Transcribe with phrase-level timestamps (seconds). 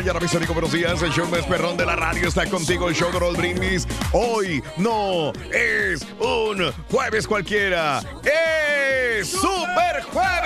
[0.00, 1.02] Mañana, mis amigos, buenos días.
[1.02, 3.86] El show más perrón de la radio está contigo, el show de Roll Brindis.
[4.12, 10.40] Hoy no es un jueves cualquiera, es Super Jueves.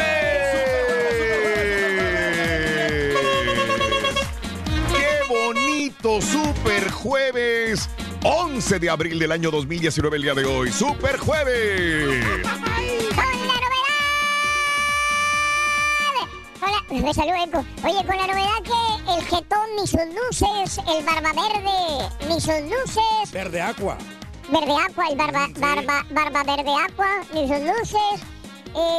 [4.92, 7.88] ¡Qué bonito Super Jueves!
[8.24, 10.72] 11 de abril del año 2019, el día de hoy.
[10.72, 12.24] ¡Super Jueves!
[16.90, 17.64] Eco.
[17.84, 22.60] Oye, con la novedad que el jetón ni sus luces, el barba verde ni sus
[22.62, 23.96] luces, Verde Aqua.
[24.50, 28.20] verde agua, el barba, barba, barba verde agua ni sus luces,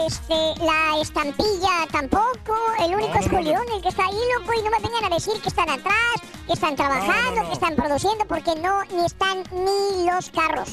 [0.08, 4.54] este, la estampilla tampoco, el único No, es no, Julián, el que está ahí, loco,
[4.60, 8.26] y no me vengan a decir que están atrás, que están trabajando, que están produciendo,
[8.26, 10.70] porque no, ni están ni los carros.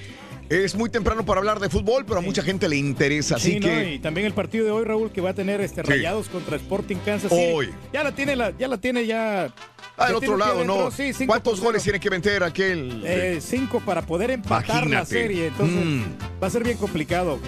[0.49, 3.61] Es muy temprano para hablar de fútbol, pero a mucha gente le interesa, así Sí,
[3.61, 3.67] ¿no?
[3.69, 3.95] que...
[3.95, 5.91] y también el partido de hoy, Raúl, que va a tener este Sí.
[5.91, 7.53] Rayados contra Sporting Kansas City.
[7.53, 7.71] Hoy.
[7.93, 9.53] Ya la tiene, la, ya la tiene ya.
[9.99, 10.65] Ah, tiene otro lado.
[10.65, 10.91] ¿no?
[10.91, 13.03] Sí, ¿Cuántos goles tiene que meter aquel?
[13.05, 15.49] Eh, cinco para poder empatar la serie.
[15.49, 16.03] Entonces Mm.
[16.43, 17.39] va a ser bien complicado.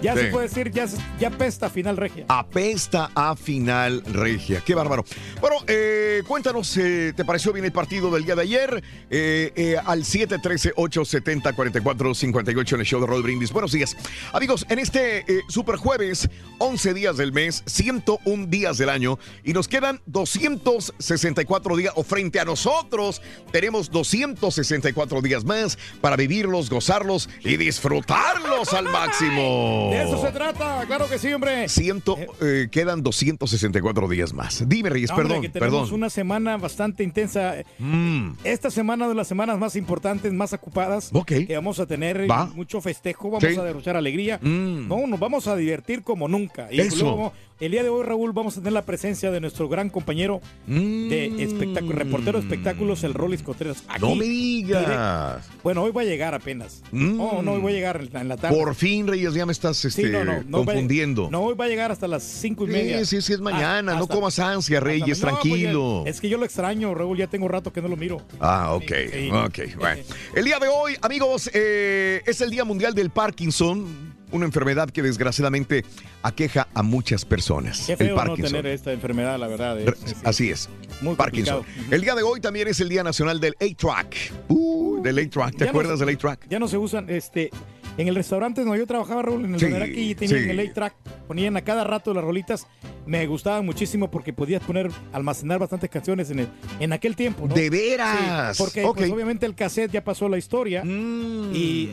[0.00, 0.20] Ya Sí.
[0.20, 0.86] se puede decir, ya,
[1.20, 2.24] ya pesta final regia.
[2.28, 4.62] Apesta a final regia.
[4.64, 5.04] Qué bárbaro.
[5.40, 8.82] Bueno, eh, cuéntanos, eh, ¿te pareció bien el partido del día de ayer?
[9.10, 13.52] Eh, eh, al 713-870-4458 en el show de Roll Brindis.
[13.52, 13.96] Buenos días.
[14.32, 19.68] Amigos, en este super jueves, 11 días del mes, 101 días del año, y nos
[19.68, 27.56] quedan 264 días, o frente a nosotros, tenemos 264 días más para vivirlos, gozarlos y
[27.56, 29.88] disfrutarlos al máximo.
[29.90, 31.68] De eso se trata, claro que sí, hombre.
[31.68, 34.68] Ciento, eh, quedan 264 días más.
[34.68, 35.94] Dime, Reyes, hombre, perdón, que tenemos perdón.
[35.94, 37.56] una semana bastante intensa.
[37.78, 41.10] Mm, Esta semana de las semanas más importantes, más ocupadas.
[41.12, 41.32] Ok.
[41.46, 42.46] Que vamos a tener Va.
[42.46, 43.56] mucho festejo, vamos Sí.
[43.58, 44.38] a derrochar alegría.
[44.40, 44.86] Mm.
[44.88, 46.68] No, nos vamos a divertir como nunca.
[46.70, 47.04] Y Eso.
[47.04, 50.40] luego, el día de hoy, Raúl, vamos a tener la presencia de nuestro gran compañero
[50.66, 51.08] mm.
[51.08, 53.82] de espectáculo, reportero de espectáculos, el Rolis Contreras.
[53.88, 55.48] Aquí, No me direct- digas.
[55.64, 56.82] Bueno, hoy va a llegar apenas.
[56.92, 57.16] Mm.
[57.16, 58.56] No, no, hoy va a llegar en la, tarde.
[58.56, 61.28] Por fin, Reyes, ya me estás Sí, este, no, no, no va confundiendo.
[61.30, 62.98] no, hoy va a llegar hasta las cinco y media.
[63.00, 63.94] Sí, sí, sí, es mañana.
[63.94, 66.04] No comas ansia, Reyes, pues, tranquilo.
[66.06, 68.22] es que yo lo extraño, Raúl, ya tengo rato que no lo miro.
[68.40, 69.30] Ah, ok, Sí.
[69.30, 70.02] ok, bueno.
[70.34, 75.02] El día de hoy, amigos, eh, es el Día Mundial del Parkinson, una enfermedad que
[75.02, 75.84] desgraciadamente
[76.22, 77.84] aqueja a muchas personas.
[77.86, 78.52] Qué el feo no Parkinson.
[78.52, 79.78] tener esta enfermedad, la verdad.
[79.80, 80.68] Es- es- Así es.
[81.00, 81.58] Muy Parkinson.
[81.58, 81.94] complicado.
[81.94, 84.16] El día de hoy también es el Día Nacional del A-Track.
[84.48, 85.52] Uh, del A-Track.
[85.52, 86.46] ¿Te Ya no acuerdas del A-Track?
[86.48, 87.50] Ya no se usan, este,
[87.96, 90.50] en el restaurante donde yo trabajaba, Raúl, en el Sí, Meraki, tenían sí.
[90.50, 90.94] el A-Track,
[91.26, 92.66] ponían a cada rato las rolitas,
[93.06, 96.48] me gustaban muchísimo porque podías poner, almacenar bastantes canciones en, el,
[96.80, 97.54] en aquel tiempo, ¿no?
[97.54, 98.56] ¡De veras!
[98.56, 101.50] Sí, porque pues, obviamente el cassette ya pasó la historia Mm.
[101.54, 101.90] y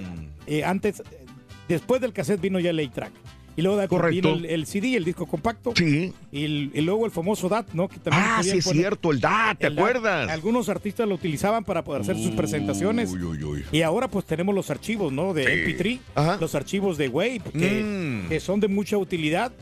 [0.48, 1.25] eh, antes, eh,
[1.68, 3.12] después del cassette vino ya el A-Track.
[3.58, 4.34] Y luego de- Correcto.
[4.34, 5.72] vino el, el CD, el disco compacto.
[5.78, 6.12] Sí.
[6.30, 7.88] Y, el- y luego el famoso DAT, ¿no?
[7.88, 9.86] Que también Ah, sí es cierto, el DAT, ¿te el DAT.
[9.86, 10.30] acuerdas?
[10.30, 13.14] Algunos artistas lo utilizaban para poder hacer sus presentaciones.
[13.14, 13.64] Uy, uy, uy.
[13.72, 15.34] Y ahora pues tenemos los archivos, ¿no?
[15.34, 15.52] De Sí.
[15.72, 16.38] MP3, Ajá.
[16.42, 17.82] los archivos de Wave, que,
[18.26, 18.28] Mm.
[18.28, 19.54] que son de mucha utilidad.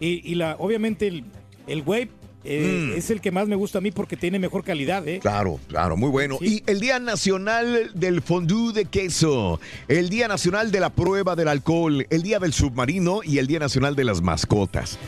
[0.00, 1.22] Y, y la, obviamente el,
[1.66, 2.08] el Wave
[2.44, 2.98] eh, Mm.
[2.98, 5.18] es el que más me gusta a mí porque tiene mejor calidad, ¿eh?
[5.20, 6.38] Claro, claro, muy bueno.
[6.40, 6.62] Sí.
[6.66, 11.48] Y el Día Nacional del Fondue de Queso, el Día Nacional de la Prueba del
[11.48, 14.98] Alcohol, el Día del Submarino y el Día Nacional de las Mascotas.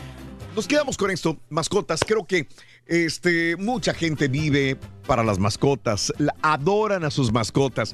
[0.55, 2.01] Nos quedamos con esto, mascotas.
[2.07, 2.47] Creo que
[2.85, 7.93] este, mucha gente vive para las mascotas, adoran a sus mascotas.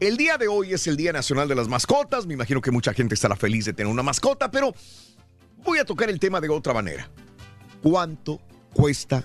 [0.00, 2.24] El día de hoy es el Día Nacional de las Mascotas.
[2.24, 4.72] Me imagino que mucha gente estará feliz de tener una mascota, pero
[5.64, 7.10] voy a tocar el tema de otra manera.
[7.82, 8.40] ¿Cuánto
[8.72, 9.24] cuesta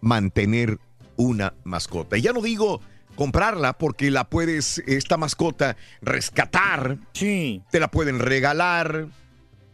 [0.00, 0.78] mantener
[1.16, 2.16] una mascota?
[2.16, 2.80] Y ya no digo
[3.16, 7.62] comprarla porque la puedes, esta mascota, rescatar, Sí.
[7.70, 9.06] te la pueden regalar,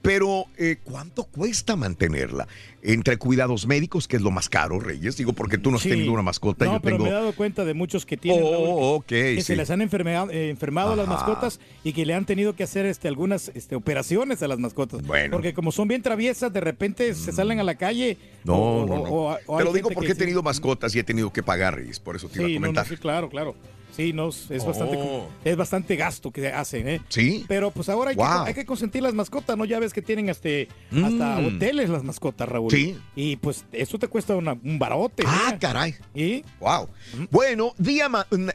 [0.03, 2.49] pero eh, ¿cuánto cuesta mantenerla?
[2.83, 5.91] Entre cuidados médicos, que es lo más caro, Reyes, digo porque tú no has Sí.
[5.91, 7.05] tenido una mascota, No, yo pero tengo...
[7.05, 9.43] me he dado cuenta de muchos que tienen Raúl, Oh, ok, que sí.
[9.43, 12.85] se les han enfermado, eh, enfermado las mascotas y que le han tenido que hacer
[12.87, 15.03] este, algunas este, operaciones a las mascotas.
[15.07, 15.29] Bueno.
[15.29, 15.31] Mm.
[15.31, 18.19] Porque como son bien traviesas, de repente se salen a la calle.
[18.45, 19.03] No, o- no, no.
[19.05, 21.77] o- o Te lo digo porque que he tenido mascotas y he tenido que pagar,
[21.77, 22.89] Reyes, por eso te iba a Sí, no, comentar.
[22.89, 23.55] sí, claro, claro.
[23.97, 25.29] Sí, no, es bastante, Oh.
[25.45, 27.01] es bastante gasto que hacen, ¿eh?
[27.09, 27.45] ¿Sí?
[27.47, 28.45] Pero pues ahora hay, Wow.
[28.45, 29.65] que, hay que consentir las mascotas, ¿no?
[29.65, 31.47] Ya ves que tienen este, hasta Mm.
[31.57, 32.71] hoteles las mascotas, Raúl.
[32.71, 32.99] Sí.
[33.15, 35.23] Y pues eso te cuesta una- un barote.
[35.27, 35.59] Ah, ¿eh?
[35.61, 35.95] caray.
[36.15, 36.43] ¿Y?
[36.61, 36.89] Wow.
[37.31, 38.09] Bueno, Día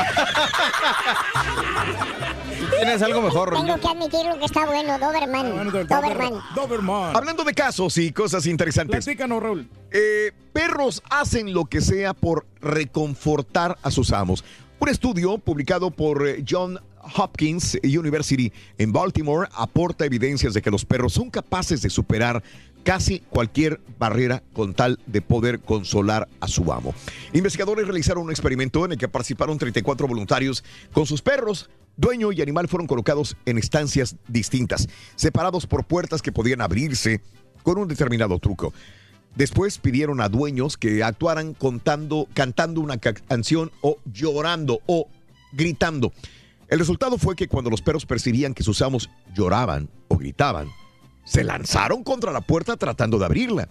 [2.76, 3.54] Tienes algo mejor.
[3.54, 5.46] Tengo que admitirlo que está bueno, Doberman.
[5.46, 6.32] Ah, bueno, Doberman.
[6.32, 7.16] Dober- Doberman.
[7.16, 9.04] Hablando de casos y cosas interesantes.
[9.04, 9.68] Platícanos, Raúl.
[9.90, 14.44] Eh, perros hacen lo que sea por reconfortar a sus amos.
[14.80, 16.78] Un estudio publicado por eh, John
[17.16, 22.42] Hopkins University en Baltimore aporta evidencias de que los perros son capaces de superar
[22.84, 26.94] casi cualquier barrera con tal de poder consolar a su amo.
[27.32, 31.68] Investigadores realizaron un experimento en el que participaron 34 voluntarios con sus perros.
[31.96, 37.20] Dueño y animal fueron colocados en estancias distintas, separados por puertas que podían abrirse
[37.64, 38.72] con un determinado truco.
[39.34, 45.08] Después pidieron a dueños que actuaran contando, cantando una ca- canción o llorando o
[45.52, 46.12] gritando.
[46.68, 50.68] El resultado fue que cuando los perros percibían que sus amos lloraban o gritaban,
[51.28, 53.68] se lanzaron contra la puerta tratando de abrirla.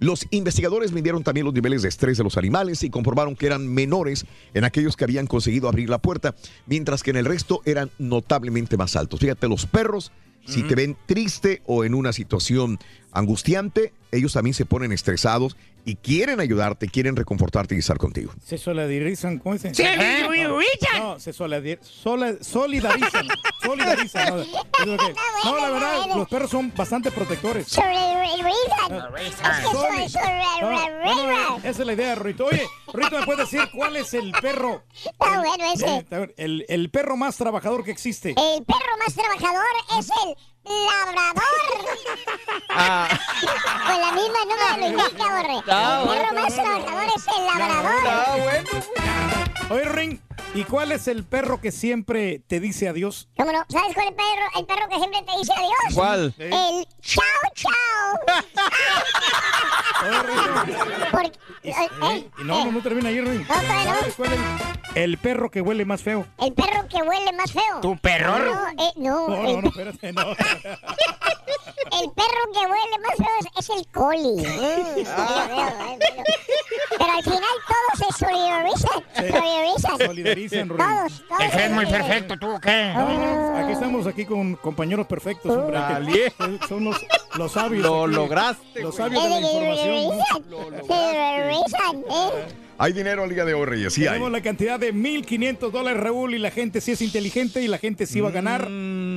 [0.00, 3.72] Los investigadores midieron también los niveles de estrés de los animales y comprobaron que eran
[3.72, 6.34] menores en aquellos que habían conseguido abrir la puerta,
[6.66, 9.20] mientras que en el resto eran notablemente más altos.
[9.20, 10.10] Fíjate, los perros,
[10.44, 12.80] si te ven triste o en una situación
[13.12, 18.32] angustiante, ellos también se ponen estresados y quieren ayudarte, quieren reconfortarte y estar contigo.
[18.44, 19.72] Se solidarizan, ¿cómo dicen?
[19.72, 20.98] No, Richard.
[21.00, 23.26] No, se solidar- sola- solidarizan.
[23.62, 24.44] solidarizan.
[25.44, 27.66] No, la verdad, los perros son bastante protectores.
[27.66, 29.12] Sobre el Richard.
[29.20, 32.46] Es que Soli- soy sobre No, esa es la idea, Rito.
[32.46, 32.62] Oye,
[32.92, 34.84] Rito, ¿me puedes decir cuál es el perro?
[34.94, 36.06] Está bueno ese.
[36.36, 38.30] El, el perro más trabajador que existe.
[38.30, 39.64] El perro más trabajador
[39.98, 41.42] es el labrador.
[42.70, 43.08] Ah,
[43.86, 45.56] Pues la misma no me lo indica, borre.
[45.56, 48.00] El perro bueno, más trabajador es el labrador.
[48.08, 48.70] ah, bueno.
[49.70, 50.20] Oye, Ring,
[50.54, 53.28] ¿Y cuál es el perro que siempre te dice adiós?
[53.38, 53.64] ¿Cómo no?
[53.68, 55.94] ¿Sabes cuál es el perro, el perro que siempre te dice adiós?
[55.94, 56.34] ¿Cuál?
[56.38, 57.72] El chao, chao.
[61.10, 61.32] Porque,
[61.62, 63.46] eh, eh, Y no, no, no termina ahí, Ruin.
[63.48, 63.54] No.
[63.54, 64.40] ¿Sabes cuál es
[64.94, 66.26] el perro que huele más feo?
[66.38, 67.80] El perro que huele más feo.
[67.80, 68.38] ¿Tu perro?
[68.38, 70.22] No, eh, no, No, el, no, no, espérate, no.
[70.32, 74.46] el perro que huele más feo es, el coli.
[75.02, 75.98] Mm, bueno.
[76.98, 79.02] Pero al final todos se solidarizan.
[79.14, 79.98] Solidarizan.
[79.98, 80.78] Solidarizan, Ruin.
[80.78, 81.50] Todos, todos.
[81.52, 82.92] Que es muy perfecto, ¿tú qué?
[83.56, 85.76] Aquí estamos aquí con compañeros perfectos, hombre.
[85.76, 86.32] que Dale.
[86.68, 86.96] Son los,
[87.36, 87.82] los sabios.
[87.82, 88.14] Lo aquí.
[88.14, 90.44] lograste, Los sabios de la información.
[90.50, 90.86] ¿no?
[90.86, 92.02] solidarizan.
[92.82, 93.92] Hay dinero al día de hoy, Reyes.
[93.92, 94.14] Sí hay.
[94.14, 97.78] Tenemos la cantidad de 1.500 dólares, Raúl, y la gente sí es inteligente y la
[97.78, 98.68] gente sí va a ganar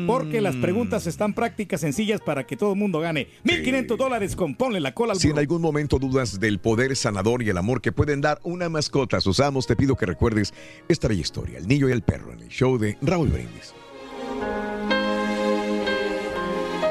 [0.05, 3.27] porque las preguntas están prácticas, sencillas para que todo el mundo gane.
[3.43, 7.41] 1.500 dólares con ponle la cola al Si en algún momento dudas del poder sanador
[7.41, 10.53] y el amor que pueden dar una mascota a sus amos, te pido que recuerdes
[10.87, 13.73] esta bella historia, El niño y el perro, en el show de Raúl Brindis.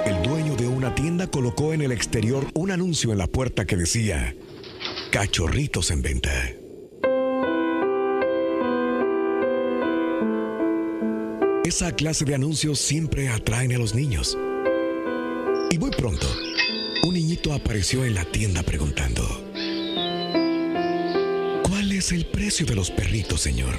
[0.07, 3.77] El dueño de una tienda colocó en el exterior un anuncio en la puerta que
[3.77, 4.35] decía,
[5.13, 6.33] cachorritos en venta.
[11.65, 14.37] Esa clase de anuncios siempre atraen a los niños.
[15.71, 16.27] Y muy pronto,
[17.05, 19.23] un niñito apareció en la tienda preguntando,
[21.63, 23.75] ¿cuál es el precio de los perritos, señor?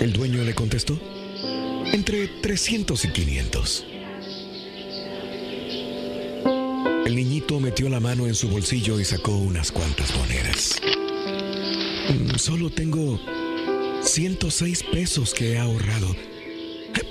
[0.00, 0.98] El dueño le contestó,
[1.92, 3.86] entre 300 y 500.
[7.04, 10.80] El niñito metió la mano en su bolsillo y sacó unas cuantas monedas.
[12.08, 13.20] "Mm, Solo tengo
[14.06, 16.14] 106 pesos que he ahorrado.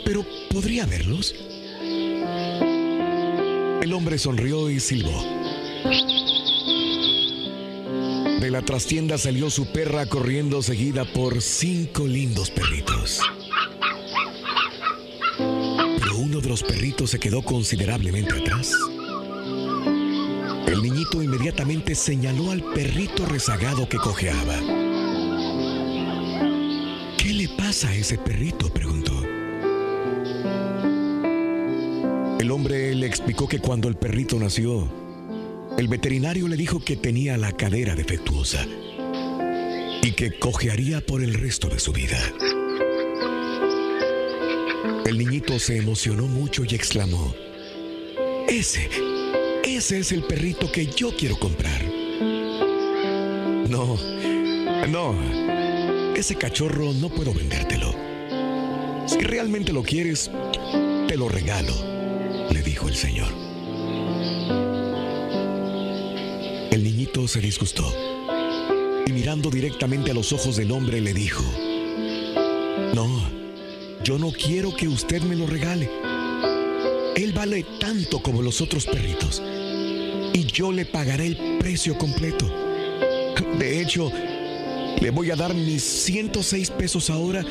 [0.05, 1.35] Pero ¿podría verlos?
[3.81, 5.23] El hombre sonrió y silbó.
[8.39, 13.19] De la trastienda salió su perra corriendo seguida por cinco lindos perritos.
[15.37, 18.71] Pero uno de los perritos se quedó considerablemente atrás.
[20.67, 24.84] El niñito inmediatamente señaló al perrito rezagado que cojeaba.
[27.65, 28.69] ¿Qué le pasa a ese perrito?
[28.69, 29.11] preguntó.
[32.39, 34.87] El hombre le explicó que cuando el perrito nació,
[35.75, 38.67] el veterinario le dijo que tenía la cadera defectuosa
[40.03, 42.19] y que cojearía por el resto de su vida.
[45.07, 47.33] El niñito se emocionó mucho y exclamó,
[48.47, 48.87] ese,
[49.63, 51.83] ese es el perrito que yo quiero comprar.
[53.67, 53.97] No,
[54.87, 55.54] no,
[56.15, 57.93] ese cachorro no puedo vendértelo.
[59.07, 60.31] Si realmente lo quieres,
[61.07, 61.73] te lo regalo,
[62.51, 63.27] le dijo el señor.
[66.71, 67.93] El niñito se disgustó
[69.05, 71.43] y mirando directamente a los ojos del hombre le dijo,
[72.93, 73.29] no,
[74.03, 75.89] yo no quiero que usted me lo regale.
[77.15, 79.41] Él vale tanto como los otros perritos
[80.33, 82.45] y yo le pagaré el precio completo.
[83.59, 84.11] De hecho,
[85.01, 87.43] le voy a dar mis 106 pesos ahora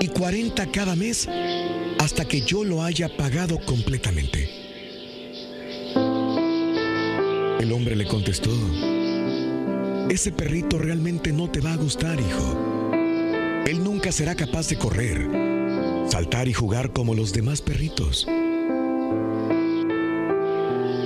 [0.00, 1.28] y 40 cada mes
[1.98, 4.48] hasta que yo lo haya pagado completamente.
[7.60, 8.50] El hombre le contestó,
[10.08, 12.92] ese perrito realmente no te va a gustar, hijo.
[13.66, 15.28] Él nunca será capaz de correr,
[16.08, 18.26] saltar y jugar como los demás perritos.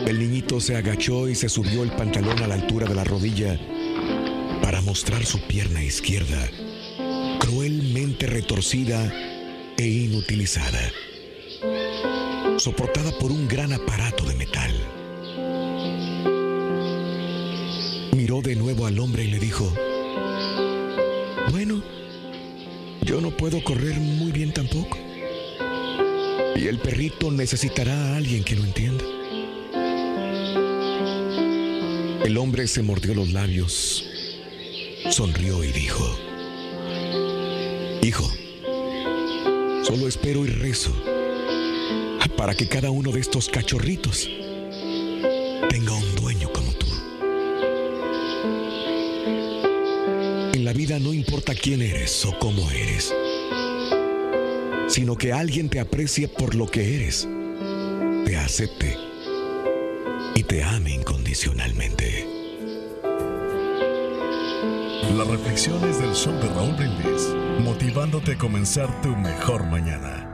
[0.06, 3.58] El niñito se agachó y se subió el pantalón a la altura de la rodilla
[4.84, 6.50] mostrar su pierna izquierda,
[7.40, 9.12] cruelmente retorcida
[9.78, 10.92] e inutilizada,
[12.58, 14.72] soportada por un gran aparato de metal.
[18.12, 19.72] Miró de nuevo al hombre y le dijo,
[21.50, 21.82] bueno,
[23.02, 24.98] yo no puedo correr muy bien tampoco.
[26.56, 29.04] Y el perrito necesitará a alguien que lo entienda.
[32.24, 34.06] El hombre se mordió los labios,
[35.14, 36.04] sonrió y dijo,
[38.02, 38.28] Hijo,
[39.84, 40.90] solo espero y rezo
[42.36, 44.28] para que cada uno de estos cachorritos
[45.70, 46.86] tenga un dueño como tú.
[50.52, 53.14] En la vida no importa quién eres o cómo eres,
[54.88, 57.28] sino que alguien te aprecie por lo que eres,
[58.24, 58.96] te acepte
[60.34, 62.23] y te ame incondicionalmente.
[65.16, 67.28] Las reflexiones del show de Raúl Brindis,
[67.60, 70.28] motivándote a comenzar tu mejor mañana.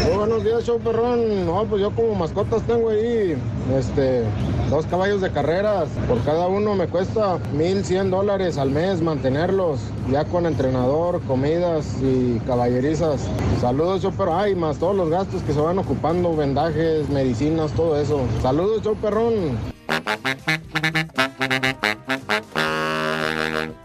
[0.09, 1.47] Buenos días, show perrón.
[1.47, 3.37] No, pues yo como mascotas tengo ahí,
[3.77, 4.25] este,
[4.71, 5.89] dos caballos de carreras.
[6.09, 9.81] Por cada uno me cuesta 1100 dólares al mes mantenerlos,
[10.11, 13.29] ya con entrenador, comidas y caballerizas.
[13.61, 14.39] Saludos, show perrón.
[14.39, 18.21] Ay, más todos los gastos que se van ocupando, vendajes, medicinas, todo eso.
[18.43, 19.59] Saludos, show perrón.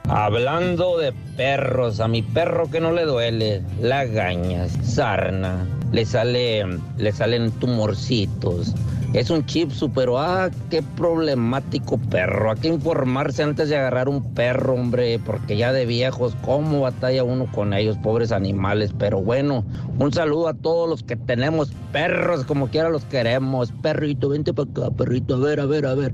[0.07, 6.65] Hablando de perros, a mi perro que no le duele, lagañas, sarna, le sale,
[6.97, 8.75] le salen tumorcitos.
[9.13, 12.51] Es un chipsu, pero ah, qué problemático perro.
[12.51, 17.23] Hay que informarse antes de agarrar un perro, hombre, porque ya de viejos, cómo batalla
[17.23, 18.91] uno con ellos, pobres animales.
[18.99, 19.63] Pero bueno,
[19.97, 23.71] un saludo a todos los que tenemos perros, como quiera los queremos.
[23.81, 26.13] Perrito, vente para acá, perrito, a ver, a ver, a ver.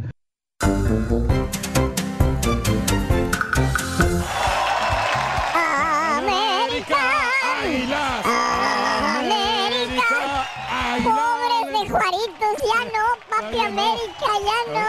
[11.92, 14.88] Juaritos, ya no, papi América, ya no.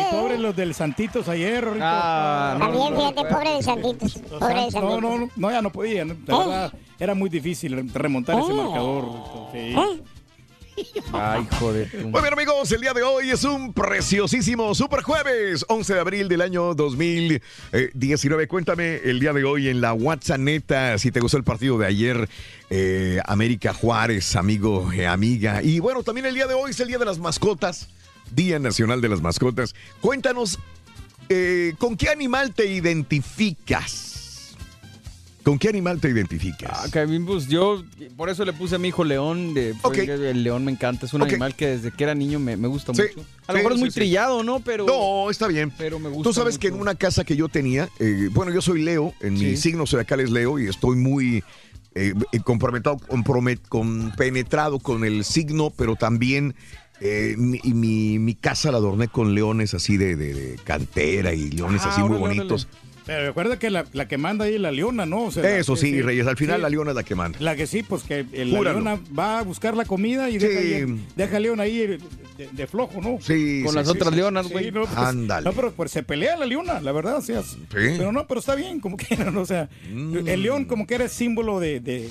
[0.00, 1.78] Y pobres los del Santitos ayer, Rico.
[1.84, 4.16] Ah, También, fíjate, pobre de Santitos.
[4.30, 5.02] Los Pobre de San- Santitos.
[5.02, 6.04] no, no, no, ya no podía.
[6.04, 6.14] ¿no?
[6.14, 6.38] De ¿Eh?
[6.38, 8.54] verdad, era muy difícil remontar ese ¿Eh?
[8.54, 9.04] marcador.
[9.52, 9.74] Sí.
[11.12, 11.88] Ay, joder.
[12.04, 16.28] Muy bien, amigos, el día de hoy es un preciosísimo super jueves, 11 de abril
[16.28, 18.48] del año 2019.
[18.48, 20.32] Cuéntame el día de hoy en la WhatsApp
[20.98, 22.28] si te gustó el partido de ayer,
[22.70, 25.62] eh, América Juárez, amigo, eh, amiga.
[25.62, 27.88] Y bueno, también el día de hoy es el Día de las Mascotas,
[28.30, 29.74] Día Nacional de las Mascotas.
[30.00, 30.58] Cuéntanos,
[31.28, 34.11] eh, ¿con qué animal te identificas?
[35.42, 36.70] ¿Con qué animal te identificas?
[36.94, 37.82] Ah, pues yo
[38.16, 39.54] por eso le puse a mi hijo León.
[39.54, 39.96] De, fue Ok.
[39.96, 41.06] que el león me encanta.
[41.06, 43.26] Es un animal que desde que era niño me, me gusta Sí, mucho.
[43.46, 43.94] A lo sí, mejor es muy sí.
[43.94, 44.60] trillado, ¿no?
[44.60, 44.86] Pero.
[44.86, 45.72] No, está bien.
[45.76, 46.22] Pero me gusta.
[46.28, 49.34] Tú sabes que en una casa que yo tenía, eh, bueno, yo soy Leo, en
[49.34, 51.42] mi signo zodiacal es Leo y estoy muy
[51.94, 56.54] eh, eh, comprometido, compromet- compenetrado con el signo, pero también
[57.00, 61.50] eh, mi, mi, mi casa la adorné con leones así de, de- de cantera y
[61.50, 62.68] leones Ah, así muy órale, bonitos.
[63.04, 65.24] Pero recuerda que la, la que manda ahí es la leona, ¿no?
[65.24, 66.62] O sea, la Eso sí, Reyes, al final sí.
[66.62, 67.36] la leona es la que manda.
[67.40, 70.46] La que sí, pues que el- la leona va a buscar la comida y Sí.
[70.46, 71.98] deja, ahí- deja al león ahí de,
[72.52, 73.18] de- flojo, ¿no?
[73.20, 74.16] Sí, Con sí, las sí, otras sí.
[74.16, 74.70] leonas, Sí, güey.
[74.70, 75.44] no, pues, Ándale.
[75.44, 78.54] No, pero pues se pelea la leona, la verdad, o sea, pero no, pero está
[78.54, 80.28] bien, como que, no, o sea, Mm.
[80.28, 82.08] el león como que era símbolo de, de,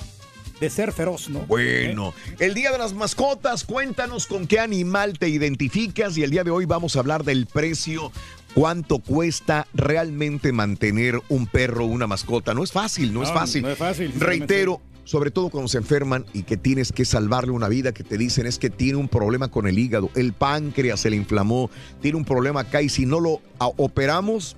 [0.62, 1.40] de ser feroz, ¿no?
[1.40, 6.44] Bueno, el Día de las Mascotas, cuéntanos con qué animal te identificas y el día
[6.44, 8.12] de hoy vamos a hablar del precio,
[8.54, 12.54] cuánto cuesta realmente mantener un perro, una mascota.
[12.54, 13.62] No es fácil, no, es No, fácil.
[13.62, 14.12] no es fácil.
[14.16, 18.16] Reitero, sobre todo cuando se enferman y que tienes que salvarle una vida, que te
[18.16, 21.70] dicen es que tiene un problema con el hígado, el páncreas se le inflamó,
[22.00, 24.54] tiene un problema acá y si no lo operamos...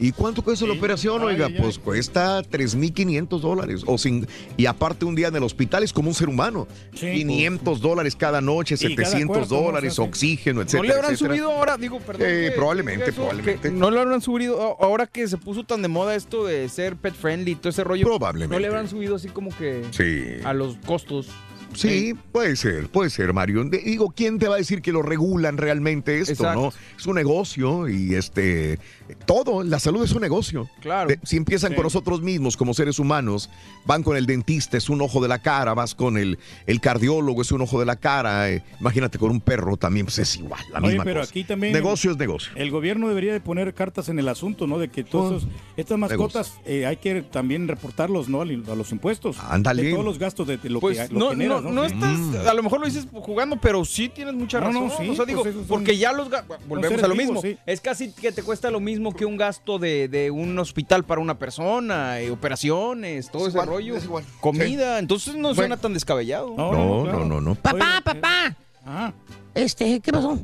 [0.00, 1.22] ¿Y cuánto cuesta la operación?
[1.22, 1.60] Ay, Oiga, ay, ay.
[1.62, 3.82] pues cuesta 3.500 dólares.
[3.86, 6.68] O sin, y aparte un día en el hospital es como un ser humano.
[6.94, 9.62] Sí, 500 dólares cada noche, Y cada 700 cuarto, ¿no?
[9.62, 10.88] dólares, oxígeno, No etcétera.
[10.88, 11.34] le habrán etcétera.
[11.36, 12.26] subido ahora, digo, perdón.
[12.28, 13.70] Eh, que- probablemente, que eso, probablemente.
[13.70, 17.14] no le habrán subido ahora que se puso tan de moda esto de ser pet
[17.14, 18.04] friendly y todo ese rollo.
[18.06, 18.54] Probablemente.
[18.54, 20.42] No le habrán subido así como que Sí.
[20.44, 21.28] a los costos.
[21.74, 23.62] Sí, puede ser, puede ser, Mario.
[23.64, 26.60] Digo, ¿quién te va a decir que lo regulan realmente esto, Exacto.
[26.60, 26.72] no?
[26.98, 28.78] Es un negocio y este
[29.26, 30.68] todo, la salud es un negocio.
[30.80, 31.08] Claro.
[31.08, 31.76] De- si empiezan Sí.
[31.76, 33.48] con nosotros mismos como seres humanos,
[33.86, 37.40] van con el dentista, es un ojo de la cara, vas con el, el cardiólogo,
[37.42, 38.50] es un ojo de la cara.
[38.50, 41.30] eh, imagínate con un perro también, pues es igual, la Oye, misma pero cosa.
[41.30, 42.52] aquí también- Negocio es negocio.
[42.54, 44.78] El gobierno debería de poner cartas en el asunto, ¿no?
[44.78, 48.42] De que todos esos- estas mascotas eh, hay que también reportarlos, ¿no?
[48.42, 49.36] A los impuestos.
[49.40, 49.82] Ándale.
[49.82, 51.56] De todos los gastos de, de lo Pues que lo no, generan.
[51.56, 54.88] no, no estás, a lo mejor lo dices jugando, pero sí tienes mucha No, razón.
[54.88, 56.28] no, sí, o sea, digo, pues son- porque ya los
[56.66, 57.42] volvemos a lo vivos, mismo.
[57.42, 57.56] sí.
[57.66, 61.20] Es casi que te cuesta lo mismo que un gasto de, de un hospital para
[61.20, 64.24] una persona, eh, operaciones, todo Es ese igual, rollo, es igual.
[64.40, 64.98] comida.
[64.98, 65.54] Entonces no Bueno.
[65.54, 66.54] suena tan descabellado.
[66.56, 66.72] No,
[67.04, 67.54] no, no, no.
[67.54, 68.56] Papá, papá.
[68.86, 69.12] Ah,
[69.54, 70.38] Este, ¿qué pasó?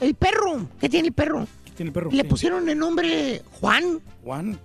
[0.00, 0.66] El perro.
[0.80, 1.46] ¿Qué tiene el perro?
[1.64, 2.10] ¿qué tiene el perro?
[2.10, 4.00] Le pusieron el nombre Juan.
[4.24, 4.58] Juan.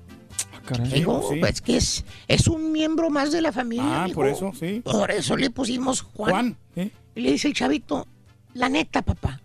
[0.91, 1.39] Digo, sí.
[1.39, 4.05] pues que es, es un miembro más de la familia.
[4.05, 4.81] Ah, por eso, sí.
[4.83, 6.31] Por eso le pusimos Juan.
[6.31, 6.57] Juan.
[6.75, 6.91] ¿eh?
[7.15, 8.07] Y le dice el chavito,
[8.53, 9.41] la neta, papá,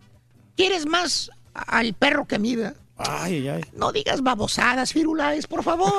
[0.56, 2.76] ¿quieres más al perro que a mí, verdad?
[3.08, 3.64] Ay, ay, ay.
[3.72, 5.92] No digas babosadas, firulaes, por favor.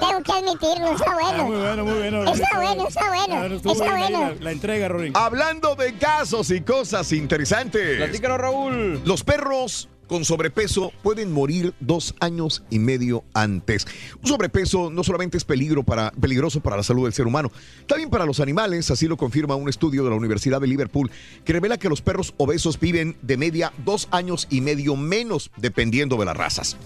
[0.00, 1.44] Tengo que admitirlo, está Ah, bueno.
[1.46, 2.24] muy bueno, muy bueno.
[2.32, 4.20] Está bueno, está bueno, está bueno.
[4.20, 5.12] La, la entrega, Rorín.
[5.16, 7.98] Hablando de casos y cosas interesantes.
[7.98, 9.00] Platícanos, Raúl.
[9.04, 13.86] Los perros con sobrepeso pueden morir dos años y medio antes.
[14.22, 17.50] Un sobrepeso no solamente es peligroso para la salud del ser humano,
[17.86, 21.10] también para los animales, así lo confirma un estudio de la Universidad de Liverpool,
[21.44, 26.16] que revela que los perros obesos viven de media dos años y medio menos, dependiendo
[26.16, 26.76] de las razas.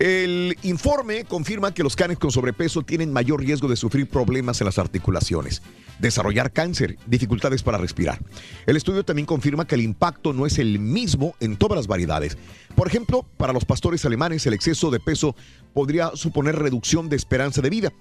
[0.00, 4.64] El informe confirma que los canes con sobrepeso tienen mayor riesgo de sufrir problemas en
[4.64, 5.62] las articulaciones,
[6.00, 8.20] desarrollar cáncer, dificultades para respirar.
[8.66, 12.36] El estudio también confirma que el impacto no es el mismo en todas las variedades.
[12.74, 15.36] Por ejemplo, para los pastores alemanes el exceso de peso
[15.72, 17.92] podría suponer reducción de esperanza de vida.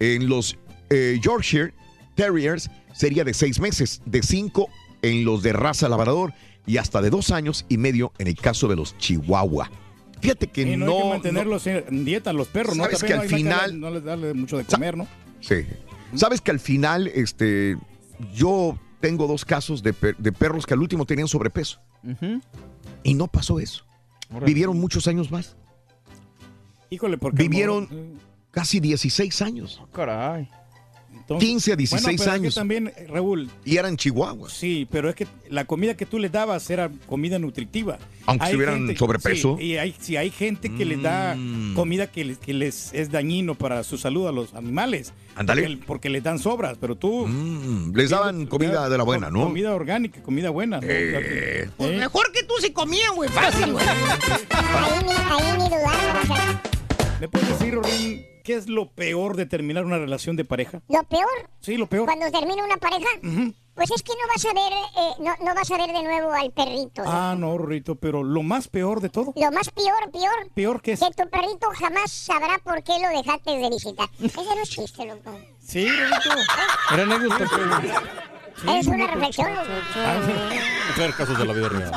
[0.00, 0.56] En los
[0.88, 1.74] eh, Yorkshire
[2.14, 4.70] Terriers sería de seis meses, de cinco
[5.02, 6.32] en los de raza labrador
[6.66, 9.70] y hasta de dos años y medio en el caso de los Chihuahua.
[10.20, 10.96] Fíjate que Sí, no, no.
[10.96, 12.84] hay que mantenerlos en dieta los perros, ¿no?
[12.84, 15.06] Sabes que al no final- No les darle mucho de comer, ¿no?
[15.40, 15.64] Sí.
[16.14, 17.76] Sabes que al final, este,
[18.34, 21.80] yo tengo dos casos de, per- de perros que al último tenían sobrepeso
[23.02, 23.84] y no pasó eso.
[24.44, 25.56] Vivieron muchos años más.
[26.90, 27.42] Híjole, porque.
[27.42, 28.18] Vivieron
[28.50, 29.82] casi 16 años.
[29.92, 30.48] Caray.
[31.28, 32.54] Entonces- 15 a 16 Bueno, pero es que años.
[32.54, 33.50] también, eh, Raúl.
[33.66, 34.50] Y eran chihuahuas.
[34.50, 37.98] Sí, pero es que la comida que tú les dabas era comida nutritiva.
[38.24, 39.56] Aunque Hay tuvieran gente- sobrepeso.
[39.58, 41.74] Sí, y hay, sí, hay gente que les da Mm.
[41.74, 45.12] comida que les, que les es dañino para su salud a los animales.
[45.36, 45.62] Ándale.
[45.62, 47.26] Porque, porque les dan sobras, pero tú.
[47.26, 49.44] Mm, les daban comida de la buena, ¿no?
[49.44, 50.80] Comida orgánica, comida buena.
[50.80, 50.86] ¿no?
[50.88, 51.68] Eh.
[51.76, 53.84] Pues mejor que tú se comía, güey, fácil, güey.
[54.50, 55.18] Ahí
[57.20, 60.80] ¿Me puedes decir, Rorín, qué es lo peor de terminar una relación de pareja?
[60.88, 61.28] Lo peor,
[61.60, 62.06] Sí, lo peor.
[62.06, 63.06] cuando termina una pareja,
[63.74, 66.32] pues es que no vas a ver, eh, no, no vas a ver de nuevo
[66.32, 67.04] al perrito.
[67.04, 67.10] ¿no?
[67.12, 69.34] Ah, no, Rorrito, pero lo más peor de todo.
[69.36, 71.00] Lo más peor, peor, ¿Peor qué es?
[71.00, 74.08] que tu perrito jamás sabrá por qué lo dejaste de visitar.
[74.18, 75.38] Ese no es chiste, loco.
[75.60, 76.30] Sí, Rorrito.
[76.94, 77.44] Era anécdota.
[78.78, 79.68] es una reflexión, loco.
[80.96, 81.92] Ver casos de la vida real.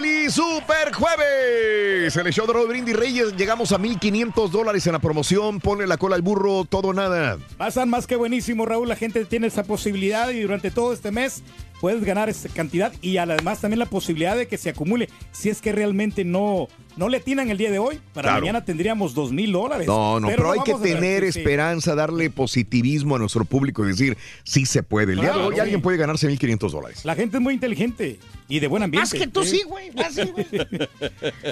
[0.04, 2.14] Feliz Super Jueves.
[2.14, 5.60] El show de Raúl Brindis Reyes llegamos a 1,500 dólares en la promoción.
[5.60, 7.38] Ponle la cola al burro, todo nada.
[7.66, 8.86] Estar más que buenísimo, Raúl.
[8.86, 11.42] La gente tiene esa posibilidad y durante todo este mes
[11.84, 15.60] puedes ganar esa cantidad y además también la posibilidad de que se acumule si es
[15.60, 16.66] que realmente no,
[16.96, 18.00] no le atinan el día de hoy.
[18.14, 18.40] Para Claro.
[18.40, 19.86] mañana tendríamos dos mil dólares.
[19.86, 21.38] No, no, pero, hay que tener ver, sí, sí.
[21.40, 25.12] esperanza, darle positivismo a nuestro público y decir, sí se puede.
[25.12, 25.60] El día de hoy sí.
[25.60, 27.04] alguien puede ganarse 1.500 dólares.
[27.04, 28.18] La gente es muy inteligente
[28.48, 29.18] y de buen ambiente.
[29.18, 29.90] Más que tú sí, güey.
[29.90, 30.46] Fácil, güey.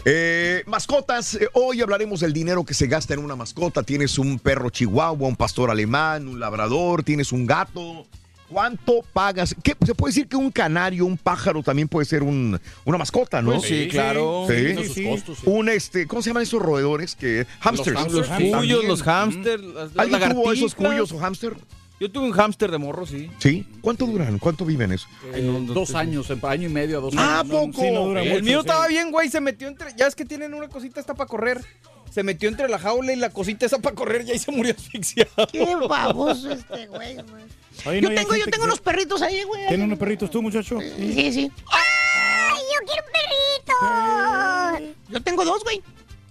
[0.07, 3.83] Eh, mascotas, eh, hoy hablaremos del dinero que se gasta en una mascota.
[3.83, 8.07] Tienes un perro chihuahua, un pastor alemán, un labrador, tienes un gato.
[8.53, 9.55] ¿Cuánto pagas?
[9.62, 13.41] ¿Qué, se puede decir que un canario, un pájaro también puede ser un- una mascota,
[13.43, 13.53] ¿no?
[13.53, 14.47] Pues sí, claro.
[14.49, 14.55] Sí.
[14.55, 15.45] Tiene sus costos, sí.
[15.47, 17.15] Un este, ¿cómo se llaman esos roedores?
[17.17, 18.12] Que hamsters.
[18.12, 18.57] Los También.
[18.59, 21.55] cuyos, los hamsters, las ¿Alguien tuvo esos cuyos o hamster?
[22.01, 23.31] Yo tuve un hámster de morro, sí.
[23.38, 23.65] ¿Sí?
[23.81, 24.38] ¿Cuánto duran?
[24.41, 25.07] ¿Cuánto viven eso?
[25.69, 27.53] dos años, en- año y medio, dos Ah, años.
[27.53, 27.83] poco.
[28.19, 29.29] el mío estaba bien, güey.
[29.29, 29.95] Se metió entre.
[29.97, 31.61] Ya es que tienen una cosita esta para correr.
[32.11, 34.75] Se metió entre la jaula y la cosita esa para correr y ahí se murió
[34.79, 35.31] asfixiado.
[35.51, 37.45] Qué baboso este güey, güey.
[37.87, 39.67] Oye, Yo no, tengo, yo tengo que- unos perritos ahí, güey.
[39.69, 40.79] ¿Tienes unos perritos tú, muchacho?
[40.81, 41.53] Sí, sí.
[41.71, 43.13] ¡Ay, yo quiero un
[44.79, 44.95] perrito!
[45.09, 45.83] Yo tengo dos, güey.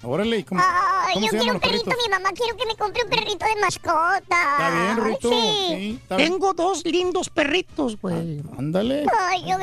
[0.03, 2.03] Órale, ¿y ¿cómo, Ay, cómo yo se quiero un perrito, perritos?
[2.07, 4.17] mi mamá quiero que me compre un perrito de mascota.
[4.19, 5.29] Está bien, Rito.
[5.29, 5.65] Sí.
[5.67, 6.31] Sí, está bien.
[6.31, 8.41] Tengo dos lindos perritos, güey.
[8.57, 9.05] Ándale.
[9.19, 9.57] Ay, yo,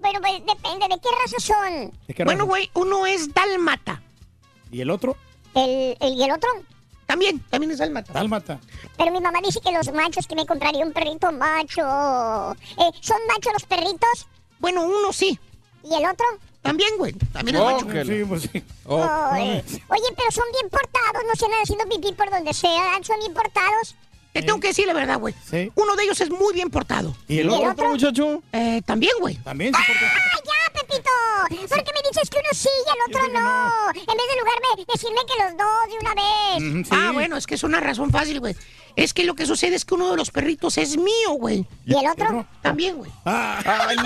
[0.00, 1.92] bueno, pues depende de qué raza son.
[2.08, 4.02] ¿De qué Bueno, güey, uno es dálmata.
[4.72, 5.16] ¿Y el otro?
[5.54, 6.48] El, el, ¿Y el otro?
[7.14, 8.12] También, también es dálmata.
[8.12, 8.58] Dálmata.
[8.98, 12.52] Pero mi mamá dice que los machos, que me compraría un perrito macho.
[12.76, 14.26] Eh, ¿Son machos los perritos?
[14.58, 15.38] Bueno, uno sí.
[15.84, 16.26] ¿Y el otro?
[16.60, 17.12] También, güey.
[17.32, 17.86] También es Oh, macho.
[17.86, 18.64] que Sí, pues sí.
[18.86, 23.32] Oye, pero son bien portados, no se andan haciendo pipí por donde sea, son bien
[23.32, 23.94] portados.
[24.32, 25.32] Te tengo que decir la verdad, güey.
[25.48, 25.70] Sí.
[25.76, 27.14] Uno de ellos es muy bien portado.
[27.28, 28.42] ¿Y el otro, muchacho?
[28.52, 29.36] Eh, también, güey.
[29.36, 31.68] También se porta- ¡Ah, ya, Pepito!
[31.68, 33.90] ¿Por qué me dices que uno sí y el otro no?
[33.90, 36.86] En vez de lugarme decirme que los dos de una vez.
[36.86, 36.90] Sí.
[36.94, 38.56] Ah, bueno, es que es una razón fácil, güey.
[38.96, 41.66] Es que lo que sucede es que uno de los perritos es mío, güey.
[41.84, 42.46] ¿Y el otro?
[42.62, 43.10] También, güey.
[43.24, 43.96] Ah, ¡Ay,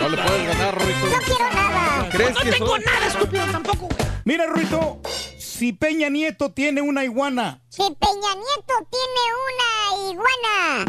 [0.00, 1.06] No le puedes ganar, Rito.
[1.06, 2.08] No quiero nada.
[2.10, 4.08] ¿Crees No que tengo nada, estúpido, tampoco, güey.
[4.24, 5.00] Mira, Ruito,
[5.38, 10.84] si Peña Nieto tiene una iguana, Si Peña Nieto tiene una iguana,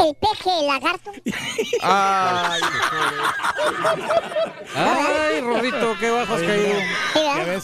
[0.00, 1.10] el peje lagarto.
[1.82, 2.60] Ay,
[4.76, 6.74] Ay, Rorrito, qué bajo has caído.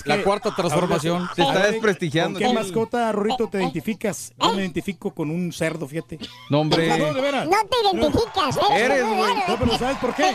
[0.05, 1.29] La cuarta transformación.
[1.35, 2.39] se está desprestigiando.
[2.39, 4.33] ¿Con qué mascota, Rurito, te identificas?
[4.39, 6.19] Yo me identifico con un cerdo, fíjate.
[6.51, 6.99] No, hombre.
[6.99, 7.47] No, de veras.
[7.47, 8.61] No te identificas, ¿eh?
[8.85, 9.35] Eres, güey.
[9.49, 10.35] No, pero ¿sabes por qué?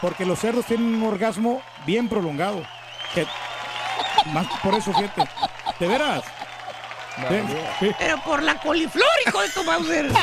[0.00, 2.62] Porque los cerdos tienen un orgasmo bien prolongado.
[3.14, 3.26] Que-
[4.32, 5.24] Más por eso, fíjate.
[5.78, 6.22] ¿De veras?
[7.98, 10.10] Pero por la coliflor, hijo de tu Mauser.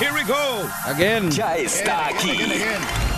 [0.00, 0.68] Here we go.
[0.86, 1.30] Again.
[1.30, 2.32] Ya está aquí.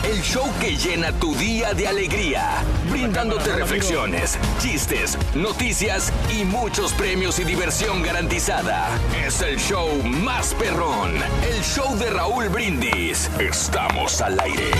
[0.04, 7.38] El show que llena tu día de alegría, brindándote reflexiones, chistes, noticias y muchos premios
[7.38, 8.88] y diversión garantizada.
[9.26, 11.14] Es el show más perrón,
[11.50, 13.30] el show de Raúl Brindis.
[13.40, 14.70] Estamos al aire.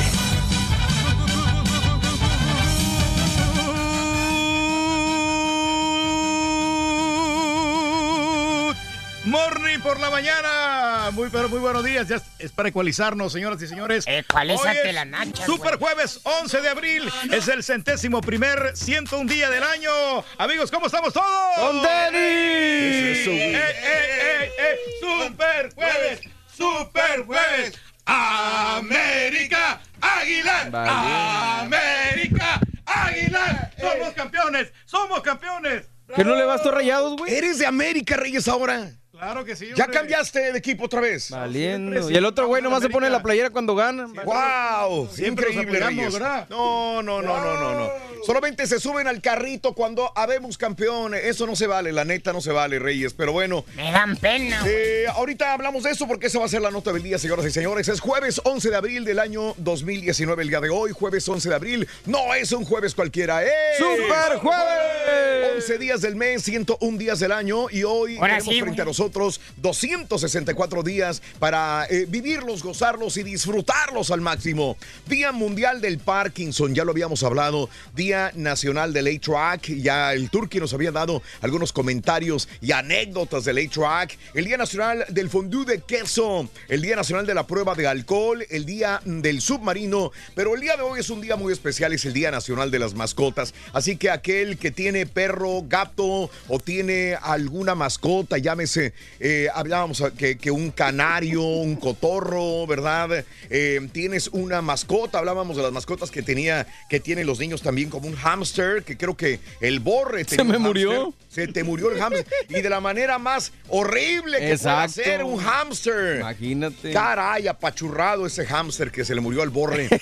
[9.26, 11.10] Morning por la mañana.
[11.12, 12.06] Muy, pero muy buenos días.
[12.06, 14.04] Ya es para ecualizarnos, señoras y señores.
[14.06, 17.10] Ecualízate la nacha, Super jueves 11 de abril.
[17.32, 19.90] Es el centésimo primer 101 día del año.
[20.38, 21.26] Amigos, ¿cómo estamos todos?
[21.56, 22.18] ¡Con Denny!
[22.18, 24.76] ¡Eh, eh, eh, eh!
[25.00, 26.20] ¡Super jueves!
[26.56, 27.74] ¡Super jueves!
[28.04, 29.80] ¡América!
[30.00, 30.68] ¡Águila!
[30.70, 31.66] Vale.
[31.66, 32.60] ¡América!
[32.86, 33.72] ¡Águila!
[33.80, 34.72] ¡Somos campeones!
[34.84, 35.86] ¡Somos campeones!
[36.14, 37.34] ¿Que no le vas tú a rayados, güey?
[37.34, 38.92] ¿Eres de América, Reyes, ahora?
[39.18, 39.70] Claro que sí.
[39.74, 41.30] ¿Ya cambiaste de equipo otra vez?
[41.30, 41.92] Valiendo.
[41.92, 44.06] Siempre Y el otro güey nomás se pone la playera cuando gana.
[44.24, 45.08] ¡Wow!
[45.10, 46.20] Siempre los Increíble, Reyes.
[46.50, 47.90] No, no, no, no, no, no.
[48.26, 51.24] Solamente se suben al carrito cuando habemos campeones.
[51.24, 53.14] Eso no se vale, la neta no se vale, Reyes.
[53.14, 54.62] Pero bueno, Me dan pena.
[54.66, 57.46] eh, ahorita hablamos de eso porque esa va a ser la nota del día, señoras
[57.46, 57.88] y señores.
[57.88, 60.92] Es jueves 11 de abril del año 2019, el día de hoy.
[60.92, 61.88] Jueves 11 de abril.
[62.04, 63.50] No es un jueves cualquiera, ¿eh?
[63.78, 65.54] ¡Super jueves!
[65.56, 68.84] 11 días del mes, 101 días del año y hoy Ahora tenemos sí, frente a
[68.84, 68.94] güey.
[69.06, 74.76] Nosotros 264 días para eh, vivirlos, gozarlos y disfrutarlos al máximo.
[75.06, 77.70] Día Mundial del Parkinson, ya lo habíamos hablado.
[77.94, 83.58] Día Nacional del A-Track, ya el Turqui nos había dado algunos comentarios y anécdotas del
[83.58, 84.18] A-Track.
[84.34, 88.44] El Día Nacional del Fondue de Queso, el Día Nacional de la Prueba de Alcohol,
[88.50, 92.04] el Día del Submarino, pero el día de hoy es un día muy especial, es
[92.04, 93.54] el Día Nacional de las Mascotas.
[93.72, 100.38] Así que aquel que tiene perro, gato o tiene alguna mascota, llámese eh, hablábamos que,
[100.38, 103.24] que un canario, un cotorro, ¿verdad?
[103.50, 107.90] Eh, tienes una mascota, hablábamos de las mascotas que tenía, que tienen los niños también,
[107.90, 111.14] como un hámster, que creo que el borre Se me murió.
[111.28, 112.26] Se te murió el hámster.
[112.48, 114.94] y de la manera más horrible que Exacto.
[114.94, 116.16] puede ser un hámster.
[116.20, 116.92] Imagínate.
[116.92, 119.88] Caray, apachurrado ese hámster que se le murió al borre.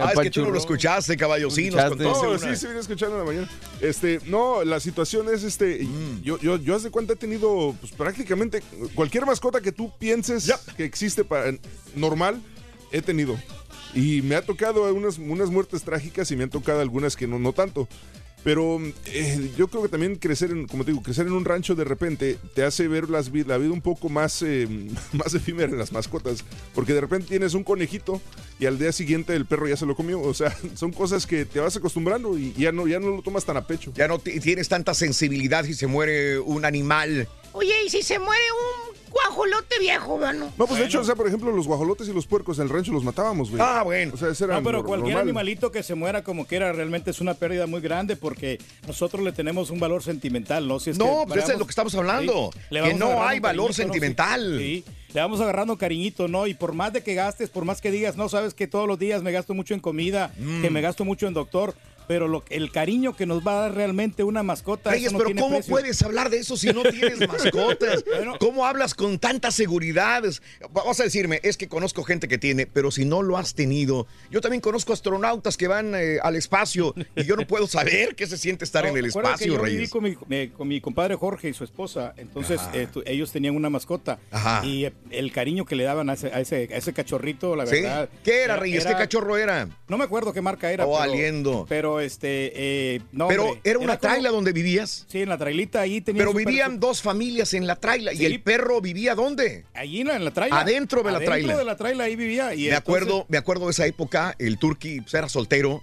[0.00, 1.50] Ah, es que tú no lo escuchaste, caballo.
[1.50, 3.50] Sí, nos contaste No, sí, se viene escuchando en la mañana.
[3.80, 5.84] Este, no, la situación es este.
[5.84, 6.22] Mm.
[6.22, 8.62] Yo, yo, yo haz de cuenta he tenido pues, prácticamente
[8.94, 11.52] cualquier mascota que tú pienses que existe para
[11.94, 12.40] normal,
[12.90, 13.38] he tenido.
[13.94, 17.38] Y me ha tocado unas, unas muertes trágicas y me han tocado algunas que no,
[17.38, 17.88] no tanto.
[18.44, 21.74] Pero eh, yo creo que también crecer, en, como te digo, crecer en un rancho
[21.76, 24.66] de repente te hace ver las, la vida un poco más, eh,
[25.12, 26.44] más efímera en las mascotas.
[26.74, 28.20] Porque de repente tienes un conejito
[28.58, 30.20] y al día siguiente el perro ya se lo comió.
[30.20, 33.44] O sea, son cosas que te vas acostumbrando y ya no, ya no lo tomas
[33.44, 33.92] tan a pecho.
[33.94, 37.28] Ya no ti- tienes tanta sensibilidad si se muere un animal.
[37.52, 40.50] Oye, ¿y si se muere un guajolote viejo, mano?
[40.56, 42.70] No, pues de hecho, o sea, por ejemplo, los guajolotes y los puercos en el
[42.70, 43.62] rancho los matábamos, güey.
[43.62, 44.12] Ah, bueno.
[44.14, 45.28] O sea, ese era No, pero cualquier normal.
[45.28, 49.32] animalito que se muera como quiera realmente es una pérdida muy grande porque nosotros le
[49.32, 50.80] tenemos un valor sentimental, ¿no?
[50.80, 53.38] Si es No, que pues eso es lo que estamos hablando, le que no hay
[53.38, 53.72] valor cariñito, ¿no?
[53.72, 54.56] Sí, sentimental.
[54.58, 56.46] Sí, le vamos agarrando cariñito, ¿no?
[56.46, 58.98] Y por más de que gastes, por más que digas, no, sabes que todos los
[58.98, 60.62] días me gasto mucho en comida, Mm.
[60.62, 61.74] que me gasto mucho en doctor,
[62.06, 64.90] pero lo, el cariño que nos va a dar realmente una mascota.
[64.90, 65.70] Reyes, no pero ¿cómo precio.
[65.70, 68.04] puedes hablar de eso si no tienes mascotas?
[68.38, 70.22] ¿Cómo hablas con tanta seguridad?
[70.72, 74.06] Vas a decirme, es que conozco gente que tiene, pero si no lo has tenido,
[74.30, 78.26] yo también conozco astronautas que van eh, al espacio y yo no puedo saber qué
[78.26, 79.90] se siente estar en el Recuerda que espacio, yo viví Reyes.
[79.90, 82.14] con mi, eh, con mi compadre Jorge y su esposa.
[82.16, 84.18] Entonces, eh, tu- ellos tenían una mascota.
[84.30, 84.64] Ajá.
[84.64, 87.66] Y eh, el cariño que le daban a ese, a ese, a ese cachorrito, la
[87.66, 87.76] ¿Sí?
[87.82, 88.08] verdad.
[88.24, 88.84] ¿Qué era, Reyes?
[88.86, 89.68] ¿Qué cachorro era?
[89.88, 90.86] No me acuerdo qué marca era.
[90.86, 91.66] Oh, pero, aliendo.
[91.68, 92.52] Pero este.
[92.94, 95.04] eh, no, Pero hombre, era una traila donde vivías.
[95.08, 96.20] Sí, en la trailita ahí tenía.
[96.20, 98.12] Pero vivían dos familias en la traila.
[98.12, 99.64] ¿Y el perro vivía dónde?
[99.74, 100.60] Allí en la, en la traila.
[100.60, 101.34] Adentro de la traila.
[101.34, 102.54] Adentro de la traila ahí vivía.
[102.54, 105.82] Y me entonces- acuerdo, me acuerdo de esa época, el Turqui pues, era soltero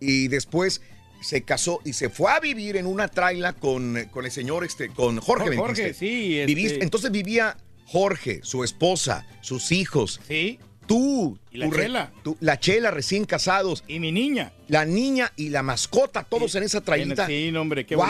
[0.00, 0.80] y después
[1.20, 4.88] se casó y se fue a vivir en una traila con, con el señor, este,
[4.88, 5.92] con Jorge.
[5.94, 7.56] Sí, este- Viviste- entonces vivía
[7.86, 10.20] Jorge, su esposa, sus hijos.
[10.28, 10.58] Sí.
[10.88, 11.38] Tú.
[11.52, 12.12] Y la tu Chela.
[12.24, 13.84] tu- la chela recién casados.
[13.86, 14.52] Y mi niña.
[14.66, 17.26] La niña y la mascota, todos en esa trailita.
[17.28, 18.06] Sí, hombre, qué ¡Wow!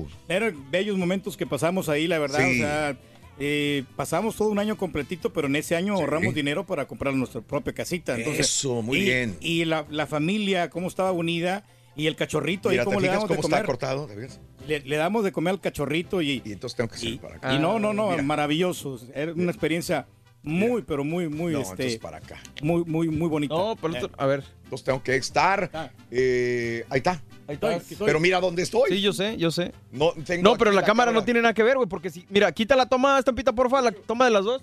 [0.00, 0.08] bonito.
[0.28, 2.38] Eran bellos momentos que pasamos ahí, la verdad.
[2.38, 2.60] Sí.
[2.60, 2.96] O sea,
[3.38, 7.40] eh, pasamos todo un año completito, pero en ese año ahorramos dinero para comprar nuestra
[7.40, 8.16] propia casita.
[8.16, 9.36] Entonces, Eso, muy y- bien.
[9.40, 11.64] Y la, la familia, cómo estaba unida.
[11.94, 13.66] Y el cachorrito, Mira, ahí cómo ¿te le damos de cómo está comer.
[13.66, 14.06] cortado?
[14.06, 14.40] ¿Te ves?
[14.66, 17.52] Le, le damos de comer al cachorrito y, Y entonces tengo que salir para acá.
[17.54, 18.98] y no, no, no, maravilloso.
[19.14, 20.06] Era una experiencia
[20.42, 22.40] muy, pero muy, muy, No, este, para acá.
[22.62, 23.54] muy, muy, muy bonita.
[23.54, 24.42] No, pero esto- a ver.
[24.64, 25.90] Entonces tengo que estar.
[26.10, 27.22] eh, ahí está.
[27.46, 27.78] Ahí está.
[28.04, 28.90] Pero mira dónde estoy.
[28.90, 29.72] Sí, yo sé, yo sé.
[29.90, 32.24] No, tengo No, pero la, cámara no tiene nada que ver, güey, porque si...
[32.30, 34.62] Mira, quita la toma, estampita, porfa, la toma de las dos.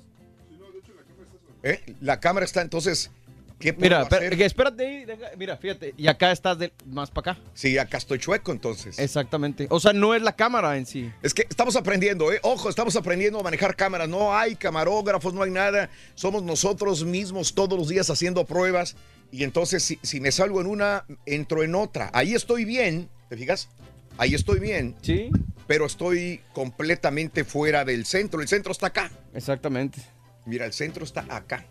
[1.64, 1.82] ¿Eh?
[2.02, 3.12] La cámara está entonces.
[3.60, 4.38] ¿Qué puedo Mira, hacer?
[4.38, 7.42] que espérate ahí, deja- mira, fíjate, y acá estás de, más para acá.
[7.54, 8.98] Sí, acá estoy chueco entonces.
[8.98, 9.68] Exactamente.
[9.70, 11.12] O sea, no es la cámara en sí.
[11.22, 12.40] Es que estamos aprendiendo, ¿eh?
[12.44, 14.08] Ojo, estamos aprendiendo a manejar cámaras.
[14.08, 15.90] No hay camarógrafos, no hay nada.
[16.16, 18.96] Somos nosotros mismos todos los días haciendo pruebas.
[19.32, 22.10] Y entonces, si, si me salgo en una, entro en otra.
[22.14, 23.68] Ahí estoy bien, ¿te fijas?
[24.18, 24.96] Ahí estoy bien.
[25.02, 25.30] Sí.
[25.68, 28.42] Pero estoy completamente fuera del centro.
[28.42, 29.12] El centro está acá.
[29.34, 30.00] Exactamente.
[30.46, 31.66] Mira, el centro está acá.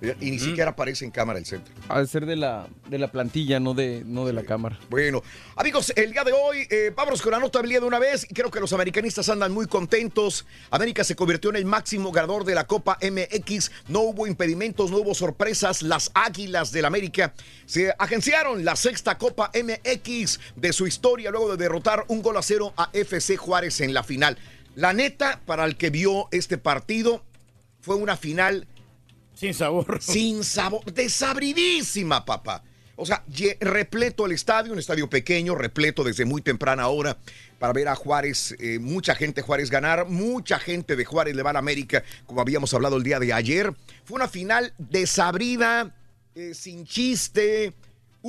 [0.00, 1.74] Y ni siquiera aparece en cámara el centro.
[1.94, 4.78] De ser de la, de la plantilla, no de, no de la cámara.
[4.90, 5.22] Bueno,
[5.56, 8.24] amigos, el día de hoy, eh, vámonos con la notabilidad de una vez.
[8.30, 10.46] Y creo que los americanistas andan muy contentos.
[10.70, 13.72] América se convirtió en el máximo ganador de la Copa MX.
[13.88, 15.82] No hubo impedimentos, no hubo sorpresas.
[15.82, 17.34] Las Águilas del América
[17.66, 22.42] se agenciaron la sexta Copa MX de su historia luego de derrotar un gol a
[22.42, 24.38] cero a FC Juárez en la final.
[24.76, 27.24] La neta, para el que vio este partido,
[27.80, 28.68] fue una final
[29.38, 29.98] Sin sabor.
[30.02, 32.64] sin sabor, desabridísima, papá.
[32.96, 33.22] O sea,
[33.60, 37.16] repleto el estadio, un estadio pequeño, repleto desde muy temprana hora
[37.60, 41.52] para ver a Juárez, eh, mucha gente Juárez ganar, mucha gente de Juárez le va
[41.52, 43.72] a América, como habíamos hablado el día de ayer.
[44.04, 45.94] Fue una final desabrida,
[46.34, 47.74] eh, sin chiste.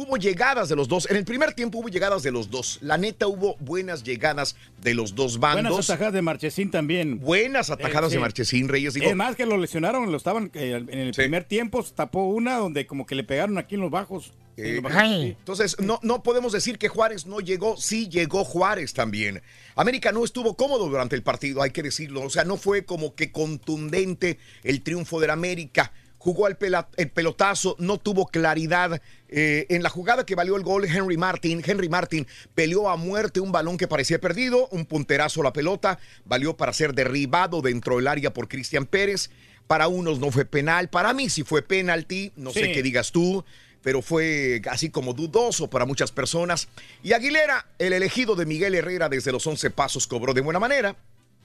[0.02, 1.10] Hubo llegadas de los dos.
[1.10, 2.80] En el primer tiempo hubo llegadas de los dos.
[2.82, 5.64] La neta hubo buenas llegadas de los dos bandos.
[5.72, 7.20] Buenas atajadas de Marchesín también.
[7.20, 8.16] Buenas atajadas Eh, sí.
[8.16, 8.94] de Marchesín Reyes.
[8.94, 12.56] Digo, Es más que lo lesionaron, lo estaban eh, en el primer tiempo, tapó una
[12.56, 14.32] donde como que le pegaron aquí en los bajos.
[14.56, 15.36] en los bajos, sí.
[15.38, 19.42] Entonces, no, no podemos decir que Juárez no llegó, sí llegó Juárez también.
[19.76, 22.22] América no estuvo cómodo durante el partido, hay que decirlo.
[22.22, 25.92] O sea, no fue como que contundente el triunfo del América.
[26.20, 29.02] Jugó el, pelotazo, no tuvo claridad.
[29.30, 33.40] Eh, en la jugada que valió el gol, Henry Martin, Henry Martin peleó a muerte
[33.40, 37.96] un balón que parecía perdido, un punterazo a la pelota, valió para ser derribado dentro
[37.96, 39.32] del área por Cristian Pérez.
[39.66, 43.46] Para unos no fue penal, para mí sí fue penalti, no sé qué digas tú,
[43.84, 46.68] pero fue así como dudoso para muchas personas.
[47.04, 50.96] Y Aguilera, el elegido de Miguel Herrera desde los 11 pasos, cobró de buena manera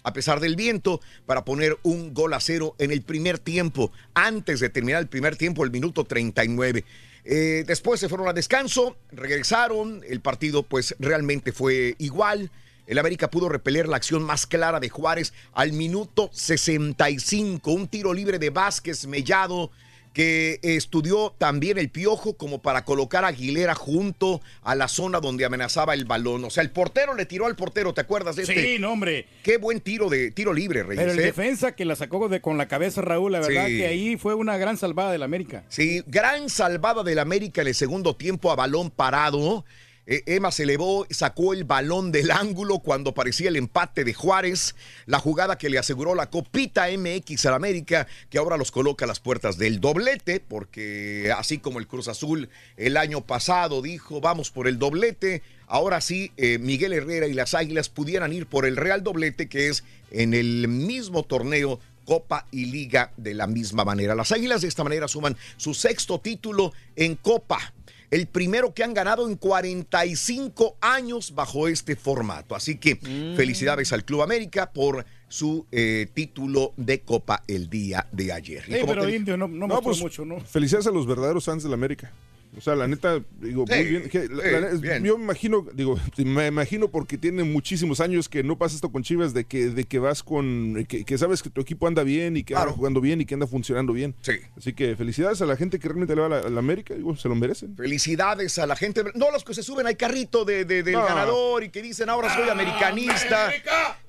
[0.05, 4.61] a pesar del viento, para poner un gol a cero en el primer tiempo, antes
[4.61, 6.85] de terminar el primer tiempo, el minuto 39.
[7.25, 12.51] Eh, después se fueron a descanso, regresaron, el partido pues realmente fue igual.
[12.87, 18.13] El América pudo repeler la acción más clara de Juárez al minuto 65, un tiro
[18.13, 19.71] libre de Vázquez Mellado
[20.15, 25.45] que estudió también el piojo como para colocar a Aguilera junto a la zona donde
[25.45, 26.45] amenazaba el balón.
[26.45, 28.63] O sea, el portero le tiró al portero, ¿te acuerdas de este?
[28.63, 29.27] Sí, no, hombre.
[29.43, 31.03] Qué buen tiro de tiro libre, Reyes.
[31.03, 31.23] Pero el ¿eh?
[31.25, 33.77] defensa que la sacó de, con la cabeza Raúl, la verdad Sí.
[33.77, 35.65] que ahí fue una gran salvada del América.
[35.69, 39.65] Sí, gran salvada del América en el segundo tiempo a balón parado.
[40.07, 44.75] Eh, Emma se elevó, sacó el balón del ángulo cuando parecía el empate de Juárez.
[45.07, 49.09] La jugada que le aseguró la copita MX al América, que ahora los coloca a
[49.09, 54.51] las puertas del doblete, porque así como el Cruz Azul el año pasado dijo, vamos
[54.51, 55.43] por el doblete.
[55.67, 59.69] Ahora sí, eh, Miguel Herrera y las Águilas pudieran ir por el Real Doblete, que
[59.69, 64.15] es en el mismo torneo Copa y Liga de la misma manera.
[64.15, 67.73] Las Águilas de esta manera suman su sexto título en Copa,
[68.15, 72.55] el primero que han ganado en 45 años bajo este formato.
[72.55, 72.95] Así que
[73.37, 78.65] felicidades al Club América por su eh, título de Copa el día de ayer.
[78.67, 80.39] Como pero te- Indio no, no, No, mostró pues, mucho, ¿no?
[80.41, 82.13] Felicidades a los verdaderos fans del América.
[82.57, 84.09] O sea, la neta, digo, Sí, muy bien.
[84.09, 85.05] que la- sí, la neta, bien.
[85.05, 89.03] Yo me imagino, digo, me imagino porque tiene muchísimos años que no pasa esto con
[89.03, 92.37] Chivas, de que, de que vas con, que, que sabes que tu equipo anda bien
[92.37, 94.15] y que anda jugando bien y que anda funcionando bien.
[94.23, 94.33] Sí.
[94.57, 96.95] Así que felicidades a la gente que realmente le va a la, a la América,
[96.95, 97.77] digo, se lo merecen.
[97.77, 99.03] Felicidades a la gente.
[99.15, 101.05] No los que se suben al carrito de, de- del No.
[101.05, 103.51] ganador y que dicen ahora soy americanista.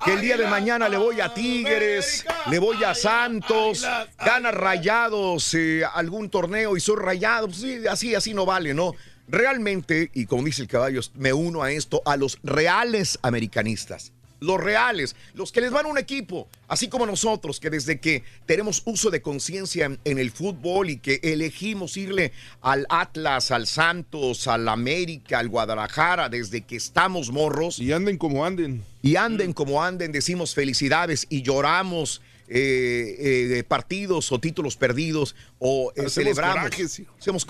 [0.05, 3.83] Que el día de mañana le voy a Tigres, le voy a Santos,
[4.23, 7.47] gana rayados eh, algún torneo y soy rayado.
[7.47, 8.93] Pues sí, así, así no vale, ¿no?
[9.27, 14.11] Realmente, y como dice el caballo, me uno a esto, a los reales americanistas.
[14.41, 18.23] Los reales, los que les van a un equipo, así como nosotros, que desde que
[18.45, 23.65] tenemos uso de conciencia en, en el fútbol y que elegimos irle al Atlas, al
[23.65, 27.79] Santos, al América, al Guadalajara, desde que estamos morros.
[27.79, 28.83] Y anden como anden.
[29.01, 35.91] Y anden como anden, decimos felicidades y lloramos eh, eh, partidos o títulos perdidos o
[35.95, 36.63] eh, celebramos.
[36.63, 37.01] corajes.
[37.19, 37.47] Hacemos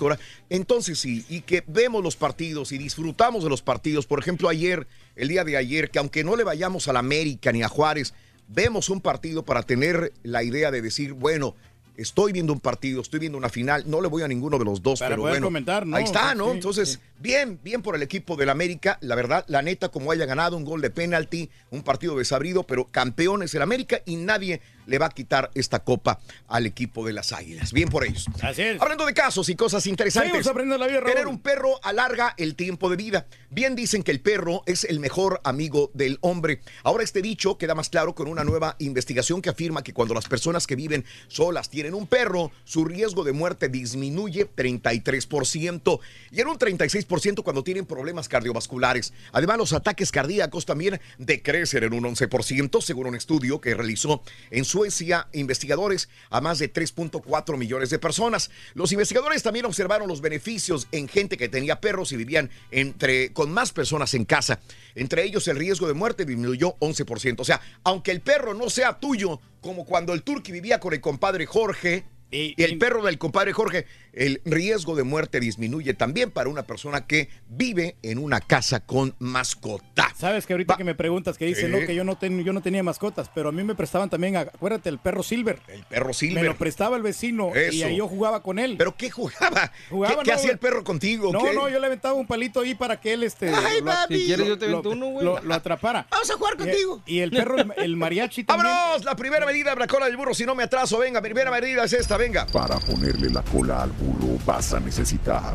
[0.48, 4.06] Entonces sí, y que vemos los partidos y disfrutamos de los partidos.
[4.06, 7.52] Por ejemplo, ayer, el día de ayer, que aunque no le vayamos a la América
[7.52, 8.14] ni a Juárez,
[8.48, 11.54] vemos un partido para tener la idea de decir, bueno,
[11.96, 14.82] estoy viendo un partido, estoy viendo una final, no le voy a ninguno de los
[14.82, 15.96] dos, Para pero poder bueno, comentar, ¿no?
[15.96, 16.46] ahí está, ¿no?
[16.46, 16.98] sí, Entonces, sí.
[17.18, 20.64] bien, bien por el equipo del América, la verdad, la neta, como haya ganado un
[20.64, 25.10] gol de penalti, un partido desabrido, pero campeones el América y nadie le va a
[25.10, 27.72] quitar esta copa al equipo de las Águilas.
[27.72, 28.26] Bien por ellos.
[28.42, 28.80] Así es.
[28.80, 30.46] Hablando de casos y cosas interesantes.
[30.46, 31.04] Aprendiendo la vida.
[31.04, 33.26] Tener un perro alarga el tiempo de vida.
[33.50, 36.60] Bien dicen que el perro es el mejor amigo del hombre.
[36.82, 40.26] Ahora este dicho queda más claro con una nueva investigación que afirma que cuando las
[40.26, 46.48] personas que viven solas tienen un perro, su riesgo de muerte disminuye 33% y en
[46.48, 49.12] un 36% cuando tienen problemas cardiovasculares.
[49.32, 54.64] Además, los ataques cardíacos también decrecen en un 11% según un estudio que realizó en
[54.76, 58.50] Suecia investigadores a más de 3.4 millones de personas.
[58.74, 63.50] Los investigadores también observaron los beneficios en gente que tenía perros y vivían entre, con
[63.50, 64.60] más personas en casa.
[64.94, 67.40] Entre ellos el riesgo de muerte disminuyó 11%.
[67.40, 71.00] O sea, aunque el perro no sea tuyo, como cuando el turqui vivía con el
[71.00, 76.48] compadre Jorge, y, el perro del compadre Jorge, el riesgo de muerte disminuye también para
[76.50, 80.12] una persona que vive en una casa con mascota.
[80.18, 81.68] Sabes que ahorita que me preguntas que dice, Sí.
[81.68, 84.36] no, que yo no, ten- yo no tenía mascotas, pero a mí me prestaban también,
[84.36, 85.60] acuérdate, el perro Silver.
[85.68, 86.42] El perro Silver.
[86.42, 87.86] Me lo prestaba el vecino y Eso.
[87.86, 88.76] ahí yo jugaba con él.
[88.78, 89.70] ¿Pero qué jugaba?
[89.90, 91.32] Jugaba, ¿Qué, hacía el perro contigo?
[91.32, 91.52] No, ¿Qué?
[91.54, 93.50] no, yo le aventaba un palito ahí para que él este.
[93.50, 94.18] Ay, lo- papi.
[94.20, 95.24] Si quieres, yo te lo- avento uno, güey.
[95.26, 96.06] Lo, lo atrapara.
[96.10, 97.02] Vamos a jugar Y- contigo.
[97.06, 98.72] Y, el perro, el, el mariachi también.
[98.72, 99.04] ¡Vámonos!
[99.04, 101.84] La primera medida de la cola del burro, si no me atraso, venga, primera medida
[101.84, 102.46] es esta, venga.
[102.46, 104.05] Para ponerle la cola al burro
[104.44, 105.54] vas a necesitar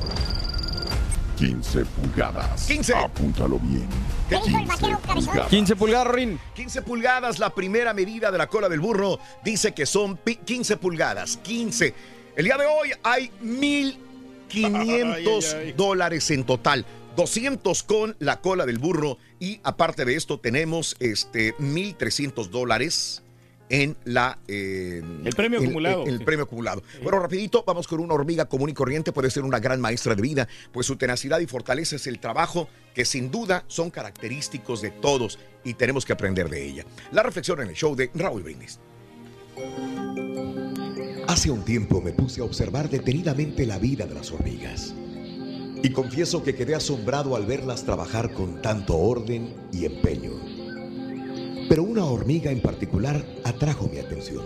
[1.37, 2.67] 15 pulgadas.
[2.67, 2.93] 15.
[2.95, 3.87] Apúntalo bien.
[4.29, 4.39] ¿Qué?
[4.39, 5.47] 15 pulgadas.
[5.49, 6.39] 15 pulgadas, Rin.
[6.55, 10.77] 15 pulgadas, la primera medida de la cola del burro dice que son pi- 15
[10.77, 11.37] pulgadas.
[11.37, 11.93] 15.
[12.35, 15.27] El día de hoy hay 1.500 Ay, ay,
[15.67, 15.73] ay.
[15.73, 16.85] dólares en total.
[17.15, 23.21] 200 con la cola del burro y aparte de esto tenemos este 1.300 dólares
[23.71, 26.03] en la eh, El premio en- acumulado.
[26.03, 26.83] en el premio acumulado.
[27.01, 30.21] Bueno, rapidito, vamos con una hormiga común y corriente, puede ser una gran maestra de
[30.21, 34.91] vida, pues su tenacidad y fortaleza es el trabajo que sin duda son característicos de
[34.91, 36.85] todos y tenemos que aprender de ella.
[37.13, 38.79] La reflexión en el show de Raúl Brindis.
[41.27, 44.93] Hace un tiempo me puse a observar detenidamente la vida de las hormigas.
[45.83, 50.31] Y confieso que quedé asombrado al verlas trabajar con tanto orden y empeño.
[51.71, 54.43] Pero una hormiga en particular atrajo mi atención.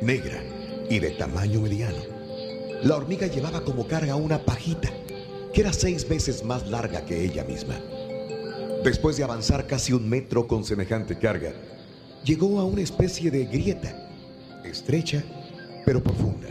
[0.00, 0.42] Negra
[0.88, 1.98] y de tamaño mediano.
[2.82, 4.88] La hormiga llevaba como carga una pajita,
[5.52, 7.78] que era seis veces más larga que ella misma.
[8.82, 11.52] Después de avanzar casi un metro con semejante carga,
[12.24, 13.94] llegó a una especie de grieta,
[14.64, 15.22] estrecha
[15.84, 16.48] pero profunda,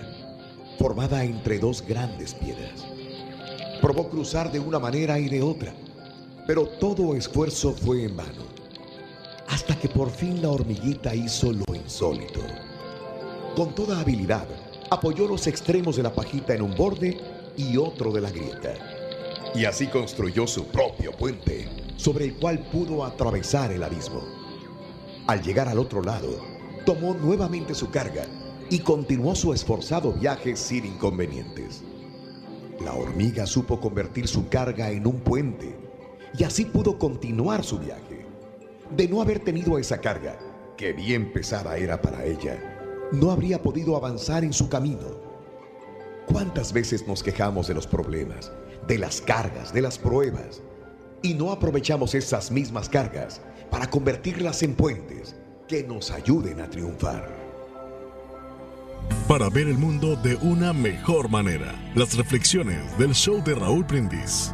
[0.78, 2.86] formada entre dos grandes piedras.
[3.82, 5.74] Probó cruzar de una manera y de otra,
[6.46, 8.53] pero todo esfuerzo fue en vano,
[9.54, 12.41] hasta que por fin la hormiguita hizo lo insólito.
[13.56, 14.47] Con toda habilidad,
[14.89, 17.20] apoyó los extremos de la pajita en un borde
[17.56, 18.74] y otro de la grieta,
[19.54, 24.24] y así construyó su propio puente, sobre el cual pudo atravesar el abismo.
[25.28, 26.36] Al llegar al otro lado,
[26.84, 28.26] tomó nuevamente su carga
[28.72, 31.84] y continuó su esforzado viaje sin inconvenientes.
[32.84, 35.78] La hormiga supo convertir su carga en un puente
[36.39, 38.12] y así pudo continuar su viaje.
[38.96, 40.38] De no haber tenido esa carga,
[40.78, 45.20] que bien pesada era para ella, no habría podido avanzar en su camino.
[46.28, 48.52] ¿Cuántas veces nos quejamos de los problemas,
[48.88, 50.62] de las cargas, de las pruebas,
[51.24, 53.41] y no aprovechamos esas mismas cargas
[53.72, 55.36] para convertirlas en puentes
[55.68, 57.36] que nos ayuden a triunfar?
[59.28, 61.74] Para ver el mundo de una mejor manera.
[61.96, 64.54] Las reflexiones del show de Raúl Brindis.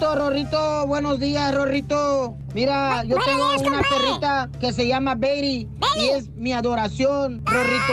[0.00, 2.36] Rorrito, buenos días, Rorrito.
[2.54, 4.04] Mira, yo buenos tengo días, una compadre.
[4.06, 7.92] perrita que se llama Betty y es mi adoración, Rorrito.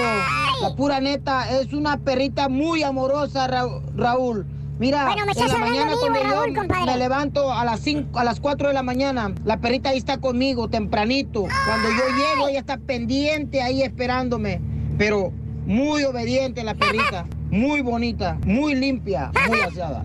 [0.62, 4.46] La pura neta, es una perrita muy amorosa, Ra- Raúl.
[4.80, 6.86] Mira, Bueno, me en estás la mañana mío, cuando yo compadre.
[6.92, 10.18] me levanto a las cinco, a las 4 de la mañana, la perrita ahí está
[10.18, 11.44] conmigo, tempranito.
[11.66, 14.60] Cuando yo llego, ella está pendiente ahí esperándome.
[14.98, 15.32] Pero
[15.66, 20.04] muy obediente la perrita, muy bonita, muy limpia, muy aseada.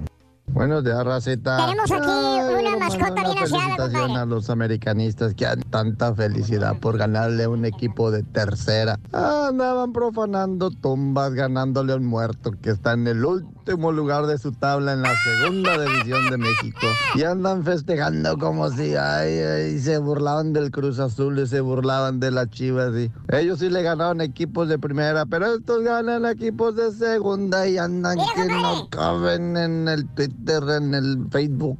[0.53, 1.57] Buenos días, Raceta.
[1.66, 4.20] Tenemos aquí una mascota bien aseada, felicitación compadre.
[4.20, 8.99] a los americanistas que han tanta felicidad por ganarle a un equipo de tercera.
[9.12, 14.52] Andaban profanando tumbas, ganándole a un muerto que está en el último lugar de su
[14.52, 16.86] tabla en la segunda división de México.
[17.14, 22.20] Y andan festejando como si ay, ay, se burlaban del Cruz Azul y se burlaban
[22.20, 22.94] de las Chivas.
[22.96, 27.78] Y ellos sí le ganaron equipos de primera, pero estos ganan equipos de segunda y
[27.78, 31.78] andan que no caben en el Twitter, en el Facebook.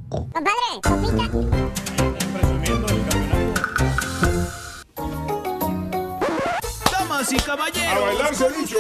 [7.19, 7.93] Damas y caballeros.
[7.93, 8.77] A bailar dicho.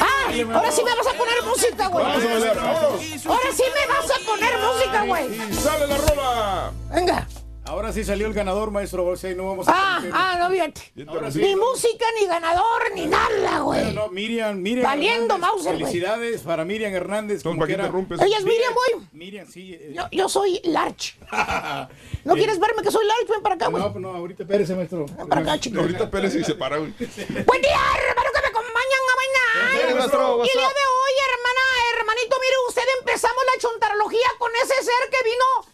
[0.00, 0.54] ¡Ah!
[0.54, 2.04] Ahora sí me vas a poner música, güey.
[2.04, 3.26] Vamos a bailar, vámonos.
[3.26, 5.50] Ahora sí me vas a poner música, güey.
[5.50, 6.72] Y sale la rola.
[6.94, 7.28] Venga.
[7.66, 9.06] Ahora sí salió el ganador, maestro.
[9.06, 10.92] O sea, no vamos a Ah, ah, no, fíjate.
[11.08, 11.38] Ahora sí.
[11.40, 13.84] Ni música, ni ganador, ni nada, güey.
[13.84, 14.84] Bueno, no, Miriam, Miriam.
[14.84, 15.84] Valiendo Hernández, Mauser, güey.
[15.86, 17.42] Felicidades para Miriam Hernández.
[17.42, 17.84] Como ¿para quiera.
[17.84, 18.20] interrumpes?
[18.20, 19.06] Ella es Miriam, güey.
[19.12, 19.72] Miriam, sí.
[19.80, 21.16] eh, Yo, yo soy Larch.
[22.24, 23.28] ¿No quieres verme que soy Larch?
[23.28, 23.82] Ven para acá, güey.
[23.82, 25.06] No, no, ahorita espérese, maestro.
[25.28, 25.80] para acá, chico.
[25.80, 26.92] Ahorita Pérez y se para, güey.
[26.98, 29.70] Buen día, hermano, que me acompañan a.
[29.86, 31.64] Bien, maestro, Y el día de hoy, hermana,
[31.96, 35.73] hermanito, mire usted, empezamos la chontarología con ese ser que vino,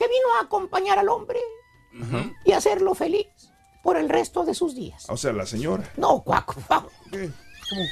[0.00, 1.38] que vino a acompañar al hombre
[2.44, 3.26] y hacerlo feliz
[3.82, 5.04] por el resto de sus días.
[5.10, 5.92] O sea, la señora.
[5.98, 6.54] No, cuaco.
[7.12, 7.28] ¿Qué?
[7.68, 7.82] ¿Cómo?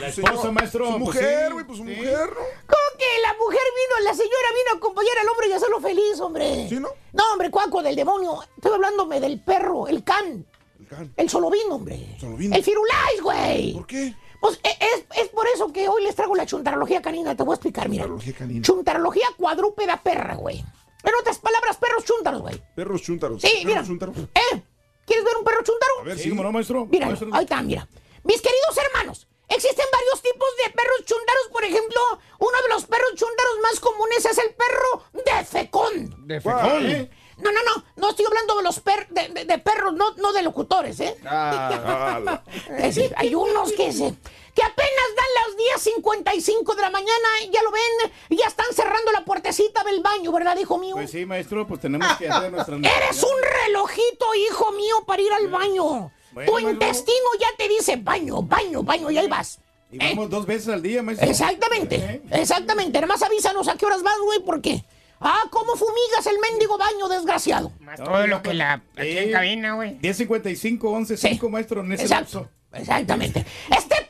[0.00, 0.86] La esposa, maestro.
[0.86, 1.90] Su pues mujer, sí, güey, pues su sí.
[1.90, 2.34] mujer, ¿no?
[2.66, 6.20] ¿Cómo que la mujer vino, la señora vino a acompañar al hombre y hacerlo feliz,
[6.20, 6.68] hombre?
[6.68, 6.88] ¿Sí, no?
[7.12, 8.40] No, hombre, cuaco del demonio.
[8.56, 10.46] Estoy hablándome del perro, el can.
[10.78, 11.12] El can.
[11.16, 12.16] El solobín, hombre.
[12.20, 12.52] Solobín.
[12.54, 13.74] El firulais, güey.
[13.74, 14.14] ¿Por qué?
[14.40, 17.36] Pues e- es, es por eso que hoy les traigo la chuntarología canina.
[17.36, 18.02] Te voy a explicar, mira.
[18.04, 18.62] Chuntarología canina.
[18.62, 20.64] Chuntarología cuadrúpeda perra, güey.
[21.04, 22.62] En otras palabras, perros chúntaros, güey.
[22.74, 23.40] Perros chúntaros.
[23.42, 23.84] Sí, Perros mira.
[23.84, 24.16] chúntaros.
[24.18, 24.62] ¿Eh?
[25.06, 25.92] ¿Quieres ver un perro chúntaro?
[26.00, 26.28] A ver, Sí, sí.
[26.30, 26.86] ¿cómo no, maestro?
[26.86, 27.28] Mira, Maestro.
[27.32, 27.86] ahí está, mira.
[28.22, 31.48] Mis queridos hermanos, existen varios tipos de perros chúntaros.
[31.52, 32.00] Por ejemplo,
[32.38, 36.26] uno de los perros chúntaros más comunes es el perro de fecón.
[36.26, 37.10] De ¿Eh?
[37.36, 40.32] No, no, no, no estoy hablando de los per- de, de- de perros, no, no
[40.32, 41.16] de locutores, ¿eh?
[41.26, 42.40] Ah,
[42.78, 44.14] decir, hay unos que se
[44.54, 49.24] que apenas dan las 10.55 de la mañana, ya lo ven, ya están cerrando la
[49.24, 50.94] puertecita del baño, ¿verdad, hijo mío?
[50.94, 55.32] Pues sí, maestro, pues tenemos que hacer nuestras Eres un relojito, hijo mío, para ir
[55.32, 56.12] al baño.
[56.32, 59.58] Bueno, tu intestino ya te dice baño, baño, baño, y ahí vas.
[59.90, 61.28] Y vamos dos veces al día, maestro.
[61.28, 62.98] Exactamente, exactamente.
[62.98, 64.84] Además avísanos a qué horas vas, güey, porque...
[65.20, 67.72] Ah, ¿cómo fumigas el mendigo baño, desgraciado?
[67.96, 69.30] Todo lo que la aquí en Sí.
[69.30, 69.98] cabina, güey.
[70.00, 72.40] 10.55, 11.5, maestro, en ese Exacto.
[72.40, 72.50] lapso.
[72.74, 73.46] Exactamente.
[73.74, 74.03] Este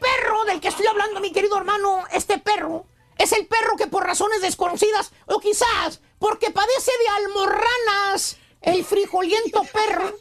[0.45, 2.87] perro del que estoy hablando, mi querido hermano, este perro
[3.19, 9.63] es el perro que por razones desconocidas o quizás porque padece de almorranas, el frijoliento
[9.65, 10.15] perro,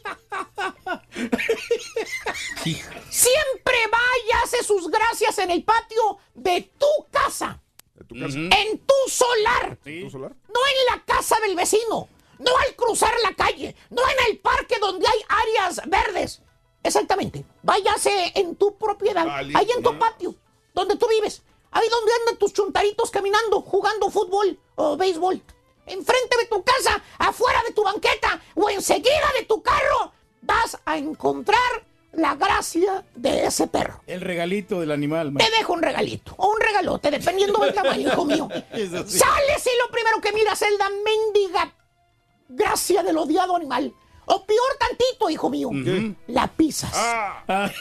[3.10, 7.60] siempre va y hace sus gracias en el patio de tu casa.
[8.06, 8.38] tu casa?
[8.38, 9.78] En tu solar.
[9.82, 10.32] ¿Tu solar?
[10.48, 12.08] No en la casa del vecino.
[12.38, 13.74] No al cruzar la calle.
[13.90, 16.42] No en el parque donde hay áreas verdes.
[16.84, 17.44] Exactamente.
[17.62, 19.26] Váyase en tu propiedad.
[19.28, 20.34] Ahí en tu patio.
[20.74, 21.42] Donde tú vives.
[21.72, 25.42] Ahí donde andan tus chuntaritos caminando, jugando fútbol o béisbol.
[25.86, 30.12] Enfrente de tu casa, afuera de tu banqueta o enseguida de tu carro,
[30.42, 31.58] vas a encontrar
[32.12, 34.00] la gracia de ese perro.
[34.06, 35.58] El regalito del animal, Te maestro.
[35.58, 38.48] dejo un regalito o un regalote, dependiendo del tamaño, hijo mío.
[38.74, 38.86] Sí.
[39.18, 41.74] Sales y lo primero que miras es la mendiga
[42.48, 43.92] gracia del odiado animal.
[44.26, 45.70] O peor tantito, hijo mío,
[46.26, 46.92] la pisas.
[46.94, 47.70] Ah.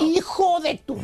[0.00, 0.96] Hijo de tu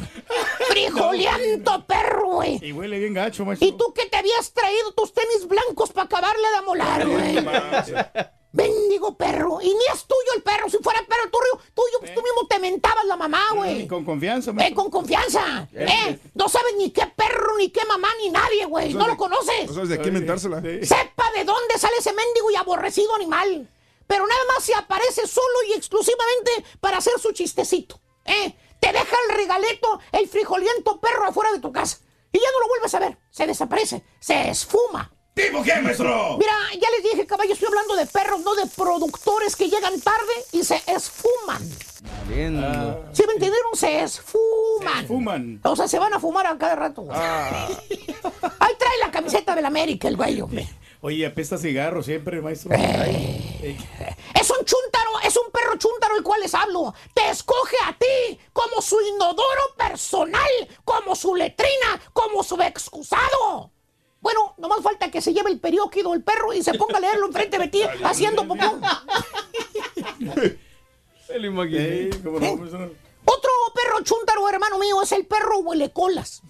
[0.68, 2.58] frijoliento perro, güey.
[2.62, 3.68] Y huele bien gacho, maestro.
[3.68, 8.32] ¿Y tú que te habías traído tus tenis blancos para acabarle de amolar, güey?
[8.52, 9.60] Mendigo perro.
[9.60, 10.68] Y ni es tuyo el perro.
[10.70, 13.82] Si fuera perro tuyo, tuyo pues tú mismo te mentabas la mamá, güey.
[13.82, 14.82] Y con confianza, Eh, maestro.
[14.82, 15.68] con confianza.
[15.72, 18.94] Eh, Eh, no sabes ni qué perro, ni qué mamá, ni nadie, güey.
[18.94, 19.66] No lo conoces.
[19.68, 20.60] No sabes de qué inventársela.
[20.60, 23.68] Sepa de dónde sale ese mendigo y aborrecido animal.
[24.06, 28.00] Pero nada más se aparece solo y exclusivamente para hacer su chistecito.
[28.24, 28.54] ¿eh?
[28.80, 31.98] Te deja el regaleto, el frijoliento perro afuera de tu casa.
[32.32, 33.18] Y ya no lo vuelves a ver.
[33.30, 34.02] Se desaparece.
[34.20, 35.12] Se esfuma.
[35.38, 36.36] ¿Tipo qué, maestro?
[36.36, 40.32] Mira, ya les dije, caballo, estoy hablando de perros, no de productores que llegan tarde
[40.50, 41.62] y se esfuman.
[43.12, 43.74] ¿Sí me entendieron?
[43.74, 45.06] Se esfuman.
[45.06, 45.60] Fuman.
[45.62, 47.02] O sea, se van a fumar a cada rato.
[47.02, 47.16] güey.
[48.58, 50.68] Ahí trae la camiseta del América, el güey, hombre.
[51.02, 52.72] Oye, apesta cigarro siempre, maestro.
[52.74, 56.92] Es un chúntaro, es un perro chúntaro el cual les hablo.
[57.14, 60.50] Te escoge a ti como su inodoro personal,
[60.84, 63.70] como su letrina, como su excusado.
[64.20, 67.26] Bueno, nomás falta que se lleve el periódico el perro y se ponga a leerlo
[67.26, 68.80] enfrente de ti haciendo popón.
[71.28, 72.12] Me lo imaginé.
[72.12, 72.52] Sí, cómo no.
[72.52, 76.42] Otro perro chúntaro, hermano mío, es el perro huele colas.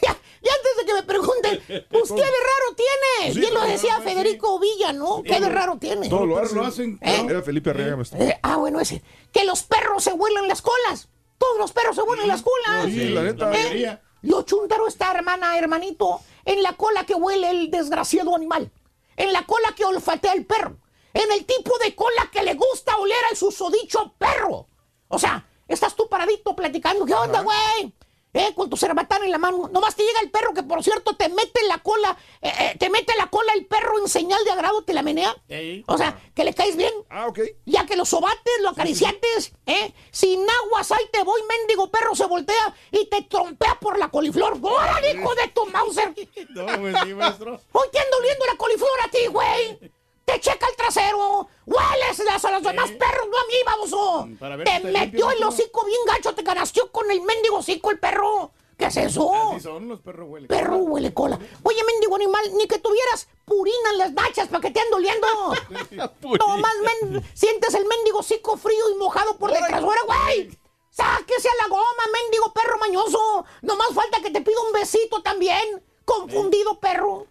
[0.00, 3.34] Ya, ya antes de que me pregunten, pues qué de raro tiene.
[3.34, 4.00] Sí, Bien lo decía.
[4.00, 5.22] Federico Villa, ¿no?
[5.22, 6.08] Qué de raro tiene.
[6.08, 6.56] Todo lo hacen.
[6.56, 6.98] lo hacen.
[7.02, 7.26] ¿Eh?
[7.28, 8.20] Era Felipe Arriaga, maestro.
[8.20, 9.02] Eh, ah, bueno, ese.
[9.32, 11.08] Que los perros se huelen las colas.
[11.36, 12.86] Todos los perros se huelen las colas.
[12.86, 13.46] Sí, la neta.
[13.46, 14.02] la mayoría.
[14.22, 18.72] Lo chúntaro está, hermana, hermanito, en la cola que huele el desgraciado animal.
[19.16, 20.78] En la cola que olfatea el perro.
[21.12, 24.66] En el tipo de cola que le gusta oler al susodicho perro.
[25.08, 27.04] O sea, estás tú paradito platicando.
[27.04, 27.92] ¿Qué onda, güey?
[28.38, 29.68] Eh, con tu cerbatana en la mano.
[29.72, 32.76] Nomás te llega el perro que, por cierto, te mete en la cola, eh, eh,
[32.78, 35.34] te mete la cola el perro en señal de agrado, te la menea.
[35.48, 35.82] Ey.
[35.88, 36.92] O sea, que le caes bien.
[37.10, 37.40] Ah, ok.
[37.66, 39.92] Ya que lo sobates, lo acariciates, ¿eh?
[40.12, 44.56] Sin aguas, ahí te voy, mendigo perro, se voltea y te trompea por la coliflor.
[44.62, 46.14] ¡Órale, hijo de tu Mauser!
[46.50, 47.60] No, pues sí, maestro.
[47.72, 49.97] Hoy te ando oliendo la coliflor a ti, güey.
[50.28, 51.48] Te checa el trasero.
[51.64, 54.28] Hueles las, a los demás perros, no a mí, baboso.
[54.58, 58.52] Ver Te metió el hocico bien gacho, te canasteó con el mendigo hocico el perro.
[58.76, 59.32] ¿Qué es eso?
[59.52, 60.46] Así son los perros huele.
[60.46, 61.38] Perro huele cola.
[61.62, 65.26] Oye, mendigo animal, ni que tuvieras purina en las nachas para que te ande oliendo.
[66.38, 69.82] no más men- sientes el mendigo hocico frío y mojado por detrás.
[69.82, 70.50] ¡Ahora, güey!
[70.90, 73.44] ¡Sáquese a la goma, mendigo perro mañoso!
[73.62, 75.82] Nomás falta que te pida un besito también.
[76.08, 77.26] Confundido perro.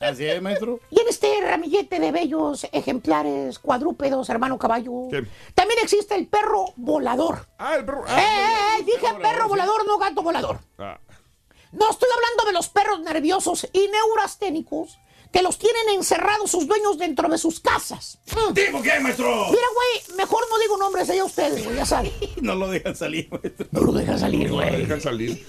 [0.00, 0.80] Así es, maestro.
[0.90, 5.26] Y en este ramillete de bellos ejemplares cuadrúpedos, hermano caballo, ¿Qué?
[5.54, 7.46] también existe el perro volador.
[7.58, 8.06] Ah, el perro.
[8.06, 8.84] ¡Eh, eh, eh!
[8.84, 10.58] Dije perro volador, no gato volador.
[10.78, 10.98] Ah.
[11.72, 14.98] No estoy hablando de los perros nerviosos y neurasténicos
[15.32, 18.18] que los tienen encerrados sus dueños dentro de sus casas.
[18.26, 18.52] Mm.
[18.54, 19.46] ¿Tipo qué, maestro?
[19.50, 22.12] Mira, güey, mejor no digo nombres allá ustedes, güey, ya saben.
[22.42, 23.66] No lo dejan salir, maestro.
[23.70, 24.76] No lo dejan salir, No güey.
[24.82, 25.44] dejan salir.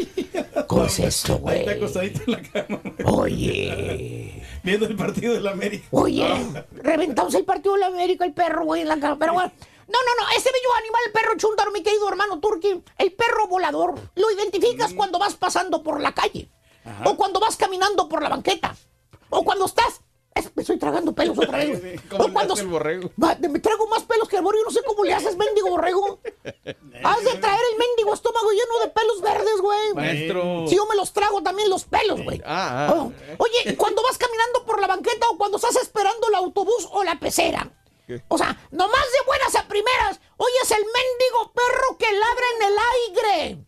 [0.67, 1.59] ¿Cómo es esto, güey?
[1.59, 3.07] está acostadito en la cama, maestro.
[3.13, 5.85] Oye, Viendo el partido de la América.
[5.91, 6.25] oye,
[6.71, 9.17] reventamos el partido de la América, el perro, güey, en la cama.
[9.19, 12.81] Pero bueno, no, no, no, ese bello animal, el perro chúntaro, mi querido hermano Turki,
[12.97, 16.49] el perro volador, lo identificas cuando vas pasando por la calle,
[17.03, 18.75] o cuando vas caminando por la banqueta,
[19.33, 20.01] o cuando estás
[20.35, 21.79] Es- me estoy tragando pelos otra vez.
[21.79, 21.97] güey.
[22.09, 23.11] ¿Cómo O cuando el borrego?
[23.23, 24.63] Va, me trago más pelos que el borrego.
[24.63, 26.19] Yo no sé cómo le haces, mendigo borrego.
[27.03, 29.93] Has de traer el mendigo estómago lleno de pelos verdes, güey.
[29.93, 30.65] Maestro.
[30.67, 32.41] Si yo me los trago también los pelos, güey.
[32.45, 32.93] Ah, ah.
[32.95, 37.03] Oh, Oye, cuando vas caminando por la banqueta o cuando estás esperando el autobús o
[37.03, 37.69] la pecera.
[38.27, 42.77] O sea, nomás de buenas a primeras, oyes el mendigo perro que ladra en el
[43.53, 43.65] aire.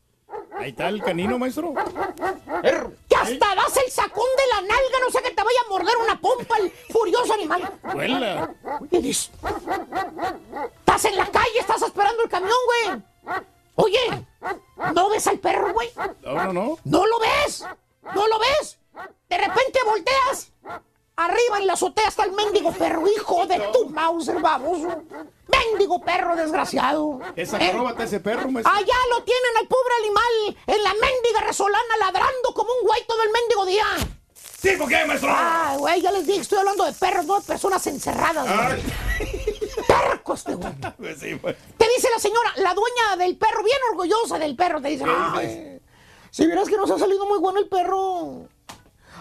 [0.58, 1.74] Ahí está el canino, maestro.
[1.74, 5.96] Que hasta das el sacón de la nalga, no sé que te vaya a morder
[6.04, 7.72] una pompa el furioso animal.
[7.94, 8.50] Vuela.
[8.82, 9.30] Oye, dis-
[10.80, 13.02] Estás en la calle, estás esperando el camión, güey.
[13.76, 14.26] Oye,
[14.94, 15.92] ¿no ves al perro, güey?
[16.24, 16.78] No, no, no.
[16.86, 17.66] ¿No lo ves?
[18.16, 18.78] ¿No lo ves?
[19.30, 20.52] De repente volteas.
[21.18, 25.02] Arriba en la azotea está el mendigo perro, hijo de tu Mauser, baboso.
[25.48, 27.20] Mendigo perro desgraciado.
[27.36, 27.74] Esa ¿Eh?
[28.00, 28.74] ese perro, maestro.
[28.74, 33.24] Allá lo tienen al pobre animal en la mendiga resolana ladrando como un güey todo
[33.24, 33.86] el mendigo día.
[34.34, 35.30] ¿Sí, por qué, maestro?
[35.32, 38.84] Ay, güey, ya les dije, estoy hablando de perros, no de personas encerradas, güey.
[39.88, 40.74] Perco este güey.
[40.98, 41.56] Pues sí, pues.
[41.78, 45.80] Te dice la señora, la dueña del perro, bien orgullosa del perro, te dice, ay,
[46.32, 48.50] si vieras que nos ha salido muy bueno el perro.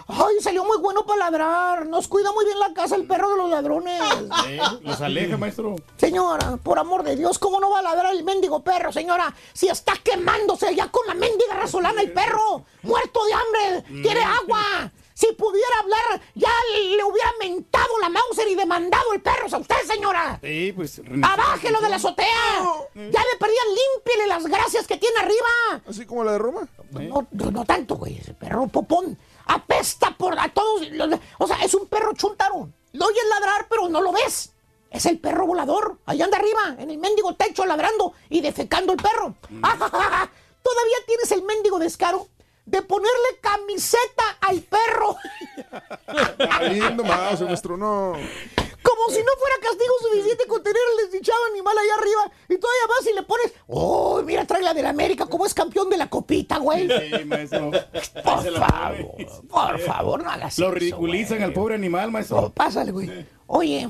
[0.07, 1.87] Ay, salió muy bueno para ladrar.
[1.87, 4.01] Nos cuida muy bien la casa el perro de los ladrones.
[4.43, 5.75] Sí, los aleja, maestro.
[5.97, 9.33] Señora, por amor de Dios, ¿cómo no va a ladrar el mendigo perro, señora?
[9.53, 14.91] Si está quemándose ya con la mendiga resolana el perro, muerto de hambre, quiere agua.
[15.15, 16.51] Si pudiera hablar, ya
[16.97, 20.37] le hubiera mentado la Mauser y demandado el perro a usted, señora.
[20.43, 21.01] Sí, pues.
[21.23, 22.27] ¡Abájelo de la azotea!
[22.93, 25.81] Ya le perdían, límpiele las gracias que tiene arriba.
[25.87, 26.67] Así como la de Roma.
[26.91, 28.17] No, no, no tanto, güey.
[28.17, 29.17] Ese perro popón
[29.47, 30.89] apesta por a todos.
[30.91, 32.69] los- o sea, es un perro chuntaro.
[32.93, 34.51] Lo oyes ladrar, pero no lo ves.
[34.89, 35.97] Es el perro volador.
[36.05, 39.35] Allá anda arriba, en el mendigo techo, ladrando y defecando el perro.
[39.49, 42.27] Todavía tienes el mendigo descaro
[42.65, 45.15] de ponerle camiseta al perro.
[46.51, 48.13] Ahí nomás, nuestro no.
[48.85, 52.31] Como si no fuera castigo suficiente con tener el desdichado animal allá arriba.
[52.49, 53.53] Y todavía vas y le pones.
[53.67, 55.25] ¡Oh, mira, trae la del América!
[55.25, 56.87] ¿Cómo es campeón de la copita, güey?
[56.87, 57.71] Sí, maestro.
[57.71, 59.15] Por favor,
[59.49, 62.37] por favor, no hagas Lo eso, ridiculizan al pobre animal, maestro.
[62.37, 63.09] Oh, pásale, güey.
[63.47, 63.87] Oye,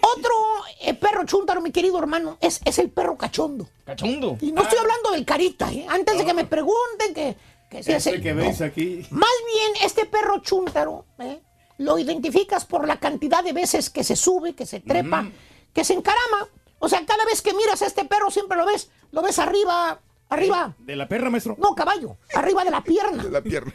[0.00, 0.34] otro
[0.80, 3.66] eh, perro chúntaro, mi querido hermano, es, es el perro cachondo.
[3.84, 4.36] Cachondo.
[4.40, 5.86] Y no estoy hablando del carita, ¿eh?
[5.88, 7.36] Antes de que me pregunten que,
[7.70, 8.42] que si es Ese el- que no.
[8.42, 9.06] veis aquí.
[9.10, 11.40] Más bien, este perro chúntaro, ¿eh?
[11.78, 15.26] Lo identificas por la cantidad de veces que se sube, que se trepa,
[15.72, 16.48] que se encarama.
[16.78, 20.00] O sea, cada vez que miras a este perro siempre lo ves, lo ves arriba,
[20.28, 20.74] arriba.
[20.78, 21.56] De la perra, maestro.
[21.58, 23.22] No, caballo, arriba de la pierna.
[23.22, 23.72] De la pierna.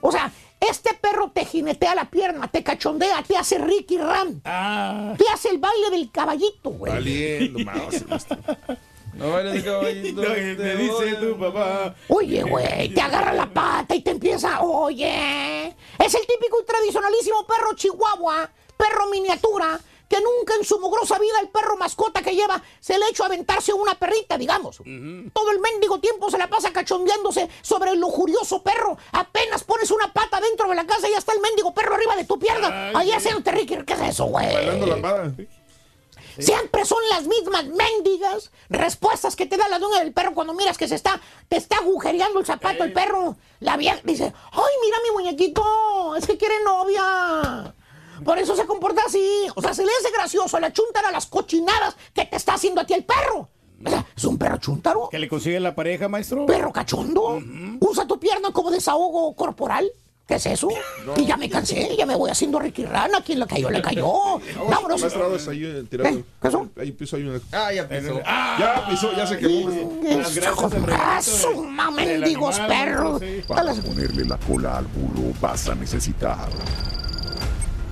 [0.00, 4.40] O sea, este perro te jinetea la pierna, te cachondea, te hace Ricky Ram.
[4.44, 5.14] Ah.
[5.16, 6.92] Te hace el baile del caballito, güey.
[6.92, 8.26] Valiendo más.
[9.20, 10.22] No bailes caballito.
[10.28, 11.94] Lo que te dice tu papá.
[12.08, 15.76] Oye, güey, te agarra la pata y te empieza, oye.
[15.98, 21.38] Es el típico y tradicionalísimo perro chihuahua, perro miniatura, que nunca en su mugrosa vida
[21.42, 24.78] el perro mascota que lleva se le ha hecho aventarse una perrita, digamos.
[24.78, 28.96] Todo el mendigo tiempo se la pasa cachondeándose sobre el lujurioso perro.
[29.12, 32.16] Apenas pones una pata dentro de la casa y ya está el mendigo perro arriba
[32.16, 32.90] de tu pierna.
[33.02, 33.12] Sí.
[33.12, 34.52] haciéndote Ricky, ¿qué es eso, güey?
[34.52, 34.86] Bailando
[36.40, 40.78] Siempre son las mismas mendigas respuestas que te da la dueña del perro cuando miras
[40.78, 43.36] que se está, te está agujereando el zapato el perro.
[43.60, 47.74] La vieja dice, ay, mira mi muñequito, es que quiere novia.
[48.24, 49.46] Por eso se comporta así.
[49.54, 52.80] O sea, se le hace gracioso la chuntara a las cochinadas que te está haciendo
[52.80, 53.48] a ti el perro.
[53.84, 55.08] O sea, es un perro chuntaro.
[55.10, 56.44] ¿Que le consigue la pareja, maestro?
[56.46, 57.40] ¿Perro cachondo?
[57.80, 59.90] ¿Usa tu pierna como desahogo corporal?
[60.30, 60.68] ¿Qué es eso?
[61.16, 63.20] Y ya me cansé, ya me voy haciendo Ricky Rana.
[63.20, 64.06] Quien le cayó, le cayó.
[64.70, 65.02] Vámonos.
[65.48, 65.84] Ahí eh.
[65.90, 65.98] ¿Qué?
[65.98, 66.68] ¿Qué pasó?
[66.78, 67.40] Ahí pisó, hay una.
[67.50, 68.20] Ah, ya pisó.
[68.24, 69.68] Ya pisó, ya se quemó.
[70.92, 71.20] Ah,
[71.68, 73.20] ma- mendigos perros.
[73.48, 76.48] Para ponerle la cola al burro vas a necesitar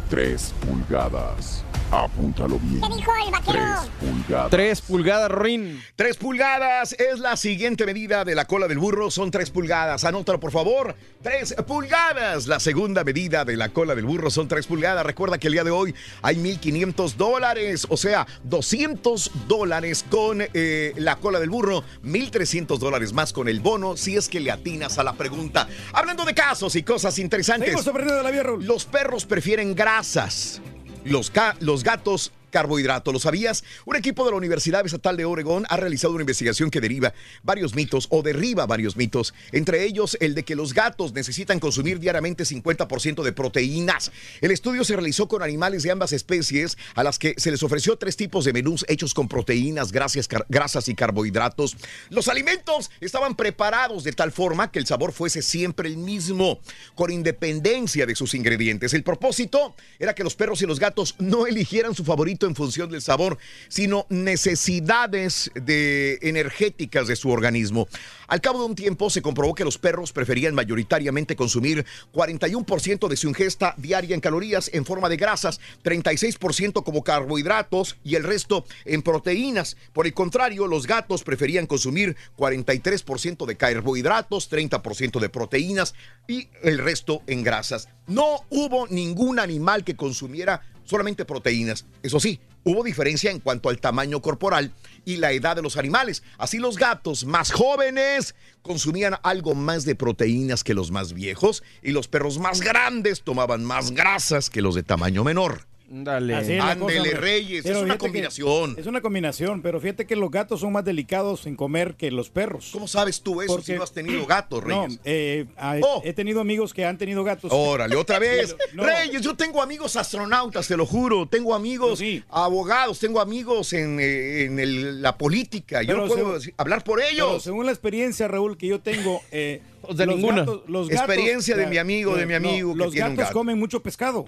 [0.09, 1.65] 3 pulgadas.
[1.91, 2.83] Apúntalo bien.
[2.83, 3.59] ¿Qué dijo el vaquero?
[3.59, 4.51] 3 pulgadas.
[4.51, 5.83] Tres pulgadas, Rin.
[5.97, 9.11] Tres pulgadas es la siguiente medida de la cola del burro.
[9.11, 10.05] Son tres pulgadas.
[10.05, 10.95] Anótalo, por favor.
[11.23, 12.47] Tres pulgadas.
[12.47, 15.05] La segunda medida de la cola del burro son tres pulgadas.
[15.07, 17.87] Recuerda que el día de hoy hay 1.500 dólares.
[17.89, 21.85] O sea, 200 dólares con eh, la cola del burro.
[22.05, 25.67] 1.300 dólares más con el bono si es que le atinas a la pregunta.
[25.95, 27.85] Hablando de casos y cosas interesantes.
[27.85, 28.67] De la vida, Raúl.
[28.67, 30.63] Los perros prefieren grasas.
[31.05, 33.13] Los, los gatos carbohidratos.
[33.13, 33.65] ¿Lo sabías?
[33.85, 37.75] Un equipo de la Universidad Estatal de Oregón ha realizado una investigación que deriva varios
[37.75, 42.45] mitos o derriba varios mitos, entre ellos el de que los gatos necesitan consumir diariamente
[42.45, 44.13] 50% de proteínas.
[44.41, 47.97] El estudio se realizó con animales de ambas especies a las que se les ofreció
[47.97, 51.77] tres tipos de menús hechos con proteínas, grasas, grasas y carbohidratos.
[52.11, 56.61] Los alimentos estaban preparados de tal forma que el sabor fuese siempre el mismo,
[56.95, 58.95] con independencia de sus ingredientes.
[58.95, 62.91] El propósito era que los perros y los gatos no eligieran su favorito en función
[62.91, 67.89] del sabor, sino necesidades de energéticas de su organismo.
[68.27, 73.17] Al cabo de un tiempo se comprobó que los perros preferían mayoritariamente consumir 41% de
[73.17, 78.67] su ingesta diaria en calorías en forma de grasas, 36% como carbohidratos y el resto
[78.85, 79.77] en proteínas.
[79.95, 85.95] Por el contrario, los gatos preferían consumir 43% de carbohidratos, 30% de proteínas
[86.27, 87.89] y el resto en grasas.
[88.07, 91.85] No hubo ningún animal que consumiera solamente proteínas.
[92.03, 94.73] Eso sí, hubo diferencia en cuanto al tamaño corporal
[95.05, 96.23] y la edad de los animales.
[96.39, 101.93] Así los gatos más jóvenes consumían algo más de proteínas que los más viejos y
[101.93, 105.67] los perros más grandes tomaban más grasas que los de tamaño menor.
[105.91, 106.35] Dale.
[106.35, 107.17] Así es la cosa, Ándele.
[107.17, 108.75] Reyes, Pero es una combinación.
[108.79, 112.29] Es una combinación, pero fíjate que los gatos son más delicados en comer que los
[112.29, 112.69] perros.
[112.73, 114.93] ¿Cómo sabes tú eso si no has tenido gatos, Reyes?
[114.97, 115.47] No, eh,
[115.83, 116.03] Oh.
[116.05, 117.51] he tenido amigos que han tenido gatos.
[117.55, 118.55] Órale, otra vez.
[118.75, 118.83] No.
[118.85, 121.27] Reyes, yo tengo amigos astronautas, te lo juro.
[121.27, 125.81] Tengo amigos abogados, tengo amigos en, eh, en el- la política.
[125.83, 127.43] Yo Pero no puedo según- decir- hablar por Pero ellos.
[127.43, 129.23] según la experiencia, Raúl, que yo tengo.
[129.33, 129.63] eh,
[129.95, 130.41] de los ninguna.
[130.41, 133.15] gatos- los Experiencia de gatos- mi amigo, de mi no, amigo que los tiene un
[133.17, 133.39] gatos gato.
[133.39, 134.27] comen mucho pescado.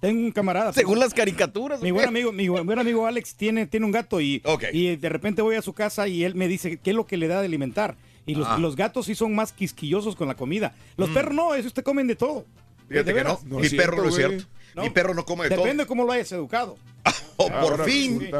[0.00, 0.72] Tengo un camarada.
[0.72, 1.80] Según las caricaturas.
[1.80, 4.42] Mi buen amigo, mi buen amigo Alex tiene, tiene un gato y,
[4.72, 7.16] y de repente voy a su casa y él me dice qué es lo que
[7.16, 7.96] le da de alimentar.
[8.26, 8.58] Y los, Ah.
[8.58, 10.74] los gatos sí son más quisquillosos con la comida.
[10.96, 11.14] Los Mm.
[11.14, 12.44] perros no, esos te comen de todo.
[12.88, 13.40] Fíjate De que no.
[13.58, 14.44] Mi perro no es cierto.
[14.82, 15.60] Mi perro no come de todo.
[15.64, 16.76] Depende cómo lo hayas educado.
[17.38, 18.30] Oh, por fin.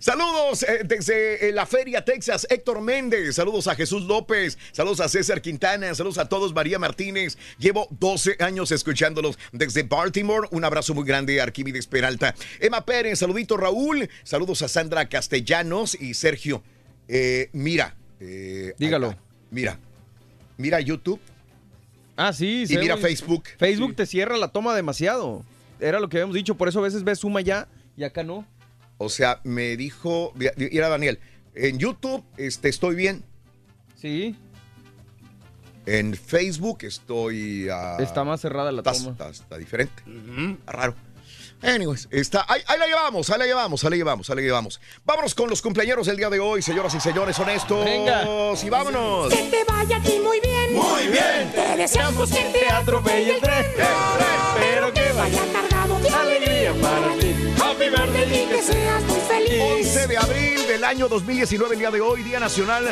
[0.00, 3.36] Saludos eh, desde eh, la Feria Texas, Héctor Méndez.
[3.36, 4.58] Saludos a Jesús López.
[4.72, 5.94] Saludos a César Quintana.
[5.94, 7.38] Saludos a todos, María Martínez.
[7.56, 10.48] Llevo 12 años escuchándolos desde Baltimore.
[10.50, 12.34] Un abrazo muy grande, Arquímedes Peralta.
[12.58, 14.10] Emma Pérez, saludito Raúl.
[14.24, 16.64] Saludos a Sandra Castellanos y Sergio.
[17.06, 17.94] Eh, mira.
[18.18, 19.10] eh, Dígalo.
[19.10, 19.18] acá.
[19.52, 19.78] Mira.
[20.56, 21.20] Mira YouTube.
[22.16, 22.64] Ah, sí.
[22.68, 22.96] Y mira.
[22.96, 23.44] Facebook.
[23.56, 25.44] Facebook te cierra la toma demasiado.
[25.80, 28.46] Era lo que habíamos dicho, por eso a veces ves suma ya y acá no.
[28.98, 31.18] O sea, me dijo, mira Daniel,
[31.54, 33.24] en YouTube este, estoy bien.
[33.96, 34.36] Sí.
[35.84, 37.68] En Facebook estoy...
[37.70, 39.10] ah, Está más cerrada la está, toma.
[39.10, 40.02] Está, está diferente.
[40.58, 40.94] Está raro.
[41.62, 44.80] Anyways, está, ahí, ahí la llevamos, ahí la llevamos, ahí la llevamos, ahí la llevamos.
[45.04, 47.84] Vámonos con los cumpleaños del día de hoy, señoras y señores honestos.
[47.84, 48.24] Venga.
[48.62, 49.32] Y vámonos.
[49.32, 50.74] Que te vaya a ti muy bien.
[50.74, 51.50] Muy bien.
[51.54, 53.64] Te deseamos que te atropelle el tren.
[54.58, 55.42] Pero que vaya
[56.74, 57.34] para ti.
[57.60, 59.62] Happy birthday y que seas muy feliz.
[59.86, 62.84] 11 de abril del año 2019, el día de hoy, Día Nacional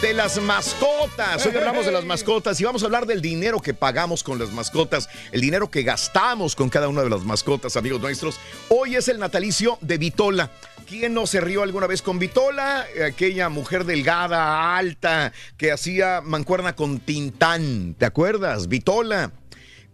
[0.00, 1.46] de las Mascotas.
[1.46, 4.50] Hoy hablamos de las mascotas y vamos a hablar del dinero que pagamos con las
[4.50, 8.38] mascotas, el dinero que gastamos con cada una de las mascotas, amigos nuestros.
[8.68, 10.50] Hoy es el natalicio de Vitola.
[10.88, 12.86] ¿Quién no se rió alguna vez con Vitola?
[13.06, 17.94] Aquella mujer delgada, alta, que hacía mancuerna con Tintán.
[17.98, 18.68] ¿Te acuerdas?
[18.68, 19.32] Vitola.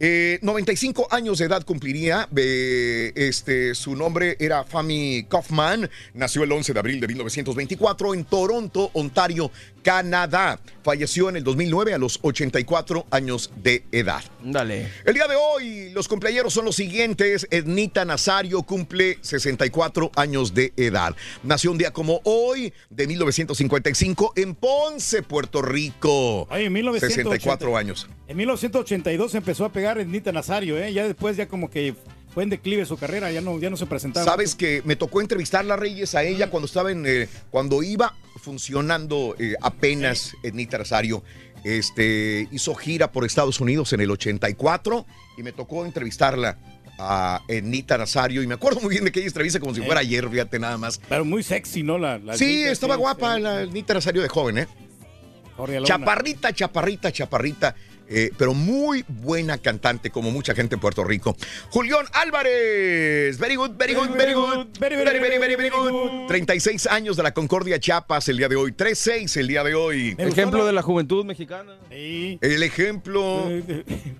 [0.01, 2.28] Eh, 95 años de edad cumpliría.
[2.36, 5.90] eh, este, su nombre era Fami Kaufman.
[6.14, 9.51] Nació el 11 de abril de 1924 en Toronto, Ontario,
[9.89, 10.61] Canadá.
[10.82, 14.22] Falleció en el 2009 a los 84 años de edad.
[14.45, 14.93] Dale.
[15.07, 17.49] El día de hoy, los cumpleaños son los siguientes.
[17.51, 21.16] Ednita Nazario cumple 64 años de edad.
[21.43, 26.47] Nació un día como hoy, de 1955, en Ponce, Puerto Rico.
[26.51, 27.30] Ay, en 1980.
[27.30, 28.07] 64 años.
[28.26, 30.93] En 1982 empezó a pegar Ednita Nazario, ¿eh?
[30.93, 31.95] Ya después ya como que
[32.32, 34.24] fue en declive su carrera, ya no, ya no se presentaba.
[34.24, 39.34] Sabes que me tocó entrevistarla, Reyes, a ella cuando estaba en, eh, cuando iba funcionando
[39.38, 41.22] eh, apenas Ednita Nazario.
[41.64, 45.06] Este, hizo gira por Estados Unidos en el 84
[45.36, 46.56] y me tocó entrevistarla
[47.00, 50.28] a Ednita Nazario y me acuerdo muy bien de aquella entrevista como si fuera ayer,
[50.28, 51.00] fíjate nada más.
[51.08, 51.98] Pero muy sexy, ¿no?
[51.98, 53.42] La, la Sí, estaba sí, guapa sí.
[53.42, 54.68] la Ednita Nazario de joven, ¿eh?
[55.84, 57.74] Chaparrita, chaparrita, chaparrita.
[58.09, 61.36] Eh, pero muy buena cantante, como mucha gente en Puerto Rico.
[61.70, 63.38] Julián Álvarez.
[63.38, 64.66] Very good, very good, very good.
[64.80, 66.26] Very, very, very, very, very good.
[66.26, 68.72] 36 años de la Concordia Chiapas el día de hoy.
[68.72, 70.14] 3-6 el día de hoy.
[70.18, 71.76] Ejemplo de la juventud mexicana.
[71.90, 73.48] El ejemplo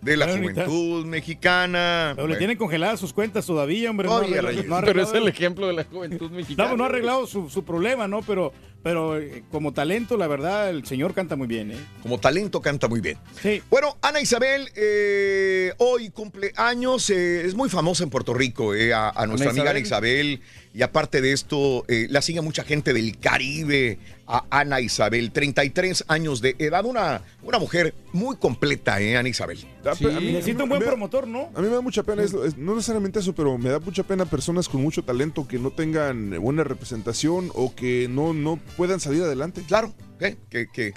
[0.03, 2.12] de la juventud mexicana.
[2.14, 4.09] Pero le tienen congeladas sus cuentas todavía, hombre.
[4.09, 6.70] no Oye, no ha Pero es el ejemplo de la juventud mexicana.
[6.70, 8.22] No, no ha arreglado su, su problema, ¿no?
[8.22, 8.53] Pero,
[8.83, 11.79] pero eh, como talento, la verdad, el señor canta muy bien, ¿eh?
[12.03, 13.18] Como talento canta muy bien.
[13.43, 13.62] Sí.
[13.70, 18.93] Bueno, Ana Isabel eh, hoy cumple años, eh, es muy famosa en Puerto Rico, eh,
[18.95, 20.41] a, a nuestra Ana amiga Ana Isabel.
[20.74, 23.99] Y aparte de esto, la sigue mucha gente del Caribe,
[24.31, 29.59] a Ana Isabel, 33 años de edad, una, una mujer muy completa, ¿eh, Ana Isabel?
[29.85, 31.51] A mí- Necesita un buen promotor, ¿no?
[31.55, 34.26] A mí me da mucha pena, es- no necesariamente eso, pero me da mucha pena
[34.26, 39.22] personas con mucho talento que no tengan buena representación o que no, no puedan salir
[39.22, 39.62] adelante.
[39.66, 40.37] Claro, ¿eh?
[40.51, 40.93] que, que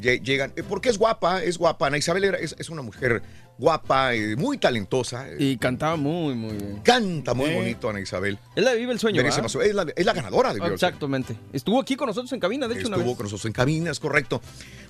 [0.00, 3.22] lle- llegan, eh, porque es guapa, es guapa, Ana Isabel era- es, es una mujer
[3.62, 5.28] guapa, eh, muy talentosa.
[5.30, 6.80] eh, Y cantaba muy, muy bien.
[6.82, 8.36] Canta muy bonito Ana Isabel.
[8.56, 9.54] Es la de Vive el Sueño, Merece ¿verdad?
[9.54, 10.88] más- es, la, es la ganadora de Vive el Sueño.
[10.88, 11.36] Exactamente.
[11.52, 13.16] Estuvo aquí con nosotros en cabina, de hecho, una Estuvo vez.
[13.16, 14.42] con nosotros en cabina, es correcto.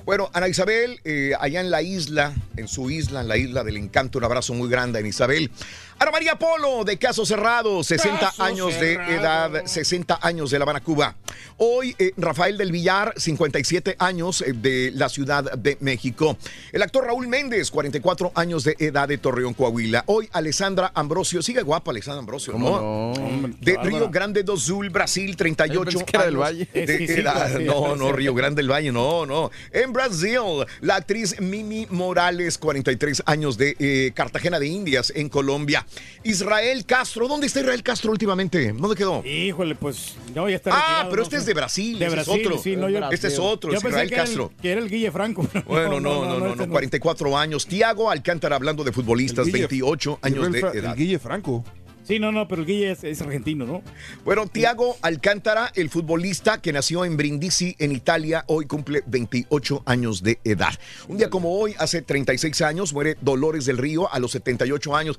[0.04, 3.76] Bueno, Ana Isabel, eh, allá en la isla, en su isla, en la isla del
[3.76, 5.50] encanto, un abrazo muy grande a Ana Isabel.
[5.98, 9.08] Ana María Polo, de Caso Cerrado, 60 Caso años Cerrado.
[9.08, 11.14] de edad, 60 años de La Habana, Cuba.
[11.58, 16.36] Hoy, eh, Rafael del Villar, 57 años eh, de la Ciudad de México.
[16.72, 20.02] El actor Raúl Méndez, 44 años de edad de Torreón, Coahuila.
[20.06, 23.12] Hoy, Alessandra Ambrosio, sigue guapa Alessandra Ambrosio, ¿no?
[23.60, 26.68] De Río Grande do Sul, Brasil, 38 Yo pensé que era del años Valle.
[26.86, 27.60] de edad.
[27.60, 29.52] No, no, Río Grande del Valle, no, no.
[29.70, 30.38] En Brasil,
[30.80, 35.86] la actriz Mimi Morales, 43 años de eh, Cartagena de Indias, en Colombia.
[36.24, 38.72] Israel Castro, ¿dónde está Israel Castro últimamente?
[38.72, 39.24] ¿Dónde quedó?
[39.24, 42.12] Híjole, pues no, ya está Ah, retirado, pero no este es de Brasil, De es
[42.12, 42.58] Brasil, otro.
[42.62, 44.52] sí, no, yo- Este es otro, yo es pensé Israel que era el- Castro.
[44.60, 45.48] que era el Guille Franco.
[45.66, 47.66] Bueno, no, no, no, este no, 44 años.
[47.66, 50.96] Tiago Alcántara, hablando de futbolistas, El Guille- 28 años el de Fra- el edad.
[50.96, 51.64] Guille Franco.
[52.12, 53.82] Sí, no, no, pero el Guille es, es argentino, ¿no?
[54.22, 60.22] Bueno, Tiago Alcántara, el futbolista que nació en Brindisi, en Italia, hoy cumple 28 años
[60.22, 60.74] de edad.
[61.08, 65.18] Un día como hoy, hace 36 años, muere Dolores del Río a los 78 años.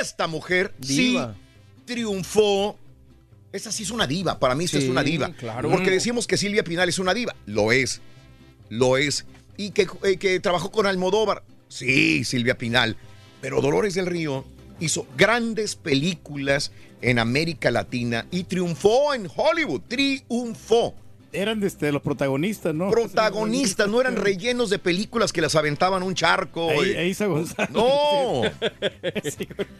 [0.00, 1.32] Esta mujer Diva.
[1.32, 2.76] sí triunfó.
[3.52, 5.32] Esta sí es una diva, para mí esta es una diva.
[5.34, 5.70] claro.
[5.70, 7.36] Porque decimos que Silvia Pinal es una diva.
[7.46, 8.00] Lo es,
[8.68, 9.26] lo es.
[9.56, 11.44] Y que, eh, que trabajó con Almodóvar.
[11.68, 12.96] Sí, Silvia Pinal.
[13.40, 14.44] Pero Dolores del Río
[14.82, 19.82] hizo grandes películas en América Latina y triunfó en Hollywood.
[19.88, 20.94] Triunfó.
[21.32, 22.90] Eran este, los protagonistas, ¿no?
[22.90, 26.68] Protagonistas, no eran rellenos de películas que las aventaban un charco.
[26.70, 27.08] Ahí, eh.
[27.08, 27.70] Isa González.
[27.70, 28.42] No,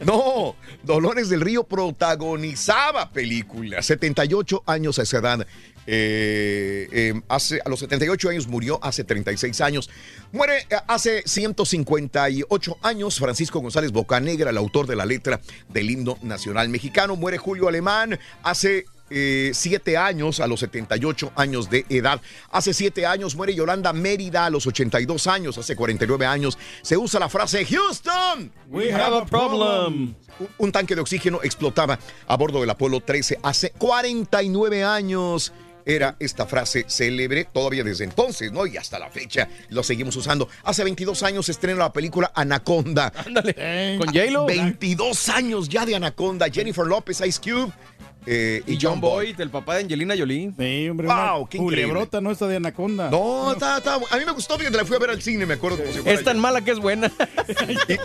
[0.05, 3.85] no, Dolores del Río protagonizaba películas.
[3.85, 5.47] 78 años a esa edad.
[5.85, 9.89] Eh, eh, hace, a los 78 años murió hace 36 años.
[10.31, 16.69] Muere hace 158 años Francisco González Bocanegra, el autor de la letra del himno nacional
[16.69, 17.15] mexicano.
[17.15, 18.85] Muere Julio Alemán hace
[19.15, 22.19] eh, siete años, a los 78 años de edad.
[22.49, 25.57] Hace siete años muere Yolanda Mérida a los 82 años.
[25.57, 28.51] Hace 49 años se usa la frase Houston.
[28.69, 30.15] We have a problem.
[30.39, 35.53] Un, un tanque de oxígeno explotaba a bordo del Apolo 13 hace 49 años.
[35.85, 38.65] Era esta frase célebre todavía desde entonces, ¿no?
[38.65, 40.47] Y hasta la fecha lo seguimos usando.
[40.63, 43.11] Hace 22 años se estrena la película Anaconda.
[43.25, 43.97] Ándale.
[43.97, 44.45] Con J-Lo.
[44.45, 46.47] 22 años ya de Anaconda.
[46.49, 47.73] Jennifer López, Ice Cube
[48.25, 50.51] eh, Y John Boyd, el papá de Angelina Jolie.
[50.57, 51.07] Sí, hombre.
[51.07, 51.83] Wow, qué increíble.
[51.87, 52.31] Culebrota, ¿no?
[52.31, 53.09] Esta de Anaconda.
[53.09, 55.55] No, está, está- a mí me gustó porque la fui a ver al cine, me
[55.55, 57.11] acuerdo como si fuera Es tan mala que es buena.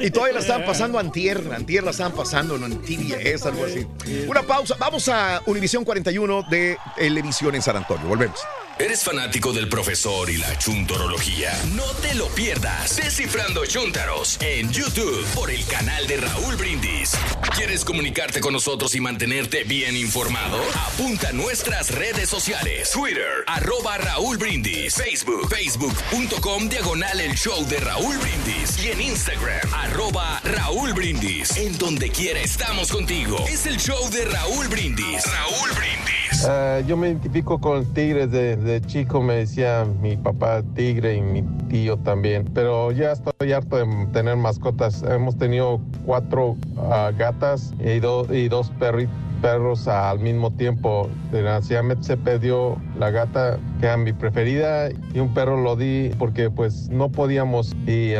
[0.00, 2.66] Y, y todavía la estaban pasando antier, antier la estaban pasando ¿no?
[2.66, 3.86] en TVS, algo así.
[4.28, 8.38] Una pausa, vamos a Univisión 41 de Televisión en San Antonio, volvemos.
[8.78, 11.52] ¿Eres fanático del profesor y la chuntorología?
[11.74, 12.96] No te lo pierdas.
[12.96, 17.12] Descifrando Chuntaros en YouTube por el canal de Raúl Brindis.
[17.56, 20.07] ¿Quieres comunicarte con nosotros y mantenerte bien informado?
[20.12, 22.90] Apunta a nuestras redes sociales.
[22.92, 24.94] Twitter, arroba Raúl Brindis.
[24.94, 28.82] Facebook, facebook.com diagonal el show de Raúl Brindis.
[28.82, 31.54] Y en Instagram, arroba Raúl Brindis.
[31.58, 33.36] En donde quiera estamos contigo.
[33.48, 35.24] Es el show de Raúl Brindis.
[35.26, 36.44] Raúl Brindis.
[36.48, 41.20] Ah, yo me identifico con tigres de, de chico, me decía mi papá tigre y
[41.20, 42.48] mi tío también.
[42.54, 45.02] Pero ya estoy harto de tener mascotas.
[45.02, 46.56] Hemos tenido cuatro
[46.90, 49.08] ah, gatas y, do- y dos perri-
[49.40, 51.08] perros al mismo tiempo.
[51.32, 56.50] Desgraciadamente se perdió la gata que era mi preferida y un perro lo di porque
[56.50, 58.14] pues no podíamos y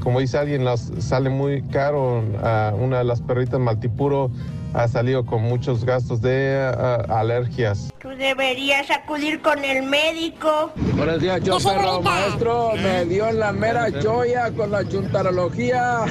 [0.00, 4.30] como dice alguien las sale muy caro Ah, una de las perritas maltipuro
[4.74, 7.92] ha salido con muchos gastos de ah, alergias.
[8.00, 10.72] Tú deberías acudir con el médico.
[10.96, 12.72] Buenos días, yo perro maestro.
[12.76, 16.04] Me dio en la mera joya con la chuntarología.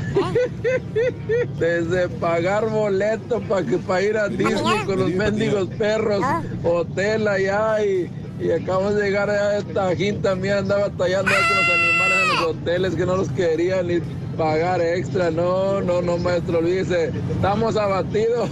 [1.59, 6.23] Desde pagar boleto para que para ir a Disney con los mendigos perros,
[6.63, 8.09] hotel allá y,
[8.39, 12.00] y acabamos de llegar a esta quinta mía andaba tallando con los animales
[12.41, 13.99] hoteles que no los querían ni
[14.37, 15.31] pagar extra.
[15.31, 17.11] No, no, no, maestro, olvídese.
[17.31, 18.49] Estamos abatidos.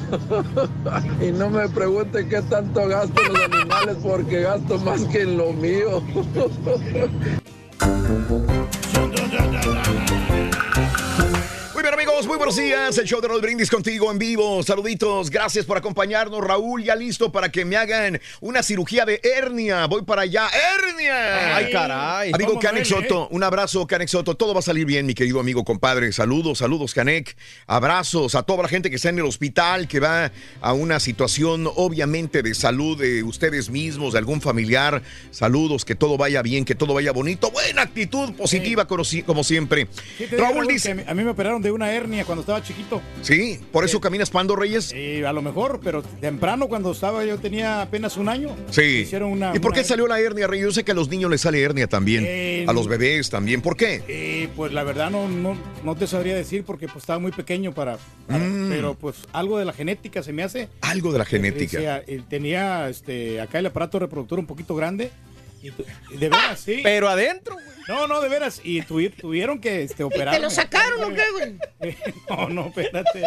[1.21, 5.53] y no me pregunte qué tanto gasto los animales porque gasto más que en lo
[5.53, 6.03] mío.
[12.19, 12.97] Muy bien amigos, muy buenos días.
[12.97, 14.61] El show de Raúl Brindis contigo en vivo.
[14.61, 16.41] Saluditos, gracias por acompañarnos.
[16.41, 19.85] Raúl, ya listo para que me hagan una cirugía de hernia.
[19.85, 20.47] Voy para allá.
[20.49, 21.55] ¡Hernia!
[21.55, 22.31] Ay, caray.
[22.33, 24.35] Amigo ¿Cómo Canek duele, Soto, un abrazo, Canek Soto.
[24.35, 26.11] Todo va a salir bien, mi querido amigo, compadre.
[26.11, 27.37] Saludos, saludos, Canek.
[27.67, 31.69] Abrazos a toda la gente que está en el hospital, que va a una situación,
[31.75, 35.01] obviamente, de salud de ustedes mismos, de algún familiar.
[35.31, 37.49] Saludos, que todo vaya bien, que todo vaya bonito.
[37.51, 39.87] Buena actitud positiva, como, si- como siempre.
[40.37, 41.05] Raúl dice.
[41.07, 43.01] a mí me operaron de una hernia cuando estaba chiquito.
[43.21, 44.93] Sí, por eso caminas Pando Reyes.
[45.25, 48.55] A lo mejor, pero temprano cuando estaba yo tenía apenas un año.
[48.71, 48.81] Sí.
[49.03, 50.61] Hicieron una, ¿Y por qué salió la hernia, Rey?
[50.61, 52.23] Yo sé que a los niños les sale hernia también.
[52.27, 53.61] Eh, a los bebés también.
[53.61, 54.03] ¿Por qué?
[54.07, 57.73] Eh, pues la verdad no, no, no te sabría decir porque pues estaba muy pequeño
[57.73, 57.97] para,
[58.27, 58.69] para- Mm.
[58.69, 60.69] pero pues algo de la genética se me hace.
[60.81, 62.01] Algo de la genética.
[62.07, 65.11] Eh, tenía este acá el aparato reproductor un poquito grande.
[65.61, 66.79] De veras, sí.
[66.83, 67.55] Pero adentro,
[67.89, 68.61] No, no, de veras.
[68.63, 70.33] Y tuvi- tuvieron que este, operar.
[70.35, 71.95] ¿Te lo sacaron o qué, güey?
[72.29, 73.23] No, no, espérate.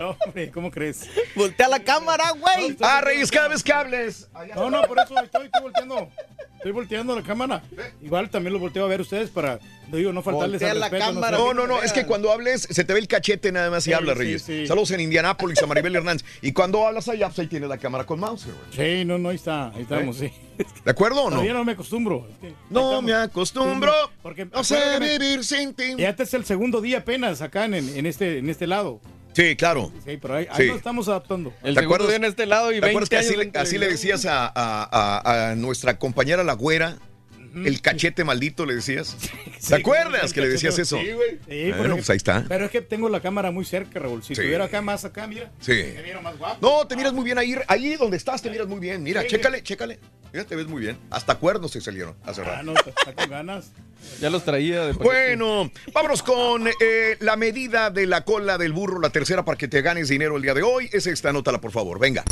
[0.00, 1.08] No, hombre, ¿cómo crees?
[1.36, 2.76] Voltea la cámara, güey.
[2.80, 4.28] Ah, Reyes, cada vez que hables.
[4.54, 6.08] No, no, por eso estoy, estoy volteando.
[6.56, 7.62] Estoy volteando la cámara.
[8.02, 11.12] Igual también lo volteo a ver ustedes para, digo, no faltarles Voltea al la respeto.
[11.12, 11.36] cámara.
[11.36, 13.90] No, no, no, es que cuando hables se te ve el cachete nada más y
[13.90, 14.42] Sí, hablas, Reyes.
[14.42, 14.66] sí.
[14.68, 16.24] Saludos en Indianápolis a Maribel Hernández.
[16.40, 18.56] Y cuando hablas allá, pues ahí tienes la cámara con mouse, güey.
[19.00, 20.32] Sí, no, no, ahí está, ahí estamos, sí.
[20.84, 21.36] ¿De acuerdo o no?
[21.36, 22.28] Todavía no me acostumbro.
[22.30, 23.81] Es que ahí No me acostumbro.
[24.22, 25.94] Porque No sé vivir sin ti.
[25.98, 29.00] Ya este es el segundo día apenas acá en, en este, en este lado.
[29.34, 29.90] Sí, claro.
[30.04, 30.68] Sí, pero ahí, ahí Sí.
[30.68, 31.50] nos estamos adaptando.
[31.62, 33.58] El ¿Te segundo acuerdas- día en este lado y ¿Te acuerdas 20 que así, le-
[33.60, 34.52] así le decías a, a-
[35.24, 36.98] a- a nuestra compañera la güera?
[37.54, 39.16] El cachete maldito le decías.
[39.68, 40.98] ¿Te acuerdas que le decías eso?
[40.98, 41.38] Sí, güey.
[41.48, 42.44] Sí, Bueno, porque- pues ahí está.
[42.48, 44.22] Pero es que tengo la cámara muy cerca, Raúl.
[44.22, 44.40] Si Sí.
[44.40, 45.50] estuviera acá más acá, mira.
[45.60, 45.72] Sí.
[45.94, 46.58] Me viera más guapo.
[46.60, 47.54] No, te miras muy bien ahí.
[47.68, 49.02] Ahí donde estás te miras muy bien.
[49.02, 49.98] Mira, Sí, chécale, chécale.
[50.32, 50.96] Mira, te ves muy bien.
[51.10, 52.62] Hasta cuernos te salieron hace Ah, rato.
[52.64, 53.70] no, está con ganas.
[54.20, 58.98] Ya los traía de Bueno, vámonos con eh, la medida de la cola del burro,
[59.00, 60.88] la tercera para que te ganes dinero el día de hoy.
[60.92, 62.24] Es esta, anótala por favor, venga.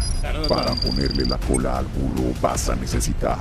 [0.48, 3.38] Para ponerle la cola al burro vas a necesitar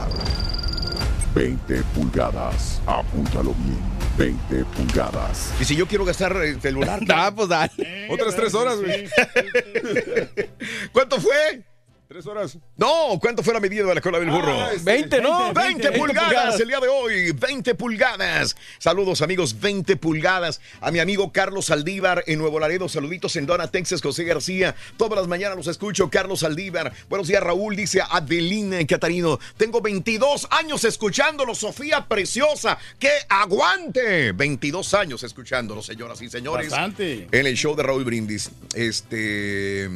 [1.34, 2.82] 20 pulgadas.
[2.86, 4.00] Apúntalo bien.
[4.18, 5.54] 20 pulgadas.
[5.62, 7.00] Y si yo quiero gastar el celular.
[7.10, 8.08] Ah, pues dale.
[8.10, 9.08] Otras tres horas, güey.
[10.92, 11.64] ¿Cuánto fue?
[12.10, 12.58] Tres horas.
[12.76, 14.52] No, ¿cuánto fue la medida de la cola del burro?
[14.52, 15.54] Ah, este, 20, ¿no?
[15.54, 18.56] 20 pulgadas el día de hoy, 20 pulgadas.
[18.80, 20.60] Saludos amigos, 20 pulgadas.
[20.82, 24.76] A mi amigo Carlos Saldívar en Nuevo Laredo, saluditos en Dona, Texas, José García.
[24.98, 26.92] Todas las mañanas los escucho, Carlos Saldívar.
[27.10, 29.38] Buenos días Raúl, dice Adelina Catarino.
[29.56, 32.80] Tengo 22 años escuchándolo, Sofía Preciosa.
[32.98, 34.32] ¡Que aguante!
[34.32, 36.72] 22 años escuchándolo, señoras y señores.
[36.72, 37.28] Bastante.
[37.32, 38.50] En el show de Raúl Brindis.
[38.74, 39.88] Este...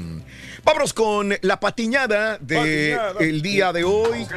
[0.63, 3.13] Vámonos con la patiñada de Patiñada.
[3.19, 4.27] el día de hoy.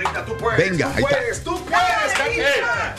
[0.56, 1.44] Venga, ahí está.
[1.44, 2.94] tú puedes, Carita.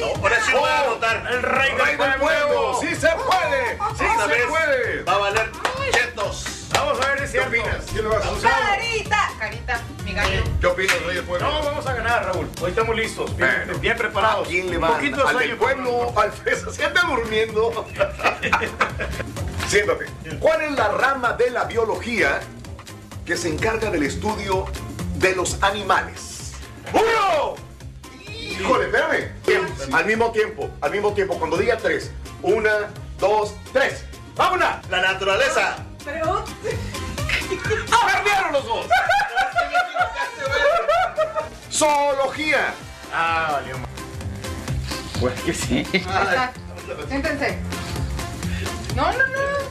[0.00, 1.26] No, por eso voy a anotar.
[1.32, 2.78] El rey del pueblo.
[2.80, 3.78] Sí se puede.
[3.98, 5.02] Sí se vez puede.
[5.02, 5.50] Va a valer
[5.92, 6.44] chetos.
[6.72, 7.84] Vamos a ver si opinas.
[7.92, 8.50] ¿Quién lo va a hacer?
[8.50, 10.42] Carita, carita, mi gallo.
[10.60, 11.48] ¿Qué opinas, Rey del Pueblo?
[11.48, 12.50] No, vamos a ganar, Raúl.
[12.60, 14.46] Hoy estamos listos, bien, bien preparados.
[14.46, 14.88] ¿A quién le Un va?
[14.96, 16.12] poquito de ¿Al del pueblo?
[16.18, 16.72] ¿Al fresa?
[16.72, 17.86] ¿Se anda durmiendo?
[19.68, 20.06] Siéntate.
[20.40, 22.40] ¿Cuál es la rama de la biología
[23.24, 24.66] que se encarga del estudio
[25.16, 26.52] de los animales?
[26.92, 27.54] ¡Uno!
[28.28, 29.30] Híjole, espérame.
[29.92, 31.38] Al mismo tiempo, al mismo tiempo.
[31.38, 32.10] Cuando diga tres.
[32.42, 34.04] Una, dos, tres.
[34.36, 34.88] ¡Vámonos!
[34.90, 35.76] La naturaleza.
[36.04, 36.44] Pero.
[38.06, 38.86] ¡Perdieron los dos!
[41.72, 42.74] Zoología.
[43.12, 43.76] Ah, valió.
[45.20, 45.86] Pues que sí.
[45.92, 46.52] Ahí está.
[47.08, 47.58] Siéntense.
[48.94, 49.24] No, no, no.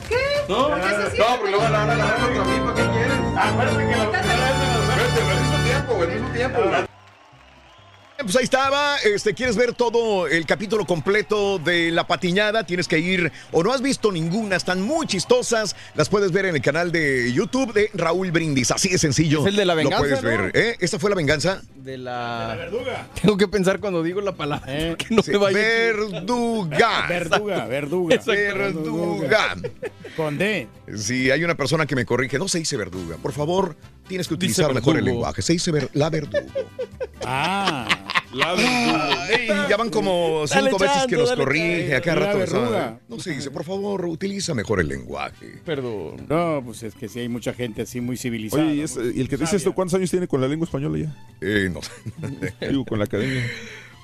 [0.10, 0.16] ¿Qué?
[0.50, 2.90] No, ¿Por qué se no, porque luego a la hora de la otra misma, ¿qué
[2.90, 3.18] quieres?
[3.38, 6.93] Acuérdate que la Vete, al mismo tiempo, al mismo tiempo.
[8.22, 12.64] Pues ahí estaba, este, ¿quieres ver todo el capítulo completo de La Patiñada?
[12.64, 16.56] Tienes que ir, o no has visto ninguna, están muy chistosas, las puedes ver en
[16.56, 19.42] el canal de YouTube de Raúl Brindis, así de sencillo.
[19.42, 20.30] Es el de la Lo venganza, puedes ¿no?
[20.30, 20.78] ver, ¿eh?
[20.80, 21.64] ¿Esta fue la venganza?
[21.76, 22.56] De la...
[22.58, 23.08] verduga.
[23.20, 24.64] Tengo que pensar cuando digo la palabra.
[24.98, 25.58] Que no Sí, me vaya.
[25.58, 27.06] verduga.
[27.10, 28.18] Verduga, verduga.
[28.26, 29.56] Verduga.
[30.16, 30.68] Con D.
[30.96, 33.18] Si hay una persona que me corrige, no se dice verduga.
[33.18, 33.76] Por favor,
[34.08, 35.20] tienes que Dice utilizar mejor el verdugo.
[35.22, 35.42] lenguaje.
[35.42, 36.44] Se dice ver- la verduga.
[37.26, 37.88] Ah.
[38.34, 39.28] La verduga.
[39.30, 41.96] Ey, ya van como Dale cinco veces que nos dale corrige.
[41.96, 42.38] Acá rato.
[42.40, 43.00] verruga.
[43.08, 45.62] No se dice, por favor, utiliza mejor el lenguaje.
[45.64, 46.26] Perdón.
[46.28, 48.64] No, pues es que sí hay mucha gente así muy civilizada.
[48.64, 50.98] Oye, ¿y, es- y el que dice esto, cuántos años tiene con la lengua española
[50.98, 51.16] ya?
[51.42, 51.80] Eh, no.
[52.68, 53.44] Digo, con la academia.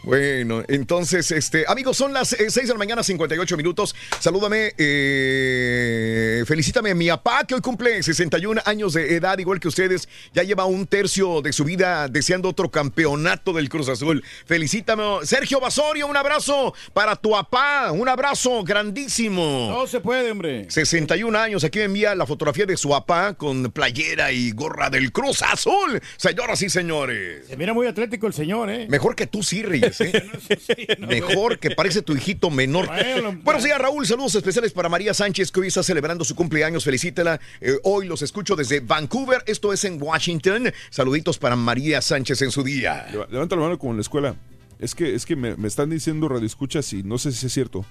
[0.03, 3.93] Bueno, entonces, este, amigos, son las 6 de la mañana, 58 minutos.
[4.19, 9.67] Salúdame, eh, felicítame a mi papá, que hoy cumple 61 años de edad, igual que
[9.67, 10.07] ustedes.
[10.33, 14.23] Ya lleva un tercio de su vida deseando otro campeonato del Cruz Azul.
[14.45, 19.67] Felicítame, Sergio Basorio, un abrazo para tu papá, un abrazo grandísimo.
[19.69, 20.71] No se puede, hombre.
[20.71, 25.11] 61 años, aquí me envía la fotografía de su papá con playera y gorra del
[25.11, 26.01] Cruz Azul.
[26.15, 27.47] Señoras y señores.
[27.47, 28.87] Se mira muy atlético el señor, ¿eh?
[28.89, 29.59] Mejor que tú, sí,
[30.01, 30.97] ¿eh?
[30.99, 32.87] Mejor que parece tu hijito menor.
[32.87, 34.05] Bueno, Buenos días, Raúl.
[34.05, 36.83] Saludos especiales para María Sánchez, que hoy está celebrando su cumpleaños.
[36.83, 37.39] Felicítela.
[37.61, 39.43] Eh, hoy los escucho desde Vancouver.
[39.45, 40.71] Esto es en Washington.
[40.89, 43.07] Saluditos para María Sánchez en su día.
[43.11, 44.35] Leva- Levanta la mano como en la escuela.
[44.79, 47.85] Es que, es que me, me están diciendo radioescuchas y no sé si es cierto.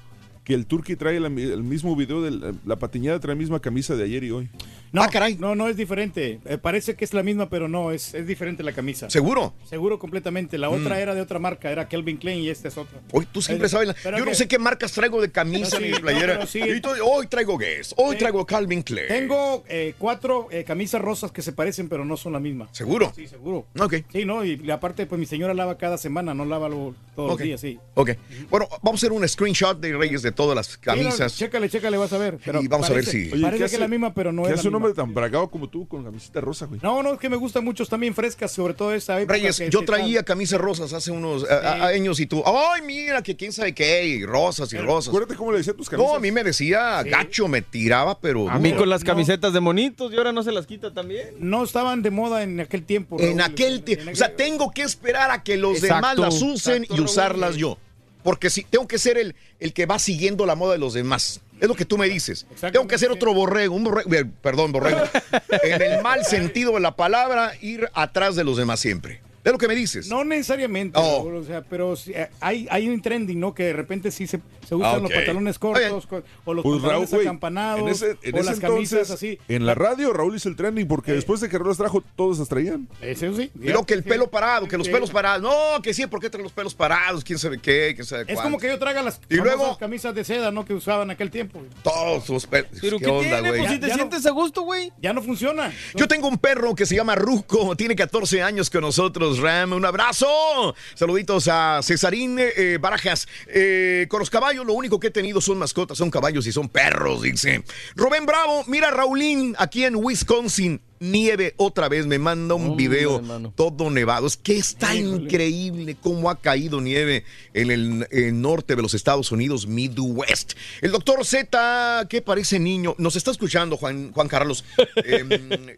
[0.49, 3.61] Que el Turqui trae la el mismo video de la, la patiñada, trae la misma
[3.61, 4.49] camisa de ayer y hoy.
[4.91, 5.03] No,
[5.39, 6.41] no, no es diferente.
[6.47, 9.11] Eh, parece que es la misma, pero no, es, es diferente la camisa.
[9.11, 9.53] ¿Seguro?
[9.69, 10.57] Seguro completamente.
[10.57, 11.01] La otra Mm.
[11.01, 12.99] era de otra marca, era Kelvin Klein y esta es otra.
[13.13, 13.89] Hoy tú siempre Eh, sabes.
[13.89, 16.47] la- Yo no que- sé qué marcas traigo de camisa ni playera.
[16.47, 16.61] sí.
[16.61, 17.93] Y tú- hoy traigo Guess.
[17.99, 18.21] Hoy Sí.
[18.21, 19.09] traigo Calvin Klein.
[19.09, 22.71] Tengo eh, cuatro eh, camisas rosas que se parecen, pero no son la misma.
[22.73, 23.13] ¿Seguro?
[23.15, 23.67] Sí, seguro.
[23.79, 23.97] Ok.
[24.11, 27.39] Sí, no, y aparte, pues mi señora lava cada semana, no lava lo- todos los
[27.39, 27.79] días, sí.
[27.95, 28.13] Ok.
[28.49, 31.33] Bueno, vamos a hacer un screenshot de Reyes de todas las camisas.
[31.33, 32.39] Sí, chécale, chécale, vas a ver.
[32.45, 34.33] Pero Y vamos a ver si- Oye, parece ¿qué que hace- es la misma, pero
[34.33, 34.87] no ¿Qué es la hace un misma.
[34.87, 36.79] hombre tan bragado como tú con camiseta rosa, güey?
[36.81, 39.35] No, no, es que me gustan muchos también frescas, sobre todo esta época.
[39.35, 43.21] Reyes, que yo traía camisas rosas hace unos a- a- años y tú, ay, mira,
[43.21, 45.09] que quién sabe qué, y rosas y rosas.
[45.09, 48.49] Acuérdate cómo le decía tus No, a mí me decía, gacho, me tiraba, pero...
[48.49, 51.35] A mí con las camisetas de monitos y ahora no se las quita también.
[51.41, 53.17] No estaban de moda en aquel tiempo.
[53.19, 53.53] En Raúl.
[53.53, 54.11] aquel tiempo.
[54.13, 57.05] O sea, tengo que esperar a que los Exacto, demás las usen exacto, y Raúl.
[57.09, 57.77] usarlas yo.
[58.23, 61.41] Porque si tengo que ser el, el que va siguiendo la moda de los demás.
[61.61, 62.47] Es lo que tú me dices.
[62.61, 65.03] Tengo que ser otro borrego, un borrego, eh, perdón, borrego.
[65.63, 69.21] en el mal sentido de la palabra, ir atrás de los demás siempre.
[69.45, 70.09] Es lo que me dices.
[70.09, 71.25] No necesariamente, Oh.
[71.25, 73.55] Raúl, o sea, pero eh, hay, hay un trending, ¿no?
[73.55, 76.75] Que de repente sí se, se usan Ah, los pantalones cortos co- o los Pues
[76.83, 79.39] Raúl, pantalones güey, acampanados en ese, en o ese las entonces, camisas así.
[79.49, 82.39] en la radio Raúl hizo el trending porque después de que Raúl las trajo, todos
[82.39, 82.89] las traían.
[83.01, 83.51] Eso sí.
[83.61, 84.93] Y luego que el pelo parado, que los Sí.
[84.93, 85.43] pelos parados.
[85.43, 87.23] No, que sí, ¿por qué traen los pelos parados?
[87.25, 87.93] ¿Quién sabe qué?
[87.95, 90.65] ¿Quién sabe Es como que yo traga las Y luego- camisas de seda, ¿no?
[90.65, 91.63] Que usaban en aquel tiempo.
[91.83, 92.71] Todos los pelos.
[92.81, 93.49] Pero ¿Qué, ¿qué onda, tiene?
[93.51, 93.61] güey?
[93.61, 94.93] Pues si te sientes a gusto, güey.
[95.01, 95.73] Ya no funciona.
[95.95, 99.75] Yo tengo un perro que se llama Ruco, tiene 14 años con nosotros, Ram.
[99.75, 100.75] Un abrazo.
[100.95, 103.29] Saluditos a Cesarín eh, Barajas.
[103.49, 106.69] Eh, con los caballos, lo único que he tenido son mascotas, son caballos y son
[106.69, 107.63] perros, dice.
[107.95, 110.81] Rubén Bravo, mira Raulín, aquí en Wisconsin.
[111.01, 113.23] Nieve otra vez, me manda un video
[113.55, 114.27] todo nevado.
[114.27, 119.67] Es que está increíble cómo ha caído nieve en el, norte de los Estados Unidos,
[119.67, 120.55] Midwest.
[120.81, 124.65] El doctor Z, que parece niño, nos está escuchando, Juan, Juan Carlos.
[125.05, 125.29] Em,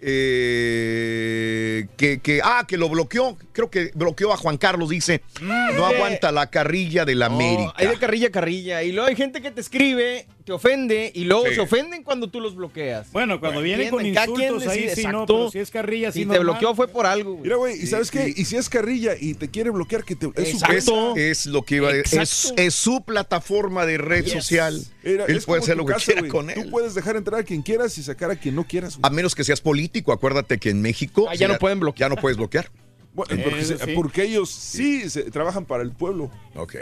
[0.00, 3.36] eh, que, que, ah, que lo bloqueó.
[3.52, 5.22] Creo que bloqueó a Juan Carlos, dice.
[5.40, 7.72] No aguanta la carrilla de la América.
[7.76, 8.82] Hay de carrilla a carrilla.
[8.82, 11.54] Y luego hay gente que te escribe, te ofende, y luego Sí.
[11.54, 13.12] se ofenden cuando tú los bloqueas.
[13.12, 16.34] Bueno, cuando vienen con insultos ahí sí, no, pero si es carrilla, sí Si te
[16.34, 16.44] normal.
[16.54, 17.42] bloqueó fue por algo, güey.
[17.44, 18.34] Mira, güey, ¿y sabes qué?
[18.36, 21.62] Y si es carrilla y te quiere bloquear, que te, es su Es, es lo
[21.62, 22.20] que iba a decir.
[22.20, 24.32] Es, su plataforma de red Yes.
[24.32, 24.82] social.
[25.04, 26.30] Era- él puede hacer lo que casa, quiera güey.
[26.32, 26.64] con él.
[26.64, 28.98] Tú puedes dejar entrar a quien quieras y sacar a quien no quieras.
[29.02, 32.10] A menos que seas político, acuérdate que en México Ah, ya no pueden bloquear.
[32.10, 32.70] Ya no puedes bloquear.
[33.12, 33.92] Bueno, porque, Eso se- sí.
[33.94, 36.30] porque ellos sí se- trabajan para el pueblo.
[36.54, 36.74] Ok.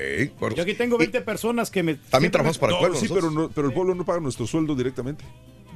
[0.54, 1.94] Yo aquí tengo 20 personas que me...
[1.94, 2.98] También trabajamos para el pueblo.
[2.98, 5.24] Sí, pero, no- pero el pueblo no paga nuestro sueldo directamente.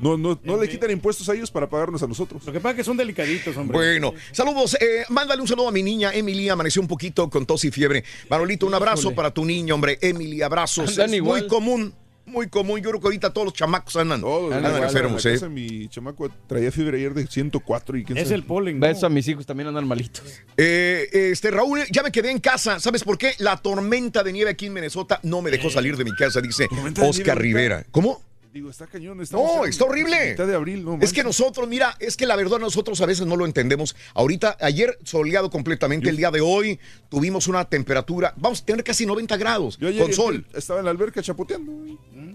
[0.00, 2.44] No, no, no le quitan impuestos a ellos para pagarnos a nosotros.
[2.44, 3.76] Lo que pasa es que son delicaditos, hombre.
[3.76, 4.76] Bueno, saludos.
[4.80, 6.48] eh, mándale un saludo a mi niña Emily.
[6.48, 8.02] Amaneció un poquito con tos y fiebre.
[8.28, 9.16] Manolito, un abrazo Híjole.
[9.16, 9.98] para tu niña, hombre.
[10.02, 10.90] Emily, abrazos.
[10.90, 11.40] Andan es igual.
[11.42, 11.94] muy común.
[12.32, 12.80] Muy común.
[12.80, 15.24] Yo creo que ahorita todos los chamacos andan, Todos, andan enfermos.
[15.26, 15.38] ¿eh?
[15.48, 18.36] Mi chamaco traía fiebre ayer de 104 y quién Es sabe.
[18.36, 18.80] el polen.
[18.80, 20.22] Beso a mis hijos, también andan malitos.
[20.56, 22.80] Eh, este Raúl, ya me quedé en casa.
[22.80, 23.32] ¿Sabes por qué?
[23.38, 26.68] La tormenta de nieve aquí en Minnesota no me dejó salir de mi casa, dice
[26.68, 27.38] ¿Tormenta de Oscar?
[27.38, 27.84] Rivera.
[27.90, 28.22] ¿Cómo?
[28.52, 29.18] Digo, está cañón.
[29.22, 30.30] estamos No, está horrible.
[30.32, 33.26] Mitad de abril, no Es que nosotros, mira, es que la verdad nosotros a veces
[33.26, 33.96] no lo entendemos.
[34.12, 39.06] Ahorita, ayer soleado completamente, el día de hoy tuvimos una temperatura, vamos a tener casi
[39.06, 40.46] 90 grados Yo ayer con sol.
[40.54, 41.72] estaba en la alberca chapoteando.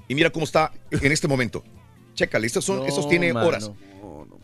[0.07, 1.63] Y mira cómo está en este momento.
[2.15, 3.47] Chécale, estos son, No, estos tiene mano.
[3.47, 3.71] horas.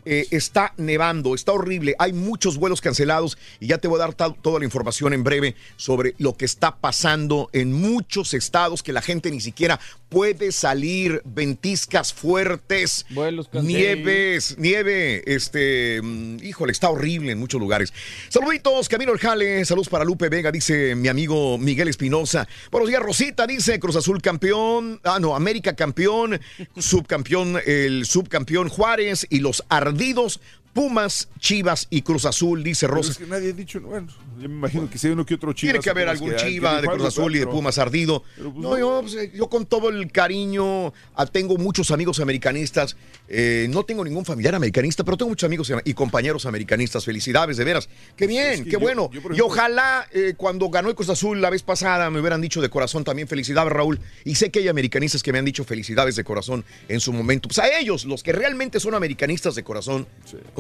[0.06, 4.14] Eh, está nevando, está horrible, hay muchos vuelos cancelados y ya te voy a dar
[4.14, 9.02] toda la información en breve sobre lo que está pasando en muchos estados que la
[9.02, 13.06] gente ni siquiera puede salir, ventiscas fuertes,
[13.54, 17.92] nieves, nieve, este, mm, híjole, está horrible en muchos lugares.
[18.30, 22.48] Saluditos, Camilo Jale, saludos para Lupe Vega, dice mi amigo Miguel Espinosa.
[22.72, 26.40] Buenos días, Rosita, dice Cruz Azul campeón, ah, no, América campeón,
[26.78, 29.64] subcampeón, el subcampeón Juárez y los
[29.94, 30.40] ardidos
[30.74, 33.12] Pumas, Chivas y Cruz Azul, dice Rosa.
[33.12, 34.08] es que nadie ha dicho, bueno,
[34.40, 35.74] yo me imagino que si hay uno que otro Chivas.
[35.74, 38.24] Tiene que haber algún que- Chiva de Cruz Azul y de Pumas ardido.
[38.36, 42.95] pues No, yo, pues, eh, yo con todo el cariño, ah, tengo muchos amigos americanistas.
[43.30, 47.06] eh, no tengo ningún familiar americanista, pero tengo muchos amigos y compañeros americanistas.
[47.06, 47.88] Felicidades, de veras.
[48.18, 49.10] Qué bien, Es que qué yo- bueno.
[49.12, 52.62] yo, y ojalá eh, cuando ganó el Cruz Azul la vez pasada me hubieran dicho
[52.62, 54.00] de corazón también felicidades, Raúl.
[54.26, 57.48] Y sé que hay americanistas que me han dicho felicidades de corazón en su momento.
[57.48, 60.06] Pues a ellos, los que realmente son americanistas de corazón,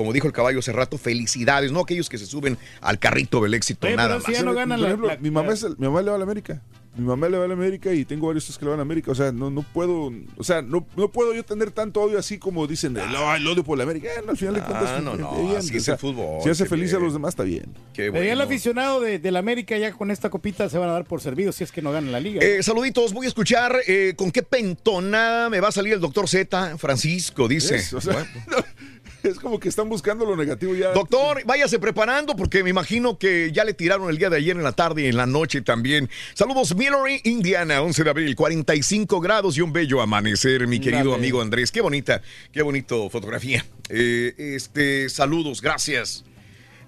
[0.03, 3.53] como dijo el caballo hace rato, felicidades, no aquellos que se suben al carrito del
[3.53, 4.39] éxito, Oye, nada pero si más.
[4.39, 6.15] ya no ganan Por la- ejemplo, la- mi, mamá es el- mi mamá le va
[6.15, 6.61] a la América.
[6.95, 9.09] Mi mamá le va a la América y tengo varios que le van a América.
[9.09, 12.37] O sea, no, no puedo, o sea, no, no puedo yo tener tanto odio así
[12.37, 14.09] como dicen, el, el odio por la América.
[14.09, 15.95] Eh, no, al final de cuentas, Ah, no, no, está bien, así o es sea,
[15.95, 17.65] el fútbol, Si hace feliz a los demás, está bien.
[17.95, 18.43] Qué ya el bueno.
[18.43, 21.63] aficionado de, del América ya con esta copita se van a dar por servidos si
[21.63, 22.41] es que no ganan la liga.
[22.45, 26.29] Eh, saluditos, voy a escuchar eh, con qué pentonada me va a salir el doctor
[26.29, 27.77] Z, Francisco, dice.
[27.77, 28.27] Es, o sea, Bueno.
[29.29, 30.91] es como que están buscando lo negativo ya.
[30.91, 34.63] Doctor, váyase preparando porque me imagino que ya le tiraron el día de ayer en
[34.63, 36.09] la tarde y en la noche también.
[36.33, 41.15] Saludos, Millery, Indiana, 11 de abril, 45 grados y un bello amanecer, mi querido Dale.
[41.15, 41.71] amigo Andrés.
[41.71, 42.21] Qué bonita,
[42.51, 43.65] qué bonito fotografía.
[43.89, 46.25] Eh, este, saludos, gracias.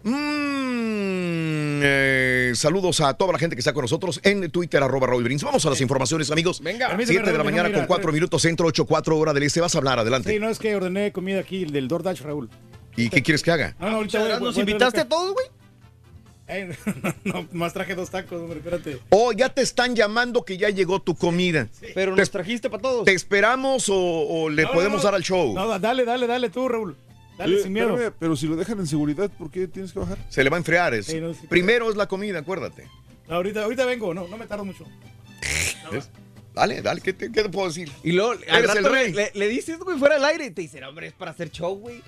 [0.05, 5.23] Mm, eh, saludos a toda la gente que está con nosotros en Twitter, arroba Raúl
[5.23, 5.43] Brins.
[5.43, 6.61] Vamos a las informaciones, amigos.
[6.61, 6.95] Venga.
[7.03, 9.61] 7 de la mañana con ir a- 4 minutos, centro 8, 4 hora del este.
[9.61, 10.31] Vas a hablar, adelante.
[10.31, 12.49] Sí, no es que ordené comida aquí del DoorDash, Raúl.
[12.95, 13.75] ¿Y qué quieres que haga?
[13.79, 15.45] No, no, ahorita voy- voy- ¿Nos voy invitaste a traer todos, güey?
[16.47, 16.75] Eh,
[17.23, 18.99] no, más traje dos tacos, hombre, espérate.
[19.09, 21.67] Oh, ya te están llamando que ya llegó tu comida.
[21.95, 23.05] Pero te, nos trajiste para todos.
[23.05, 25.03] ¿Te esperamos o, o le No, podemos no.
[25.03, 25.53] dar al show?
[25.55, 26.95] No, da- dale, dale, dale tú, Raúl.
[27.37, 27.97] Dale sin miedo.
[28.19, 30.17] pero si lo dejan en seguridad, ¿por qué tienes que bajar?
[30.29, 30.93] Se le va a enfriar.
[30.93, 32.87] es- Sí, no, sí, Primero es la comida, acuérdate.
[33.27, 34.85] No, ahorita, ahorita vengo, no, no me tardo mucho.
[35.91, 36.09] ¿Ves?
[36.53, 37.91] Dale, dale, ¿qué te, qué te puedo decir?
[38.03, 39.11] Y luego al Eres rato el rey.
[39.13, 41.75] Le, le dices, güey, fuera al aire y te dicen, hombre, es para hacer show,
[41.77, 42.01] güey.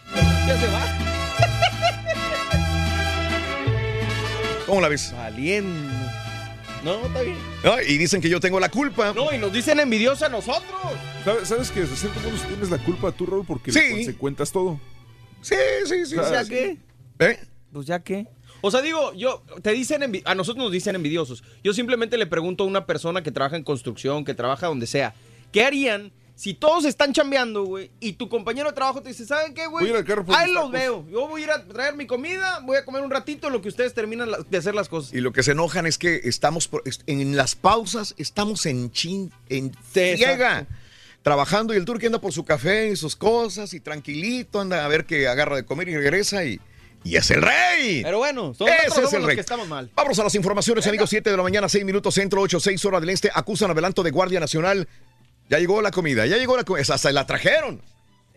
[0.47, 1.97] Ya se va.
[4.65, 5.11] ¿Cómo la ves?
[5.13, 5.93] Valiendo.
[6.83, 7.37] No, está bien.
[7.87, 9.13] Y dicen que yo tengo la culpa.
[9.13, 10.71] No, y nos dicen envidiosos a nosotros.
[11.25, 13.79] ¿Sabes, sabes que hasta cierto punto tienes la culpa tú, Raúl, porque Sí.
[13.79, 14.79] le- se cuentas todo?
[15.41, 15.55] Sí,
[15.85, 16.17] sí, sí.
[16.17, 16.49] O sea, ¿Ya sí.
[16.49, 16.77] qué?
[17.19, 17.39] ¿Eh?
[17.71, 18.27] Pues ya qué.
[18.61, 21.43] O sea, digo, yo, te dicen, a nosotros nos dicen envidiosos.
[21.63, 25.13] Yo simplemente le pregunto a una persona que trabaja en construcción, que trabaja donde sea,
[25.51, 29.53] ¿qué harían si todos están chambeando, güey, y tu compañero de trabajo te dice, ¿saben
[29.55, 29.87] qué, güey?
[29.89, 30.71] Ahí los tacos".
[30.71, 31.05] veo.
[31.09, 33.69] Yo voy a ir a traer mi comida, voy a comer un ratito lo que
[33.69, 35.13] ustedes terminan la- de hacer las cosas.
[35.13, 39.31] Y lo que se enojan es que estamos por- en las pausas, estamos en chin,
[39.49, 40.67] en friega.
[41.27, 44.87] Trabajando y el turque anda por su café y sus cosas y tranquilito anda a
[44.87, 46.57] ver que agarra de comer y regresa y,
[47.03, 48.01] y es el rey.
[48.01, 49.35] Pero bueno, son Ese es el los rey.
[49.35, 49.91] que estamos mal.
[49.93, 51.09] Vamos a las informaciones, amigos.
[51.09, 53.29] 7 de la mañana, 6 minutos, centro, 8, 6 horas del este.
[53.33, 54.87] Acusan adelanto de Guardia Nacional.
[55.49, 56.85] Ya llegó la comida, ya llegó la comida.
[56.95, 57.81] Hasta la trajeron.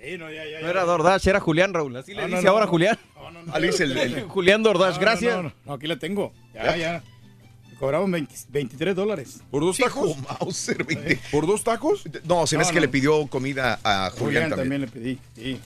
[0.03, 1.95] Sí, no, ya, ya, No era DoorDash, era Julián Raúl.
[1.97, 2.71] Así le No, no, dice no, ahora no.
[2.73, 2.99] Julián.
[3.15, 3.55] No, no, no.
[3.55, 5.37] Alice, el- el- Julián DoorDash, No, gracias.
[5.37, 6.33] No, no, no, aquí la tengo.
[6.55, 7.03] Ya, ya.
[7.81, 9.41] Cobraban 20 23 dólares.
[9.51, 10.11] ¿Por dos tacos?
[10.11, 11.19] Hijo Mauser, 20.
[11.33, 12.05] ¿Por dos tacos?
[12.29, 14.59] No, se me No, hace que le pidió comida a Julián, Julián también.
[14.59, 15.61] también le pedí, sí.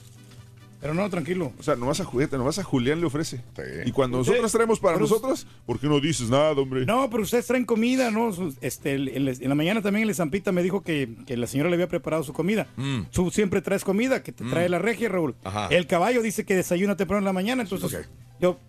[0.81, 1.51] Pero no, tranquilo.
[1.57, 3.37] O sea, nomás a juguete, nomás a Julián le ofrece.
[3.55, 3.61] Sí.
[3.85, 6.85] Y cuando Usted- nosotros traemos para nosotros, ¿por qué no dices nada, hombre?
[6.85, 8.31] No, pero ustedes traen comida, ¿no?
[8.61, 11.69] Este, el- el- en la mañana también el Zampita me dijo que, que la señora
[11.69, 12.67] le había preparado su comida.
[12.75, 13.03] Mm.
[13.11, 15.33] Tú siempre traes comida, que te trae la regia, Raúl.
[15.43, 15.69] Ajá.
[15.71, 18.05] El caballo dice que desayuna temprano en la mañana, entonces Ok.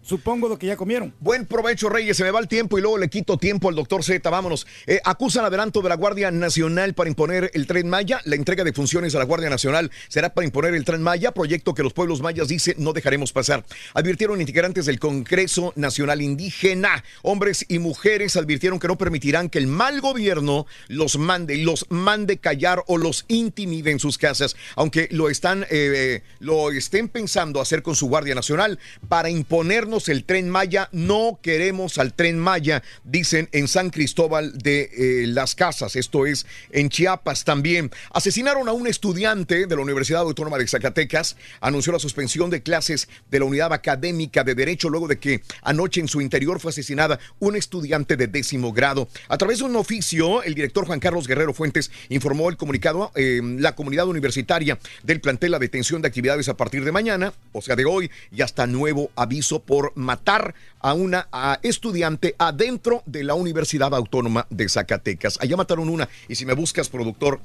[0.03, 1.15] Supongo lo que ya comieron.
[1.21, 2.17] Buen provecho, Reyes.
[2.17, 4.29] Se me va el tiempo y luego le quito tiempo al doctor Z.
[4.29, 4.67] Vámonos.
[4.87, 8.21] Eh, acusan adelanto de la Guardia Nacional para imponer el Tren Maya.
[8.25, 11.75] La entrega de funciones a la Guardia Nacional será para imponer el Tren Maya, proyecto
[11.75, 13.65] que los pueblos mayas dicen no dejaremos pasar.
[13.95, 17.05] Advirtieron integrantes del Congreso Nacional Indígena.
[17.23, 22.39] Hombres y mujeres advirtieron que no permitirán que el mal gobierno los mande, los mande
[22.39, 27.61] callar o los intimide en sus casas, aunque lo están, eh, eh, lo estén pensando
[27.61, 28.79] hacer con su Guardia Nacional
[29.09, 29.31] para
[29.71, 30.89] el Tren Maya.
[30.93, 35.97] No queremos al Tren Maya, dicen en San Cristóbal de eh, las Casas.
[35.97, 37.91] Esto es en Chiapas también.
[38.13, 41.37] Asesinaron a un estudiante de la Universidad Autónoma de Zacatecas.
[41.61, 46.01] Anunció la suspensión de clases de la unidad académica de Derecho luego de que anoche
[46.01, 49.09] en su interior fue asesinada un estudiante de décimo grado.
[49.29, 53.41] A través de un oficio, el director Juan Carlos Guerrero Fuentes informó el comunicado eh,
[53.43, 57.77] la comunidad universitaria del plantel la detención de actividades a partir de mañana, o sea,
[57.77, 63.35] de hoy, y hasta nuevo aviso por matar a una a estudiante adentro de la
[63.35, 65.39] Universidad Autónoma de Zacatecas.
[65.41, 67.41] Allá mataron una, y si me buscas, productor,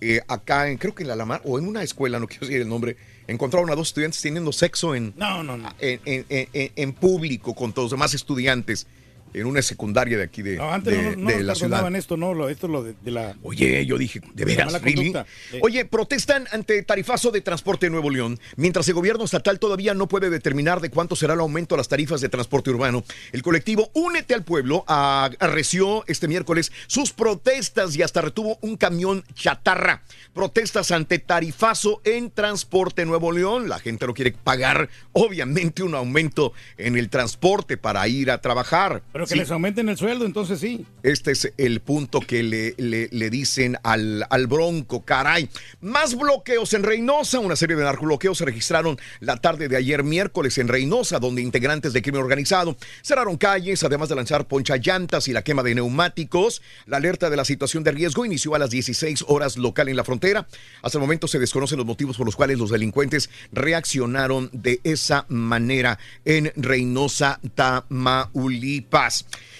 [0.00, 2.60] eh, acá en, creo que en la Lamar, o en una escuela, no quiero decir
[2.60, 5.72] el nombre, encontraron a dos estudiantes teniendo sexo en, No, no, no.
[5.78, 8.86] en- en- en público con todos los demás estudiantes.
[9.34, 11.94] En una secundaria de aquí de, No, antes de- no, no de la ciudad.
[11.96, 13.36] esto, no, lo, esto es lo de, de la...
[13.42, 15.12] Oye, yo dije, ¿de veras, really?
[15.60, 18.38] Oye, protestan ante tarifazo de transporte en Nuevo León.
[18.56, 21.88] Mientras el gobierno estatal todavía no puede determinar de cuánto será el aumento a las
[21.88, 28.02] tarifas de transporte urbano, el colectivo Únete al Pueblo arreció este miércoles sus protestas y
[28.02, 30.02] hasta retuvo un camión chatarra.
[30.32, 33.68] Protestas ante tarifazo en transporte Nuevo León.
[33.68, 39.02] La gente no quiere pagar, obviamente, un aumento en el transporte para ir a trabajar.
[39.12, 39.38] Pero que Sí.
[39.38, 40.86] les aumenten el sueldo, entonces sí.
[41.02, 45.48] Este es el punto que le, le- le dicen al, al Bronco, caray.
[45.80, 47.38] Más bloqueos en Reynosa.
[47.40, 51.92] Una serie de narcobloqueos se registraron la tarde de ayer miércoles en Reynosa, donde integrantes
[51.92, 56.62] de crimen organizado cerraron calles, además de lanzar poncha llantas y la quema de neumáticos.
[56.86, 60.04] La alerta de la situación de riesgo inició a las 16 horas local en la
[60.04, 60.46] frontera.
[60.82, 65.26] Hasta el momento se desconocen los motivos por los cuales los delincuentes reaccionaron de esa
[65.28, 69.13] manera en Reynosa, Tamaulipas.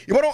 [0.07, 0.33] Y bueno,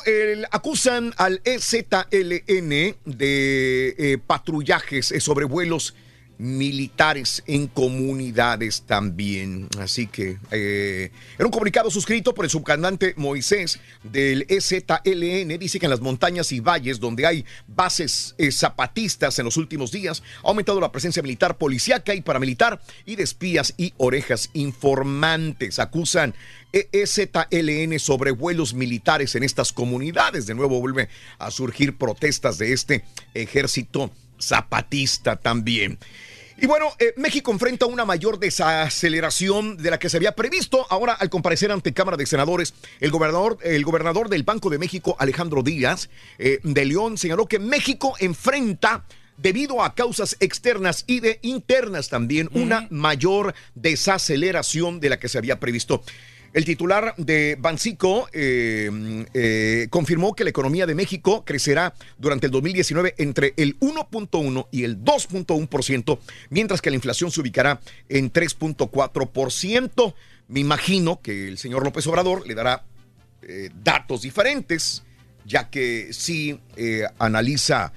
[0.50, 5.94] acusan al EZLN de eh, patrullajes eh, sobre vuelos
[6.40, 9.68] militares en comunidades también.
[9.78, 15.86] Así que eh, en un comunicado suscrito por el subcomandante Moisés del EZLN dice que
[15.86, 20.48] en las montañas y valles donde hay bases eh, zapatistas en los últimos días ha
[20.48, 25.78] aumentado la presencia militar, policíaca y paramilitar y de espías y orejas informantes.
[25.78, 26.34] Acusan
[26.72, 30.46] EZLN sobre vuelos militares en estas comunidades.
[30.46, 31.08] De nuevo vuelve
[31.38, 33.04] a surgir protestas de este
[33.34, 34.10] ejército
[34.40, 35.98] zapatista también.
[36.62, 40.86] Y bueno, eh, México enfrenta una mayor desaceleración de la que se había previsto.
[40.90, 45.16] Ahora, al comparecer ante Cámara de Senadores, el gobernador, el gobernador del Banco de México,
[45.18, 49.06] Alejandro Díaz eh, de León, señaló que México enfrenta
[49.38, 55.38] debido a causas externas y de internas también, una mayor desaceleración de la que se
[55.38, 56.02] había previsto.
[56.52, 62.52] El titular de Bancico eh, eh, confirmó que la economía de México crecerá durante el
[62.52, 66.18] 2019 entre el 1.1 y el 2.1%,
[66.48, 70.14] mientras que la inflación se ubicará en 3.4%.
[70.48, 72.82] Me imagino que el señor López Obrador le dará
[73.42, 75.04] eh, datos diferentes,
[75.44, 76.58] ya que sí
[77.18, 77.92] analiza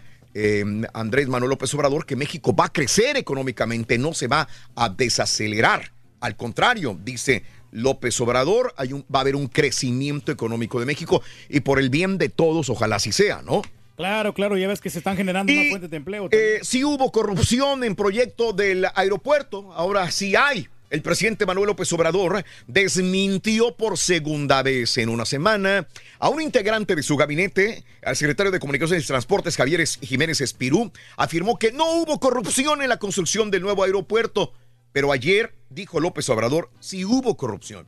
[0.93, 5.91] Andrés Manuel López Obrador que México va a crecer económicamente, no se va a desacelerar.
[6.21, 7.43] Al contrario, dice
[7.73, 11.89] López Obrador, hay un, va a haber un crecimiento económico de México y por el
[11.89, 13.61] bien de todos, ojalá así sea, ¿no?
[13.95, 16.27] Claro, claro, ya ves que se están generando más fuentes de empleo.
[16.31, 20.67] Eh, sí hubo corrupción en proyecto del aeropuerto, ahora sí hay.
[20.89, 25.87] El presidente Manuel López Obrador desmintió por segunda vez en una semana
[26.19, 30.91] a un integrante de su gabinete, al secretario de Comunicaciones y Transportes, Javier Jiménez Espirú,
[31.17, 34.53] afirmó que no hubo corrupción en la construcción del nuevo aeropuerto.
[34.93, 37.85] Pero ayer, dijo López Obrador, sí hubo corrupción.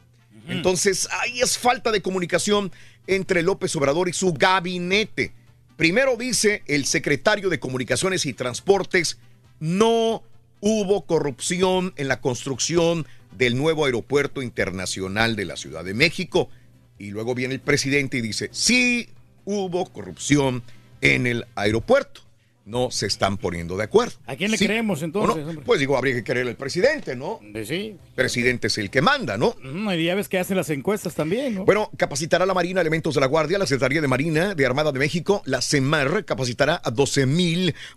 [0.48, 2.72] Entonces, ahí es falta de comunicación
[3.08, 5.34] entre López Obrador y su gabinete.
[5.78, 9.18] Primero dice el secretario de Comunicaciones y Transportes,
[9.60, 10.24] no
[10.60, 13.06] hubo corrupción en la construcción
[13.38, 16.50] del nuevo aeropuerto internacional de la Ciudad de México.
[16.98, 19.10] Y luego viene el presidente y dice, sí
[19.46, 20.64] hubo corrupción
[21.02, 22.22] en el aeropuerto.
[22.66, 24.14] No se están poniendo de acuerdo.
[24.26, 24.66] ¿A quién le Sí.
[24.66, 25.46] creemos ¿O entonces?
[25.46, 25.62] no?
[25.62, 27.40] Pues digo, habría que querer al presidente, ¿no?
[27.64, 27.96] Sí.
[28.16, 29.56] Presidente es el que manda, ¿no?
[29.62, 31.66] Mm, y ya ves que hacen las encuestas también, ¿no?
[31.66, 34.98] Bueno, capacitará la Marina elementos de la Guardia, la Secretaría de Marina de Armada de
[34.98, 36.92] México, la CEMAR, capacitará a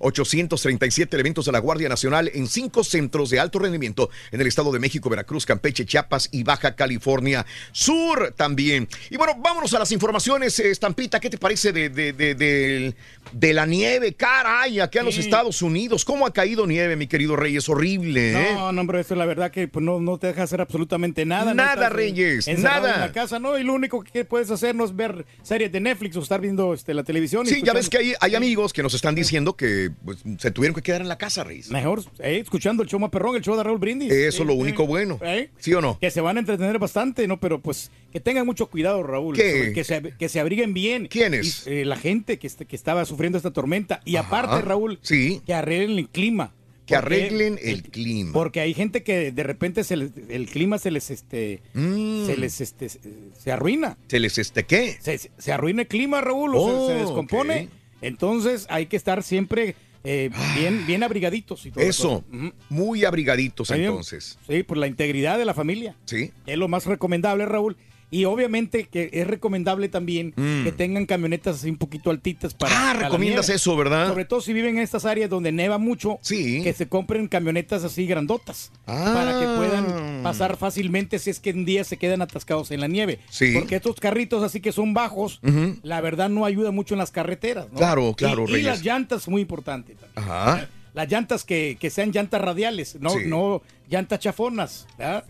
[0.00, 4.70] 12.837 elementos de la Guardia Nacional en cinco centros de alto rendimiento en el Estado
[4.72, 8.88] de México, Veracruz, Campeche, Chiapas y Baja California Sur también.
[9.10, 13.66] Y bueno, vámonos a las informaciones, eh, Estampita, ¿qué te parece de, de, de, la
[13.66, 14.14] nieve?
[14.62, 15.20] Aquí en los Sí.
[15.20, 17.56] Estados Unidos, ¿cómo ha caído nieve, mi querido Rey?
[17.56, 18.52] Es horrible, ¿eh?
[18.54, 21.24] No, no, hombre, esto es la verdad que pues, no, no te deja hacer absolutamente
[21.24, 21.54] nada.
[21.54, 22.94] Nada, eh, Reyes, nada.
[22.94, 25.80] En la casa, no, y lo único que puedes hacer no es ver series de
[25.80, 27.46] Netflix o estar viendo este, la televisión.
[27.46, 30.74] Sí, ya ves que hay, hay amigos que nos están diciendo que pues, se tuvieron
[30.74, 31.70] que quedar en la casa, Reyes.
[31.70, 34.12] Mejor, eh, escuchando el show más perrón, el show de Raúl Brindis.
[34.12, 35.18] Eso es lo Eh, único eh, bueno.
[35.22, 35.98] eh, ¿Sí o no?
[36.00, 37.38] Que se van a entretener bastante, ¿no?
[37.40, 39.36] Pero pues que tengan mucho cuidado, Raúl.
[39.36, 41.06] Que, se, que se abriguen bien.
[41.08, 41.66] ¿Quiénes?
[41.66, 44.00] Y, eh, la gente que, est- que estaba sufriendo esta tormenta.
[44.04, 45.42] Y aparte, Raúl, sí.
[45.46, 46.52] que arreglen el clima.
[46.86, 48.32] Que Porque- arreglen el clima.
[48.32, 52.24] Porque hay gente que de repente se les- el clima se les este Mm.
[52.26, 53.98] se les este se- arruina.
[54.08, 54.96] ¿Se les este qué?
[55.00, 57.64] Se, se arruina el clima, Raúl, o se- Oh, se, descompone.
[57.64, 57.68] ok.
[58.00, 62.24] Entonces hay que estar siempre eh, bien, bien abrigaditos y todo Eso,
[62.70, 64.38] muy abrigaditos entonces.
[64.48, 65.96] Sí, por la integridad de la familia.
[66.06, 66.30] Sí.
[66.46, 67.76] Es lo más recomendable, Raúl.
[68.10, 70.64] Y obviamente que es recomendable también Mm.
[70.64, 72.72] que tengan camionetas así un poquito altitas para.
[72.72, 74.08] Ah, para recomiendas eso, ¿verdad?
[74.08, 78.06] Sobre todo si viven en estas áreas donde neva mucho, que se compren camionetas así
[78.06, 78.72] grandotas.
[78.86, 79.54] Para que Ah.
[79.58, 83.18] puedan pasar fácilmente si es que un día se quedan atascados en la nieve.
[83.30, 83.52] Sí.
[83.54, 85.40] Porque estos carritos así que son bajos,
[85.82, 87.66] la verdad no ayuda mucho en las carreteras.
[87.70, 87.78] ¿no?
[87.78, 89.94] Claro, claro, Y, y las llantas, muy importante.
[89.94, 90.30] también.
[90.30, 90.68] Ajá.
[90.94, 93.18] Las llantas que, que sean llantas radiales, no, Sí.
[93.26, 94.86] no llantas chafonas.
[94.98, 95.24] ¿verdad?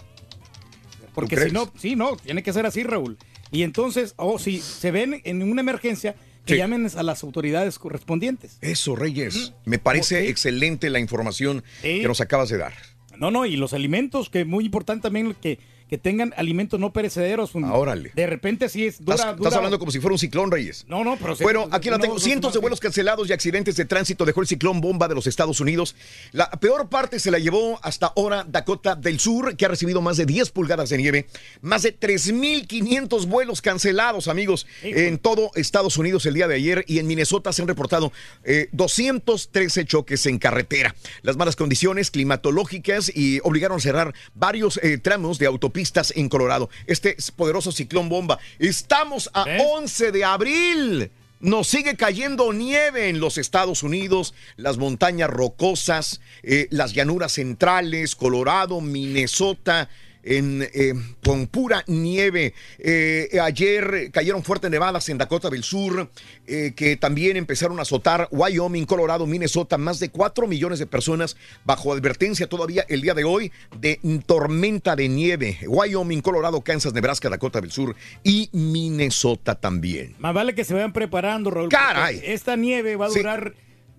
[1.21, 3.17] Porque si no, sí, no, tiene que ser así, Raúl.
[3.51, 6.15] Y entonces, o si se ven en una emergencia,
[6.45, 6.59] que Sí.
[6.59, 8.59] llamen a las autoridades correspondientes.
[8.63, 9.53] Eso, Reyes.
[9.67, 12.73] Me parece excelente la información que nos acabas de dar.
[13.19, 15.59] No, no, y los alimentos, que es muy importante también que,
[15.89, 17.55] que tengan alimentos no perecederos.
[17.55, 18.13] Un- Ah, órale.
[18.15, 20.85] De repente sí es dura, Estás, hablando como si fuera un ciclón, Reyes.
[20.89, 21.37] No, no, pero...
[21.41, 22.15] Bueno, aquí la no, tengo.
[22.15, 25.27] no, Cientos de vuelos cancelados y accidentes de tránsito dejó el ciclón bomba de los
[25.27, 25.97] Estados Unidos.
[26.33, 30.17] La peor parte se la llevó hasta ahora Dakota del Sur, que ha recibido más
[30.17, 31.27] de 10 pulgadas de nieve.
[31.63, 36.85] Más de 3.500 vuelos cancelados, amigos, en todo Estados Unidos el día de ayer.
[36.87, 38.13] Y en Minnesota se han reportado
[38.45, 40.95] eh, 213 choques en carretera.
[41.23, 45.47] Las malas condiciones climatológicas y obligaron a cerrar varios eh, tramos de
[45.79, 46.71] autopistas en Colorado.
[46.87, 48.39] Este poderoso ciclón bomba.
[48.59, 49.45] Estamos a
[49.77, 51.11] 11 de abril.
[51.41, 58.17] Nos sigue cayendo nieve en los Estados Unidos, las montañas rocosas, eh, las llanuras centrales,
[58.17, 59.89] Colorado, Minnesota,
[60.23, 62.55] en, eh, con pura nieve.
[62.79, 66.11] Eh, ayer cayeron fuertes nevadas en Dakota del Sur,
[66.47, 71.37] eh, que también empezaron a azotar Wyoming, Colorado, Minnesota, más de 4 millones de personas
[71.65, 75.59] bajo advertencia todavía el día de hoy de tormenta de nieve.
[75.67, 80.15] Wyoming, Colorado, Kansas, Nebraska, Dakota del Sur y Minnesota también.
[80.19, 81.69] Más vale que se vayan preparando, Raúl.
[81.69, 82.21] Caray.
[82.25, 83.23] Esta nieve va a Sí.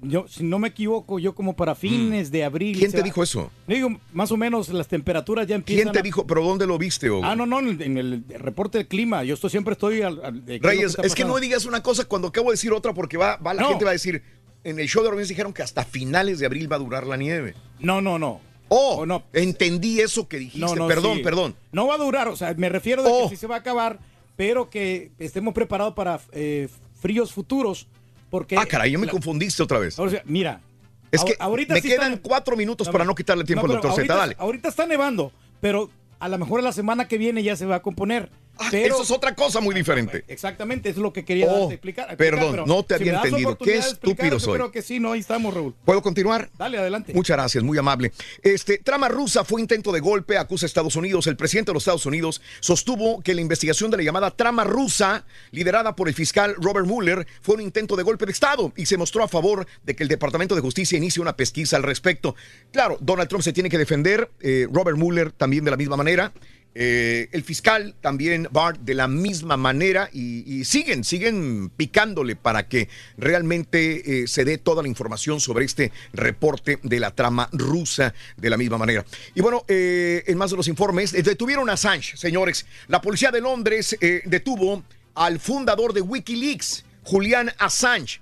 [0.02, 2.78] Yo, si no me equivoco, yo como para fines de abril.
[2.78, 3.52] ¿Quién te va- dijo eso?
[3.68, 5.84] Digo, más o menos las temperaturas ya empiezan.
[5.84, 6.26] ¿Quién te a- dijo?
[6.26, 7.10] ¿Pero dónde lo viste?
[7.12, 7.22] Hugo?
[7.24, 9.24] Ah, no, no, en el reporte del clima.
[9.24, 10.24] Yo estoy, siempre estoy al.
[10.24, 13.38] al- Reyes, es que no digas una cosa cuando acabo de decir otra porque va,
[13.38, 13.70] va la No.
[13.70, 14.22] gente va a decir,
[14.64, 17.18] en el show de Reyes dijeron que hasta finales de abril va a durar la
[17.18, 17.56] nieve.
[17.80, 18.42] No, no, no.
[18.70, 20.60] Oh, entendí eso que dijiste.
[20.60, 21.24] No, no, perdón, sí.
[21.24, 21.56] perdón.
[21.58, 21.68] Oh.
[21.72, 24.00] No va a durar, o sea, me refiero de que sí se va a acabar,
[24.36, 26.70] pero que estemos preparados para eh,
[27.02, 27.88] fríos futuros.
[28.30, 29.98] Porque Ah, caray, yo me la- confundiste otra vez.
[30.00, 30.62] O sea, mira.
[31.12, 33.74] Es que ahor- ahorita me sí quedan está- cuatro minutos para no quitarle tiempo no,
[33.74, 34.16] al doctor Z.
[34.16, 34.36] Dale.
[34.38, 35.90] Ahorita está nevando, pero
[36.20, 38.30] a lo mejor la semana que viene ya se va a componer.
[38.72, 40.24] Pero, Ah, Eso es otra cosa muy diferente.
[40.28, 42.18] Exactamente, es lo que quería Oh, darte, explicar.
[42.18, 43.58] perdón, explicar, no te si había entendido.
[43.58, 44.54] Qué estúpido yo soy.
[44.56, 45.74] creo que sí, no, ahí estamos, Raúl.
[45.86, 46.50] ¿Puedo continuar?
[46.58, 47.14] Dale, adelante.
[47.14, 48.12] Muchas gracias, muy amable.
[48.44, 51.28] Este, trama rusa fue intento de golpe, acusa Estados Unidos.
[51.28, 55.26] El presidente de los Estados Unidos sostuvo que la investigación de la llamada trama rusa,
[55.52, 58.98] liderada por el fiscal Robert Mueller, fue un intento de golpe de Estado y se
[58.98, 62.36] mostró a favor de que el Departamento de Justicia inicie una pesquisa al respecto.
[62.72, 66.32] Claro, Donald Trump se tiene que defender, eh, Robert Mueller también de la misma manera.
[66.76, 72.90] Eh, el fiscal también Bart de la misma manera y, siguen, siguen picándole para que
[73.18, 78.50] realmente eh, se dé toda la información sobre este reporte de la trama rusa de
[78.50, 79.04] la misma manera.
[79.36, 82.66] Y bueno, eh, en más de los informes, detuvieron a Assange, señores.
[82.88, 84.84] La policía de Londres detuvo
[85.16, 88.22] al fundador de Wikileaks, Julian Assange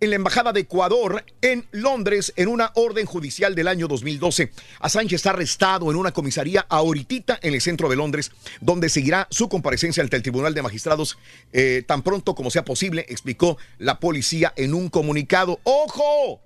[0.00, 4.52] en la Embajada de Ecuador en Londres en una orden judicial del año 2012.
[4.80, 9.48] Assange está arrestado en una comisaría ahorita en el centro de Londres, donde seguirá su
[9.48, 11.18] comparecencia ante el Tribunal de Magistrados
[11.52, 15.60] eh, tan pronto como sea posible, explicó la policía en un comunicado.
[15.62, 16.40] ¡Ojo!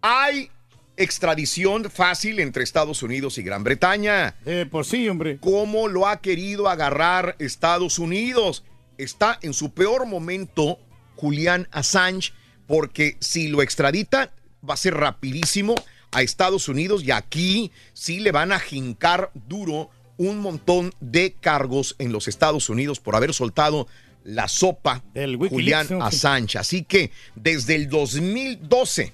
[0.00, 0.50] Hay
[0.96, 4.36] extradición fácil entre Estados Unidos y Gran Bretaña.
[4.46, 5.38] Eh, pues sí, hombre.
[5.38, 8.64] ¿Cómo lo ha querido agarrar Estados Unidos?
[8.96, 10.78] Está en su peor momento
[11.16, 12.32] Julián Assange,
[12.66, 14.32] porque si lo extradita,
[14.68, 15.74] va a ser rapidísimo
[16.12, 21.96] a Estados Unidos y aquí sí le van a jincar duro un montón de cargos
[21.98, 23.88] en los Estados Unidos por haber soltado
[24.22, 25.02] la sopa
[25.50, 26.04] Julián ¿no?
[26.04, 26.58] Assange.
[26.58, 29.12] Así que desde el 2012,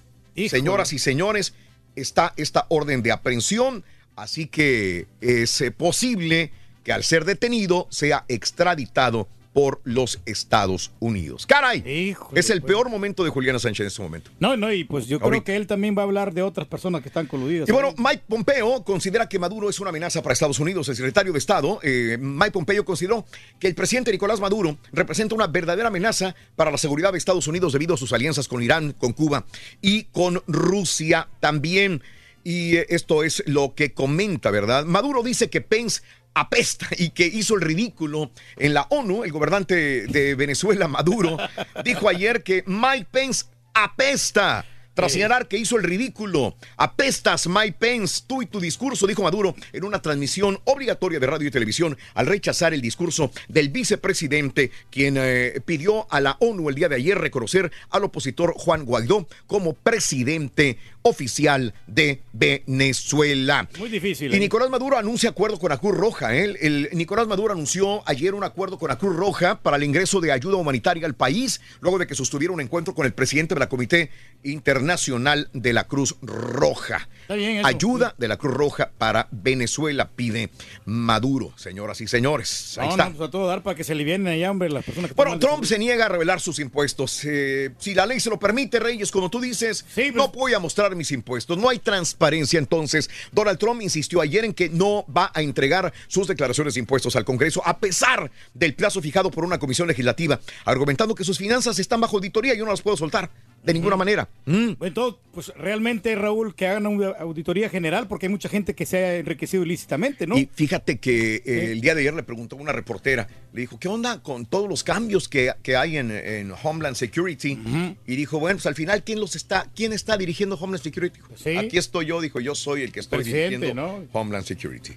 [0.49, 1.55] señoras y señores,
[1.97, 3.85] está esta orden de aprehensión.
[4.15, 6.53] Así que es eh, posible
[6.85, 9.29] que al ser detenido sea extraditado
[9.61, 11.45] por los Estados Unidos.
[11.45, 12.17] ¡Caray!
[12.33, 14.31] es el peor momento de Julián Assange en este momento.
[14.41, 17.03] No, no, y pues yo creo que él también va a hablar de otras personas
[17.03, 17.69] que están coludidas.
[17.69, 17.93] Y bueno.
[17.99, 20.89] Mike Pompeo considera que Maduro es una amenaza para Estados Unidos.
[20.89, 23.27] El secretario de Estado, eh, Mike Pompeo, consideró
[23.59, 27.75] que el presidente Nicolás Maduro representa una verdadera amenaza para la seguridad de Estados Unidos
[27.75, 29.45] debido a sus alianzas con Irán, con Cuba
[29.83, 32.03] y con Rusia también.
[32.43, 34.87] Y eh, esto es lo que comenta, ¿verdad?
[34.87, 36.01] Maduro dice que Pence
[36.35, 39.25] apesta y que hizo el ridículo en la ONU.
[39.25, 41.37] El gobernante de Venezuela, Maduro,
[41.85, 44.65] dijo ayer que Mike Pence apesta.
[44.95, 46.57] tras señalar que hizo el ridículo.
[46.77, 51.49] Apestas, Mike Pence, tú y tu discurso, dijo Maduro en una transmisión obligatoria de radio
[51.49, 56.75] y televisión al rechazar el discurso del vicepresidente, quien eh, pidió a la ONU el
[56.75, 63.69] día de ayer reconocer al opositor Juan Guaidó como presidente oficial de Venezuela.
[63.79, 64.33] Muy difícil.
[64.33, 64.41] Y ¿eh?
[64.41, 66.35] Nicolás Maduro anuncia acuerdo con la Cruz Roja.
[66.37, 66.57] ¿eh?
[66.61, 70.33] El, Nicolás Maduro anunció ayer un acuerdo con la Cruz Roja para el ingreso de
[70.33, 73.69] ayuda humanitaria al país, luego de que sostuviera un encuentro con el presidente de la
[73.69, 74.11] Comité
[74.43, 77.09] Internacional de la Cruz Roja.
[77.23, 77.67] Está bien eso.
[77.67, 80.51] Ayuda de la Cruz Roja para Venezuela, pide
[80.85, 82.77] Maduro, señoras y señores.
[82.79, 83.05] Ahí No, está.
[83.09, 85.39] no, pues a todo dar para que se alivienen allá, hombre, las personas que Bueno,
[85.39, 87.21] Trump se niega a revelar sus impuestos.
[87.25, 90.90] Eh, si la ley se lo permite, Reyes, como tú dices, no voy a mostrar
[90.97, 91.59] mis impuestos.
[91.59, 92.59] No hay transparencia.
[92.59, 97.17] Entonces, Donald Trump insistió ayer en que no va a entregar sus declaraciones de impuestos
[97.17, 101.79] al Congreso, a pesar del plazo fijado por una comisión legislativa, argumentando que sus finanzas
[101.79, 103.31] están bajo auditoría y yo no las puedo soltar
[103.63, 104.29] de ninguna manera.
[104.47, 104.73] Mm.
[104.81, 108.97] Entonces, pues realmente, Raúl, que hagan una auditoría general, porque hay mucha gente que se
[108.99, 110.37] ha enriquecido ilícitamente, ¿no?
[110.39, 113.79] Y fíjate que eh, el día de ayer le preguntó a una reportera, le dijo,
[113.79, 117.59] ¿qué onda con todos los cambios que, que hay en, en Homeland Security?
[118.07, 121.21] Y dijo, bueno, pues al final, ¿quién los está, quién está dirigiendo Homeland Security?
[121.59, 124.05] Aquí estoy yo, dijo, yo soy el que estoy Presidente, dirigiendo ¿no?
[124.13, 124.95] Homeland Security.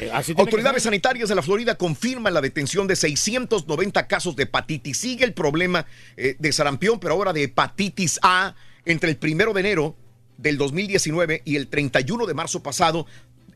[0.00, 4.98] Eh, así Autoridades sanitarias de la Florida confirman la detención de 690 casos de hepatitis.
[4.98, 8.54] Sigue el problema eh, de sarampión, pero ahora de hepatitis A
[8.84, 9.96] entre el primero de enero
[10.36, 13.06] del 2019 y el 31 de marzo pasado.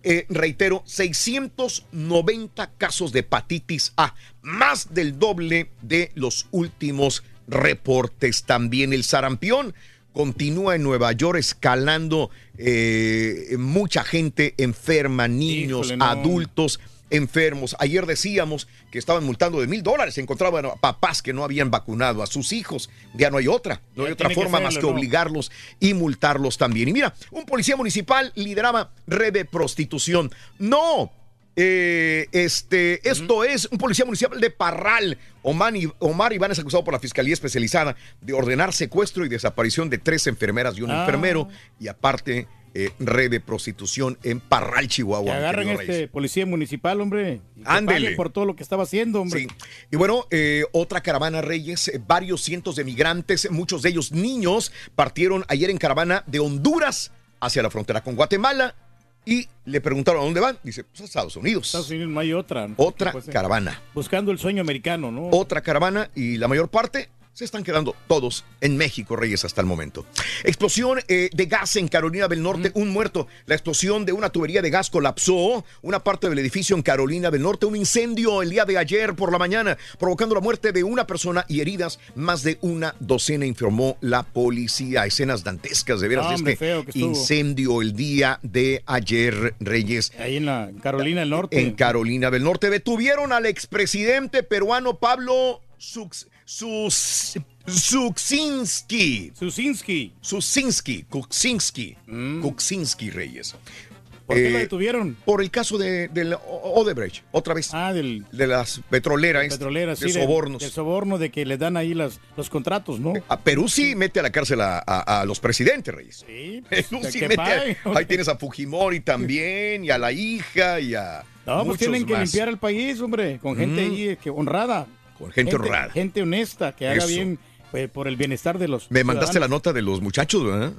[0.04, 8.44] eh, reitero, 690 casos de hepatitis A, más del doble de los últimos reportes.
[8.44, 9.74] También el sarampión
[10.18, 16.04] continúa en Nueva York escalando eh, mucha gente enferma, niños, Híjole, no.
[16.06, 17.76] adultos enfermos.
[17.78, 20.18] Ayer decíamos que estaban multando de mil dólares.
[20.18, 22.90] Encontraban a papás que no habían vacunado a sus hijos.
[23.14, 23.80] Ya no hay otra.
[23.94, 26.88] No hay Ya otra que forma más que obligarlos y multarlos también.
[26.88, 30.32] Y mira, un policía municipal lideraba red de prostitución.
[30.58, 31.12] No.
[31.60, 35.18] Eh, este, esto es un policía municipal de Parral.
[35.42, 39.98] Omar, Omar Iván es acusado por la Fiscalía Especializada de ordenar secuestro y desaparición de
[39.98, 41.00] tres enfermeras y un Ah.
[41.00, 41.48] enfermero.
[41.80, 45.32] Y aparte, eh, red de prostitución en Parral, Chihuahua.
[45.32, 47.40] Que agarren este policía municipal, hombre.
[47.64, 48.14] Ándele.
[48.14, 49.40] por todo lo que estaba haciendo, hombre.
[49.40, 49.48] Sí.
[49.90, 54.70] Y bueno, eh, otra caravana Reyes, eh, varios cientos de migrantes, muchos de ellos niños,
[54.94, 57.10] partieron ayer en caravana de Honduras
[57.40, 58.76] hacia la frontera con Guatemala
[59.24, 60.58] y le preguntaron a dónde van.
[60.62, 61.66] Dice, pues a Estados Unidos.
[61.66, 62.66] Estados Unidos no hay otra.
[62.68, 62.74] ¿no?
[62.78, 63.80] Otra Pues, eh, caravana.
[63.94, 65.28] Buscando el sueño americano, ¿no?
[65.30, 67.08] Otra caravana y la mayor parte
[67.38, 70.04] se están quedando todos en México, Reyes, hasta el momento.
[70.42, 73.28] Explosión eh, de gas en Carolina del Norte, un muerto.
[73.46, 77.42] La explosión de una tubería de gas colapsó una parte del edificio en Carolina del
[77.42, 77.66] Norte.
[77.66, 81.44] Un incendio el día de ayer por la mañana, provocando la muerte de una persona
[81.46, 85.06] y heridas más de una docena, informó la policía.
[85.06, 90.10] Escenas dantescas, de veras, No, de este incendio el día de ayer, Reyes.
[90.18, 91.60] Ahí en la Carolina del Norte.
[91.60, 97.34] En Carolina del Norte detuvieron al expresidente peruano Pablo Sux, Sus,
[97.66, 99.32] Suxinski.
[99.38, 100.12] Susinski.
[100.22, 101.02] Susinski.
[101.10, 101.94] Kuczynski.
[102.40, 103.52] Kuczynski Reyes.
[103.54, 104.26] Mm.
[104.26, 105.14] ¿Por qué lo detuvieron?
[105.26, 107.68] Por el caso de, del Odebrecht, otra vez.
[107.74, 109.44] Ah, del, de las petroleras.
[109.44, 110.62] esta, petroleras, de sí, sobornos.
[110.62, 113.12] Del soborno de que le dan ahí las, los contratos, ¿no?
[113.28, 116.24] A Perú sí mete a la cárcel a, a- a los presidentes, Reyes.
[116.26, 117.62] Sí, Perú que- sí mete a-
[117.94, 121.24] ahí tienes a Fujimori también, y a la hija, y a.
[121.46, 122.22] No, pues tienen que más.
[122.24, 123.90] limpiar el país, hombre, con gente Mm.
[123.92, 124.86] ahí eh, que honrada.
[125.18, 125.90] Con gente honrada.
[125.90, 127.06] Gente honesta, que haga Eso.
[127.08, 127.38] bien
[127.72, 130.72] eh, por el bienestar de los Me mandaste la nota de los muchachos, ¿verdad?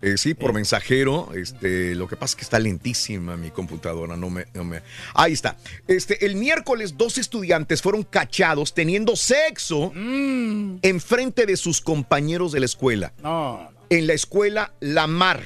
[0.00, 1.30] Eh, sí, por mensajero.
[1.34, 4.16] Este, lo que pasa es que está lentísima mi computadora.
[4.16, 4.82] No me, no me-
[5.14, 5.56] Ahí está.
[5.88, 12.60] Este, el miércoles, dos estudiantes fueron cachados teniendo sexo en frente de sus compañeros de
[12.60, 13.12] la escuela.
[13.22, 13.68] No.
[13.90, 15.42] En la escuela Lamar.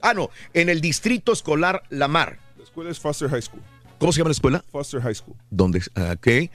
[0.00, 2.38] Ah, no, en el distrito escolar Lamar.
[2.58, 3.62] La escuela es Foster High School.
[3.98, 4.64] ¿Cómo se llama la escuela?
[4.70, 5.36] Foster High School.
[5.50, 5.82] ¿Dónde?
[5.96, 6.50] Ah, Ok.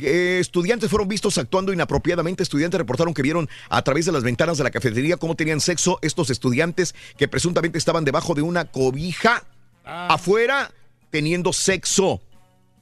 [0.00, 2.42] Eh, estudiantes fueron vistos actuando inapropiadamente.
[2.42, 5.98] Estudiantes reportaron que vieron a través de las ventanas de la cafetería cómo tenían sexo
[6.02, 9.44] estos estudiantes que presuntamente estaban debajo de una cobija
[9.84, 10.08] Ah.
[10.14, 10.70] afuera
[11.10, 12.20] teniendo sexo.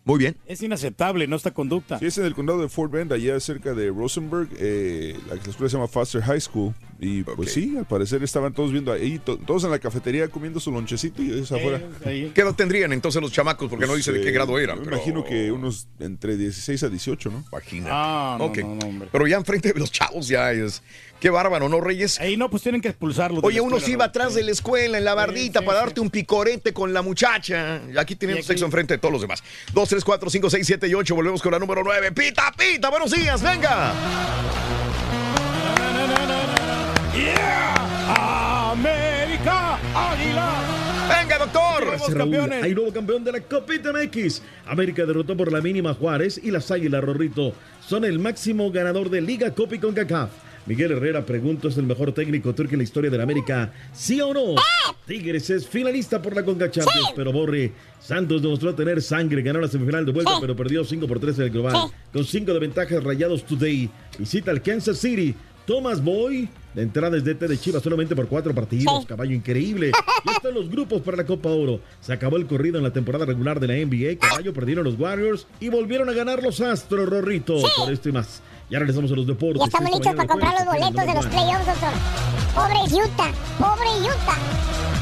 [0.05, 0.37] Muy bien.
[0.47, 1.35] Es inaceptable, ¿no?
[1.37, 1.99] Esta conducta.
[1.99, 4.49] Sí, es en el condado de Fort Bend, allá cerca de Rosenberg.
[4.57, 6.75] eh, la, la escuela se llama Foster High School.
[6.99, 10.61] Y pues sí, al parecer estaban todos viendo ahí, to- todos en la cafetería comiendo
[10.61, 11.81] su lonchecito y ellos afuera.
[12.03, 13.69] ¿Qué edad tendrían entonces los chamacos?
[13.69, 14.79] Porque no dice de qué grado eran.
[14.79, 17.45] me pero- imagino que unos entre 16 a 18, ¿no?
[17.53, 17.91] Imagínate.
[17.93, 18.59] Ah, no, Ok.
[18.59, 19.09] no, no, hombre.
[19.13, 20.83] Pero ya enfrente de los chavos ya es.
[21.21, 22.21] Qué bárbaro, ¿no, Reyes?
[22.21, 23.41] Ahí no, pues tienen que expulsarlos.
[23.43, 26.11] de Oye, uno se iba atrás de la escuela en la bardita para darte un
[26.11, 27.81] picorete con la muchacha.
[27.93, 29.43] Y aquí teniendo aquí- sexo enfrente de todos los demás.
[29.73, 31.15] 2, 3, 4, 5, 6, 7 y 8.
[31.15, 32.13] Volvemos con la número 9.
[32.13, 33.95] Pita, pita, buenos días, venga.
[37.17, 38.73] Yeah.
[38.73, 40.53] América Águila.
[41.09, 41.85] Venga, doctor.
[41.99, 42.63] Somos Raúl, campeones.
[42.63, 44.43] Hay nuevo campeón de la Copita MX.
[44.67, 47.55] América derrotó por la mínima a Juárez y las Águilas Rorrito
[47.87, 50.31] son el máximo ganador de Liga Copi con CACAF.
[50.67, 53.73] Miguel Herrera pregunta, ¿es el mejor técnico turco en la historia de la América?
[53.93, 54.57] ¿Sí o no?
[55.07, 57.73] Tigres es finalista por la Conca Champions, pero Borre.
[58.01, 61.45] Santos demostró tener sangre, ganó la semifinal de vuelta, pero perdió 5 por 3 en
[61.45, 61.77] el global.
[62.13, 63.89] Con 5 de ventaja, Rayados Today
[64.19, 65.37] visita al Kansas City.
[65.67, 69.07] Thomas Boy, de entrada es DT de Chivas solamente por cuatro partidos.
[69.07, 69.93] Caballo increíble.
[70.27, 71.81] Ya están los grupos para la Copa Oro.
[72.03, 74.19] Se acabó el corrido en la temporada regular de la NBA.
[74.21, 77.57] Caballo perdieron los Warriors y volvieron a ganar los Astros, Rorrito.
[77.79, 78.43] Por esto y más.
[78.69, 79.61] Ya regresamos a los deportes.
[79.61, 81.67] Ya estamos Esta listos para comprar los boletos de los playoffs.
[82.55, 84.96] Pobre Utah, pobre Utah.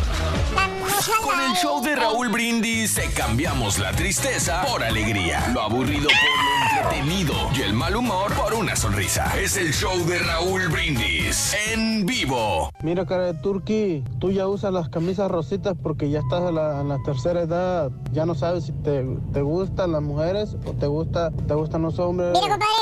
[1.22, 6.82] Con el show de Raúl Brindis te cambiamos la tristeza por alegría, lo aburrido por
[6.82, 9.32] lo entretenido y el mal humor por una sonrisa.
[9.38, 12.70] Es el show de Raúl Brindis en vivo.
[12.82, 16.98] Mira, cara de turqui, tú ya usas las camisas rositas porque ya estás en la,
[17.04, 17.90] tercera edad.
[18.12, 21.98] Ya no sabes si te, te gustan las mujeres o te, gusta, te gustan los
[21.98, 22.38] hombres.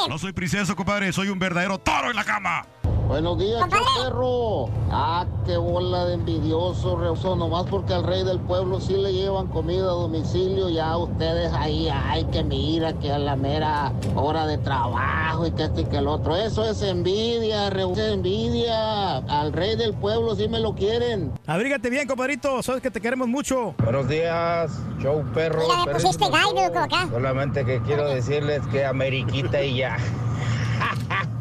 [0.09, 2.67] No soy princeso, compadre, soy un verdadero toro en la cama.
[3.13, 4.71] Buenos días, ¿qué perro.
[4.91, 7.37] Ah, qué bola de envidioso, reoso.
[7.37, 10.69] Nomás porque al rey del pueblo sí le llevan comida a domicilio.
[10.69, 15.65] Ya ustedes ahí, ay, que mira, que a la mera hora de trabajo y que
[15.65, 16.37] esto y que el otro.
[16.37, 19.19] Eso es envidia, reoso, envidia.
[19.19, 21.33] Al rey del pueblo sí me lo quieren.
[21.47, 22.63] Abrígate bien, compadrito.
[22.63, 23.75] Sabes que te queremos mucho.
[23.83, 25.63] Buenos días, show perro.
[25.63, 27.09] Mira, le perrísimo pusiste gallo, acá.
[27.11, 29.97] Solamente que quiero decirles que Ameriquita y ya.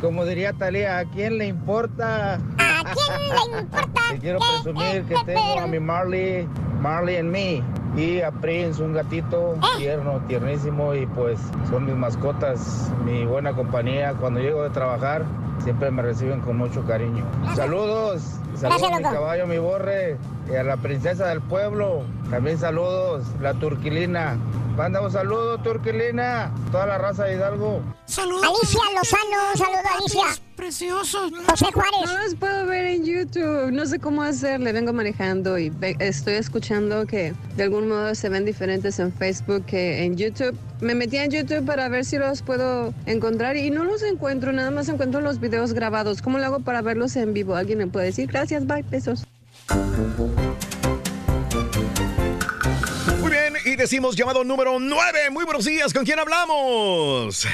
[0.00, 2.34] Como diría Talía, ¿a quién le importa?
[2.34, 4.10] ¿A quién le importa?
[4.10, 6.48] Te quiero presumir que tengo a mi Marley,
[6.80, 7.62] Marley en mí.
[7.98, 10.94] Y a Prince, un gatito tierno, tiernísimo.
[10.94, 14.14] Y pues son mis mascotas, mi buena compañía.
[14.20, 15.24] Cuando llego de trabajar,
[15.64, 17.24] siempre me reciben con mucho cariño.
[17.56, 18.22] Saludos.
[18.54, 19.14] Saludos a mi loco.
[19.14, 20.16] caballo, mi borre.
[20.48, 22.04] Y a la princesa del pueblo.
[22.30, 24.36] También saludos, la turquilina.
[24.76, 26.52] Manda un saludo, turquilina.
[26.70, 27.82] Toda la raza de Hidalgo.
[28.06, 30.47] Alicia Lozano, un saludo, Alicia.
[30.58, 31.30] Preciosos.
[31.48, 31.92] José Juárez.
[32.04, 33.70] No los puedo ver en YouTube.
[33.70, 34.72] No sé cómo hacerle.
[34.72, 39.64] Vengo manejando y ve- estoy escuchando que de algún modo se ven diferentes en Facebook
[39.66, 40.58] que en YouTube.
[40.80, 44.52] Me metí en YouTube para ver si los puedo encontrar y no los encuentro.
[44.52, 46.22] Nada más encuentro los videos grabados.
[46.22, 47.54] ¿Cómo lo hago para verlos en vivo?
[47.54, 48.26] ¿Alguien me puede decir?
[48.26, 49.24] Gracias, bye, besos.
[53.20, 55.30] Muy bien, y decimos llamado número 9.
[55.30, 57.46] Muy buenos días, ¿con quién hablamos?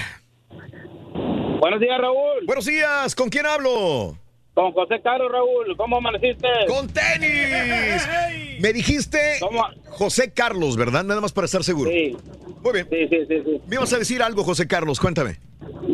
[1.65, 2.45] Buenos días, Raúl.
[2.45, 4.19] Buenos días, ¿con quién hablo?
[4.53, 5.75] Con José Carlos, Raúl.
[5.79, 6.47] ¿Cómo amaneciste?
[6.69, 8.07] ¡Con tenis!
[8.61, 9.41] Me dijiste
[9.89, 11.05] José Carlos, ¿verdad?
[11.05, 11.91] Nada más para estar seguro.
[11.91, 12.15] Sí.
[12.63, 12.87] Muy bien.
[12.91, 13.61] Sí, sí, sí, sí.
[13.67, 15.39] Me ibas a decir algo, José Carlos, cuéntame.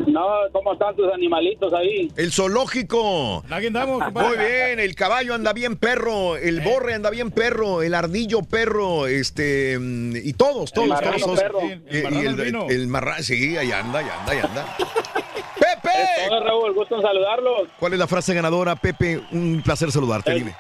[0.09, 2.11] No, ¿cómo están tus animalitos ahí?
[2.17, 3.45] El zoológico.
[3.49, 7.95] Aquí andamos, Muy bien, el caballo anda bien perro, el borre anda bien perro, el
[7.95, 11.41] ardillo perro, este, y todos, todos, marrano todos.
[11.41, 11.61] perro.
[11.63, 12.67] Y- El y marrano el, albino.
[12.69, 14.77] el marrano, sí, ahí anda, ahí anda, ahí anda.
[15.85, 16.75] Es todo, Raúl.
[16.75, 17.69] Gusto en saludarlos.
[17.79, 19.21] ¿Cuál es la frase ganadora, Pepe?
[19.33, 20.55] Un placer saludarte, dime.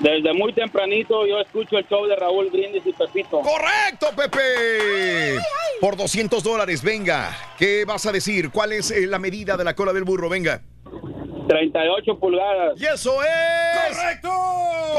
[0.00, 3.40] Desde muy tempranito yo escucho el show de Raúl Brindis y Pepito.
[3.40, 5.38] ¡Correcto, Pepe!
[5.80, 7.36] Por 200 dólares, venga.
[7.58, 8.50] ¿Qué vas a decir?
[8.50, 10.28] ¿Cuál es eh, la medida de la cola del burro?
[10.28, 10.60] Venga.
[11.48, 12.80] 38 pulgadas.
[12.80, 13.96] ¡Y eso es!
[13.96, 14.30] ¡Correcto!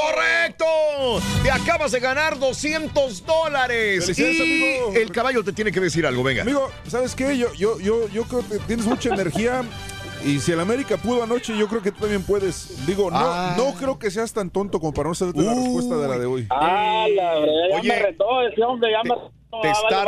[0.02, 0.66] ¡Correcto!
[1.44, 4.18] Te acabas de ganar 200 dólares.
[4.18, 4.94] Y amigo.
[4.96, 6.44] el caballo te tiene que decir algo, venga.
[6.44, 7.38] Amigo, ¿sabes qué?
[7.38, 9.64] Yo, yo, yo, yo creo que tienes mucha energía.
[10.24, 12.86] Y si el América pudo anoche, yo creo que tú también puedes.
[12.88, 13.54] Digo, no, Ah.
[13.58, 16.26] no creo que seas tan tonto como para no saberte la respuesta de la de
[16.26, 16.48] hoy.
[16.50, 19.32] Ah, la verdad, ya Oye, me retó ese hombre, ya me retó.
[19.62, 20.06] Te está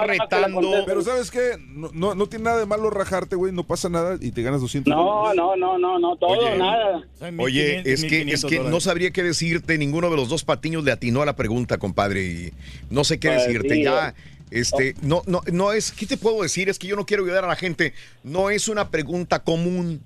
[0.51, 0.83] conteste.
[0.85, 1.57] Pero ¿sabes qué?
[1.59, 3.51] No, no, no tiene nada de malo rajarte, güey.
[3.53, 5.35] No pasa nada y te ganas 200 No, dólares.
[5.37, 6.57] no, no, no, no, todo Oye.
[6.57, 7.03] nada.
[7.39, 9.77] Oye, es que, es que no sabría qué decirte.
[9.77, 12.23] Ninguno de los dos patiños le atinó a la pregunta, compadre.
[12.25, 12.53] Y
[12.89, 13.75] no sé qué Pues decirte.
[13.75, 14.13] sí, ya, eh.
[14.51, 15.91] este, no, no, no es.
[15.91, 16.69] ¿Qué te puedo decir?
[16.69, 17.93] Es que yo no quiero ayudar a la gente.
[18.23, 20.01] No es una pregunta común.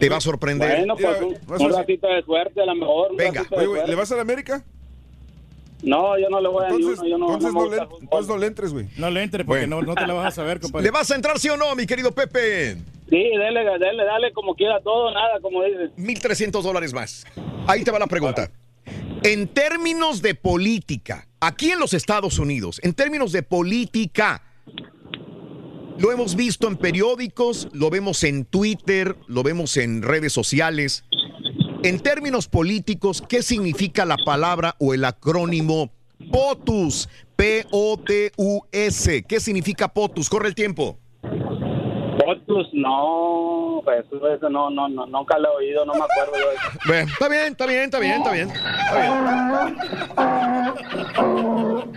[0.00, 0.78] Te va a sorprender.
[0.78, 1.20] Bueno, pues
[1.60, 3.16] un, un ratito de suerte a lo mejor.
[3.16, 3.44] Venga.
[3.50, 3.86] Oye, güey.
[3.86, 4.64] ¿le vas a la América?
[5.82, 7.76] No, yo no le voy a ni Entonces, uno, yo no, entonces no no, le,
[8.00, 8.86] entonces no entres, güey.
[8.96, 10.84] No le entre porque no, no te la vas a saber, compadre.
[10.84, 12.76] ¿Le vas a entrar sí o no, mi querido Pepe?
[13.08, 15.90] Sí, dele, dele, dale como quiera todo, nada, como dices.
[15.96, 17.26] 1.300 dólares más.
[17.66, 18.50] Ahí te va la pregunta.
[19.22, 24.42] En términos de política, aquí en los Estados Unidos, en términos de política,
[25.98, 31.04] lo hemos visto en periódicos, lo vemos en Twitter, lo vemos en redes sociales.
[31.82, 35.90] En términos políticos, ¿qué significa la palabra o el acrónimo
[36.30, 37.08] POTUS?
[37.36, 39.22] P-O-T-U-S.
[39.22, 40.28] ¿Qué significa POTUS?
[40.28, 40.98] Corre el tiempo.
[42.24, 46.48] Potus, no, eso, eso no, no, no, nunca lo he oído, no me acuerdo yo
[46.48, 46.70] de eso.
[46.86, 48.50] Bueno, está bien, está bien, está bien, está bien.
[48.50, 49.02] Está
[51.76, 51.90] bien.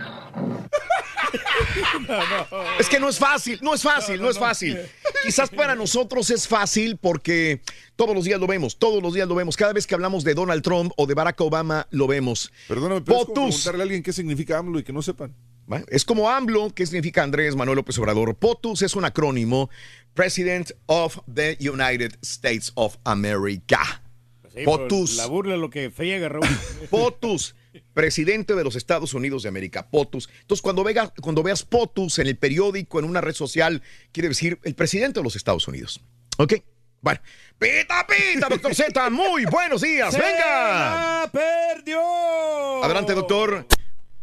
[2.78, 4.78] Es que no es fácil, no es fácil, no, es fácil.
[5.24, 7.60] Quizás para nosotros es fácil porque
[7.96, 9.56] todos los días lo vemos, todos los días lo vemos.
[9.56, 12.52] Cada vez que hablamos de Donald Trump o de Barack Obama, lo vemos.
[12.68, 13.54] Perdóname, pero es como Potus.
[13.56, 15.34] preguntarle a alguien qué significa AMLO y que no sepan.
[15.72, 15.82] ¿Va?
[15.88, 18.34] Es como AMLO, que significa Andrés Manuel López Obrador.
[18.36, 19.70] POTUS es un acrónimo,
[20.12, 24.02] President of the United States of America.
[24.44, 25.16] Sí, pero POTUS.
[25.16, 26.46] La burla lo que friega, Raúl.
[26.90, 27.56] POTUS,
[27.94, 30.28] presidente de los Estados Unidos de América, POTUS.
[30.42, 33.82] Entonces, cuando, vega- cuando veas POTUS en el periódico, en una red social,
[34.12, 36.00] quiere decir el presidente de los Estados Unidos.
[36.36, 36.54] ¿Ok?
[37.00, 37.20] Bueno.
[37.58, 41.28] Pita, pita, doctor Z, muy buenos días, ¡Se venga.
[41.32, 42.82] perdió!
[42.84, 43.66] Adelante, doctor.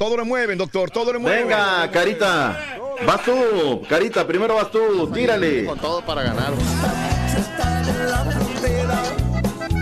[0.01, 1.47] Todo le mueven, doctor, todo le mueven.
[1.47, 2.57] Venga, Carita.
[3.05, 5.63] Vas tú, Carita, primero vas tú, tírale.
[5.63, 6.53] Con todo para ganar.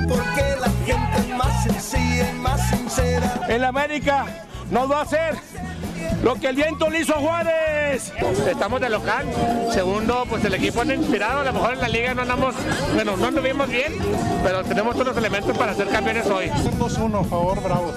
[0.09, 3.45] Porque la gente es más sencilla y más sincera.
[3.47, 5.37] El América nos va a hacer
[6.23, 8.11] lo que el viento le hizo a Juárez.
[8.47, 9.25] Estamos de local.
[9.71, 11.41] Segundo, pues el equipo anda inspirado.
[11.41, 12.55] A lo mejor en la liga no andamos,
[12.93, 13.93] bueno, no anduvimos bien,
[14.43, 16.47] pero tenemos todos los elementos para ser campeones hoy.
[16.47, 17.95] 2-1, favor, Bravos.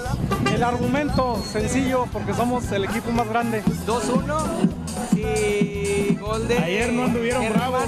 [0.53, 3.63] El argumento sencillo, porque somos el equipo más grande.
[3.87, 4.83] 2-1
[5.17, 7.83] y gol de Ayer no anduvieron bravos.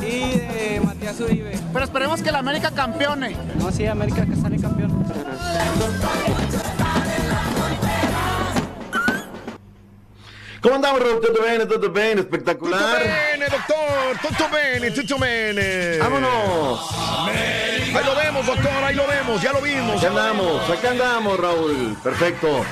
[0.00, 1.58] Y de Matías Uribe.
[1.72, 3.36] Pero esperemos que la América campeone.
[3.58, 5.04] No, sí, América que sale campeón.
[10.60, 11.20] ¿Cómo andamos, Raúl?
[11.20, 11.68] ¿Todo bien?
[11.68, 12.18] ¿Todo bien?
[12.18, 12.98] Espectacular.
[12.98, 14.90] Bene, doctor, tutto bene,
[15.20, 15.98] bene.
[15.98, 16.80] Vámonos.
[17.28, 20.02] Ahí lo vemos, doctor, ahí lo vemos, ya lo vimos.
[20.02, 21.96] Acá andamos, acá andamos, Raúl.
[22.02, 22.64] Perfecto.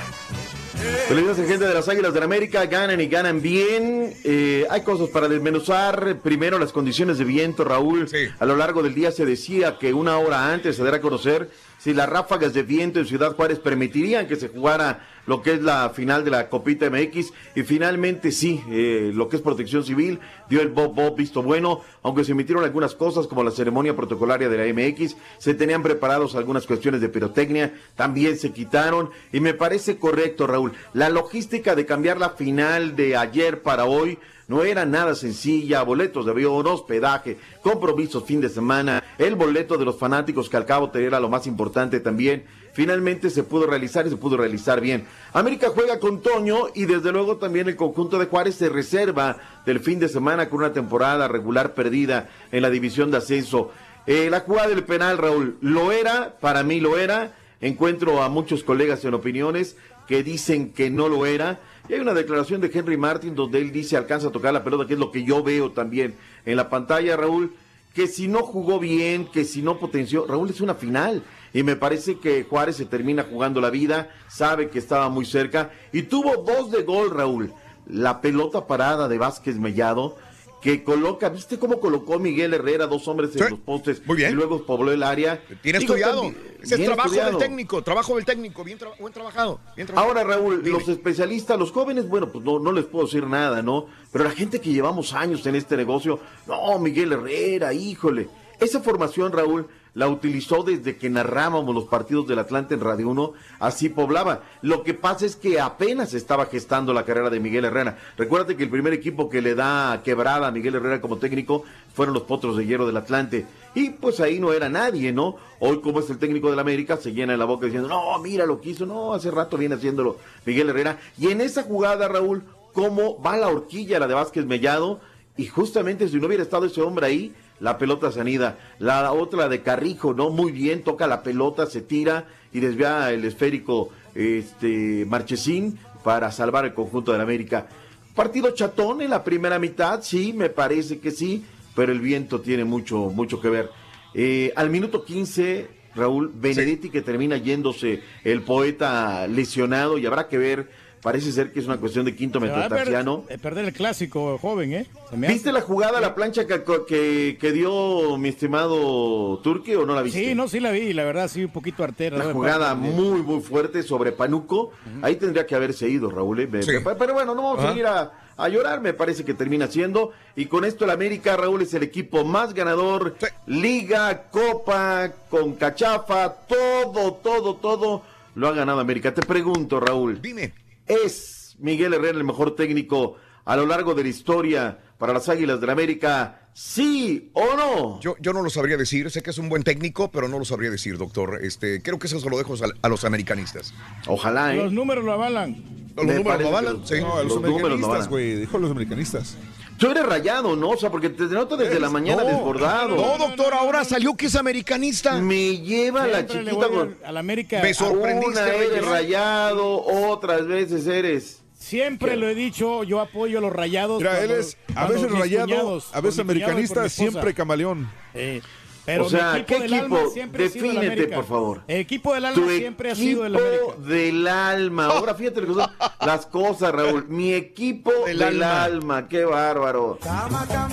[1.09, 2.67] Felicidades, gente de las Águilas del América.
[2.67, 4.15] Ganan y ganan bien.
[4.25, 6.17] Eh, hay cosas para desmenuzar.
[6.23, 8.09] Primero, las condiciones de viento, Raúl.
[8.39, 11.51] A lo largo del día se decía que una hora antes se dará a conocer
[11.79, 15.63] si las ráfagas de viento en Ciudad Juárez permitirían que se jugara lo que es
[15.63, 17.33] la final de la Copita MX.
[17.55, 21.81] Y finalmente sí, eh, lo que es protección civil dio el Bob Bob visto bueno,
[22.03, 26.35] aunque se emitieron algunas cosas como la ceremonia protocolaria de la MX, se tenían preparados
[26.35, 31.87] algunas cuestiones de pirotecnia, también se quitaron y me parece correcto Raúl, la logística de
[31.87, 37.39] cambiar la final de ayer para hoy no era nada sencilla, boletos de avión, hospedaje,
[37.63, 41.47] compromisos fin de semana, el boleto de los fanáticos que al cabo era lo más
[41.47, 42.45] importante también.
[42.77, 45.07] Finalmente se pudo realizar y se pudo realizar bien.
[45.33, 49.81] América juega con Toño y desde luego también el conjunto de Juárez se reserva del
[49.81, 53.71] fin de semana con una temporada regular perdida en la división de ascenso.
[54.07, 57.35] Eh, la jugada del penal, Raúl, lo era, para mí lo era.
[57.63, 61.61] Encuentro a muchos colegas en opiniones que dicen que no lo era.
[61.89, 64.87] Y hay una declaración de Henry Martin donde él dice alcanza a tocar la pelota,
[64.87, 67.55] que es lo que yo veo también en la pantalla, Raúl,
[67.95, 71.23] que si no jugó bien, que si no potenció, Raúl es una final.
[71.57, 75.71] Y me parece que Juárez se termina jugando la vida, sabe que estaba muy cerca
[75.91, 77.51] y tuvo dos de gol, Raúl.
[77.89, 80.17] La pelota parada de Vázquez Mellado,
[80.61, 84.03] que coloca, ¿viste cómo colocó Miguel Herrera dos hombres en los postes?
[84.05, 84.33] Muy bien.
[84.33, 85.41] Y luego pobló el área.
[85.63, 86.23] Tiene Digo, estudiado.
[86.25, 87.39] también- Ese es trabajo estudiado.
[87.39, 89.59] del técnico, trabajo del técnico, bien, tra- buen trabajado.
[89.77, 90.13] bien trabajado.
[90.19, 93.87] Ahora, Raúl, los especialistas, los jóvenes, bueno, pues no, no les puedo decir nada, ¿no?
[94.13, 98.29] Pero la gente que llevamos años en este negocio, no, Miguel Herrera, híjole.
[98.59, 99.67] Esa formación, Raúl,
[99.97, 104.43] la utilizó desde que narrábamos los partidos del Atlante en Radio 1, así poblaba.
[104.61, 107.99] Lo que pasa es que apenas estaba gestando la carrera de Miguel Herrera.
[108.17, 111.65] Recuérdate que el primer equipo que le da quebrada a Miguel Herrera como técnico
[111.95, 113.47] fueron los Potros de Hierro del Atlante.
[113.75, 115.37] Y pues ahí no era nadie, ¿no?
[115.61, 118.61] Hoy como es el técnico del América, se llena la boca diciendo, no, mira lo
[118.61, 120.99] que hizo, no, hace rato viene haciéndolo Miguel Herrera.
[121.19, 122.43] Y en esa jugada, Raúl,
[122.75, 125.01] cómo va la horquilla, la de Vázquez Mellado,
[125.39, 128.59] y justamente si no hubiera estado ese hombre ahí, la pelota se anida.
[128.79, 130.31] La otra, la de Carrijo, ¿no?
[130.31, 136.65] Muy bien, toca la pelota, se tira y desvía el esférico este Marchesín para salvar
[136.65, 137.67] el conjunto del América.
[138.15, 142.65] Partido chatón en la primera mitad, sí, me parece que sí, pero el viento tiene
[142.65, 143.71] mucho, mucho que ver.
[144.15, 150.39] Eh, al minuto 15, Raúl Benedetti que termina yéndose el poeta lesionado y habrá que
[150.39, 150.71] ver,
[151.07, 153.21] parece ser que es una cuestión de quinto metatarsiano.
[153.21, 154.87] perder, eh, perder el clásico joven, ¿eh?
[155.09, 155.59] Se me ¿Viste hace.
[155.61, 160.19] la jugada, la plancha que, que, que dio mi estimado Turque o no la viste?
[160.19, 162.17] Sí, no, sí la vi, la verdad, sí, un poquito artera.
[162.17, 164.73] Una jugada parte muy, muy fuerte sobre Panuco.
[165.01, 166.41] Ahí tendría que haberse ido, Raúl.
[166.41, 166.49] ¿eh?
[166.61, 166.73] Sí.
[166.83, 170.11] Pero, pero bueno, no vamos a ir a, a llorar, me parece que termina siendo.
[170.35, 173.15] Y con esto el América, Raúl, es el equipo más ganador.
[173.47, 178.03] Liga, Copa, con Cachafa, todo, todo, todo
[178.35, 179.15] lo ha ganado América.
[179.15, 180.21] Te pregunto, Raúl.
[180.21, 180.66] Dime.
[180.87, 185.61] ¿Es Miguel Herrera el mejor técnico a lo largo de la historia para las Águilas
[185.61, 186.49] del América?
[186.53, 188.01] ¿Sí o no?
[188.01, 190.45] Yo, yo no lo sabría decir, sé que es un buen técnico, pero no lo
[190.45, 191.39] sabría decir, doctor.
[191.43, 193.75] Este, creo que eso se lo dejo a, a los americanistas.
[194.07, 194.57] Ojalá, ¿eh?
[194.57, 195.63] Los números lo avalan.
[195.95, 197.01] Los Me números lo avalan, sí.
[197.01, 198.37] No, a los americanistas, güey.
[198.37, 199.37] Dijo a los americanistas.
[199.79, 200.71] Tú eres rayado, ¿no?
[200.71, 202.97] O sea, porque te noto desde la mañana No, desbordado.
[202.97, 205.21] No, doctor, ahora salió que es americanista.
[205.21, 206.79] Me lleva la Siempre chiquita con...
[206.81, 207.61] al- al América.
[207.63, 211.43] Me sorprendiste, Una eres rayado, otras veces eres...
[211.59, 212.17] Siempre ¿Qué?
[212.17, 213.99] lo he dicho, yo apoyo a los rayados.
[213.99, 217.91] Mira, él cuando- es a veces rayado, cuñados, a veces americanista, siempre camaleón.
[218.15, 218.41] Eh,
[218.87, 219.97] pero o sea, mi equipo ¿qué del equipo?
[219.97, 221.17] alma siempre ha sido el Defínete, América.
[221.17, 221.61] por favor.
[221.69, 223.89] El equipo del alma Tu siempre ha sido el equipo América.
[223.95, 224.87] del alma.
[224.87, 225.71] Ahora fíjate lo que son
[226.07, 227.07] las cosas, Raúl.
[227.09, 228.65] Mi equipo del, Del alma.
[228.65, 229.09] alma.
[229.09, 229.99] Qué bárbaro.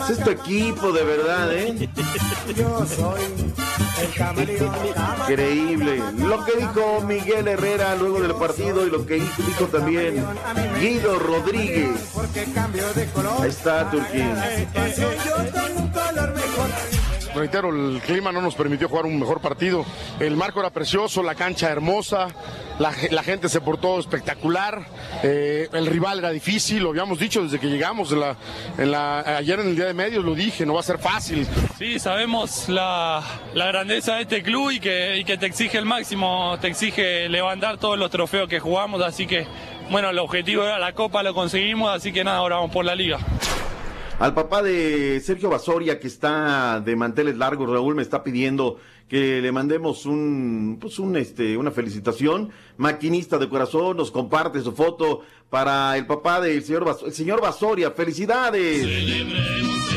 [0.04, 1.90] Ese es tu equipo, de verdad, ¿eh?
[2.56, 3.22] Yo soy
[4.02, 4.72] el camaleón.
[5.22, 6.04] Increíble.
[6.18, 10.24] Lo que dijo Miguel Herrera luego del partido y lo que dijo también
[10.80, 11.90] Guido Rodríguez.
[12.14, 13.34] Porque cambio de color.
[13.42, 14.34] Ahí está, Turquín.
[14.98, 16.70] Yo tengo un color mejor.
[17.36, 19.84] Reitero, el clima no nos permitió jugar un mejor partido.
[20.20, 22.28] El marco era precioso, la cancha hermosa,
[22.78, 24.86] la, ge- la gente se portó espectacular,
[25.24, 28.14] eh, el rival era difícil, lo habíamos dicho desde que llegamos.
[28.14, 31.48] ayer en el día de medios lo dije, no va a ser fácil.
[31.80, 33.24] Sí, sabemos la,
[33.56, 37.98] la grandeza de este club y que te exige el máximo, te exige levantar todos
[37.98, 39.48] los trofeos que jugamos, así que
[39.90, 42.96] bueno, el objetivo era la copa, lo conseguimos, así que nada, ahora vamos por la
[42.96, 43.18] liga.
[44.20, 48.78] Al papá de Sergio Basoria, que está de manteles largos, Raúl me está pidiendo
[49.10, 52.52] que le mandemos un, pues un, este, una felicitación.
[52.78, 57.92] Maquinista de corazón, nos comparte su foto para el papá del señor, el señor Basoria.
[57.92, 58.82] ¡Felicidades!
[58.82, 59.93] Tan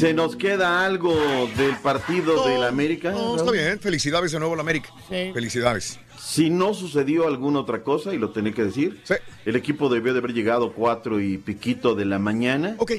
[0.00, 1.14] ¿Se nos queda algo
[1.58, 3.12] del partido del América?
[3.12, 4.88] No, está bien, felicidades de nuevo a la América.
[5.10, 5.30] Sí.
[5.34, 6.00] Felicidades.
[6.18, 9.02] Si no sucedió alguna otra cosa, y lo tenía que decir,
[9.44, 12.76] el equipo debió de haber llegado cuatro y piquito de la mañana.
[12.78, 12.92] Ok.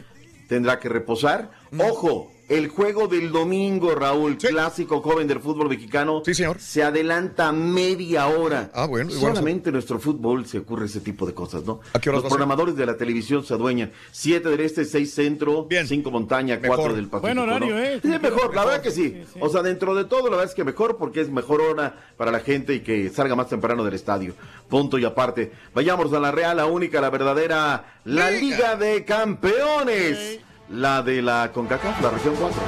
[0.47, 1.49] Tendrá que reposar.
[1.75, 6.21] Ojo, el juego del domingo, Raúl, clásico joven del fútbol mexicano.
[6.25, 6.59] Sí, señor.
[6.59, 8.69] Se adelanta media hora.
[8.73, 11.79] Ah, bueno, igual Solamente en nuestro fútbol se ocurre ese tipo de cosas, ¿no?
[11.93, 13.93] ¿A qué horas Los programadores de la televisión se adueñan.
[14.11, 16.75] Siete del este, seis centro, cinco montaña, Mejor.
[16.75, 17.21] cuatro del Pacífico.
[17.21, 17.81] Buen horario, ¿no?
[17.81, 17.99] ¿eh?
[18.01, 19.23] Sí, mejor, la verdad que sí.
[19.39, 22.31] O sea, dentro de todo, la verdad es que mejor porque es mejor hora para
[22.31, 24.33] la gente y que salga más temprano del estadio.
[24.67, 25.53] Punto y aparte.
[25.73, 30.41] Vayamos a la Real, la única, la verdadera, la Liga de Campeones.
[30.73, 32.61] La de la CONCACAF, la región 4.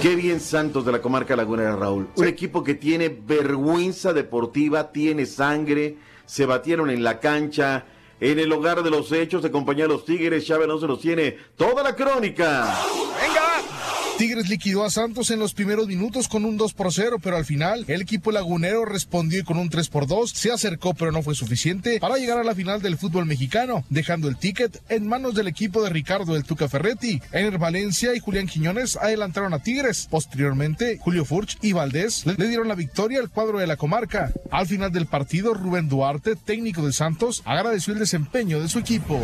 [0.00, 2.08] Qué bien Santos de la comarca lagunera, Raúl.
[2.16, 7.84] Un equipo que tiene vergüenza deportiva, tiene sangre, se batieron en la cancha,
[8.20, 11.00] en el hogar de los hechos, de compañía de los Tigres, Chávez no se los
[11.00, 12.74] tiene toda la crónica.
[14.18, 17.44] Tigres liquidó a Santos en los primeros minutos con un 2 por 0, pero al
[17.44, 21.22] final el equipo lagunero respondió y con un 3 por 2 se acercó, pero no
[21.22, 25.34] fue suficiente para llegar a la final del fútbol mexicano, dejando el ticket en manos
[25.34, 27.20] del equipo de Ricardo del Tuca Ferretti.
[27.30, 30.08] Ener Valencia y Julián Quiñones adelantaron a Tigres.
[30.10, 34.32] Posteriormente, Julio Furch y Valdés le dieron la victoria al cuadro de la comarca.
[34.50, 39.22] Al final del partido, Rubén Duarte, técnico de Santos, agradeció el desempeño de su equipo.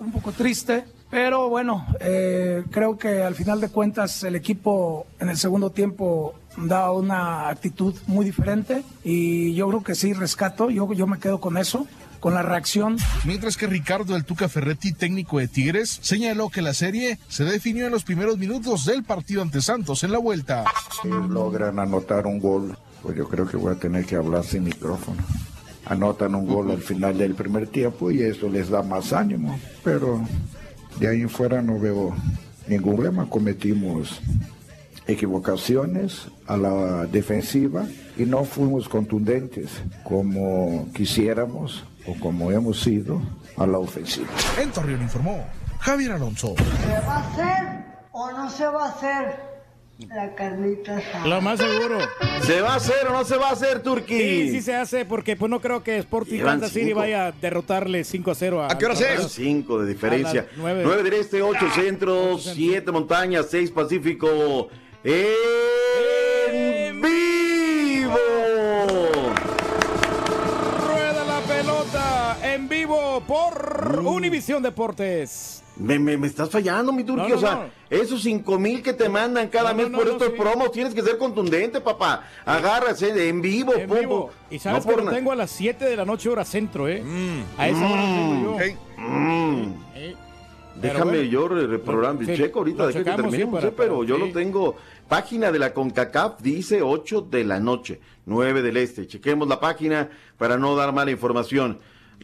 [0.00, 5.28] un poco triste, pero bueno, eh, creo que al final de cuentas el equipo en
[5.28, 10.90] el segundo tiempo da una actitud muy diferente y yo creo que sí rescato, yo,
[10.94, 11.86] yo me quedo con eso,
[12.18, 12.96] con la reacción.
[13.26, 17.84] Mientras que Ricardo El Tuca Ferretti, técnico de Tigres, señaló que la serie se definió
[17.84, 20.64] en los primeros minutos del partido ante Santos en la vuelta.
[21.02, 24.64] Si logran anotar un gol, pues yo creo que voy a tener que hablar sin
[24.64, 25.22] micrófono.
[25.84, 29.58] Anotan un gol al final del primer tiempo y eso les da más ánimo.
[29.84, 30.24] Pero
[30.98, 32.14] de ahí en fuera no veo
[32.66, 33.28] ningún problema.
[33.28, 34.20] Cometimos
[35.06, 37.84] equivocaciones a la defensiva
[38.16, 39.70] y no fuimos contundentes
[40.04, 43.20] como quisiéramos o como hemos sido
[43.56, 44.28] a la ofensiva.
[44.60, 45.44] En Torreón informó
[45.80, 46.54] Javier Alonso.
[46.56, 49.51] ¿Se va a hacer o no se va a hacer
[50.08, 51.26] la carnita asada?
[51.26, 51.98] Lo más seguro.
[52.42, 54.18] ¿Se va a hacer o no se va a hacer, Turquí?
[54.18, 56.98] Sí, sí se hace porque pues no creo que Sporting Llevan Kansas City cinco.
[57.00, 59.32] vaya a derrotarle 5 a 0 a ¿A qué hora es?
[59.32, 60.40] Cinco de diferencia.
[60.40, 60.82] A las nueve.
[60.84, 64.68] 9 del este, 8 centro, 7 montañas, 6 pacífico.
[65.04, 65.26] ¡En
[73.96, 75.62] por Univisión Deportes.
[75.76, 77.22] Me, me, me estás fallando, mi Turquí.
[77.22, 77.64] No, no, o sea, no.
[77.88, 80.34] esos 5 mil que te mandan cada mes no, por no, estos sí.
[80.36, 82.24] promos, tienes que ser contundente, papá.
[82.44, 84.30] Agárrase de en vivo, En pum, vivo.
[84.50, 86.88] Y sabes No que por lo tengo a las 7 de la noche hora centro,
[86.88, 87.02] ¿eh?
[87.56, 88.74] A esa hora lo tengo yo.
[88.98, 89.74] Mm.
[89.94, 90.14] Eh,
[90.76, 91.22] Déjame bueno.
[91.30, 94.16] yo re- reprogramar, Sí, checo ahorita de que sí, terminemos, para- eh, pero para- yo
[94.16, 94.20] sí.
[94.20, 94.76] lo tengo.
[95.08, 99.06] Página de la CONCACAF dice 8 de la noche, 9 del este.
[99.06, 100.08] Chequemos la página
[100.38, 101.78] para no dar mala información.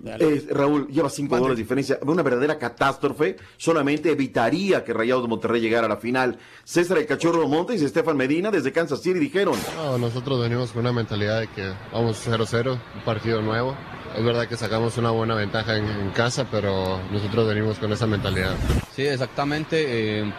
[0.05, 1.99] Eh, Raúl, lleva 5 goles de diferencia.
[2.03, 3.37] Una verdadera catástrofe.
[3.57, 6.39] Solamente evitaría que Rayados de Monterrey llegara a la final.
[6.65, 9.57] César el Cachorro Montes y Estefan Medina desde Kansas City dijeron.
[9.77, 13.77] No, nosotros venimos con una mentalidad de que vamos 0-0, un partido nuevo.
[14.17, 18.07] Es verdad que sacamos una buena ventaja en, en casa, pero nosotros venimos con esa
[18.07, 18.55] mentalidad.
[18.95, 19.85] Sí, exactamente.
[20.21, 20.33] eh,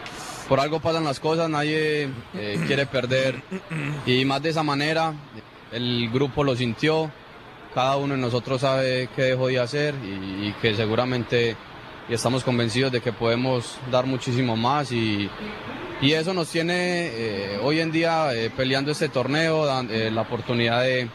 [0.47, 3.43] por algo pasan las cosas, nadie eh, quiere perder.
[4.07, 5.13] Y más de esa manera,
[5.71, 7.11] el grupo lo sintió,
[7.73, 11.55] cada uno de nosotros sabe qué dejó de hacer y, y que seguramente
[12.09, 15.29] y estamos convencidos de que podemos dar muchísimo más y,
[16.01, 16.73] y eso nos tiene
[17.11, 21.07] eh, hoy en día eh, peleando este torneo, dan- eh, la oportunidad de,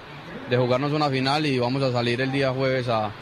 [0.48, 3.12] de jugarnos una final y vamos a salir el día jueves a, a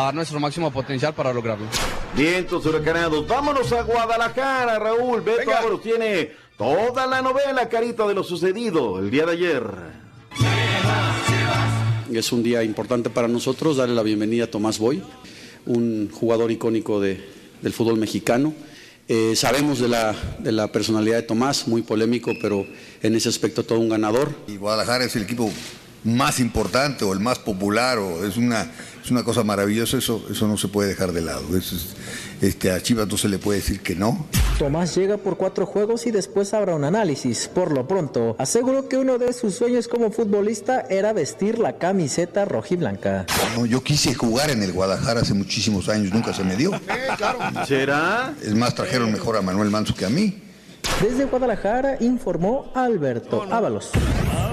[0.00, 1.64] dar nuestro máximo potencial para lograrlo.
[2.14, 3.26] Vientos huracanados.
[3.26, 5.22] Vámonos a Guadalajara, Raúl.
[5.22, 9.62] Beto Ábalos tiene toda la novela, carita, de lo sucedido el día de ayer.
[12.12, 15.02] Es un día importante para nosotros darle la bienvenida a Tomás Boy,
[15.66, 17.20] un jugador icónico de-
[17.62, 18.54] del fútbol mexicano.
[19.08, 22.66] Eh, sabemos de la, de la personalidad de Tomás, muy polémico, pero
[23.02, 24.34] en ese aspecto todo un ganador.
[24.46, 25.50] Y Guadalajara es el equipo
[26.04, 28.70] más importante o el más popular o es una
[29.04, 31.56] es una cosa maravillosa eso eso no se puede dejar de lado.
[31.56, 31.94] Es-
[32.40, 34.26] este a Chivas no se le puede decir que no.
[34.58, 37.48] Tomás llega por cuatro juegos y después habrá un análisis.
[37.48, 42.44] Por lo pronto, aseguró que uno de sus sueños como futbolista era vestir la camiseta
[42.44, 43.26] rojiblanca.
[43.56, 46.72] No, yo quise jugar en el Guadalajara hace muchísimos años nunca se me dio.
[47.66, 50.41] Será es más trajeron mejor a Manuel Manso que a mí
[51.02, 53.90] Desde Guadalajara informó Alberto Ábalos.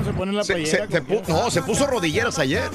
[0.04, 0.88] se pone la Se- playera.
[0.88, 2.70] se- se pu- no, se puso rodilleras ayer.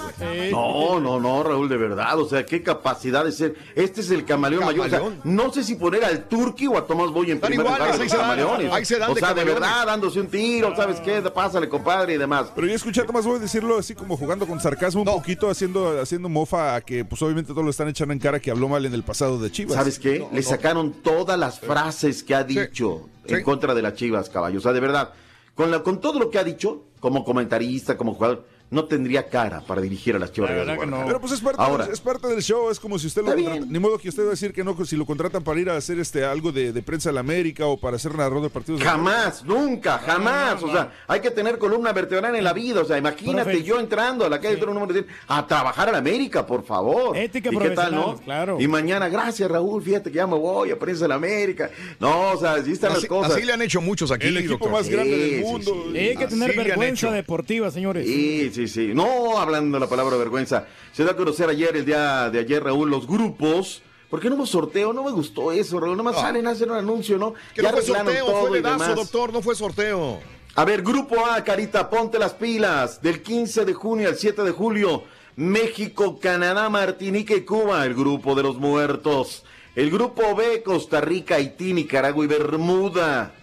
[0.53, 2.19] No, no, no, Raúl, de verdad.
[2.21, 3.55] O sea, qué capacidad de ser.
[3.75, 4.87] Este es el camaleón, mayor.
[4.87, 7.83] O sea, no sé si poner al Turqui o a Tomás Boy en primer lugar
[7.97, 8.73] de ahí se dan, camaleones.
[8.73, 9.61] ahí se dan o sea, de camaleones.
[9.69, 11.21] verdad, dándose un tiro, ¿sabes qué?
[11.23, 12.47] Pásale, compadre, y demás.
[12.55, 16.01] Pero yo escuché a Tomás Boy decirlo así como jugando con sarcasmo un poquito, haciendo,
[16.01, 18.85] haciendo mofa a que pues obviamente todos lo están echando en cara que habló mal
[18.87, 19.75] en el pasado de Chivas.
[19.75, 20.25] ¿Sabes qué?
[20.31, 24.59] Le sacaron todas las frases que ha dicho en contra de las Chivas, caballo.
[24.59, 25.13] O sea, de verdad,
[25.55, 29.61] con, la, con todo lo que ha dicho, como comentarista, como jugador, no tendría cara
[29.61, 30.51] para dirigir a las Chivas.
[30.51, 31.07] Rayadas de Guadalajara.
[31.07, 33.67] Pero pues es parte, Ahora, es parte del show, es como si usted lo contrata-
[33.69, 35.77] Ni modo que usted va a decir que no, si lo contratan para ir a
[35.77, 38.81] hacer este algo de, de prensa de la América o para hacer narrador de partidos.
[38.81, 40.63] de- Jamás, nunca, jamás.
[40.63, 42.81] O sea, hay que tener columna vertebral en la vida.
[42.81, 43.63] O sea, imagínate Profe.
[43.63, 47.17] yo entrando a la calle número 10 a trabajar a la América, por favor.
[47.17, 48.21] Ética ¿Y qué tal, profesional, no?
[48.25, 48.61] claro.
[48.61, 51.71] Y mañana, gracias Raúl, fíjate que ya me voy a prensa de la América.
[52.01, 53.33] No, o sea, así están Así, las cosas.
[53.33, 54.27] así le han hecho muchos aquí.
[54.27, 54.73] El equipo doctor.
[54.73, 55.85] más grande del Sí, sí, mundo.
[55.93, 55.99] sí.
[55.99, 58.07] Hay que tener vergüenza deportiva, señores.
[58.07, 58.93] Sí, sí, sí.
[58.95, 60.67] No hablando de la palabra vergüenza.
[60.93, 63.83] Se da a conocer ayer, el día de ayer, Raúl, los grupos.
[64.09, 64.93] ¿Por qué no hubo sorteo?
[64.93, 65.97] No me gustó eso, Raúl.
[65.97, 66.21] Nomás No.
[66.21, 67.35] salen a hacer un anuncio, ¿no?
[67.55, 68.95] Que Ya no fue sorteo, todo fue demás.
[68.95, 70.21] doctor, no fue sorteo.
[70.55, 73.03] A ver, Grupo A, Carita, ponte las pilas.
[73.03, 75.03] Del 15 de junio al 7 de julio,
[75.35, 79.45] México, Canadá, Martinica y Cuba, el grupo de los muertos.
[79.75, 83.35] El Grupo B, Costa Rica, Haití, Nicaragua y Bermuda.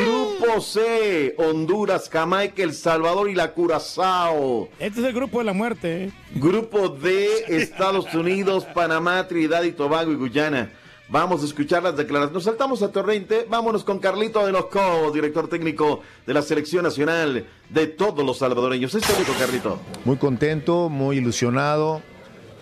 [0.00, 4.68] Grupo C, Honduras, Jamaica, El Salvador y la Curazao.
[4.78, 6.04] Este es el grupo de la muerte.
[6.04, 6.12] ¿eh?
[6.34, 10.70] Grupo D, Estados Unidos, Panamá, Trinidad y Tobago y Guyana.
[11.08, 12.32] Vamos a escuchar las declaraciones.
[12.32, 13.46] Nos saltamos a Torrente.
[13.50, 18.38] Vámonos con Carlito de los Cobos, director técnico de la Selección Nacional de todos los
[18.38, 18.94] salvadoreños.
[18.94, 19.78] Es técnico, Carlito.
[20.06, 22.00] Muy contento, muy ilusionado,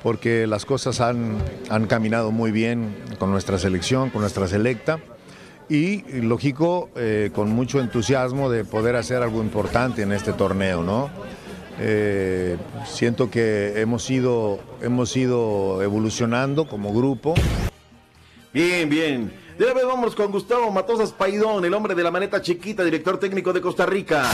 [0.03, 1.39] porque las cosas han,
[1.69, 4.99] han caminado muy bien con nuestra selección, con nuestra selecta.
[5.71, 11.09] Y, lógico, eh, con mucho entusiasmo de poder hacer algo importante en este torneo, ¿no?
[11.79, 17.35] Eh, siento que hemos ido, hemos ido evolucionando como grupo.
[18.53, 19.33] Bien, bien.
[19.57, 23.21] De una vez vámonos con Gustavo Matosas Paidón, el hombre de la maneta chiquita, director
[23.21, 24.25] técnico de Costa Rica.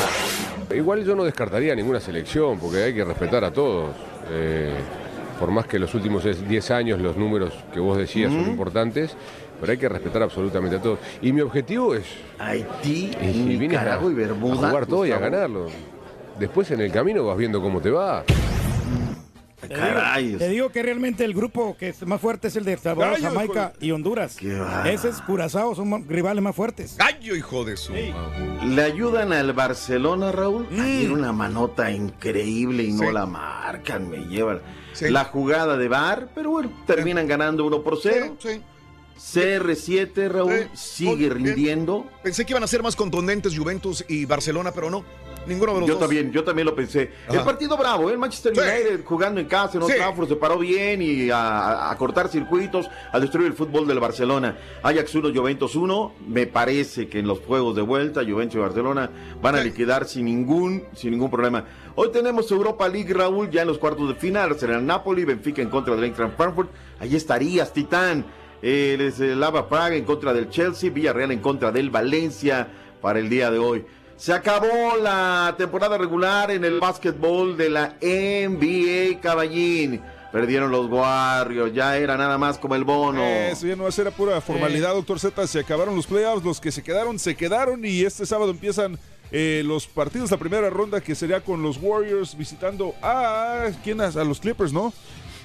[0.74, 3.94] Igual yo no descartaría ninguna selección, porque hay que respetar a todos.
[4.30, 4.72] Eh,
[5.38, 9.14] por más que los últimos 10 años los números que vos decías son importantes,
[9.60, 10.98] pero hay que respetar absolutamente a todos.
[11.22, 12.04] Y mi objetivo es...
[12.38, 14.68] Haití, y a, Nicaragua y a Bermuda.
[14.68, 15.66] jugar todo y a ganarlo.
[16.38, 18.24] Después en el camino vas viendo cómo te va.
[19.58, 22.74] Te digo, te digo que realmente el grupo que es más fuerte es el de
[22.74, 24.36] El Salvador, Gallo, Jamaica y Honduras.
[24.84, 26.96] Ese es Curazao, son rivales más fuertes.
[26.98, 27.92] Gallo, hijo de su.
[27.94, 30.68] Le ayudan al Barcelona, Raúl.
[30.70, 33.06] Ayer una manota increíble y no Mm.
[33.06, 33.12] Sí.
[33.12, 34.60] la marcan, me llevan.
[34.92, 35.08] Sí.
[35.10, 38.36] La jugada de Bar, pero bueno, terminan ganando 1 por 0.
[38.38, 38.60] Sí,
[39.18, 42.06] CR7, Raúl, sigue rindiendo.
[42.22, 45.04] Pensé que iban a ser más contundentes Juventus y Barcelona, pero no.
[45.46, 46.00] ninguno de los yo dos.
[46.02, 47.10] también, yo también lo pensé.
[47.28, 47.38] Ajá.
[47.38, 48.12] El partido bravo, ¿eh?
[48.12, 49.98] el Manchester United jugando en casa, en Old Sí.
[49.98, 54.58] Trafford, se paró bien y a, a cortar circuitos, a destruir el fútbol del Barcelona.
[54.82, 56.14] Ajax 1, Juventus 1.
[56.28, 59.10] Me parece que en los juegos de vuelta, Juventus y Barcelona
[59.40, 61.64] van a liquidar sin ningún, sin ningún problema.
[61.94, 64.58] Hoy tenemos Europa League, Raúl, ya en los cuartos de final.
[64.58, 66.70] Será el Napoli, Benfica en contra del Eintracht Frankfurt.
[67.00, 68.26] Ahí estarías, Titán.
[68.68, 72.66] Eh, es el Lava Praga en contra del Chelsea, Villarreal en contra del Valencia
[73.00, 73.86] para el día de hoy.
[74.16, 80.02] Se acabó la temporada regular en el básquetbol de la NBA, caballín.
[80.32, 83.22] Perdieron los Warriors, ya era nada más como el bono.
[83.22, 85.46] Eso ya no va a ser pura formalidad, doctor Z.
[85.46, 88.98] Se acabaron los playoffs, los que se quedaron, se quedaron y este sábado empiezan
[89.30, 94.00] eh, los partidos, la primera ronda que sería con los Warriors visitando a, ¿quién?
[94.00, 94.92] a los Clippers, ¿no?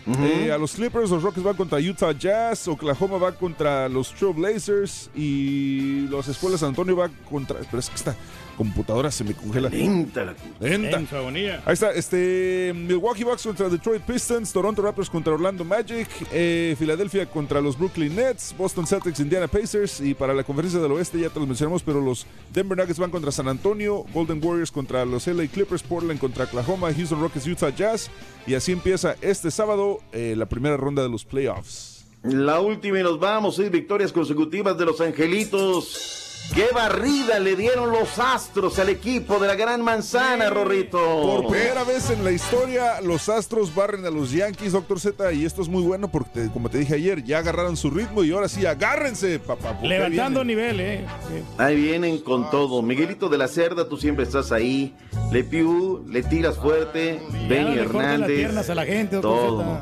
[0.08, 4.34] Eh, a los Clippers, los Rockets van contra Utah Jazz, Oklahoma va contra los Trail
[4.34, 7.60] Blazers y los Escuelas San Antonio va contra...
[7.60, 8.16] Pero es que esta
[8.52, 9.70] computadora se me congela.
[9.70, 11.18] Lenta la Lenta.
[11.18, 11.62] Agonía.
[11.66, 17.26] Ahí está, este Milwaukee Bucks contra Detroit Pistons, Toronto Raptors contra Orlando Magic, eh, Filadelfia
[17.26, 21.30] contra los Brooklyn Nets, Boston Celtics, Indiana Pacers y para la conferencia del oeste ya
[21.30, 25.28] te los mencionamos, pero los Denver Nuggets van contra San Antonio, Golden Warriors contra los
[25.28, 28.10] LA Clippers, Portland contra Oklahoma, Houston Rockets, Utah Jazz
[28.48, 32.06] y así empieza este sábado eh, la primera ronda de los playoffs.
[32.24, 36.21] La última y nos vamos, seis victorias consecutivas de los Angelitos.
[36.54, 40.98] ¡Qué barrida le dieron los Astros al equipo de la Gran Manzana, Rorrito!
[41.00, 45.46] Por primera vez en la historia, los Astros barren a los Yankees, Doctor Z, y
[45.46, 48.50] esto es muy bueno porque, como te dije ayer, ya agarraron su ritmo y ahora
[48.50, 49.80] sí, agárrense, papá.
[49.82, 51.06] Levantando nivel, ¿eh?
[51.58, 52.82] Ahí vienen con todo.
[52.82, 54.94] Miguelito de la Cerda, tú siempre estás ahí.
[55.32, 57.22] Le Piu, le tiras fuerte.
[57.48, 58.38] Benny le cortan las Hernández.
[58.38, 59.80] piernas a la gente, doctor todo.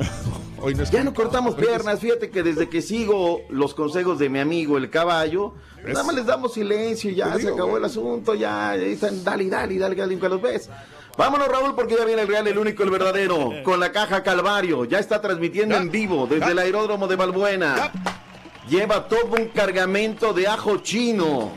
[0.90, 2.00] Ya no cortamos piernas.
[2.00, 5.54] Fíjate que desde que sigo los consejos de mi amigo el caballo,
[5.84, 7.10] nada más les damos silencio.
[7.10, 7.78] Ya Te se acabó güey.
[7.78, 8.34] el asunto.
[8.34, 10.68] Ya están, dale, dale, dale, dale, nunca los ves.
[11.16, 13.50] Vámonos, Raúl, porque ya viene el real, el único, el verdadero.
[13.64, 14.84] Con la caja Calvario.
[14.84, 17.92] Ya está transmitiendo en vivo desde el aeródromo de Balbuena.
[18.68, 21.52] Lleva todo un cargamento de ajo chino.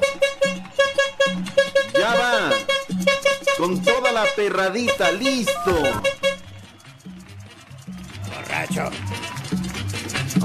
[1.93, 2.49] Ya va.
[3.57, 5.83] Con toda la perradita, listo.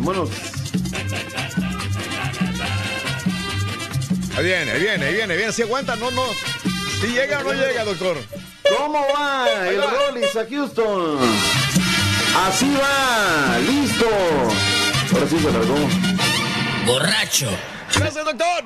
[0.08, 0.30] Vámonos.
[4.38, 5.52] Ahí viene, ahí viene, ahí viene, viene.
[5.52, 6.22] Si aguanta, no, no.
[7.02, 8.16] Si llega o no llega, doctor.
[8.78, 9.82] ¿Cómo va el.
[9.82, 11.18] Rollis a Houston?
[12.46, 14.06] Así va, listo.
[15.12, 15.76] Ahora sí se largó.
[16.86, 17.50] Borracho.
[17.94, 18.64] Gracias, doctor.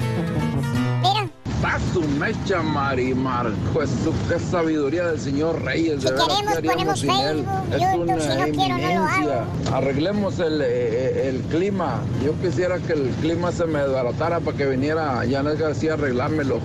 [1.63, 6.63] Paso mecha Marimar, pues su- qué sabiduría del señor Reyes, de Si veras, queremos, ¿qué
[6.71, 7.45] ponemos sin él?
[7.45, 9.45] Facebook, Es YouTube, una si no quiero, no lo eminencia.
[9.77, 12.01] Arreglemos el, eh, el clima.
[12.25, 16.61] Yo quisiera que el clima se me desbaratara para que viniera Janet García a arreglármelo.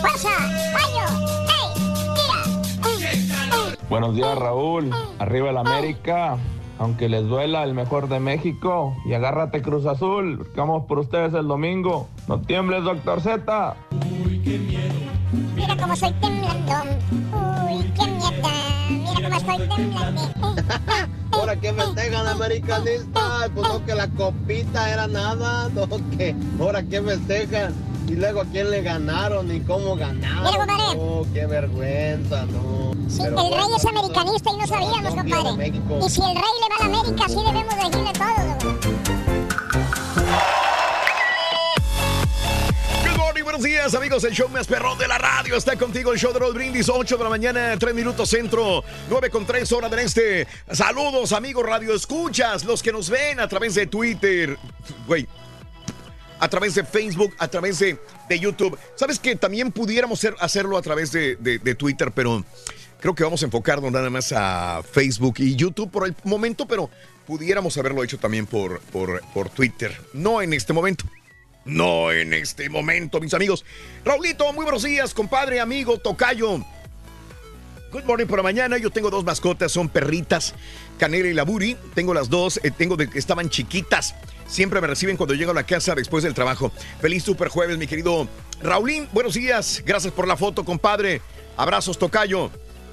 [0.00, 0.30] fuerza,
[0.72, 1.06] fallo.
[2.82, 3.28] Ey,
[3.90, 4.90] Buenos días, Raúl.
[5.18, 6.38] Arriba el América.
[6.80, 8.96] Aunque les duela el mejor de México.
[9.04, 10.48] Y agárrate Cruz Azul.
[10.56, 12.08] Vamos por ustedes el domingo.
[12.26, 13.76] No tiembles, doctor Z.
[15.54, 16.72] mira cómo estoy temblando.
[17.68, 18.48] Uy, qué mierda.
[18.88, 20.22] Mira cómo estoy temblando.
[21.32, 23.20] Ahora que festejan americanista,
[23.54, 25.86] pues no que la copita era nada, no
[26.16, 27.74] que ahora que festejan
[28.10, 30.42] y luego a quién le ganaron y cómo ganaron.
[30.42, 30.96] Mira, compadre.
[30.96, 32.92] No, qué vergüenza, no.
[33.08, 35.72] Sí, Pero el rey es americanista y no sabíamos, no, compadre.
[36.04, 38.80] Y si el rey le va a la América, sí debemos decirle todo.
[43.04, 44.24] Good morning, buenos días, amigos.
[44.24, 46.12] El show más perrón de la radio está contigo.
[46.12, 49.70] El show de Roll Brindis, 8 de la mañana, 3 minutos centro, 9 con 3
[49.70, 50.48] horas del este.
[50.72, 54.58] Saludos, amigos Radio Escuchas, los que nos ven a través de Twitter.
[55.06, 55.28] Güey.
[56.40, 57.98] A través de Facebook, a través de,
[58.28, 58.76] de YouTube.
[58.96, 62.44] Sabes que también pudiéramos ser- hacerlo a través de, de- Twitter, pero
[63.00, 66.90] creo que vamos a enfocarnos nada más a Facebook y YouTube por el momento, pero
[67.26, 69.94] pudiéramos haberlo hecho también por, por, por Twitter.
[70.14, 71.04] No en este momento.
[71.66, 73.64] No en este momento, mis amigos.
[74.04, 76.64] Raulito, muy buenos días, compadre, amigo, tocayo.
[77.92, 78.78] Good morning por la mañana.
[78.78, 80.54] Yo tengo dos mascotas, son perritas,
[80.96, 81.76] Canela y Laburi.
[81.92, 84.14] Tengo las dos, eh, tengo de que estaban chiquitas.
[84.46, 86.70] Siempre me reciben cuando llego a la casa después del trabajo.
[87.00, 88.28] Feliz super jueves, mi querido
[88.62, 89.08] Raulín.
[89.12, 89.82] Buenos días.
[89.84, 91.20] Gracias por la foto, compadre.
[91.56, 92.52] Abrazos, tocayo.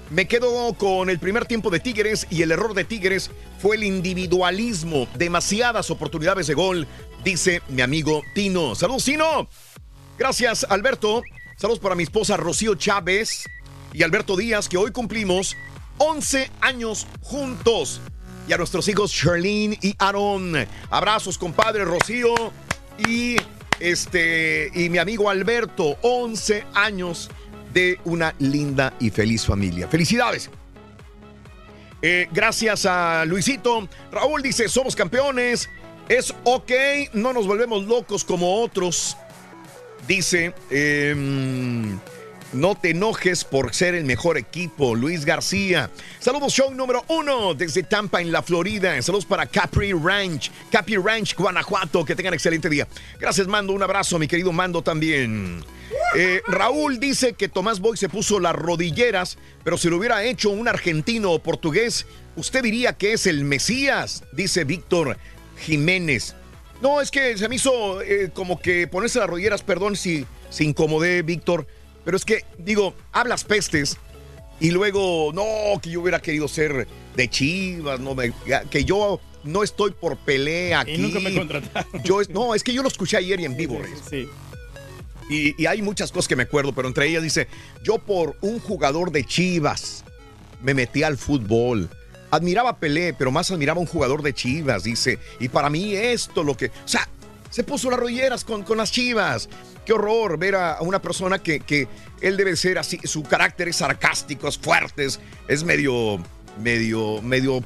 [0.10, 3.30] Me quedo con el primer tiempo de Tigres y el error de Tigres
[3.60, 5.08] fue el individualismo.
[5.16, 6.88] Demasiadas oportunidades de gol,
[7.24, 8.74] dice mi amigo Tino.
[8.74, 9.48] Saludos, Tino.
[10.18, 11.22] Gracias, Alberto.
[11.56, 13.46] Saludos para mi esposa Rocío Chávez
[13.94, 15.56] y Alberto Díaz, que hoy cumplimos
[15.98, 18.02] 11 años juntos.
[18.48, 20.54] Y a nuestros hijos Charlene y Aaron.
[20.90, 22.34] Abrazos, compadre Rocío
[23.08, 23.36] y
[23.80, 27.30] este y mi amigo Alberto, 11 años
[27.74, 29.88] de una linda y feliz familia.
[29.88, 30.50] Felicidades.
[32.02, 33.88] Eh, gracias a Luisito.
[34.12, 35.70] Raúl dice, somos campeones.
[36.08, 36.72] Es ok,
[37.14, 39.18] no nos volvemos locos como otros.
[40.08, 42.00] Dice, em,
[42.54, 45.90] no te enojes por ser el mejor equipo, Luis García.
[46.20, 49.02] Saludos, show número uno desde Tampa, en la Florida.
[49.02, 52.06] Saludos para Capri Ranch, Capri Ranch, Guanajuato.
[52.06, 52.88] Que tengan excelente día.
[53.20, 53.74] Gracias, Mando.
[53.74, 55.64] Un abrazo, mi querido Mando también.
[56.16, 60.50] Eh, Raúl dice que Tomás Boy se puso las rodilleras, pero si lo hubiera hecho
[60.50, 62.06] un argentino o portugués,
[62.36, 65.18] usted diría que es el Mesías, dice Víctor
[65.60, 66.36] Jiménez.
[66.82, 70.66] No, es que se me hizo eh, como que ponerse las rodilleras, perdón si, si
[70.66, 71.68] incomodé, Víctor,
[72.08, 73.98] pero es que, digo, hablas pestes
[74.62, 78.32] y luego, no, que yo hubiera querido ser de Chivas, no, me-
[78.70, 80.94] que yo no estoy por pelea aquí.
[80.94, 82.02] Y nunca me contrataron.
[82.06, 84.00] Yo, no, es que yo lo escuché ayer y en vivo, Reyes.
[84.10, 84.30] Sí.
[85.30, 87.50] Y, y hay muchas cosas que me acuerdo, pero entre ellas dice,
[87.84, 90.06] yo por un jugador de Chivas
[90.62, 91.90] me metí al fútbol.
[92.32, 95.20] Admiraba a Pelé, pero más admiraba a un jugador de Chivas, dice.
[95.42, 96.68] Y para mí esto lo que...
[96.68, 97.10] O sea,
[97.50, 99.50] se puso las rodilleras con, con las Chivas.
[99.86, 101.88] Qué horror ver a, una persona que, que
[102.22, 105.08] él debe ser así, su carácter es sarcástico, es fuerte,
[105.66, 106.22] medio,
[106.62, 107.58] medio, medio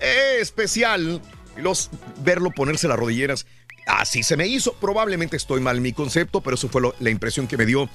[0.00, 1.20] eh, especial.
[1.56, 1.90] Los,
[2.24, 3.46] verlo ponerse las rodilleras,
[3.86, 4.72] así se me hizo.
[4.74, 7.88] Probablemente estoy mal en mi concepto, pero eso fue la impresión que me dio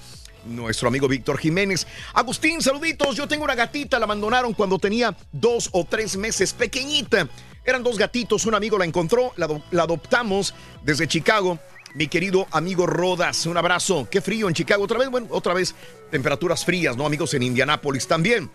[0.45, 1.88] nuestro amigo Víctor Jiménez.
[2.14, 3.15] Agustín, saluditos.
[3.15, 7.27] Yo tengo una gatita, la abandonaron cuando tenía dos o tres meses, pequeñita.
[7.68, 10.53] Eran dos gatitos, un amigo la encontró, la, ado- la adoptamos
[10.84, 11.60] desde Chicago.
[11.95, 14.07] Mi querido amigo Rodas, un abrazo.
[14.10, 14.85] Qué frío en Chicago.
[14.85, 15.76] Otra vez, bueno, otra vez
[16.10, 17.06] temperaturas frías, ¿no?
[17.06, 18.49] Amigos en Indianápolis también.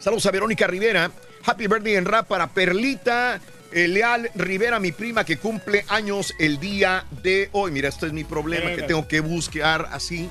[0.00, 1.08] Saludos a Verónica Rivera.
[1.46, 3.40] Happy birthday en rap para Perlita.
[3.70, 7.70] eh, Leal Rivera, mi prima que cumple años el día de hoy.
[7.70, 10.28] Mira, este es mi problema que tengo que buscar así.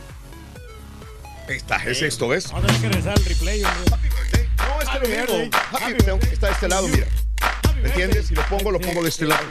[1.48, 2.52] Ahí está, es esto, ¿ves?
[2.52, 4.49] Vamos a tener que regresar al replay, hombre.
[4.57, 5.38] No, es que lo Happy mismo.
[5.38, 5.49] birthday.
[5.72, 7.07] Happy- tengo que- está de este lado, mira.
[7.84, 8.27] ¿Me entiendes?
[8.27, 9.43] Si lo pongo, lo pongo de este lado.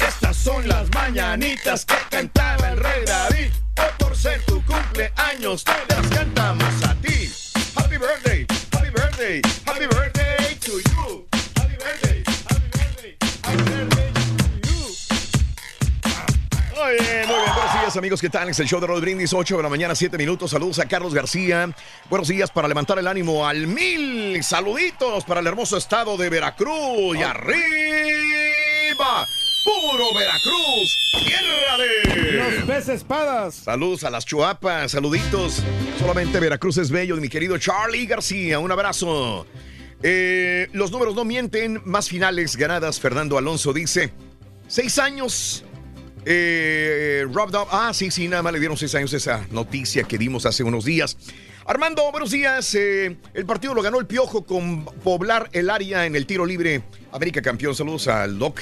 [0.00, 3.50] Estas son las mañanitas que cantaba el rey David.
[3.76, 7.30] Hoy por ser tu cumpleaños, te las cantamos a ti.
[7.76, 11.26] Happy birthday, happy birthday, happy birthday to you.
[11.54, 13.93] Happy birthday, happy birthday, happy birthday.
[16.74, 17.54] Muy bien, muy bien.
[17.54, 18.20] Buenos días, amigos.
[18.20, 18.48] ¿Qué tal?
[18.48, 20.50] Es el show de Rod Brindis, 8 de la mañana, 7 minutos.
[20.50, 21.70] Saludos a Carlos García.
[22.10, 24.42] Buenos días para levantar el ánimo al mil.
[24.42, 27.16] Saluditos para el hermoso estado de Veracruz.
[27.16, 27.54] Y arriba,
[29.64, 32.32] puro Veracruz, tierra de.
[32.32, 33.54] Los peces espadas.
[33.54, 35.62] Saludos a las chuapas, saluditos.
[36.00, 38.58] Solamente Veracruz es bello, mi querido Charlie García.
[38.58, 39.46] Un abrazo.
[40.02, 42.98] Eh, los números no mienten, más finales ganadas.
[42.98, 44.12] Fernando Alonso dice:
[44.66, 45.64] seis años.
[46.26, 50.46] Eh, Rob ah, sí, sí, nada más le dieron seis años esa noticia que dimos
[50.46, 51.16] hace unos días.
[51.66, 52.74] Armando, buenos días.
[52.74, 56.82] Eh, el partido lo ganó el Piojo con poblar el área en el tiro libre.
[57.12, 57.74] América campeón.
[57.74, 58.60] Saludos al Doc.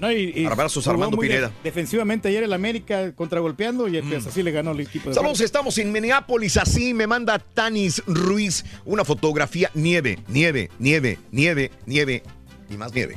[0.00, 1.52] No, y, y Abrazos, Armando de- Pineda.
[1.62, 5.78] defensivamente ayer el América contragolpeando y pues, así le ganó el equipo de Saludos, estamos
[5.78, 6.56] en Minneapolis.
[6.56, 9.70] Así me manda Tanis Ruiz una fotografía.
[9.74, 12.22] Nieve, nieve, nieve, nieve, nieve
[12.68, 13.14] y más nieve.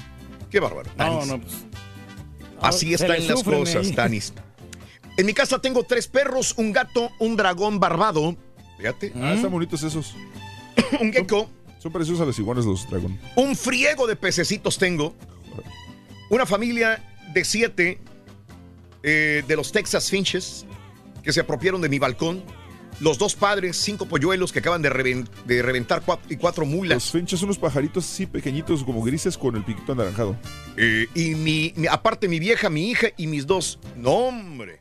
[0.51, 0.89] Qué bárbaro.
[0.91, 1.27] No, Tanis.
[1.27, 1.53] no, pues.
[2.61, 3.91] Así se están las cosas.
[3.93, 4.33] Tanis.
[5.17, 8.35] En mi casa tengo tres perros, un gato, un dragón barbado.
[8.77, 9.11] Fíjate.
[9.15, 10.15] Ah, están bonitos esos.
[11.01, 11.49] un gecko.
[11.79, 13.19] Son parecidos a las iguanas los dragón.
[13.35, 15.15] Un friego de pececitos tengo.
[16.29, 17.03] Una familia
[17.33, 17.99] de siete
[19.03, 20.65] eh, de los Texas Finches
[21.23, 22.43] que se apropiaron de mi balcón.
[22.99, 26.95] Los dos padres, cinco polluelos que acaban de, reven- de reventar cuatro, y cuatro mulas.
[26.95, 30.35] Los finches son unos pajaritos así pequeñitos como grises con el piquito anaranjado.
[30.77, 33.77] Eh, y mi, mi- aparte mi vieja, mi hija y mis dos.
[33.95, 34.79] No, hombre.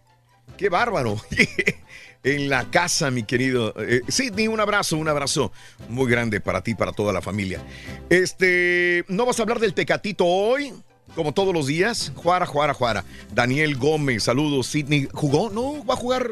[0.56, 1.20] Qué bárbaro.
[2.24, 3.74] en la casa, mi querido.
[3.78, 5.52] Eh, Sidney, un abrazo, un abrazo
[5.90, 7.60] muy grande para ti, para toda la familia.
[8.08, 10.72] Este, ¿no vas a hablar del Tecatito hoy?
[11.14, 12.12] Como todos los días.
[12.16, 13.04] Juara, Juara, Juara.
[13.32, 14.66] Daniel Gómez, saludos.
[14.66, 15.50] Sidney, ¿jugó?
[15.50, 16.30] No, va a jugar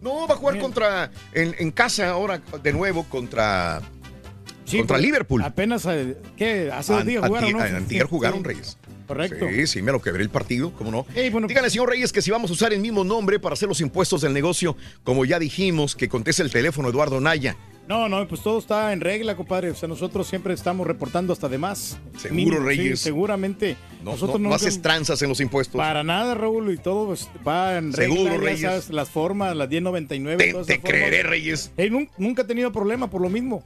[0.00, 3.80] No, va a jugar contra, en, en casa ahora de nuevo contra,
[4.70, 5.42] contra Liverpool.
[5.42, 6.70] Apenas, eh, ¿qué?
[6.72, 7.60] Hace dos días jugaron, ¿no?
[7.60, 8.44] antier jugaron, sí.
[8.44, 8.78] Reyes.
[9.06, 9.46] Correcto.
[9.48, 11.06] Sí, sí, me lo quebré el partido, ¿cómo no?
[11.14, 13.68] Ey, bueno, Díganle, señor Reyes, que si vamos a usar el mismo nombre para hacer
[13.68, 17.56] los impuestos del negocio, como ya dijimos, que conteste el teléfono Eduardo Naya.
[17.88, 19.70] No, no, pues todo está en regla, compadre.
[19.70, 21.98] O sea, nosotros siempre estamos reportando hasta de más.
[22.18, 23.00] Seguro, Mínimo, sí, Reyes.
[23.00, 23.76] seguramente.
[24.02, 25.76] No, nosotros no, no nunca- haces tranzas en los impuestos.
[25.78, 28.14] Para nada, Raúl, y todo pues, va en regla.
[28.16, 28.90] Seguro, Reyes.
[28.90, 30.44] las formas, las 1099.
[30.44, 31.00] Te- todas te esas formas.
[31.08, 31.70] creeré, Reyes.
[31.76, 33.62] Ey, nun- nunca he tenido problema por lo mismo.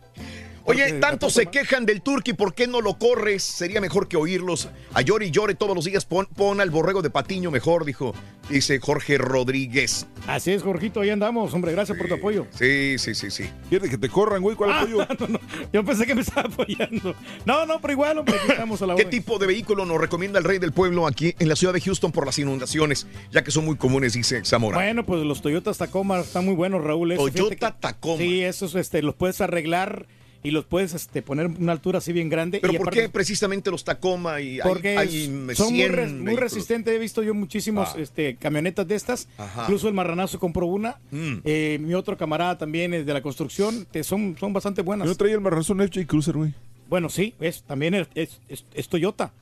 [0.64, 3.42] Oye, tanto se quejan del Turqui, ¿por qué no lo corres?
[3.42, 4.68] Sería mejor que oírlos.
[4.94, 6.04] A llore y llore todos los días.
[6.04, 8.14] Pon, pon al borrego de Patiño mejor, dijo.
[8.48, 10.06] Dice Jorge Rodríguez.
[10.26, 11.70] Así es, Jorgito, ahí andamos, hombre.
[11.72, 12.46] Gracias por tu apoyo.
[12.50, 13.44] Sí, sí, sí, sí.
[13.68, 14.98] Quiere que te corran, güey, ¿cuál Ah, apoyo?
[15.20, 15.40] no, no,
[15.72, 17.14] Yo pensé que me estaba apoyando.
[17.44, 20.38] No, no, pero igual, hombre, aquí estamos a la ¿Qué tipo de vehículo nos recomienda
[20.40, 23.06] el rey del pueblo aquí en la ciudad de Houston por las inundaciones?
[23.30, 24.76] Ya que son muy comunes, dice Zamora.
[24.78, 27.12] Bueno, pues los Toyotas Tacoma están muy buenos, Raúl.
[27.12, 28.18] Eso, Toyota que- Tacoma.
[28.18, 30.06] Sí, esos este, los puedes arreglar
[30.42, 32.60] y los puedes este, poner en una altura así bien grande.
[32.60, 36.08] ¿Pero y por aparte- qué precisamente los Tacoma y Porque hay, son muy, 100 res-
[36.12, 36.40] muy vehículos?
[36.40, 36.94] resistentes.
[36.94, 37.98] He visto yo muchísimos Ah.
[38.00, 39.28] este, camionetas de estas.
[39.36, 39.62] Ajá.
[39.62, 40.96] Incluso el marranazo compró una.
[41.10, 41.34] Mm.
[41.44, 43.86] Eh, mi otro camarada también es de la construcción.
[43.92, 45.06] que son, son bastante buenas.
[45.08, 46.54] Yo traía el marranzo FJ Cruiser, güey.
[46.88, 49.32] Bueno, sí, es, también es, es- es- es Toyota.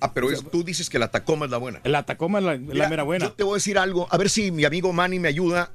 [0.00, 1.80] Ah, pero es- tú dices que la Tacoma es la buena.
[1.84, 3.26] La Tacoma es la, la mera buena.
[3.26, 5.70] Yo te voy a decir algo, a ver si mi amigo Manny me ayuda.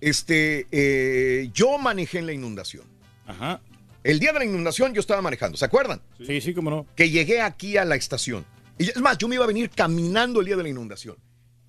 [0.00, 2.84] Este, eh, yo manejé en la inundación.
[3.26, 3.60] Ajá.
[4.06, 6.00] El día de la inundación yo estaba manejando, ¿se acuerdan?
[6.24, 6.86] Sí, sí, cómo no.
[6.94, 8.46] Que llegué aquí a la estación.
[8.78, 11.16] Y es más, yo me iba a venir caminando el día de la inundación.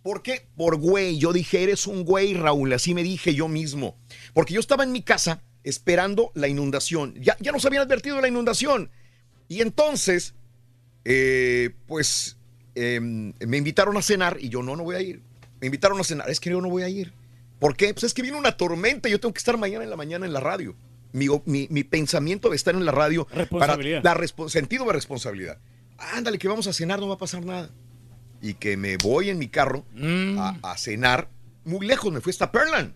[0.04, 0.46] ¿Por qué?
[0.56, 1.18] Por güey.
[1.18, 2.72] Yo dije, eres un güey, Raúl.
[2.74, 3.98] Así me dije yo mismo.
[4.36, 7.16] Porque yo estaba en mi casa esperando la inundación.
[7.16, 8.92] Ya, ya nos habían advertido de la inundación.
[9.48, 10.36] Y entonces,
[11.06, 12.38] eh, pues,
[12.76, 15.24] eh, me invitaron a cenar y yo no, no voy a ir.
[15.60, 16.30] Me invitaron a cenar.
[16.30, 17.14] Es que yo no voy a ir.
[17.58, 17.96] ¿Por qué?
[17.96, 20.28] Pues es que viene una tormenta y yo tengo que estar mañana en la mañana
[20.28, 20.76] en la radio.
[21.18, 25.58] Mi, mi- mi pensamiento de estar en la radio para la sentido de responsabilidad.
[25.98, 27.70] Ándale, que vamos a cenar, no va a pasar nada.
[28.42, 30.38] Y que me voy en mi carro Mm.
[30.40, 31.30] a, a cenar.
[31.66, 32.94] Muy lejos, me fui hasta Perland.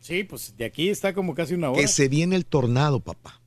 [0.00, 1.80] Sí, pues de aquí está como casi una hora.
[1.80, 3.40] Que se viene el tornado, papá.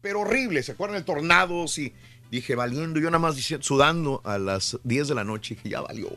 [0.00, 1.68] Pero horrible, ¿se acuerdan del tornado?
[1.68, 1.92] Sí.
[2.30, 5.80] Dije, valiendo, yo nada más diciendo- sudando a las 10 de la noche, dije, ya
[5.82, 6.08] valió.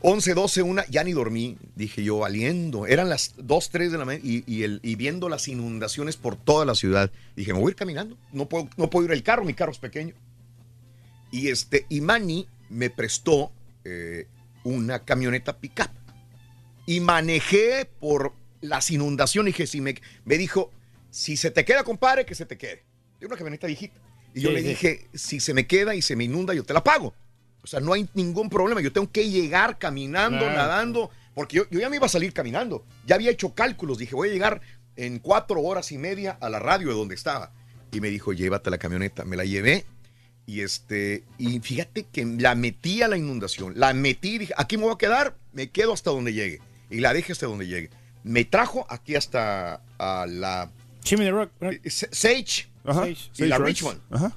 [0.00, 2.86] 11, 12, una, ya ni dormí, dije yo, valiendo.
[2.86, 6.36] Eran las 2, 3 de la mañana y, y el, y viendo las inundaciones por
[6.36, 7.10] toda la ciudad.
[7.34, 9.72] Dije, me voy a ir caminando, no puedo, no puedo ir el carro, mi carro
[9.72, 10.14] es pequeño.
[11.32, 13.52] Y, este, y Manny me prestó
[13.84, 14.26] eh,
[14.64, 15.90] una camioneta pickup.
[16.86, 19.54] Y manejé por las inundaciones.
[19.54, 20.70] Dije, si me, me dijo,
[21.10, 22.84] si se te queda, compadre, que se te quede.
[23.20, 23.98] De una camioneta viejita.
[24.32, 24.68] Y yo Sí, le sí.
[24.68, 27.14] dije, si se me queda y se me inunda, yo te la pago.
[27.68, 28.80] O sea, no hay ningún problema.
[28.80, 30.56] Yo tengo que llegar caminando, Claro.
[30.56, 32.86] nadando, porque yo, yo ya me iba a salir caminando.
[33.06, 33.98] Ya había hecho cálculos.
[33.98, 34.62] Dije, voy a llegar
[34.96, 37.52] en cuatro horas y media a la radio de donde estaba.
[37.92, 39.26] Y me dijo, llévate la camioneta.
[39.26, 39.84] Me la llevé.
[40.46, 43.74] Y este, y fíjate que la metí a la inundación.
[43.76, 46.62] La metí, dije, aquí me voy a quedar, me quedo hasta donde llegue.
[46.88, 47.90] Y la dejé hasta donde llegue.
[48.24, 50.70] Me trajo aquí hasta a la
[51.02, 51.50] Chimney Rock.
[51.60, 53.08] eh, Sage Ajá.
[53.10, 53.58] y Sage la.
[53.58, 54.00] Richmond.
[54.10, 54.32] Ajá.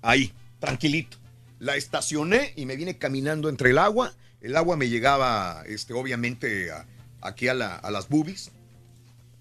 [0.00, 1.16] Ahí, tranquilito.
[1.62, 4.12] La estacioné y me vine caminando entre el agua.
[4.40, 6.86] El agua me llegaba, este, obviamente, a-
[7.20, 8.50] aquí a, la- a las boobies.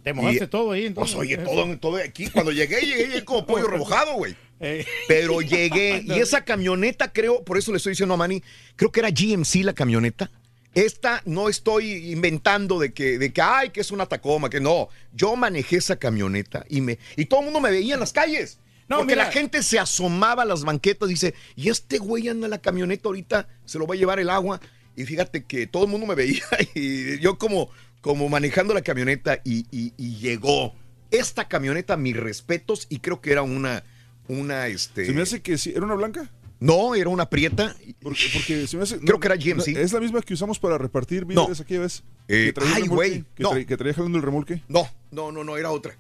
[0.03, 1.15] Te mojaste Y- todo ahí, entonces.
[1.15, 2.27] Pues oye, todo, todo aquí.
[2.27, 4.35] Cuando llegué, llegué, llegué como pollo remojado, güey.
[4.59, 6.03] Eh, Pero llegué.
[6.05, 8.43] Y esa camioneta, creo, por eso le estoy diciendo a Manny,
[8.75, 10.29] creo que era GMC la camioneta.
[10.75, 14.89] Esta no estoy inventando de que, de que, ay, que es una Tacoma, que no.
[15.11, 18.59] Yo manejé esa camioneta y me, y todo el mundo me veía en las calles.
[18.91, 19.25] No, porque mira.
[19.25, 22.61] la gente se asomaba a las banquetas y dice, y este güey anda en la
[22.61, 24.61] camioneta ahorita, se lo va a llevar el agua.
[24.95, 26.43] Y fíjate que todo el mundo me veía
[26.75, 27.69] y yo como,
[28.01, 30.75] como manejando la camioneta y, y- y llegó.
[31.11, 33.83] Esta camioneta, mis respetos, y creo que era una,
[34.29, 35.05] una, este...
[35.05, 35.71] Se me hace que sí.
[35.75, 36.29] ¿Era una blanca?
[36.61, 37.75] No, era una prieta.
[38.01, 38.99] Porque, porque se me hace.
[38.99, 39.69] Creo que era GMC.
[39.77, 42.03] ¿Es la misma que usamos para repartir víveres aquí, ves?
[42.27, 43.51] Eh, que traía ay, güey, Que, no.
[43.65, 44.61] que traía jalando el remolque.
[44.67, 45.97] No, no, no, no, era otra.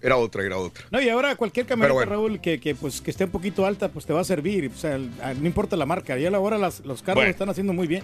[0.00, 0.84] Era otra, era otra.
[0.90, 2.12] No, y ahora cualquier camioneta, bueno.
[2.12, 4.70] Raúl, que, que, pues, que esté un poquito alta, pues te va a servir.
[4.74, 6.16] O sea, el- a- no importa la marca.
[6.16, 7.28] Ya ahora las, los carros Bueno.
[7.28, 8.02] lo están haciendo muy bien.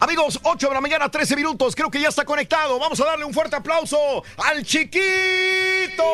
[0.00, 1.74] Amigos, 8 de la mañana, 13 minutos.
[1.76, 2.78] Creo que ya está conectado.
[2.78, 6.04] Vamos a darle un fuerte aplauso al chiquito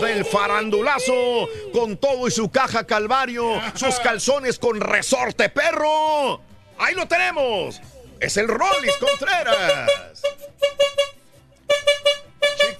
[0.00, 6.40] del farandulazo con todo y su caja calvario, sus calzones con resorte perro.
[6.78, 7.80] Ahí lo tenemos.
[8.18, 9.90] Es el Rollis Contreras.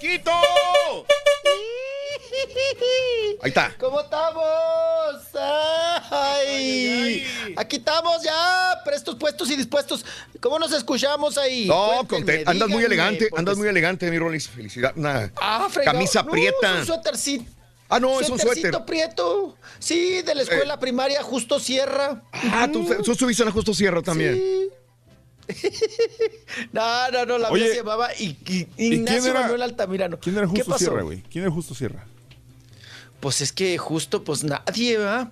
[0.00, 0.30] Chiquito.
[3.42, 3.74] Ahí está.
[3.78, 4.44] ¿Cómo estamos?
[6.10, 10.04] Ay, aquí estamos ya, prestos, puestos y dispuestos.
[10.40, 11.66] ¿Cómo nos escuchamos ahí?
[11.66, 14.48] No, Cuéntenme, content- andas muy elegante, porque andas muy elegante, mi Rolis.
[14.48, 14.92] Felicidad.
[14.96, 16.74] Una Ah, camisa No, prieta.
[16.80, 17.44] un suétercito.
[17.88, 18.72] Ah, no, es un suéter.
[18.86, 19.56] prieto.
[19.78, 22.22] Sí, de la escuela primaria Justo Sierra.
[22.32, 24.40] Ah, tú, tú estuviste en la Justo Sierra también.
[26.72, 29.62] No, no, no, la Oye, mía se llamaba I- I- ¿y Ignacio quién era- Manuel
[29.62, 30.18] Altamirano.
[30.20, 30.78] ¿Quién era ¿Qué Justo?
[30.78, 31.22] Sierra, güey?
[31.30, 32.04] ¿Quién era Justo Sierra?
[33.20, 35.30] Pues es que justo, pues nadie, ¿va?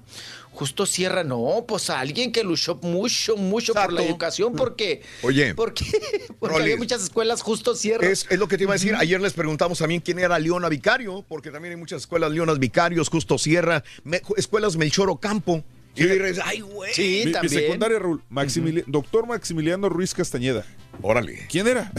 [0.53, 5.85] Justo Sierra, no, pues alguien que luchó mucho, mucho por la educación, porque, Oye, porque,
[6.41, 6.63] porque Rolis.
[6.65, 8.07] había muchas escuelas Justo Sierra.
[8.09, 8.95] Es, es lo que te iba a decir.
[8.97, 13.09] Ayer les preguntamos también quién era Leona Vicario, porque también hay muchas escuelas Leonas Vicarios,
[13.09, 15.63] Justo Sierra, me- escuelas Melchor Ocampo.
[15.99, 16.93] Y dices, ay, güey.
[16.95, 17.63] Sí, mi, mi también.
[17.63, 18.23] secundaria, Raúl.
[18.31, 20.65] Maximili- Doctor Maximiliano Ruiz Castañeda.
[21.03, 21.47] Órale.
[21.51, 21.93] ¿Quién era?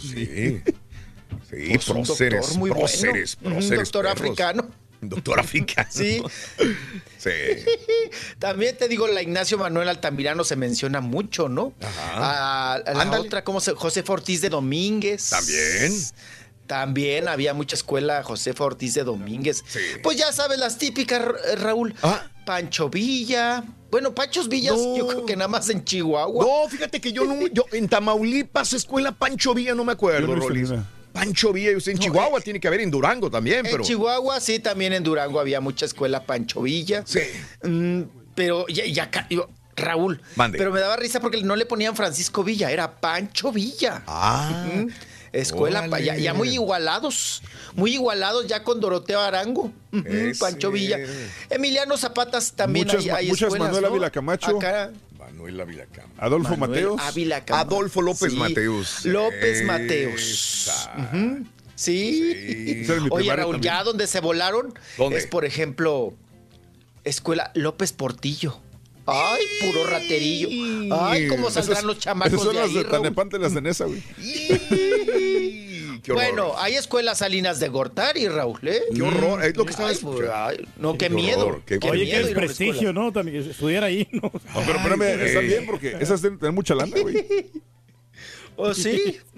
[0.00, 0.62] Sí.
[1.48, 3.58] Sí, Pues un próceres, doctor muy próceres, bueno.
[3.58, 4.20] Un doctor perros.
[4.20, 4.68] africano.
[5.00, 5.88] Doctor africano.
[5.92, 6.20] Sí.
[7.18, 7.30] Sí.
[8.38, 11.72] También te digo, la Ignacio Manuel Altamirano se menciona mucho, ¿no?
[11.80, 13.26] A, a la Ándale.
[13.26, 13.72] otra, ¿cómo se?
[13.72, 15.30] José Ortiz de Domínguez.
[15.30, 15.92] También.
[16.66, 19.64] También había mucha escuela José Ortiz de Domínguez.
[20.02, 21.94] Pues ya sabes, las típicas, Ra- Raúl.
[22.02, 22.28] Ah.
[22.46, 23.62] Pancho Villa.
[23.90, 24.96] Bueno, Panchos Villas, No.
[24.96, 26.44] yo creo que nada más en Chihuahua.
[26.44, 30.74] No, fíjate que yo no, yo en Tamaulipas, escuela Pancho Villa, no me acuerdo, Yo
[30.74, 30.86] no.
[31.12, 33.84] Pancho Villa, y usted en Chihuahua tiene que haber en Durango también, En pero.
[33.84, 37.02] Chihuahua, sí, también en Durango había mucha escuela Pancho Villa.
[37.06, 37.20] Sí.
[37.62, 38.02] Mm,
[38.34, 39.48] pero ya, ya yo-
[39.78, 40.20] Raúl.
[40.36, 40.56] Mande.
[40.56, 44.02] Pero me daba risa porque no le ponían Francisco Villa, era Pancho Villa.
[44.06, 44.66] Ah.
[44.74, 44.88] Ujú.
[45.40, 47.42] Escuela, pa- ya, ya muy igualados,
[47.74, 50.38] muy igualados ya con Doroteo Arango, Ese.
[50.38, 50.98] Pancho Villa.
[51.50, 53.88] Emiliano Zapatas también Muchas hay, hay muchas escuelas, Manuel ¿no?
[53.88, 54.56] Ávila Camacho.
[54.58, 56.08] Acá, Manuel Ávila Cama.
[56.18, 57.00] Adolfo Manuel Mateos.
[57.02, 57.68] Ávila Camacho.
[57.74, 59.04] Adolfo López Sí, Mateus.
[59.04, 59.64] López.
[59.64, 60.70] Mateos.
[61.74, 62.84] Sí.
[62.86, 63.62] Mi Oye, Raúl, también.
[63.74, 65.18] ya donde se volaron ¿Dónde?
[65.18, 66.14] es, por ejemplo,
[67.04, 68.60] Escuela López Portillo.
[69.06, 70.48] Ay, puro raterillo.
[71.00, 72.92] Ay, cómo saldrán los chamacos esas son de las ahí, de Raúl.
[73.02, 74.02] Tanepante, las de Nesa, güey.
[76.02, 76.12] Qué.
[76.12, 78.80] Bueno, hay escuelas salinas de Gortari, Raúl, ¿eh?
[78.94, 79.42] Qué horror.
[79.42, 80.62] Es lo que estaba pues, escuchando.
[80.76, 81.46] no, qué, Qué miedo.
[81.46, 82.92] horror, qué- qué Oye, miedo una prestigio.
[82.92, 83.12] ¿no?
[83.12, 84.20] También estudiar ahí, ¿no?
[84.22, 87.26] No, pero espérame, está bien porque esas deben tener mucha lana, güey.
[88.56, 89.20] ¿Oh, sí?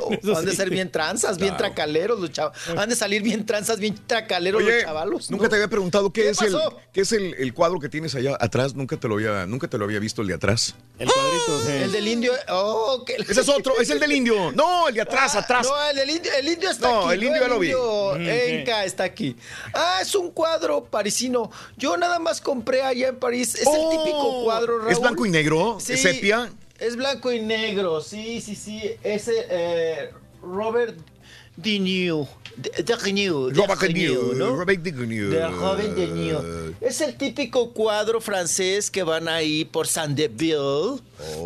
[0.00, 2.56] Oh, Han de ser bien tranzas, bien tracaleros los chavos.
[2.76, 5.28] Han de salir bien tranzas, bien tracaleros los chavalos.
[5.30, 5.36] ¿no?
[5.36, 6.56] nunca te había preguntado qué, ¿Qué es, el,
[6.92, 8.74] qué es el, el cuadro que tienes allá atrás.
[8.76, 10.76] Nunca te lo había, nunca te lo había visto el de atrás.
[11.00, 11.60] El cuadrito.
[11.66, 11.72] sí.
[11.82, 12.32] El del indio.
[12.48, 13.14] Oh, que...
[13.14, 14.52] Ese es otro, es el del indio.
[14.52, 15.66] No, el de atrás, atrás.
[15.66, 17.14] No, el, del indio, el indio está No, aquí.
[17.14, 17.66] el indio ya lo vi.
[17.68, 19.36] indio Mm, Enca está aquí.
[19.74, 21.50] Ah, es un cuadro parisino.
[21.76, 23.56] Yo nada más compré allá en París.
[23.56, 24.92] Es Oh, el típico cuadro, Raúl.
[24.92, 25.78] ¿Es blanco y negro?
[25.80, 26.52] Sí, ¿Es sepia?
[26.80, 28.82] Es blanco y negro, sí, sí, sí.
[29.02, 30.10] Ese eh,
[30.42, 30.96] Robert.
[30.96, 32.72] De-
[33.04, 34.56] Dignew, Robert Dignew, Denis, ¿no?
[34.56, 34.80] Robert.
[34.82, 36.74] De Robert Dignew.
[36.80, 41.00] Es el típico cuadro francés que van ahí por Saint-Deville,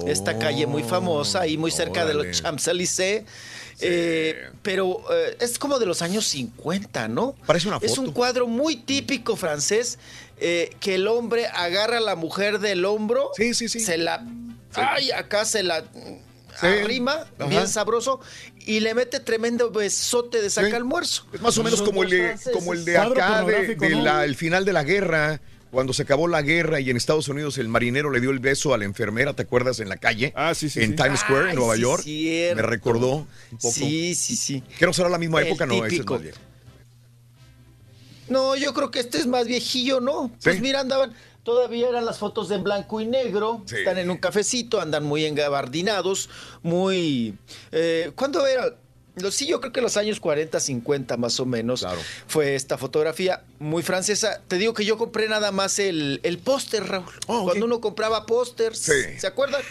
[0.07, 3.25] esta calle muy famosa, ahí muy cerca de los Champs-Élysées.
[3.81, 7.35] Eh, pero eh, es como de los años 50, ¿no?
[7.45, 8.03] Parece una Es foto.
[8.03, 9.99] un cuadro muy típico francés
[10.47, 13.81] eh, que el hombre agarra a la mujer del hombro, Sí, sí, sí.
[13.81, 14.25] se la...
[14.75, 15.83] Ay, acá se la
[16.61, 16.67] Sí.
[16.67, 17.47] arrima, Ajá.
[17.49, 18.21] bien sabroso,
[18.65, 20.75] y le mete tremendo besote de saca Sí.
[20.75, 21.27] almuerzo.
[21.33, 24.03] Es más o menos como el de, como el de acá, de, pornográfico, de ¿no?
[24.03, 25.41] la- el final de la guerra,
[25.73, 28.73] cuando se acabó la guerra y en Estados Unidos el marinero le dio el beso
[28.73, 29.81] a la enfermera, ¿te acuerdas?
[29.81, 30.97] En la calle, Ah, sí, sí, en sí.
[30.97, 32.03] Times Square, Ay, en Nueva sí, York.
[32.05, 32.57] cierto.
[32.57, 33.11] Me recordó
[33.51, 33.73] un poco.
[33.75, 34.63] Sí, sí, sí.
[34.79, 36.21] Que no será la misma El época, no, ese es más.
[38.29, 40.31] No, yo creo que este es más viejillo, ¿no?
[40.43, 43.77] Pues mira, andaban, todavía eran las fotos en blanco y negro, Sí.
[43.77, 46.31] están en un cafecito, andan muy engabardinados,
[46.63, 47.37] muy...
[47.73, 48.77] Eh, ¿Cuándo era?
[49.31, 52.01] Sí, yo creo que los años 40, 50 más o menos Claro.
[52.27, 54.41] fue esta fotografía muy francesa.
[54.47, 57.07] Te digo que yo compré nada más el, el póster, Raúl.
[57.27, 57.45] Oh.
[57.45, 58.93] Cuando uno compraba pósters, Sí.
[59.19, 59.63] ¿se acuerdan?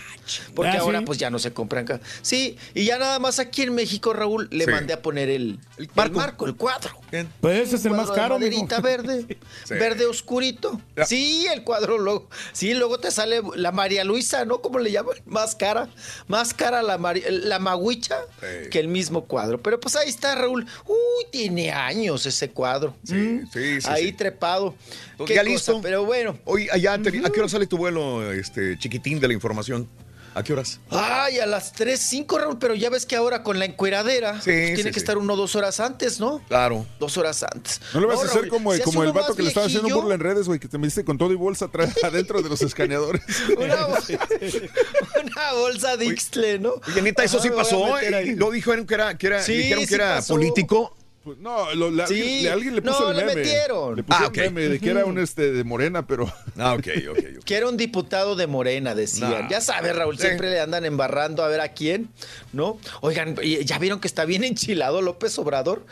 [0.56, 1.06] Porque Ah, ahora sí.
[1.06, 1.99] pues ya no se compran acá.
[2.22, 4.72] Sí, y ya nada más aquí en México, Raúl, le Sí.
[4.72, 6.15] mandé a poner el, el marco.
[6.18, 6.91] marco, el cuadro.
[7.11, 7.30] Bien.
[7.41, 9.26] Pues ese es el más caro, maderita verde,
[9.65, 9.74] Sí.
[9.76, 10.82] verde oscurito.
[10.95, 11.06] Ya.
[11.06, 12.30] Sí, el cuadro luego.
[12.53, 14.61] Sí, luego te sale la María Luisa, ¿no?
[14.61, 15.15] ¿Cómo le llaman?
[15.26, 15.90] Más cara.
[16.28, 18.70] Más cara la, Mari- la maguicha Sí.
[18.70, 19.61] que el mismo cuadro.
[19.61, 20.65] Pero pues ahí está, Raúl.
[20.88, 22.95] Uy, tiene años ese cuadro.
[23.03, 24.14] Sí, Mm, sí, sí, Ahí sí.
[24.14, 24.76] trepado.
[25.18, 25.80] Pues Qué ya cosa, listo.
[25.82, 26.38] Pero bueno.
[26.46, 29.88] Hoy, allá, te- ¿a qué hora sale tu vuelo, este, chiquitín de la información?
[30.36, 30.80] ¿A qué horas?
[30.90, 34.46] Ay, a las 3, 5, Raúl, pero ya ves que ahora con la encueradera Sí,
[34.50, 35.00] pues, sí, tiene que sí.
[35.02, 36.42] estar uno dos horas antes, ¿no?
[36.48, 36.88] Claro.
[37.00, 37.80] Dos horas antes.
[37.94, 38.74] No lo vas a hacer Raúl, como,
[39.04, 41.32] el vato que le estaba haciendo burla en redes, güey, que te metiste con todo
[41.34, 43.22] y bolsa atrás, adentro de los escaneadores.
[43.60, 44.00] Una, bol-
[45.24, 46.74] una bolsa de Ixtle, ¿no?
[46.88, 47.94] Oye, neta, eso Ajá, sí pasó.
[47.94, 48.06] ahí.
[48.30, 48.36] ¿eh?
[48.36, 50.34] Lo dijeron que era, que era, Sí, dijeron que sí era pasó.
[50.34, 50.98] político.
[51.24, 52.45] Pues, no, lo- Sí.
[52.48, 53.36] alguien, le- le No, puso el le meme.
[53.41, 53.95] metieron.
[53.95, 56.26] Le puso Ah, el meme de que era un este de Morena, pero.
[56.58, 57.18] Ah, ok, ok.
[57.45, 59.48] Que era un diputado de Morena, decían.
[59.50, 62.10] Ya sabes, Raúl, siempre le andan embarrando a ver a quién,
[62.52, 62.78] ¿no?
[63.02, 65.86] Oigan, ya vieron que está bien enchilado López Obrador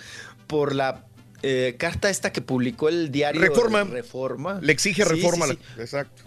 [0.47, 1.05] por la
[1.43, 3.83] eh, carta esta que publicó el diario Reforma.
[3.85, 4.59] Reforma.
[4.61, 5.47] Le exige reforma.
[5.47, 5.59] sí, sí.
[5.77, 6.23] la- Exacto.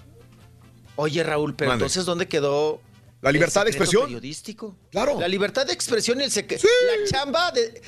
[0.97, 1.85] Oye, Raúl, pero Mande.
[1.85, 2.81] entonces, ¿dónde quedó?
[3.25, 4.05] La libertad de expresión.
[4.05, 4.77] periodístico.
[4.93, 5.19] Claro.
[5.19, 6.67] La libertad de expresión y el secreto.
[7.03, 7.83] La chamba de.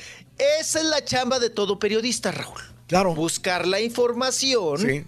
[0.59, 2.59] Esa es la chamba de todo periodista, Raúl.
[2.87, 3.13] Claro.
[3.15, 4.77] Buscar la información.
[4.79, 5.05] Sí.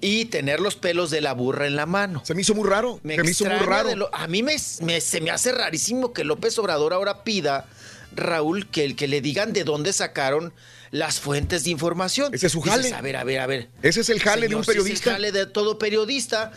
[0.00, 2.22] Y tener los pelos de la burra en la mano.
[2.24, 3.00] Se me hizo muy raro.
[3.02, 3.94] Me se me hizo muy raro.
[3.96, 7.66] lo- a mí me, me- se me hace rarísimo que López Obrador ahora pida,
[8.14, 10.54] Raúl, que, el que le digan de dónde sacaron
[10.92, 12.32] las fuentes de información.
[12.32, 12.94] Ese es su Dices, jale.
[12.94, 13.70] a ver, a ver, a ver.
[13.82, 15.00] Ese es el jale de un periodista.
[15.00, 16.52] Es el jale de todo periodista.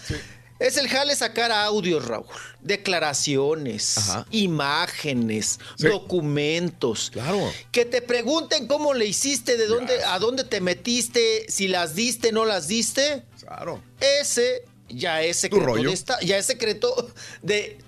[0.62, 2.26] Es el jale sacar audios, Raúl.
[2.62, 3.96] Declaraciones,
[4.30, 5.88] imágenes, Sí.
[5.88, 7.10] documentos.
[7.12, 7.52] Claro.
[7.72, 12.32] Que te pregunten cómo le hiciste, de dónde, a dónde te metiste, si las diste,
[12.32, 13.24] no las diste.
[13.40, 13.82] Claro.
[14.00, 17.12] Ese ya es secreto de esta- ya es secreto
[17.42, 17.80] de,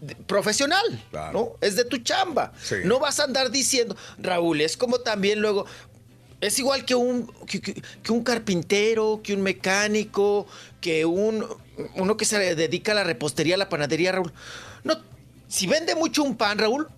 [0.00, 1.52] de- profesional, ¿no?
[1.60, 2.52] Es de tu chamba.
[2.62, 2.76] Sí.
[2.84, 5.66] No vas a andar diciendo, Raúl, es como también luego
[6.40, 10.46] es igual que un que, que- que un carpintero, que un mecánico,
[10.80, 11.46] que un
[11.96, 14.32] uno que se dedica a la repostería, a la panadería, Raúl.
[14.84, 14.94] No,
[15.48, 16.88] si vende mucho un pan, Raúl,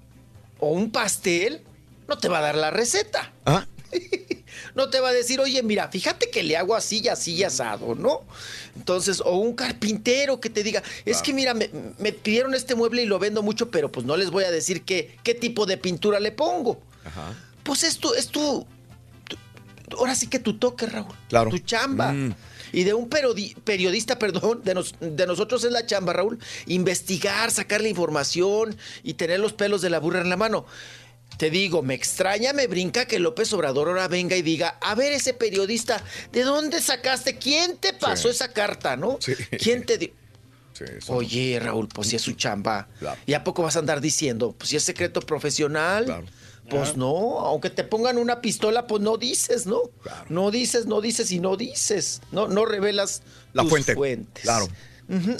[0.58, 1.62] o un pastel,
[2.08, 3.32] no te va a dar la receta.
[3.46, 3.66] Ah.
[4.76, 7.42] No te va a decir, oye, mira, fíjate que le hago así y así y
[7.44, 8.22] asado, ¿no?
[8.76, 13.02] Entonces, o un carpintero que te diga, es que mira, me, me pidieron este mueble
[13.02, 15.76] y lo vendo mucho, pero pues no les voy a decir qué, qué tipo de
[15.76, 16.80] pintura le pongo.
[17.62, 18.66] Pues es tu, es tu,
[19.28, 21.14] tu- ahora sí que tu toque, Raúl.
[21.28, 21.50] Claro.
[21.50, 22.12] Tu chamba.
[22.12, 22.34] Mm.
[22.74, 27.80] Y de un periodista, perdón, de, nos- de nosotros es la chamba, Raúl, investigar, sacar
[27.80, 30.66] la información y tener los pelos de la burra en la mano.
[31.38, 35.12] Te digo, me extraña, me brinca que López Obrador ahora venga y diga, a ver
[35.12, 36.02] ese periodista,
[36.32, 37.38] ¿de dónde sacaste?
[37.38, 39.18] ¿Quién te pasó esa carta, no?
[39.58, 40.10] ¿Quién te dio?
[41.08, 42.88] Oye, Raúl, pues si es su chamba.
[43.26, 44.54] ¿Y a poco vas a andar diciendo?
[44.58, 46.06] Pues si es secreto profesional.
[46.68, 49.82] Pues no, aunque te pongan una pistola, pues no dices, ¿no?
[50.28, 52.22] No dices, no dices y no dices.
[52.32, 53.22] No, no revelas
[53.52, 53.94] La tus fuente.
[53.94, 54.42] fuentes.
[54.44, 54.66] Claro.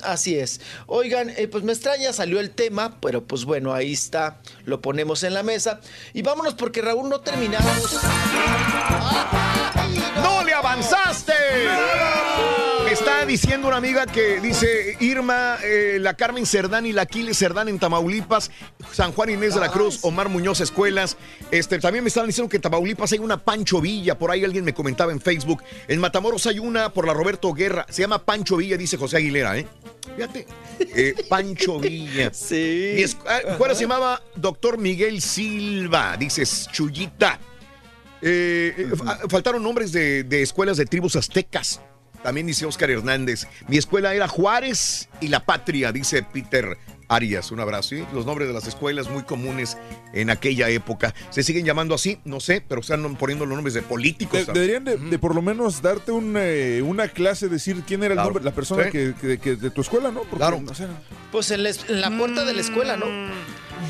[0.03, 0.61] Así es.
[0.87, 5.23] Oigan, eh, pues me extraña, salió el tema, pero pues bueno, ahí está, lo ponemos
[5.23, 5.81] en la mesa.
[6.13, 7.99] Y vámonos porque Raúl no terminamos.
[10.23, 11.33] ¡No le avanzaste!
[11.65, 12.64] Me
[12.95, 17.69] está diciendo una amiga que dice Irma, eh, la Carmen Cerdán y la Aquiles Cerdán
[17.69, 18.51] en Tamaulipas,
[18.93, 21.17] San Juan Inés de la Cruz, Omar Muñoz Escuelas.
[21.51, 24.65] Este, también me estaban diciendo que en Tamaulipas hay una Pancho Villa, por ahí alguien
[24.65, 25.63] me comentaba en Facebook.
[25.89, 29.59] En Matamoros hay una por la Roberto Guerra, se llama Pancho Villa, dice José Aguilera,
[29.59, 29.67] ¿eh?
[30.17, 30.47] Fíjate.
[30.79, 32.33] Eh, Pancho Villa.
[32.33, 32.93] Sí.
[32.95, 37.41] Mi escuela se llamaba Doctor Miguel Silva, dices Chuyita.
[38.23, 41.81] Eh, fa- faltaron nombres de, de escuelas de tribus aztecas.
[42.25, 43.47] También dice Oscar Hernández.
[43.69, 47.51] Mi escuela era Juárez y La Patria, dice Peter Arias.
[47.53, 47.91] Un abrazo.
[47.91, 48.05] ¿sí?
[48.15, 49.77] Los nombres de las escuelas muy comunes
[50.15, 51.15] en aquella época.
[51.29, 52.19] ¿Se siguen llamando así?
[52.25, 54.47] No sé, pero están poniendo los nombres de políticos.
[54.47, 58.15] De- deberían de, de por lo menos darte un, eh, una clase, decir quién era
[58.15, 58.29] el Claro.
[58.31, 58.91] nombre, la persona Sí.
[58.91, 60.21] que, que- que de tu escuela, ¿no?
[60.21, 60.63] Porque, Claro.
[60.67, 60.89] o sea,
[61.31, 63.05] Pues en la, es- en la puerta de la escuela, ¿no?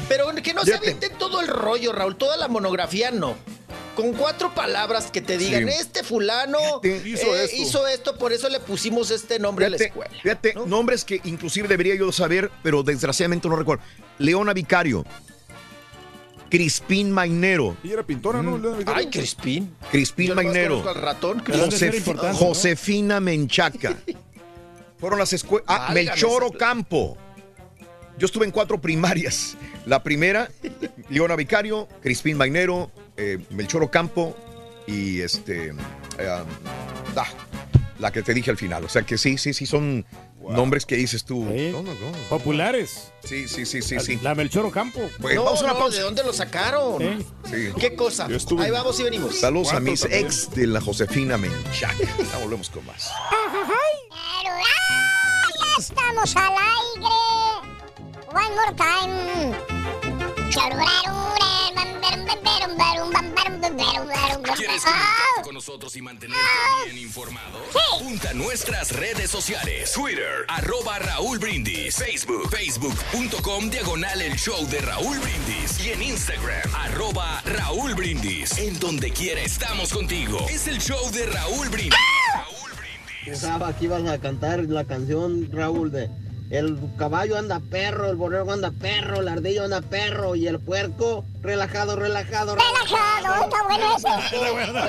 [0.09, 3.37] Pero que no se avienten todo el rollo, Raúl, toda la monografía no.
[3.95, 5.75] Con cuatro palabras que te digan, Sí.
[5.81, 7.57] este fulano Hizo eh, esto.
[7.57, 10.11] hizo esto, por eso le pusimos este nombre a la escuela.
[10.23, 13.83] fíjate, nombres que inclusive debería yo saber, pero desgraciadamente no recuerdo.
[14.19, 15.05] Leona Vicario.
[16.51, 17.77] Crispín Mainero.
[17.83, 18.61] Ella era pintora, ¿no?
[18.87, 19.75] Ay, Crispín.
[19.91, 20.89] Crispín Mainero.
[20.89, 22.17] al ratón, Josef- Crispín.
[22.35, 23.97] Josefina Menchaca.
[24.99, 25.65] Fueron las escuelas.
[25.69, 27.17] Ah, Válgame, Melchor esa- Ocampo.
[28.19, 29.57] Yo estuve en cuatro primarias.
[29.87, 30.49] La primera,
[31.11, 34.37] Leona Vicario, Crispín Mainero, eh, Melchor Ocampo
[34.87, 35.69] y este.
[36.19, 36.45] eh, ah,
[37.99, 38.85] la que te dije al final.
[38.85, 40.05] O sea que sí, sí, sí, son
[40.41, 41.45] nombres que dices tú.
[41.45, 42.13] No, no, no.
[42.29, 43.13] Populares.
[43.23, 44.19] Sí, sí, sí, sí, sí.
[44.21, 45.01] La Melchor Ocampo.
[45.19, 45.97] Bueno, No, vamos a una no, pausa.
[45.99, 47.25] ¿De dónde lo sacaron?
[47.51, 47.69] Sí.
[47.79, 48.27] ¿Qué cosa?
[48.59, 49.39] Ahí vamos y venimos.
[49.39, 50.27] Saludos a mis también.
[50.27, 51.95] ex de la Josefina Menchaca.
[52.33, 53.11] Ya volvemos con más.
[53.31, 55.49] Pero, ¡ah!
[55.61, 57.15] ya estamos al aire.
[58.29, 59.55] One more time.
[64.57, 66.43] ¿Quieres comunicarte con nosotros y mantenerte
[66.85, 67.59] bien informado?
[67.99, 69.93] Junta nuestras redes sociales.
[69.93, 71.97] Twitter, arroba Raúl Brindis.
[71.97, 75.85] Facebook, facebook.com, diagonal el show de Raúl Brindis.
[75.85, 78.57] Y en Instagram, arroba Raúl Brindis.
[78.59, 80.47] En donde quiera estamos contigo.
[80.49, 81.99] Es el show de Raúl Brindis.
[83.25, 86.11] Pensaba que ibas a cantar la canción, Raúl, de
[86.55, 91.25] El caballo anda perro, el borrego anda perro, el ardillo anda perro y el puerco
[91.43, 93.43] relajado, relajado, relajado.
[93.43, 94.09] Está bueno ese.
[94.09, 94.87] relajado,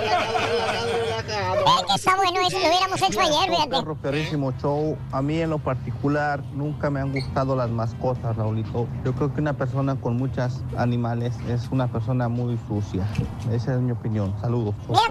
[0.47, 1.87] relajado, relajado.
[1.87, 3.69] Que está bueno ese, lo hubiéramos hecho ayer, fíjate.
[3.69, 4.95] Perro, perrísimo show.
[5.11, 8.87] A mí en lo particular nunca me han gustado las mascotas, Raulito.
[9.03, 13.07] Yo creo que una persona con muchos animales es una persona muy sucia.
[13.51, 14.35] Esa es mi opinión.
[14.39, 14.75] Saludos.
[14.87, 15.01] Mira,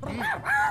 [0.00, 0.63] compadre.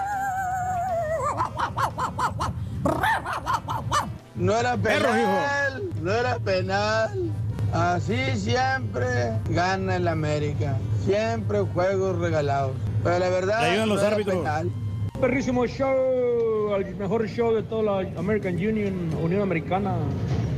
[4.44, 7.32] No era Perro, penal, no era penal.
[7.72, 9.08] Así siempre
[9.50, 10.78] gana el América.
[11.06, 12.74] Siempre juegos regalados.
[13.06, 14.38] Pero la verdad, Le ayudan los no era árbitros.
[14.40, 14.70] penal.
[15.22, 19.96] Perrísimo show, el mejor show de toda la American Union, Unión Americana,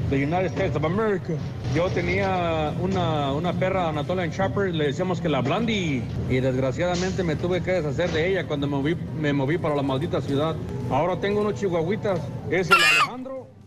[0.09, 1.33] the United States of America.
[1.75, 7.35] Yo tenía una, una perra Anatolian Shepherd, le decíamos que la Blondie, y desgraciadamente me
[7.35, 10.55] tuve que deshacer de ella cuando me moví, me moví para la maldita ciudad.
[10.89, 13.14] Ahora tengo unos chihuahuitas, es el Alejandro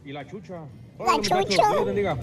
[0.08, 0.64] y la Chucha.
[0.98, 2.16] Dios les bendiga.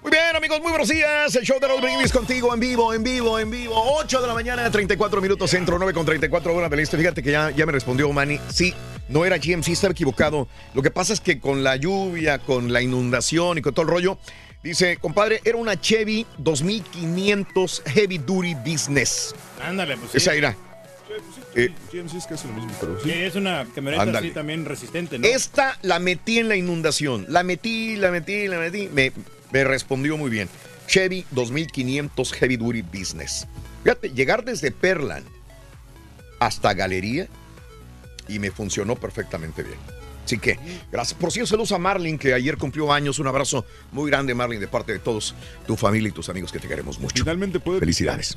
[0.00, 1.34] Muy bien, amigos, muy buenos días.
[1.34, 3.74] El show de Raúl Brindis contigo en vivo, en vivo, en vivo.
[3.98, 6.96] 8 de la mañana, 34 minutos centro, 9 con 34 horas del este.
[6.96, 8.38] Fíjate que ya, ya me respondió Manny.
[8.48, 8.72] Sí,
[9.08, 10.46] no era GMC, estaba equivocado.
[10.72, 13.90] Lo que pasa es que con la lluvia, con la inundación y con todo el
[13.90, 14.18] rollo,
[14.62, 19.34] dice, compadre, era una Chevy 2500 Heavy Duty Business.
[19.60, 20.18] Ándale, pues sí.
[20.18, 20.54] Esa era.
[21.56, 24.26] Eh, GMC es casi lo mismo, pero Sí, es una camioneta Ándale.
[24.26, 25.26] así también resistente, ¿no?
[25.26, 27.26] Esta la metí en la inundación.
[27.28, 28.88] La metí, la metí, la metí.
[28.92, 29.12] Me,
[29.52, 30.48] me respondió muy bien.
[30.86, 33.46] Chevy 2500 Heavy Duty Business.
[33.82, 35.26] Fíjate, llegar desde Perland
[36.40, 37.28] hasta Galería
[38.28, 39.78] y me funcionó perfectamente bien.
[40.24, 40.58] Así que,
[40.90, 41.18] gracias.
[41.20, 43.18] Por cierto, saludos a Marlin, que ayer cumplió años.
[43.18, 45.34] Un abrazo muy grande, Marlin, de parte de todos,
[45.66, 47.22] tu familia y tus amigos que te queremos mucho.
[47.22, 47.80] Finalmente puede.
[47.80, 48.36] Felicidades.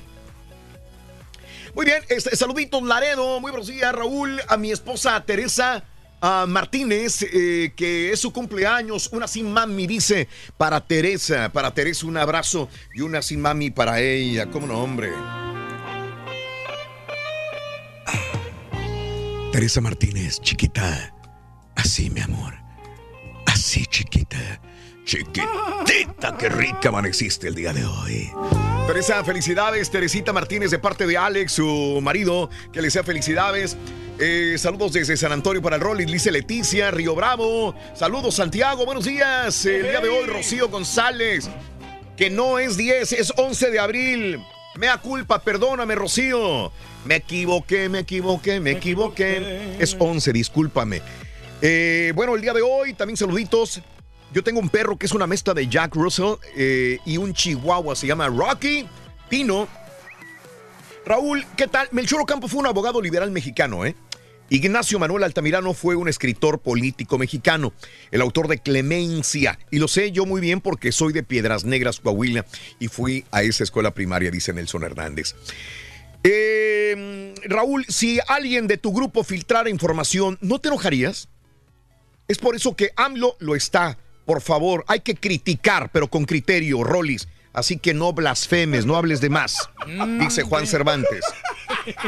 [1.77, 5.83] Muy bien, este, saluditos Laredo, muy buenos días Raúl, a mi esposa Teresa
[6.21, 12.07] ah, Martínez, eh, que es su cumpleaños, una sin mami, dice, para Teresa, para Teresa
[12.07, 15.11] un abrazo y una sin mami para ella, ¿cómo no, hombre?
[19.51, 21.13] Teresa Martínez, chiquita,
[21.75, 22.55] así mi amor,
[23.45, 24.59] así chiquita,
[25.07, 28.29] chiquitita, qué rica amaneciste el día de hoy.
[28.87, 29.89] Teresa, felicidades.
[29.89, 33.77] Teresita Martínez de parte de Alex, su marido, que le sea felicidades.
[34.19, 37.73] Eh, saludos desde San Antonio para el Rolling, dice Leticia, Río Bravo.
[37.95, 39.65] Saludos Santiago, buenos días.
[39.65, 41.49] El día de hoy, Rocío González,
[42.17, 44.43] que no es 10, es 11 de abril.
[44.75, 46.73] Mea culpa, perdóname, Rocío.
[47.05, 49.77] Me equivoqué, me equivoqué, me equivoqué.
[49.79, 51.01] Es 11, discúlpame.
[51.61, 53.81] Eh, bueno, el día de hoy, también saluditos.
[54.37, 57.95] Yo tengo un perro que es una mezcla de Jack Russell eh, y un chihuahua,
[57.95, 58.87] se llama Rocky
[59.27, 59.67] Pino.
[61.07, 61.87] Raúl, ¿qué tal?
[61.91, 63.95] Melchor Ocampo fue un abogado liberal mexicano, ¿eh?
[64.51, 67.73] Ignacio Manuel Altamirano fue un escritor político mexicano,
[68.11, 69.57] el autor de Clemencia.
[69.71, 72.45] Y lo sé yo muy bien porque soy de Piedras Negras, Coahuila,
[72.77, 75.33] y fui a esa escuela primaria, dice Nelson Hernández.
[76.23, 81.27] Eh, Raúl, si alguien de tu grupo filtrara información, ¿no te enojarías?
[82.27, 83.97] Es por eso que AMLO lo está.
[84.27, 87.27] Por favor, hay que criticar, pero con criterio, Rollis.
[87.53, 89.67] Así que no blasfemes, no hables de más,
[90.19, 91.25] dice Juan Cervantes.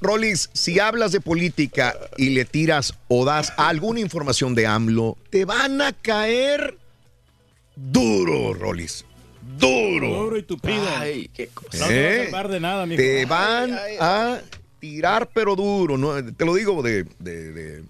[0.00, 5.46] Rollis, si hablas de política y le tiras o das alguna información de AMLO, te
[5.46, 6.76] van a caer
[7.76, 9.06] duro, Rollis.
[9.58, 10.08] Duro.
[10.08, 10.82] Duro y tupido.
[10.98, 11.78] Ay, qué cosa.
[11.78, 12.50] No te vas a ¿Eh?
[12.50, 13.00] de nada, mijo.
[13.00, 14.40] Te van a
[14.80, 15.96] tirar, pero duro.
[15.96, 16.22] ¿no?
[16.34, 17.04] Te lo digo de.
[17.20, 17.84] de- de-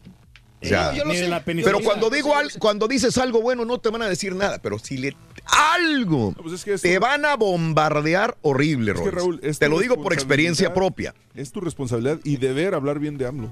[0.67, 3.89] o sea, Ni de la pero cuando digo al- cuando dices algo bueno, no te
[3.91, 4.59] van a decir nada.
[4.61, 9.05] Pero si le algo pues es que esto- te van a bombardear horrible, Es que,
[9.11, 9.17] Rollis.
[9.17, 11.15] Raúl, es Te lo digo por experiencia propia.
[11.35, 13.51] Es tu responsabilidad y deber hablar bien de AMLO.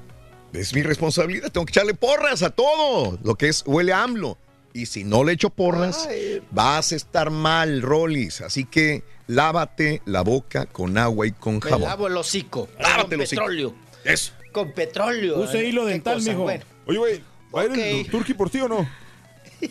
[0.53, 1.51] Es mi responsabilidad.
[1.51, 4.39] Tengo que echarle porras a todo lo que es huele a AMLO.
[4.73, 6.09] Y si no le echo porras,
[6.51, 8.41] vas a estar mal, Rollis.
[8.41, 11.83] Así que lávate la boca con agua y con Me jabón.
[11.83, 12.69] lavo el hocico.
[12.79, 13.41] Lávate con el hocico.
[13.43, 13.75] petróleo.
[14.05, 14.33] Eso.
[14.53, 15.41] Con petróleo.
[15.41, 15.69] Use ¿eh?
[15.69, 16.43] hilo dental, mijo.
[16.43, 18.87] Bueno, Oye, güey, ¿va a ir el Turqui por ti o no?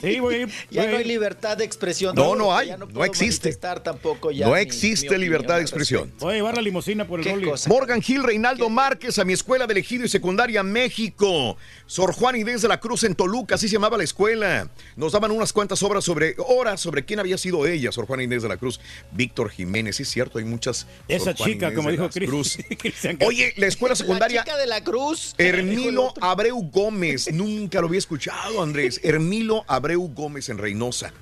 [0.02, 2.16] Sí, voy ya voy a no hay libertad de expresión.
[2.16, 3.54] No, no hay, Ya no puedo existe.
[3.84, 6.12] tampoco ya No mi- existe mi libertad de expresión.
[6.20, 7.70] Voy a llevar la limusina por el ¿Qué cosa?
[7.70, 11.58] Morgan Hill, Reinaldo Márquez, a mi escuela de elegido y secundaria México.
[11.86, 14.70] Sor Juan Inés de la Cruz en Toluca, así se llamaba la escuela.
[14.96, 18.44] Nos daban unas cuantas obras sobre, horas sobre quién había sido ella, Sor Juan Inés
[18.44, 18.80] de la Cruz.
[19.12, 20.88] Víctor Jiménez, sí es cierto, hay muchas.
[21.08, 22.58] Esa chica, Inés como dijo Cruz.
[23.26, 24.40] Oye, la escuela secundaria.
[24.42, 25.36] La chica de la cruz.
[25.38, 26.14] Hermilo.
[26.22, 29.00] Abreu Gómez, nunca lo había escuchado, Andrés.
[29.04, 31.14] Hermilo Abreu Gómez en Reynosa.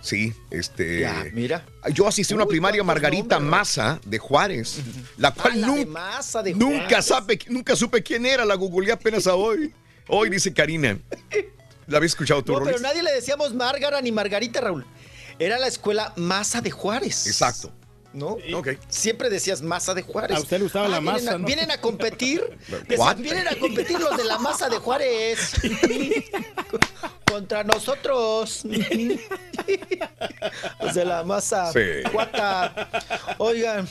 [0.00, 1.00] Sí, este.
[1.00, 1.66] Ya, mira.
[1.92, 4.80] Yo asistí a una Uy, primaria Margarita Maza de Juárez,
[5.16, 8.54] la cual Ah, la de nunca, Maza de nunca, sabe, nunca supe quién era, la
[8.54, 9.74] googleé apenas a hoy.
[10.06, 10.98] Hoy dice Karina.
[11.88, 14.86] ¿La habías escuchado tú, No, pero nadie le decíamos Márgara ni Margarita, Raúl.
[15.38, 17.26] Era la escuela Maza de Juárez.
[17.26, 17.72] Exacto.
[18.12, 18.38] ¿No?
[18.54, 18.68] Ok.
[18.88, 20.36] Siempre decías Maza de Juárez.
[20.36, 21.46] A usted le gustaba la vienen masa, a, ¿no?
[21.46, 22.42] Vienen a competir.
[22.88, 25.52] Decían, vienen a competir los de la Maza de Juárez.
[27.30, 28.62] Contra nosotros.
[30.80, 31.70] Los de la masa.
[31.72, 32.02] Sí.
[32.10, 32.88] Cuata.
[33.36, 33.86] Oigan.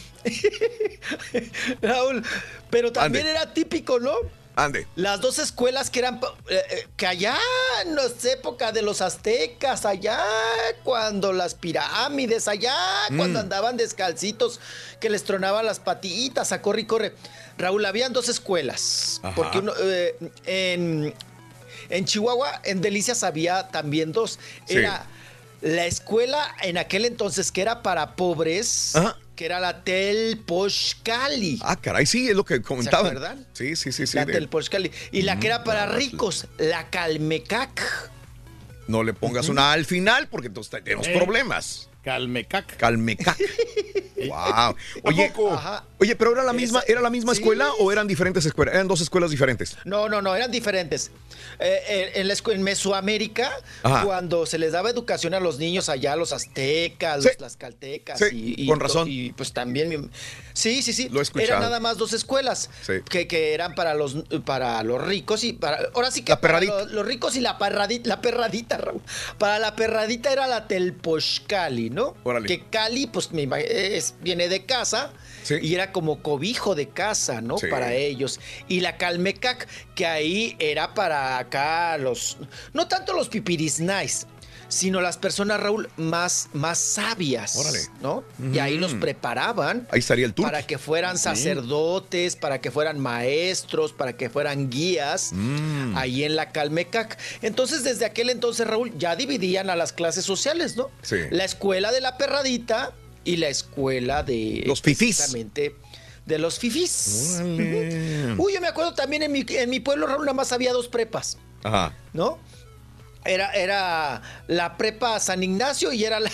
[1.81, 2.23] Raúl,
[2.71, 4.15] pero también era típico, ¿no?
[4.57, 4.87] Ande.
[4.95, 6.19] Las dos escuelas que eran,
[6.49, 7.37] eh, eh, que allá
[7.85, 10.19] en la época de los aztecas, allá
[10.83, 12.75] cuando las pirámides, allá
[13.15, 13.43] cuando Mm.
[13.43, 14.59] andaban descalcitos,
[14.99, 17.13] que les tronaban las patitas a corre y corre.
[17.59, 19.35] Raúl, habían dos escuelas, Ajá.
[19.35, 20.15] porque uno, eh,
[20.47, 21.13] en,
[21.89, 24.39] en Chihuahua, en Delicias había también dos.
[24.65, 24.77] Sí.
[24.77, 25.05] Era
[25.61, 29.17] la escuela en aquel entonces que era para pobres, Ajá.
[29.37, 31.59] Que era la Telpochcali.
[31.61, 33.05] Ah, caray, sí, es lo que comentaban.
[33.15, 33.45] acuerdan?
[33.53, 34.17] Sí, sí, sí, sí.
[34.17, 34.91] la de- Telpochcali.
[35.13, 38.11] Y la que era para ricos, la Calmecac.
[38.87, 41.13] no le pongas una A al final porque entonces tenemos Eh.
[41.15, 41.89] problemas.
[42.07, 42.77] Calmecac.
[42.77, 43.37] Calmecac.
[44.29, 44.73] wow.
[45.03, 45.83] Oye, Ajá.
[45.99, 47.41] oye, pero era la misma, Esa- ¿era la misma sí.
[47.41, 48.75] escuela o eran diferentes escuelas?
[48.75, 49.75] Eran dos escuelas diferentes.
[49.83, 51.11] No, no, no, eran diferentes.
[51.59, 53.51] Eh, eh, en, la en Mesoamérica,
[53.83, 54.03] Ajá.
[54.05, 57.27] cuando se les daba educación a los niños allá, los aztecas, Sí.
[57.27, 58.19] los tlaxcaltecas.
[58.19, 59.07] Sí, y, y con razón.
[59.09, 60.09] Y pues también.
[60.57, 61.07] Sí, sí, sí.
[61.09, 61.25] Lo he.
[61.43, 62.93] Eran nada más dos escuelas Sí.
[63.07, 65.77] que, que eran para los, para los ricos y para.
[65.93, 66.31] Ahora sí que.
[66.31, 66.83] La para perradita.
[66.85, 69.01] Los, los ricos y la perradita, la perradita, Raúl.
[69.37, 72.15] Para la perradita era la Telpochcali, ¿no?
[72.23, 72.47] Órale.
[72.47, 75.13] Que Cali, pues me es, viene de casa.
[75.43, 75.55] Sí.
[75.61, 77.59] Y era como cobijo de casa, ¿no?
[77.59, 77.67] Sí.
[77.67, 78.39] Para ellos.
[78.67, 82.37] Y la Calmecac, que ahí era para acá los.
[82.73, 84.25] No tanto los pipiris nice,
[84.69, 87.55] sino las personas, Raúl, más, más sabias.
[87.55, 87.79] Órale.
[88.01, 88.23] ¿No?
[88.53, 89.87] Y ahí los preparaban.
[89.91, 90.33] Ahí estaría el.
[90.33, 95.97] Para que fueran sacerdotes, para que fueran maestros, para que fueran guías, Mm.
[95.97, 97.17] ahí en la Calmecac.
[97.41, 100.89] Entonces, desde aquel entonces, Raúl, ya dividían a las clases sociales, ¿no?
[101.01, 101.17] Sí.
[101.31, 104.63] La escuela de la perradita y la escuela de...
[104.65, 105.33] Los fifís.
[106.25, 107.39] De los fifís.
[107.41, 110.87] Uy, yo me acuerdo también en mi, en mi pueblo, Raúl, nada más había dos
[110.89, 111.93] prepas, Ajá.
[112.13, 112.37] ¿no?
[113.27, 116.31] Era, era la prepa San Ignacio y era la,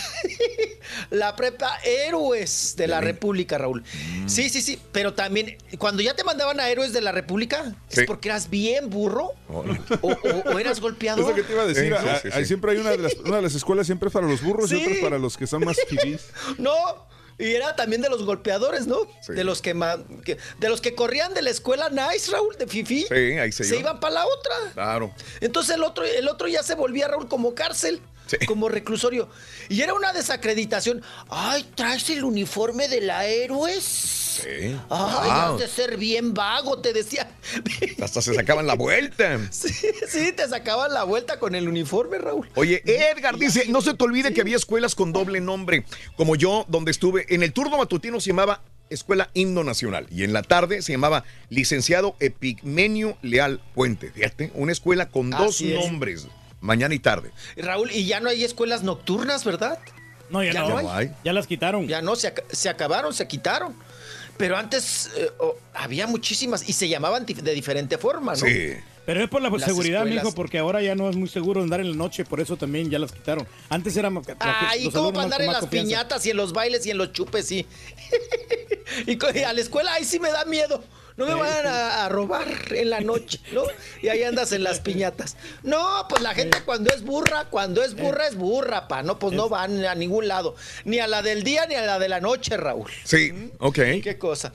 [1.09, 3.01] la prepa Héroes de la.
[3.01, 3.81] República, Raúl.
[3.83, 4.27] Mm.
[4.29, 4.79] Sí, sí, sí.
[4.91, 8.01] Pero también, cuando ya te mandaban a Héroes de la República, Sí.
[8.01, 9.79] es porque eras bien burro Órale.
[10.01, 11.21] o, o- o eras golpeado.
[11.21, 11.93] Es lo que te iba a decir.
[11.99, 12.45] Sí, ah, sí, sí, ah.
[12.45, 14.75] Siempre hay una de, las, una de las escuelas, siempre es para los burros y
[14.75, 16.21] otra para los que son más fifís.
[16.57, 16.73] No,
[17.37, 19.07] y era también de los golpeadores, ¿no?
[19.21, 19.33] Sí.
[19.33, 23.03] De los que, de los que corrían de la escuela Nice, Raúl, de Fifi.
[23.03, 24.55] Sí, ahí se, Se iban para la otra.
[24.73, 25.13] Claro.
[25.41, 28.01] Entonces el otro, el otro ya se volvía, Raúl, como cárcel.
[28.27, 28.37] Sí.
[28.45, 29.27] Como reclusorio.
[29.67, 31.03] Y era una desacreditación.
[31.29, 34.22] Ay, ¿traes el uniforme de la héroes?
[34.41, 34.75] Sí.
[34.89, 35.53] Ay, Wow.
[35.53, 37.29] has de ser bien vago, te decía.
[38.01, 39.39] Hasta se sacaban la vuelta.
[39.51, 39.71] Sí,
[40.07, 42.49] sí, te sacaban la vuelta con el uniforme, Raúl.
[42.55, 45.85] Oye, Edgar dice, no se te olvide que había escuelas con doble nombre,
[46.17, 47.25] como yo, donde estuve.
[47.29, 51.23] En el turno matutino se llamaba Escuela Himno Nacional y en la tarde se llamaba
[51.49, 54.11] Licenciado Epigmenio Leal Puente.
[54.11, 55.73] Fíjate, una escuela con dos es.
[55.73, 56.27] nombres,
[56.61, 57.31] mañana y tarde.
[57.57, 59.79] Raúl, y ya no hay escuelas nocturnas, ¿verdad?
[60.29, 60.81] No, ya, Ya no.
[60.81, 61.11] no hay.
[61.23, 61.87] Ya las quitaron.
[61.87, 63.75] Ya no, se, se acabaron, se quitaron.
[64.37, 68.45] Pero antes eh, oh, había muchísimas y se llamaban de diferente forma, ¿no?
[68.45, 68.71] Sí.
[69.05, 70.23] Pero es por la Las seguridad, escuelas.
[70.23, 72.89] mijo, porque ahora ya no es muy seguro andar en la noche, por eso también
[72.89, 73.45] ya las quitaron.
[73.69, 75.87] Antes era más- Ay, ¿cómo para andar en las confianza.
[75.89, 77.65] piñatas y en los bailes y en los chupes, sí?
[79.07, 80.83] y y a la escuela, ahí sí me da miedo.
[81.15, 83.63] No me vayan a, a robar en la noche, ¿no?
[84.01, 85.37] Y ahí andas en las piñatas.
[85.61, 89.03] No, pues la gente cuando es burra, cuando es burra, es burra, pa.
[89.03, 90.55] No, pues no van a ningún lado.
[90.85, 92.89] Ni a la del día ni a la de la noche, Raúl.
[93.03, 93.75] Sí, ok.
[94.03, 94.51] Qué cosa.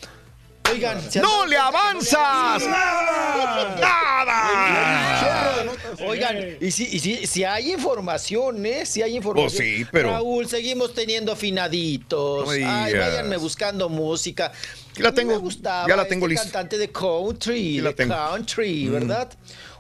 [0.70, 2.62] Oigan, ¿se han ¡No le avanzas!
[2.66, 3.80] no avanzas?
[3.80, 5.64] ¡Nada!
[6.06, 8.84] Oigan, y si, y si, si hay información, ¿eh?
[8.86, 9.50] Si hay información.
[9.62, 12.44] Sí, pero- Raúl, seguimos teniendo afinaditos.
[12.46, 14.52] No Ay, váyanme buscando música.
[14.98, 16.44] Aquí la tengo, Me gustaba ya la tengo este lista.
[16.50, 18.92] cantante de country, de country, Mm.
[18.92, 19.30] ¿verdad?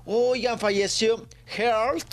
[0.04, 1.26] Oigan, falleció
[1.58, 2.04] Harold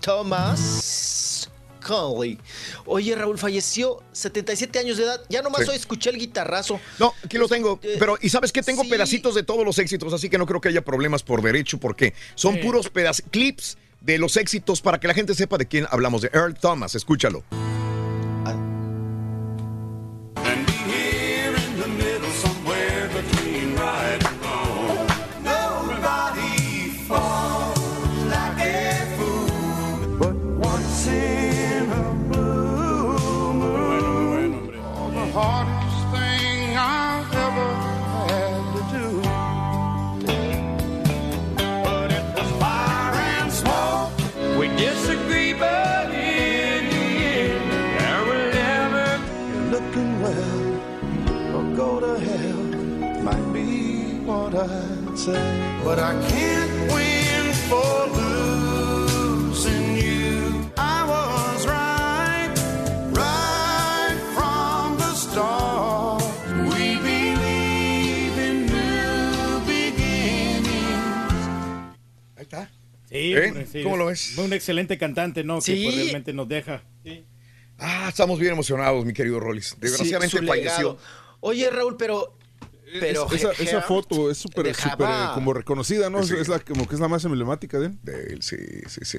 [0.00, 1.50] Thomas
[1.86, 2.38] Conley.
[2.86, 5.20] Oye, Raúl, falleció 77 años de edad.
[5.28, 5.70] Ya nomás Sí.
[5.70, 6.80] hoy escuché el guitarrazo.
[6.98, 7.78] No, aquí lo tengo.
[7.80, 8.62] Pero, ¿y sabes qué?
[8.62, 8.88] Tengo sí.
[8.88, 12.14] pedacitos de todos los éxitos, así que no creo que haya problemas por derecho, porque
[12.34, 12.60] son Sí.
[12.60, 16.30] puros pedaz clips de los éxitos para que la gente sepa de quién hablamos, de
[16.32, 16.94] Earl Thomas.
[16.94, 17.44] Escúchalo.
[54.70, 55.80] I'd say.
[55.84, 60.70] But I can't win for losing you.
[60.76, 62.50] I was right,
[63.12, 66.22] right from the start.
[66.70, 71.48] We believe in new beginnings.
[72.36, 72.70] Ahí está.
[73.08, 73.66] Sí, ¿Eh?
[73.70, 74.38] sí, ¿Cómo es lo ves?
[74.38, 75.56] Un excelente cantante, ¿no?
[75.56, 75.84] Que Sí.
[75.84, 76.82] pues, realmente nos deja.
[77.78, 79.76] Ah, estamos bien emocionados, mi querido Rollis.
[79.80, 80.70] Desgraciadamente Sí, falleció.
[80.92, 80.98] legado.
[81.40, 82.38] Oye, Raúl, pero.
[83.00, 84.74] Pero Es- esa, foto es súper,
[85.34, 86.20] como reconocida, ¿no?
[86.20, 86.34] Es- Sí.
[86.38, 87.98] Es la, como que es la más emblemática de él.
[88.02, 88.56] De él, sí,
[88.88, 89.18] sí, sí.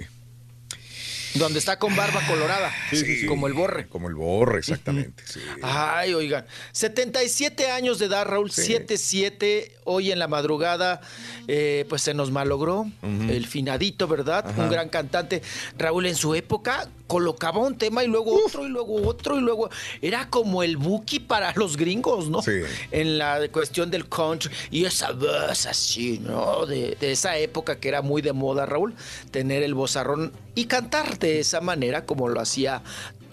[1.36, 2.72] Donde está con barba colorada.
[2.92, 3.88] Sí, Como el borre.
[3.90, 5.22] Como el borre, exactamente.
[5.28, 5.42] sí.
[5.62, 6.45] Ay, oigan.
[6.72, 8.52] 77 años de edad, Raúl.
[8.52, 9.74] 7-7.
[9.84, 11.02] Hoy en la madrugada,
[11.50, 12.90] eh, pues se nos malogró.
[13.04, 14.45] El finadito, ¿verdad?
[14.48, 14.64] Ajá.
[14.64, 15.42] Un gran cantante.
[15.78, 19.69] Raúl, en su época, colocaba un tema y luego otro, y luego otro, y luego.
[20.01, 22.42] Era como el Buki para los gringos, ¿no?
[22.42, 22.61] Sí.
[22.92, 24.51] En la cuestión del country.
[24.72, 26.66] Y esa voz así, ¿no?
[26.66, 28.95] De, de esa época que era muy de moda, Raúl.
[29.32, 32.82] Tener el bozarrón y cantar de esa manera como lo hacía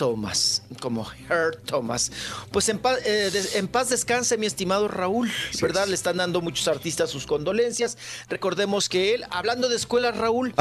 [0.03, 2.11] Thomas, como Herr Thomas.
[2.51, 5.87] Pues en paz, eh, en paz descanse, mi estimado Raúl, ¿verdad?
[5.87, 7.97] Le están dando muchos artistas sus condolencias.
[8.29, 10.55] Recordemos que él, hablando de escuelas, Raúl,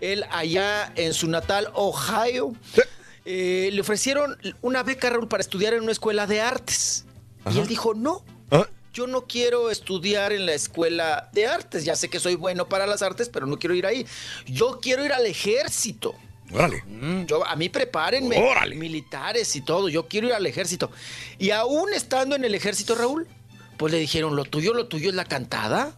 [0.00, 2.54] él allá en su natal Ohio,
[3.24, 7.04] eh, le ofrecieron una beca, Raúl, para estudiar en una escuela de artes.
[7.54, 8.24] Y él dijo, no.
[8.50, 8.66] Ah.
[8.92, 11.84] Yo no quiero estudiar en la escuela de artes.
[11.84, 14.04] Ya sé que soy bueno para las artes, pero no quiero ir ahí.
[14.46, 16.16] Yo quiero ir al ejército.
[16.52, 16.82] Órale.
[17.26, 18.38] Yo, a mí prepárenme.
[18.38, 18.74] Órale.
[18.76, 19.88] Militares y todo.
[19.88, 20.90] Yo quiero ir al ejército.
[21.38, 23.26] Y aún estando en el ejército, Raúl,
[23.76, 25.92] pues le dijeron, lo tuyo, lo tuyo es la cantada.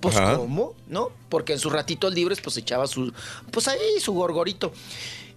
[0.00, 0.36] Pues, Ajá.
[0.36, 0.74] ¿cómo?
[0.86, 1.10] ¿No?
[1.28, 3.12] Porque en sus ratitos libres, pues echaba su.
[3.50, 4.72] Pues ahí, su gorgorito.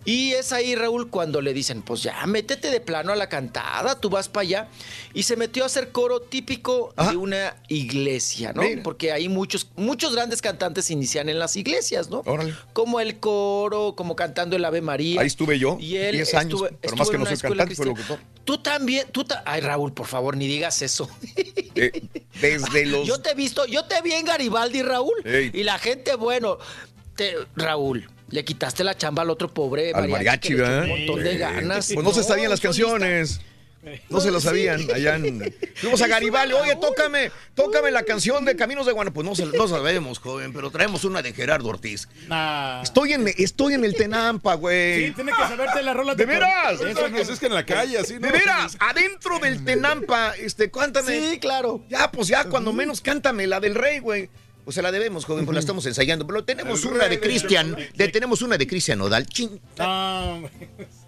[0.04, 4.00] Y es ahí, Raúl, cuando le dicen, pues ya, métete de plano a la cantada,
[4.00, 4.68] tú vas para allá.
[5.14, 8.64] Y se metió a hacer coro típico de una iglesia, ¿no?
[8.64, 8.82] Mira.
[8.82, 12.24] Porque ahí muchos, muchos grandes cantantes inician en las iglesias, ¿no?
[12.26, 12.56] Órale.
[12.74, 15.22] Como el coro, como cantando el Ave María.
[15.22, 17.86] Ahí estuve yo, Y él 10 años, pero más estuvo que no soy cantante, soy
[17.88, 18.20] locutor.
[18.44, 21.10] Tú también, tú ta- Ay, Raúl, por favor, ni digas eso.
[21.74, 22.04] Eh,
[22.42, 23.08] desde los...
[23.08, 25.14] Yo te he visto, yo te vi en Garibaldi, Raúl.
[25.24, 25.52] Ey.
[25.54, 26.58] Y la gente, bueno,
[27.16, 30.84] te- Raúl, le quitaste la chamba al otro pobre Al mariachi, ¿verdad?
[30.84, 31.92] Un montón de ganas.
[31.94, 33.42] Pues no se sabían las canciones.
[34.12, 35.56] No se las sabían allá en...
[35.74, 39.14] Fuimos a Garibaldi, oye, tócame, tócame la canción de Caminos de Guanajuato.
[39.16, 42.08] Pues no, se- no sabemos, joven, pero traemos una de Gerardo Ortiz.
[42.28, 42.84] Nah.
[42.84, 45.08] Estoy en, estoy en el Tenampa, güey.
[45.08, 46.80] Sí, tiene que saberte la rola ¿De veras?
[46.80, 48.20] Eso no- Es que en la calle, así, ¿no?
[48.20, 51.32] De veras, adentro del Tenampa, este, cántame.
[51.32, 51.84] Sí, claro.
[51.90, 54.30] Ya, pues ya, cuando menos cántame la del rey, güey.
[54.64, 56.26] Pues se la debemos, joven, pues la estamos ensayando.
[56.28, 57.76] Pero tenemos una de Cristian,
[58.12, 59.26] tenemos una de Cristian Nodal.
[59.28, 60.40] Chin, Ah,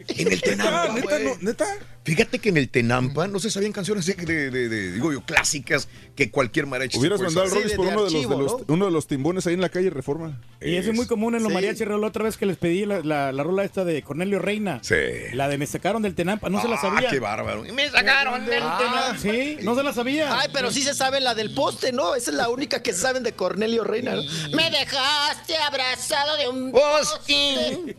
[0.08, 1.66] en el Tenampa, Ah, neta, no, neta.
[2.06, 5.22] Fíjate que en el Tenampa no se sabían canciones de, de- de- de- digo yo,
[5.26, 7.52] clásicas que cualquier mariachi se Hubieras mandado al.
[7.52, 8.74] Rollis Sí, por de uno de, los, archivo, de los- ¿no?
[8.74, 10.42] uno de los timbones ahí en la calle Reforma.
[10.62, 11.54] y eso es muy común en los Sí.
[11.54, 11.88] mariachis.
[11.88, 14.80] La otra vez que les pedí la, la- la rola esta de Cornelio Reina.
[14.84, 14.96] Sí.
[15.32, 16.50] La de Me sacaron del Tenampa.
[16.50, 17.10] No se la Ah, sabía.
[17.10, 17.66] qué bárbaro.
[17.66, 19.16] Y me sacaron del Ah.
[19.18, 20.38] Sí, no se la sabía.
[20.40, 22.16] Ay, pero sí se sabe la del poste, ¿no?
[22.16, 24.16] Esa es la única que saben de Cornelio Reina.
[24.16, 24.22] ¿no?
[24.58, 27.96] Me dejaste abrazado de un Poste.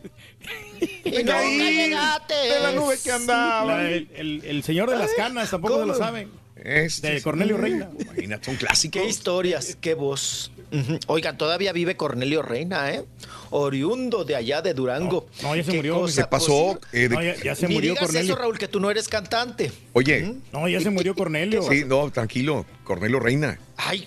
[1.05, 2.34] Nunca llegaste.
[2.34, 3.66] De la nube que andaba.
[3.82, 6.31] La- el, el- el señor de las canas tampoco se lo saben.
[6.56, 7.90] Este, De Cornelio Reina.
[7.98, 9.02] Imagínate, son clásicos.
[9.02, 10.50] Qué historias, qué voz.
[10.73, 10.98] Ujú.
[11.08, 13.05] Oigan, todavía vive Cornelio Reina, ¿eh?
[13.50, 15.26] Oriundo de allá de Durango.
[15.42, 16.00] No, no, ya se Qué murió.
[16.00, 16.81] cosa, ¿Qué pasó?
[16.92, 18.32] Eh, de- No, ya, ya se Ni murió digas Cornelio.
[18.32, 19.70] eso, Raúl, que tú no eres cantante.
[19.92, 21.62] Oye, No, ya se murió Cornelio.
[21.62, 22.64] sí, no, tranquilo.
[22.84, 23.58] Cornelio Reina.
[23.76, 24.06] Ay,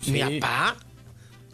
[0.00, 0.10] Sí.
[0.12, 0.76] mi papá.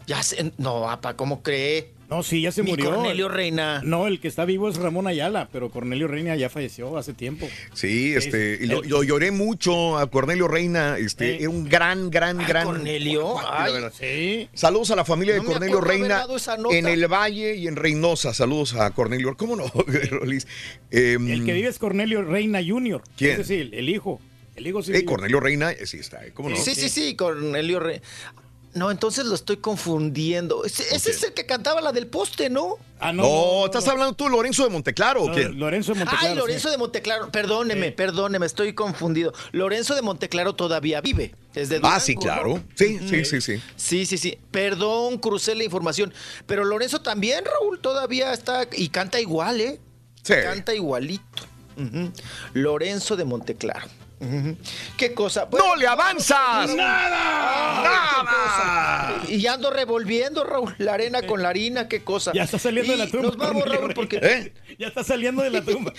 [0.07, 0.51] Ya se...
[0.57, 1.93] No, papá, ¿cómo cree?
[2.11, 2.93] No, sí, ya se Mi murió.
[2.93, 3.81] Cornelio Reina.
[3.85, 7.47] No, el que está vivo es Ramón Ayala, pero Cornelio Reina ya falleció hace tiempo.
[7.73, 11.43] Sí, este, y lo, el- lo lloré mucho a Cornelio Reina, este, Sí.
[11.43, 12.65] era un gran, gran, Ay, gran.
[12.65, 13.71] Cornelio, ay.
[13.97, 14.49] Sí.
[14.53, 16.25] Saludos a la familia No de Cornelio Reina
[16.69, 18.33] en el Valle y en Reynosa.
[18.33, 19.37] Saludos a Cornelio.
[19.37, 19.71] ¿Cómo no?
[20.91, 23.01] Em, El que vive es Cornelio Reina Jr.
[23.15, 23.39] ¿Quién?
[23.39, 24.19] Ese sí, el, hijo.
[24.57, 24.91] El hijo sí.
[24.93, 25.05] eh.
[25.05, 26.57] Cornelio Reina, eh, sí está, eh, ¿cómo no?
[26.57, 28.01] Sí, sí, sí, Cornelio Reina.
[28.73, 30.63] No, entonces lo estoy confundiendo.
[30.63, 32.77] Ese, ese es el que cantaba la del poste, ¿no?
[33.01, 33.23] Ah, no.
[33.23, 33.91] No, ¿estás no.
[33.91, 35.49] hablando tú, Lorenzo de Monteclaro o No, qué?
[35.49, 36.27] Lorenzo de Monteclaro.
[36.29, 36.71] Ay, Lorenzo sí.
[36.71, 37.31] de Monteclaro.
[37.31, 39.33] Perdóneme, perdóneme, estoy confundido.
[39.51, 41.35] Lorenzo de Monteclaro todavía vive.
[41.53, 42.55] Desde Ah, sí, claro.
[42.55, 42.63] ¿no?
[42.75, 43.61] Sí, sí, sí, sí.
[43.75, 44.37] Sí, sí, sí.
[44.51, 46.13] Perdón, crucé la información.
[46.45, 49.79] Pero Lorenzo también, Raúl, todavía está y canta igual, ¿eh?
[50.23, 50.33] Sí.
[50.43, 51.43] Canta igualito.
[52.53, 53.87] Lorenzo de Monteclaro.
[54.97, 55.47] ¿Qué cosa?
[55.51, 56.73] ¡No le avanzas!
[56.75, 58.11] ¡Nada!
[59.27, 62.31] Y ando revolviendo, Raúl, la arena con la harina, qué cosa.
[62.33, 63.27] Ya está saliendo Y de la tumba.
[63.29, 64.19] Nos vamos, Raúl, porque.
[64.21, 64.53] ¿Eh?
[64.77, 65.91] Ya está saliendo de la tumba.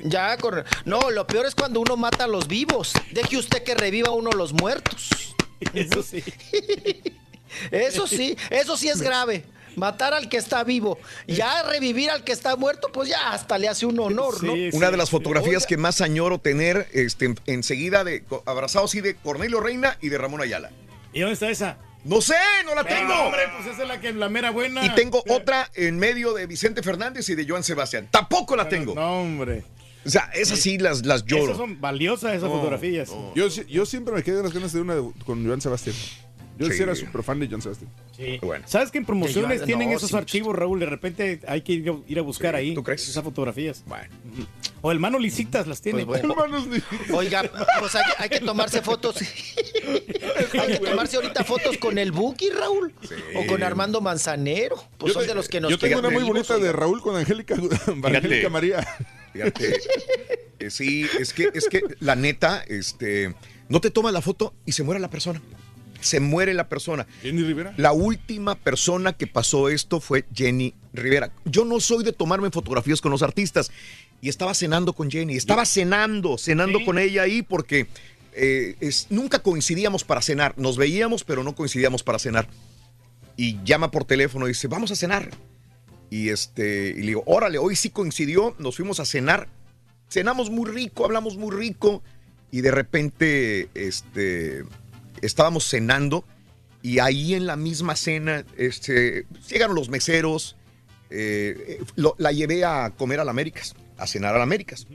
[0.00, 0.64] Ya corre.
[0.84, 2.92] No, lo peor es cuando uno mata a los vivos.
[3.10, 5.10] Deje usted que reviva uno los muertos.
[5.74, 6.24] Eso sí.
[7.70, 9.44] Eso sí, eso sí es grave.
[9.76, 10.98] Matar al que está vivo.
[11.26, 14.52] Ya revivir al que está muerto, pues ya hasta le hace un honor, ¿no?
[14.72, 19.14] Una de las fotografías que más añoro tener este, en- enseguida de abrazados así de
[19.16, 20.70] Cornelio Reina y de Ramón Ayala.
[21.12, 21.78] ¿Y dónde está esa?
[22.04, 22.34] No sé,
[22.64, 23.14] no la tengo.
[23.14, 24.84] No, hombre, pues esa es la que la mera buena.
[24.84, 28.08] Y tengo otra en medio de Vicente Fernández y de Joan Sebastián.
[28.10, 28.94] Tampoco la tengo.
[28.94, 29.64] No, hombre.
[30.04, 31.44] O sea, esas sí las, las lloro.
[31.44, 33.08] Esas son valiosas esas No, fotografías.
[33.36, 35.94] Yo, yo siempre me quedé en las ganas de una con Joan Sebastián.
[36.58, 37.90] Yo sí, era súper fan de Joan Sebastián.
[38.16, 38.38] Sí.
[38.42, 38.64] Bueno.
[38.68, 40.80] ¿Sabes que en promociones tienen no, esos sí, archivos, Raúl?
[40.80, 42.74] De repente hay que ir a, ir a buscar ahí.
[42.74, 43.08] ¿tú crees?
[43.08, 43.82] Esas fotografías.
[43.86, 44.14] Bueno.
[44.80, 46.04] O el mano lisitas las tiene.
[46.04, 46.34] Pues bueno.
[47.12, 47.42] Oiga,
[47.78, 49.16] pues hay, hay que tomarse fotos.
[50.52, 52.92] hay que tomarse ahorita fotos con el Buki, Raúl.
[53.36, 54.76] O con Armando Manzanero.
[54.98, 56.72] Pues Yo son te- de los que nos Yo tengo una muy bonita de.
[56.72, 57.54] Raúl con Angélica,
[58.04, 58.86] Angélica María.
[59.32, 59.78] Fíjate.
[60.58, 63.34] Eh, sí, es que, es que la neta, este,
[63.68, 65.40] no te tomas la foto y se muere la persona.
[66.02, 67.06] Se muere la persona.
[67.22, 67.72] Jenny Rivera.
[67.78, 71.32] La última persona que pasó esto fue Jenny Rivera.
[71.44, 73.70] Yo no soy de tomarme fotografías con los artistas.
[74.20, 75.36] Y estaba cenando con Jenny.
[75.36, 77.86] Estaba cenando, cenando con ella ahí porque
[78.34, 80.54] eh, es- nunca coincidíamos para cenar.
[80.58, 82.46] Nos veíamos, pero no coincidíamos para cenar.
[83.36, 85.30] Y llama por teléfono y dice, vamos a cenar.
[86.10, 89.48] Y este, y le digo, órale, hoy sí coincidió, nos fuimos a cenar.
[90.10, 92.02] Cenamos muy rico, hablamos muy rico.
[92.50, 94.64] Y de repente, este,
[95.22, 96.24] estábamos cenando.
[96.82, 100.56] Y ahí en la misma cena, este, llegaron los meseros.
[101.14, 104.86] eh, lo- la llevé a comer a la Américas, a cenar a la Américas.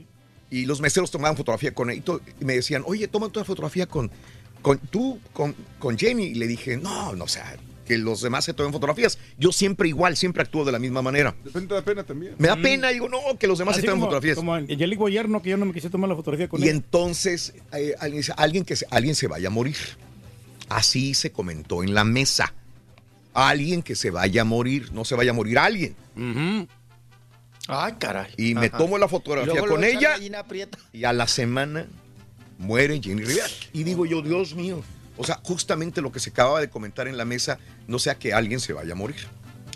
[0.50, 3.44] Y los meseros tomaban fotografía con él y, to- y me decían, oye, toma una
[3.44, 4.10] fotografía con,
[4.60, 6.24] con tú, con, con Jenny.
[6.24, 9.16] Y le dije, no, no, o sea, que los demás se tomen fotografías.
[9.38, 11.36] Yo siempre igual, siempre actúo de la misma manera.
[11.44, 12.34] Depende de la pena también.
[12.38, 14.36] Me da pena, digo, no, que los demás Así se tomen como, fotografías.
[14.36, 16.70] como Guayerno, que yo no me quise tomar la fotografía con Y él.
[16.70, 19.76] entonces eh, alguien, dice, alguien que se, alguien se vaya a morir.
[20.68, 22.52] Así se comentó en la mesa.
[23.34, 25.94] Alguien que se vaya a morir, no se vaya a morir alguien.
[27.68, 28.32] Ay, caray.
[28.36, 30.16] Y me tomo la fotografía con ella
[30.92, 31.86] y a la semana
[32.58, 33.46] muere Jenny Rivera.
[33.72, 34.82] Y digo yo, Dios mío.
[35.16, 38.32] O sea, justamente lo que se acababa de comentar en la mesa, no sea que
[38.32, 39.26] alguien se vaya a morir.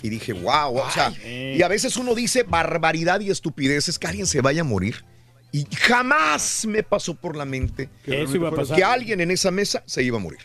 [0.01, 1.57] Y dije, wow, o sea, Ay.
[1.59, 5.05] y a veces uno dice barbaridad y estupideces, que alguien se vaya a morir.
[5.53, 8.75] Y jamás me pasó por la mente Que eso iba a pasar.
[8.77, 10.41] que alguien en esa mesa se iba a morir.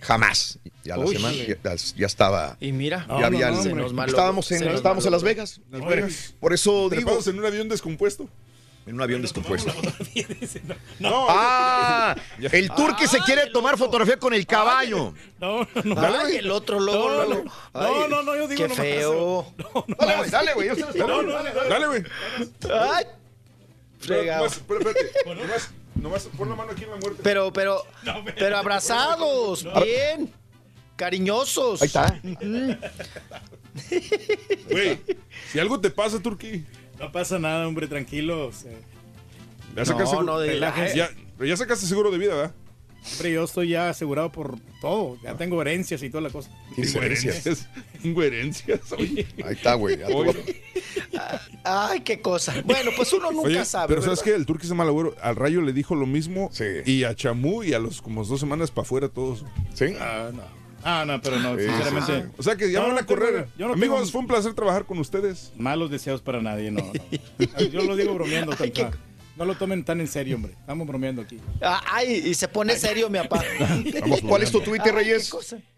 [0.00, 0.58] Jamás.
[0.84, 1.16] Y a la Uy.
[1.16, 1.56] semana ya,
[1.96, 2.56] ya estaba.
[2.60, 3.74] Y mira, ya había- no, hombre.
[3.74, 5.22] nos malogró, estábamos en, estábamos en Las.
[5.22, 5.60] Vegas.
[5.70, 6.34] Las Hombre, Vegas.
[6.40, 8.28] Por eso digo, en un avión descompuesto.
[8.86, 9.70] en un avión descompuesto.
[10.98, 12.48] No, Ah, Ya.
[12.52, 15.12] el turqui se quiere tomar fotografía con el caballo.
[15.40, 16.00] No, no, no.
[16.00, 17.52] Ay, el otro luego, No, no.
[17.74, 18.76] Ay, No, no, no, yo digo Qué nomás.
[18.78, 19.54] feo.
[19.98, 20.68] Dale, güey, dale, güey.
[20.96, 21.34] No, no, no.
[21.68, 22.02] Dale, güey.
[22.72, 23.04] Ay,
[23.98, 24.44] fregado.
[24.44, 25.12] Nomás, pero espérate.
[26.00, 27.20] Nomás, pon la mano aquí en la muerte.
[27.22, 27.82] Pero, pero,
[28.38, 30.32] pero abrazados, bien,
[30.96, 31.82] cariñosos.
[31.82, 32.20] Ahí está.
[34.70, 34.98] Güey,
[35.52, 36.64] si algo te pasa, Turquí,
[36.98, 38.64] No pasa nada, hombre, tranquilos.
[39.74, 40.96] ya sacaste, No, no, de- relájense.
[40.96, 42.54] ya, pero ya sacaste seguro de vida, ¿verdad?
[43.12, 45.16] Hombre, yo estoy ya asegurado por todo.
[45.22, 46.50] Ya tengo herencias y toda la cosa.
[48.04, 48.92] Incoherencias.
[48.98, 49.26] oye.
[49.44, 49.98] Ahí está, güey.
[49.98, 50.62] ya te voy a- Oye,
[51.64, 52.54] Ay, qué cosa.
[52.64, 53.88] Bueno, pues uno nunca oye, sabe.
[53.88, 54.34] pero ¿sabes qué?
[54.34, 55.14] El Turquí es mal agüero.
[55.22, 56.50] Al Rayo le dijo lo mismo.
[56.52, 56.64] Sí.
[56.84, 59.44] Y a Chamú y a los como dos semanas para afuera todos.
[59.74, 59.94] ¿Sí?
[59.98, 60.42] Ah, no.
[60.84, 62.28] Ah, no, pero no, Sí, sinceramente.
[62.38, 63.48] O sea que ya No, van a no correr.
[63.58, 65.52] yo no Amigos, tengo- fue un placer trabajar con ustedes.
[65.56, 66.82] Malos deseos para nadie, no.
[66.82, 67.58] no.
[67.72, 68.54] Yo lo digo bromeando.
[68.60, 68.86] Ay, qué-
[69.38, 70.54] No lo tomen tan en serio, hombre.
[70.58, 71.38] Estamos bromeando aquí.
[71.62, 73.44] Ah, Ay, y se pone serio, mi papá.
[74.28, 75.32] ¿Cuál es tu Twitter, Reyes?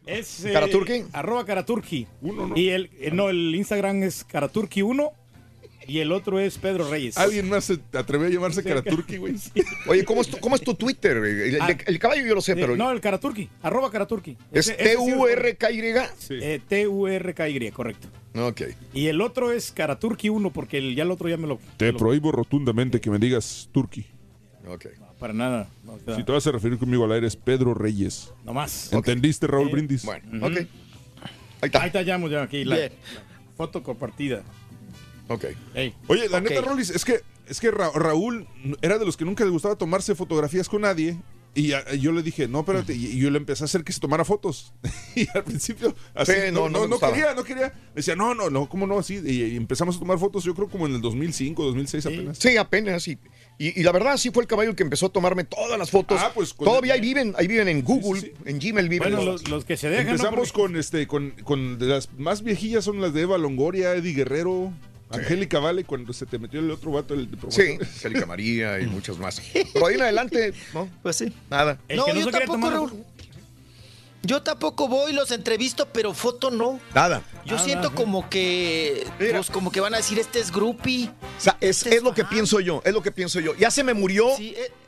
[0.07, 1.05] Es eh, ¿Caraturki?
[1.13, 2.07] Arroba Caraturki.
[2.23, 2.57] Uno, ¿no?
[2.57, 5.13] Y el, eh, no, el Instagram es Caraturki1
[5.91, 7.17] y el otro es Pedro Reyes.
[7.19, 9.35] ¿Alguien más se atrevió a llamarse Karaturki, güey?
[9.89, 11.17] Oye, ¿cómo es tu, cómo es tu Twitter?
[11.17, 11.77] El, el- Ah.
[11.87, 13.49] el caballo yo lo sé, Eh, pero no, el Caraturki.
[13.63, 14.37] Arroba Caraturki.
[14.53, 15.83] es T-U-R-K-Y.
[16.19, 16.35] Sí.
[16.41, 18.09] Eh, T-U-R-K-Y, correcto.
[18.37, 18.63] Ok.
[18.95, 21.59] Y el otro es Caraturki1 porque el, ya el otro ya me lo...
[21.77, 24.07] Te me lo- prohíbo rotundamente que me digas Turki.
[24.69, 24.87] Ok.
[25.19, 25.69] Para nada.
[25.85, 28.33] No, o sea, Si te vas a referir conmigo al aire es Pedro Reyes.
[28.45, 28.93] no más.
[28.93, 30.05] ¿Entendiste, Raúl Eh, Brindis?
[30.05, 30.53] Bueno, ok.
[30.53, 30.67] Ahí
[31.63, 31.87] Ahí está.
[31.87, 32.65] está, ya, aquí.
[32.65, 32.93] La, Bien.
[33.15, 34.43] la foto compartida.
[35.31, 35.45] Ok.
[35.75, 35.95] Ey.
[36.09, 38.47] Oye, la neta, Rolis, es que, es que Ra- Raúl
[38.83, 41.17] era de los que nunca le gustaba tomarse fotografías con nadie.
[41.53, 42.95] Y a- yo le dije, no, espérate.
[42.95, 44.73] Y y yo le empecé a hacer que se tomara fotos.
[45.17, 47.13] y al principio, así, Sí, no, no, no, no me no gustaba.
[47.13, 47.73] quería, no quería.
[47.95, 48.99] Decía, no, no, no, ¿cómo no?
[49.01, 49.21] Así.
[49.25, 52.39] Y, y empezamos a tomar fotos, yo creo como en el 2005, 2006 apenas.
[52.39, 53.03] Sí, apenas.
[53.03, 53.19] sí.
[53.59, 55.91] Y, y la verdad, sí fue el caballo el que empezó a tomarme todas las
[55.91, 56.21] fotos.
[56.23, 59.13] Ah, pues, Todavía el- ahí viven, ahí viven en Google, Sí, sí, en Gmail viven.
[59.15, 60.07] Bueno, los- que se dejan.
[60.07, 60.11] ¿no?
[60.13, 64.15] Empezamos Porque- con este, con, con las más viejillas son las de Eva Longoria, Eddie
[64.15, 64.73] Guerrero,
[65.11, 67.65] Angélica Vale, cuando se te metió el otro vato, el de promotor.
[67.65, 69.41] Sí, Angélica María y muchas más.
[69.73, 71.33] Pero ahí en adelante, no, Pues sí.
[71.51, 71.79] nada.
[71.89, 73.05] El no, que no yo se tampoco, tomar- Raúl.
[74.23, 76.79] Yo tampoco voy, los entrevisto, pero foto no.
[76.95, 77.23] Nada.
[77.47, 77.93] Yo Nada, siento ¿eh?
[77.95, 81.07] como que, pues como que van a decir, este es groupie.
[81.39, 83.55] O sea, es, es lo que pienso yo, es lo que pienso yo.
[83.57, 84.27] Ya se me murió,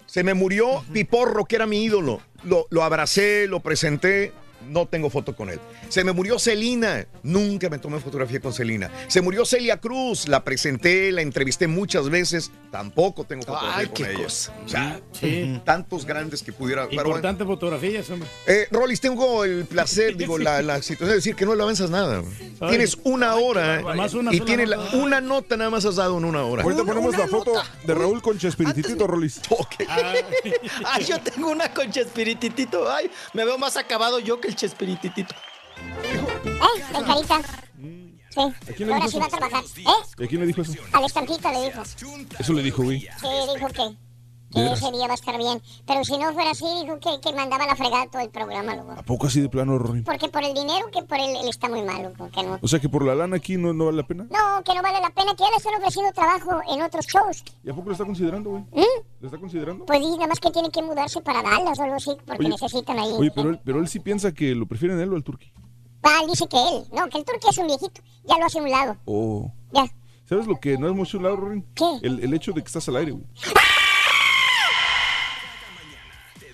[0.04, 2.20] se me murió Piporro, que era mi ídolo.
[2.44, 4.32] Lo, lo abracé, lo presenté,
[4.68, 5.60] no tengo foto con él.
[5.88, 8.90] Se me murió Celina, nunca me tomé fotografía con Celina.
[9.08, 13.94] Se murió Celia Cruz, la presenté, la entrevisté muchas veces, tampoco tengo fotografía Ay, con
[13.94, 14.22] qué ella.
[14.24, 14.52] cosa.
[14.64, 15.60] O sea, Sí.
[15.64, 16.82] tantos grandes que pudiera...
[16.88, 17.08] pero bueno.
[17.10, 18.28] Importante fotografías, hombre.
[18.46, 21.90] Eh, Rolis, tengo el placer, digo, la, la situación de decir que no le avanzas
[21.90, 22.22] nada.
[22.60, 22.68] Ay.
[22.70, 26.16] Tienes una hora eh, Nomás una y tienes la- una nota nada más has dado
[26.18, 26.62] en una hora.
[26.62, 27.52] Ahorita ponemos la foto
[27.84, 29.40] de Raúl con Chespiritito, Rolis.
[30.84, 32.90] Ay, yo tengo una con Chespirititito.
[32.90, 35.34] Ay, me veo más acabado yo que el Chespirititito.
[36.44, 36.96] ¿Eh?
[36.96, 37.40] El carita.
[38.30, 38.40] Sí.
[38.40, 39.36] ¿A quién le Ahora dijo sí va a eso?
[39.36, 39.64] trabajar.
[39.64, 39.82] ¿Eh?
[40.18, 40.72] ¿Y a quién le dijo eso?
[40.92, 41.82] Al estampita le dijo.
[42.38, 43.00] Eso le dijo, güey.
[43.00, 43.96] Sí, dijo que, ¿De
[44.52, 45.60] que ese día va a estar bien.
[45.86, 48.92] Pero si no fuera así, dijo que, que mandaba la fregada todo el programa, loco.
[48.92, 50.02] ¿A poco así de plano, Rory?
[50.02, 52.28] Porque por el dinero que por él, él está muy mal, loco.
[52.32, 52.58] Que no.
[52.60, 54.24] O sea que por la lana aquí no, no vale la pena.
[54.24, 57.44] No, que no vale la pena, que ya le están ofreciendo trabajo en otros shows.
[57.64, 58.62] ¿Y a poco lo está considerando, güey?
[58.72, 59.02] ¿Mm?
[59.20, 59.86] ¿Lo está considerando?
[59.86, 62.48] Pues dice nada más que tiene que mudarse para Dallas o algo así, porque Oye,
[62.48, 63.12] necesitan ahí.
[63.12, 65.52] Oye, pero él, pero él sí piensa que lo prefieren él o al turqui.
[66.02, 66.84] Ah, él dice que él.
[66.92, 68.00] No, que el turque es un viejito.
[68.24, 68.96] Ya lo hace a un lado.
[69.04, 69.52] Oh.
[69.72, 69.84] Ya.
[70.28, 71.64] ¿Sabes lo que no es mucho lado, Rory?
[71.74, 71.84] ¿Qué?
[72.02, 73.24] El, el hecho de que estás al aire, güey.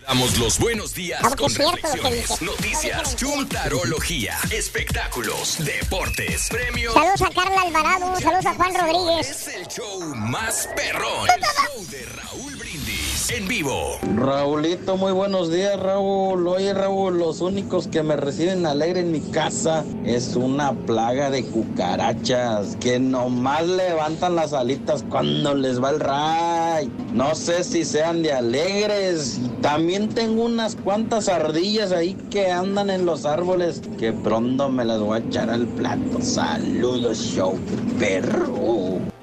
[0.08, 6.94] Damos los buenos días con reflexiones, noticias, chuntarología, espectáculos, deportes, premios.
[6.94, 9.28] Saludos a Carla Alvarado, saludos a Juan Rodríguez.
[9.28, 11.28] Es el show más perrón.
[11.28, 13.98] El show de Raúl Brindis en vivo.
[14.16, 16.46] Raulito, muy buenos días, Raúl.
[16.46, 21.44] Oye, Raúl, los únicos que me reciben alegre en mi casa es una plaga de
[21.44, 26.90] cucarachas que nomás levantan las alitas cuando les va el ray.
[27.12, 29.40] No sé si sean de alegres.
[29.60, 35.00] También tengo unas cuantas ardillas ahí que andan en los árboles que pronto me las
[35.00, 36.20] voy a echar al plato.
[36.22, 37.58] Saludos, show
[37.98, 39.17] perro.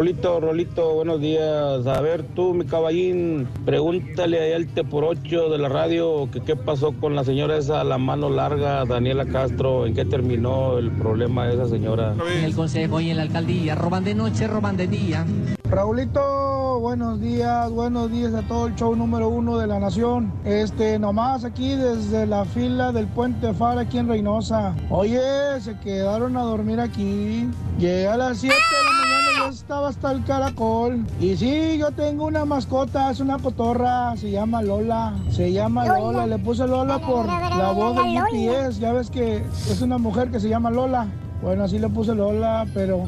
[0.00, 1.84] Rolito, Rolito, buenos días.
[1.88, 6.40] A ver, tú, mi caballín, pregúntale ahí al T por 8 de la radio que
[6.40, 10.92] qué pasó con la señora esa, la mano larga, Daniela Castro, en qué terminó el
[10.92, 12.14] problema de esa señora.
[12.32, 15.26] En el consejo y en la alcaldía, roban de noche, roban de día.
[15.68, 20.32] Raulito, buenos días, buenos días a todo el show número uno de la nación.
[20.44, 24.76] Este, nomás aquí desde la fila del Puente Far aquí en Reynosa.
[24.90, 25.20] Oye,
[25.60, 27.48] se quedaron a dormir aquí.
[27.80, 29.07] Llegué a las 7 de la mañana
[29.46, 31.06] estaba hasta el caracol.
[31.20, 35.14] Y sí, yo tengo una mascota, es una cotorra, se llama Lola.
[35.30, 38.80] Se llama Lola, le puse Lola por la voz del GPS.
[38.80, 41.06] Ya ves que es una mujer que se llama Lola.
[41.42, 43.04] Bueno, así le puse Lola, pero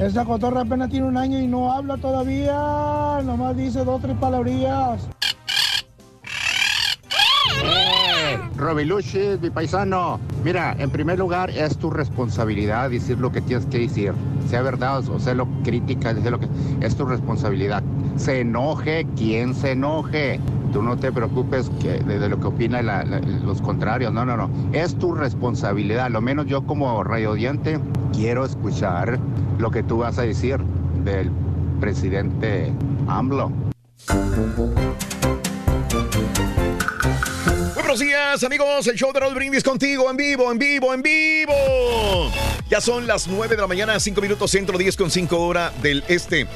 [0.00, 3.20] esa cotorra apenas tiene un año y no habla todavía.
[3.24, 5.08] Nomás dice dos, tres palabrillas.
[8.56, 10.20] Robiluchis, mi paisano.
[10.44, 14.12] Mira, en primer lugar, es tu responsabilidad decir lo que tienes que decir.
[14.48, 16.48] Sea verdad o sea lo crítica, sea lo que.
[16.80, 17.82] Es tu responsabilidad.
[18.16, 20.40] Se enoje quien se enoje.
[20.72, 22.86] Tú no te preocupes que, de, de lo que opinan
[23.44, 24.12] los contrarios.
[24.12, 24.50] No, no, no.
[24.72, 26.10] Es tu responsabilidad.
[26.10, 27.78] Lo menos yo, como radiodiente,
[28.12, 29.18] quiero escuchar
[29.58, 30.58] lo que tú vas a decir
[31.04, 31.30] del
[31.80, 32.72] presidente
[33.06, 33.52] AMLO.
[37.94, 38.88] Buenos días, amigos.
[38.88, 42.28] El show de Raúl Brindis contigo en vivo, en vivo, en vivo.
[42.68, 46.02] Ya son las 9 de la mañana, 5 minutos centro, 10 con 5 hora del
[46.08, 46.48] este.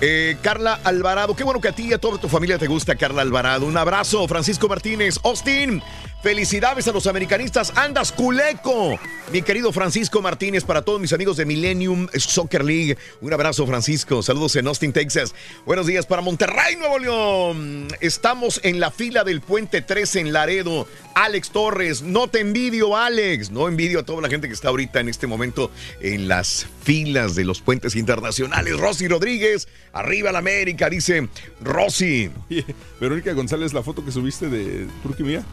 [0.00, 2.94] Eh, Carla Alvarado, qué bueno que a ti y a toda tu familia te gusta
[2.94, 3.66] Carla Alvarado.
[3.66, 5.18] Un abrazo, Francisco Martínez.
[5.24, 5.82] Austin,
[6.22, 7.72] felicidades a los americanistas.
[7.76, 8.98] Andas culeco.
[9.32, 12.96] Mi querido Francisco Martínez, para todos mis amigos de Millennium Soccer League.
[13.20, 14.22] Un abrazo, Francisco.
[14.22, 15.34] Saludos en Austin, Texas.
[15.66, 17.88] Buenos días para Monterrey, Nuevo León.
[18.00, 20.88] Estamos en la fila del Puente 13 en Laredo.
[21.14, 23.50] Alex Torres, no te envidio, Alex.
[23.50, 27.34] No envidio a toda la gente que está ahorita en este momento en las filas
[27.34, 28.78] de los puentes internacionales.
[28.78, 31.28] Rosy Rodríguez, arriba la América, dice
[31.60, 32.30] Rosy.
[32.48, 32.64] Oye,
[33.00, 35.44] Verónica González, la foto que subiste de Turquía mía,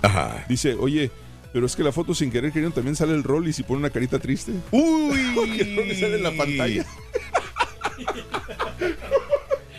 [0.56, 1.12] dice, oye,
[1.54, 3.80] pero es que la foto sin querer queriendo también sale el rol y si pone
[3.80, 4.52] una carita triste.
[4.72, 5.18] Uy,
[5.58, 6.86] que sale en la pantalla.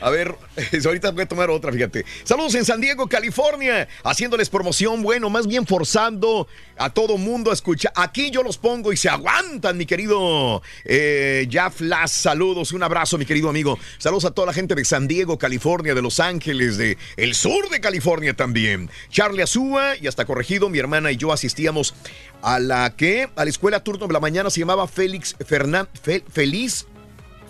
[0.07, 0.36] A ver,
[0.86, 2.05] ahorita voy a tomar otra, fíjate.
[2.23, 6.47] Saludos en San Diego, California, haciéndoles promoción, bueno, más bien forzando
[6.78, 7.93] a todo mundo a escuchar.
[7.97, 12.12] Aquí yo los pongo y se aguantan, mi querido eh, Jeff Lass.
[12.12, 13.81] Saludos, un abrazo, mi querido amigo.
[13.99, 17.68] Saludos a toda la gente de San Diego, California, de Los Ángeles, de el sur
[17.68, 18.89] de California también.
[19.10, 21.97] Charlie Azúa, y hasta corregido, mi hermana y yo asistíamos
[22.43, 26.86] a la que, a la escuela turno de la mañana se llamaba Félix Fernández, Feliz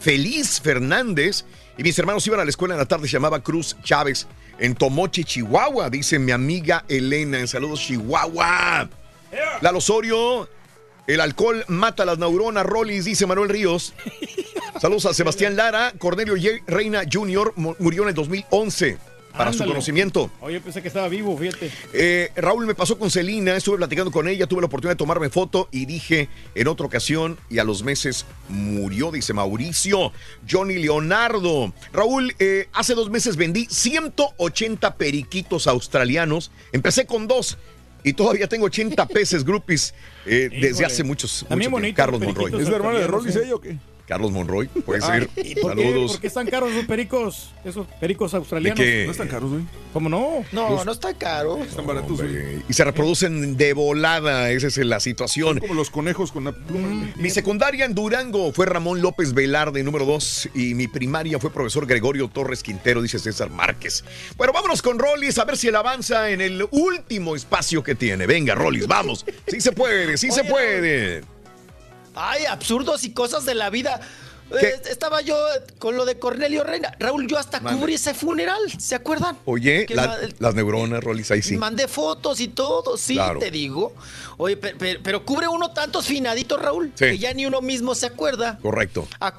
[0.00, 1.44] Feliz Fernández
[1.78, 4.26] y mis hermanos iban a la escuela en la tarde, se llamaba Cruz Chávez.
[4.58, 7.38] en Tomochi, Chihuahua, dice mi amiga Elena.
[7.38, 8.88] En saludos, Chihuahua.
[9.60, 10.48] Lalo Osorio,
[11.06, 13.92] el alcohol mata las neuronas, Rollis, dice Manuel Ríos.
[14.80, 16.34] Saludos a Sebastián Lara, Cornelio
[16.66, 17.52] Reina Jr.
[17.56, 18.98] mu- murió en el 2011.
[19.36, 20.30] Para su conocimiento.
[20.40, 21.70] Oye, pensé que estaba vivo, fíjate.
[21.92, 25.28] Eh, Raúl me pasó con Celina, estuve platicando con ella, tuve la oportunidad de tomarme
[25.28, 30.12] foto y dije en otra ocasión y a los meses murió, dice Mauricio.
[30.48, 31.72] Johnny Leonardo.
[31.92, 36.50] Raúl, eh, hace dos meses vendí 180 periquitos australianos.
[36.72, 37.58] Empecé con dos.
[38.04, 39.92] Y todavía tengo 80 peces groupies
[40.26, 41.96] eh, desde hace muchos, También mucho tiempo.
[41.96, 42.62] bonito, Carlos Monroy.
[42.62, 43.76] ¿Es la hermana de Rollis ella o qué?
[44.06, 45.28] Carlos Monroy, puede ser.
[45.36, 46.12] ¿Y por qué, Saludos.
[46.12, 47.50] por qué están caros los pericos?
[47.64, 48.78] Esos pericos australianos.
[48.78, 49.04] ¿De qué?
[49.04, 49.62] No están caros, güey.
[49.92, 50.44] ¿Cómo no?
[50.52, 51.58] No, no está caro.
[51.58, 52.62] Están baratos, güey.
[52.68, 55.58] Y se reproducen de volada, esa es la situación.
[55.58, 57.10] Como los conejos con la pluma.
[57.16, 61.86] Mi secundaria en Durango fue Ramón López Velarde, número 2, y mi primaria fue profesor
[61.86, 64.04] Gregorio Torres Quintero, dice César Márquez.
[64.36, 68.26] Bueno, vámonos con Rollis a ver si él avanza en el último espacio que tiene.
[68.26, 69.24] Venga, Rollis, vamos.
[69.48, 71.35] Sí se puede, sí se puede.
[72.16, 74.00] Ay, absurdos y cosas de la vida.
[74.50, 75.36] Eh, estaba yo
[75.78, 76.94] con lo de Cornelio Reina.
[77.00, 77.80] Raúl, yo hasta Mande.
[77.80, 79.36] cubrí ese funeral, ¿se acuerdan?
[79.44, 81.56] Oye, la- las neuronas, Rollis, ahí sí.
[81.56, 83.40] Mandé fotos y todo, sí, Claro.
[83.40, 83.92] te digo.
[84.38, 87.06] Oye, pe- pe- pero, cubre uno tantos finaditos, Raúl, Sí.
[87.06, 88.58] que ya ni uno mismo se acuerda.
[88.62, 89.08] Correcto.
[89.18, 89.34] ¿A,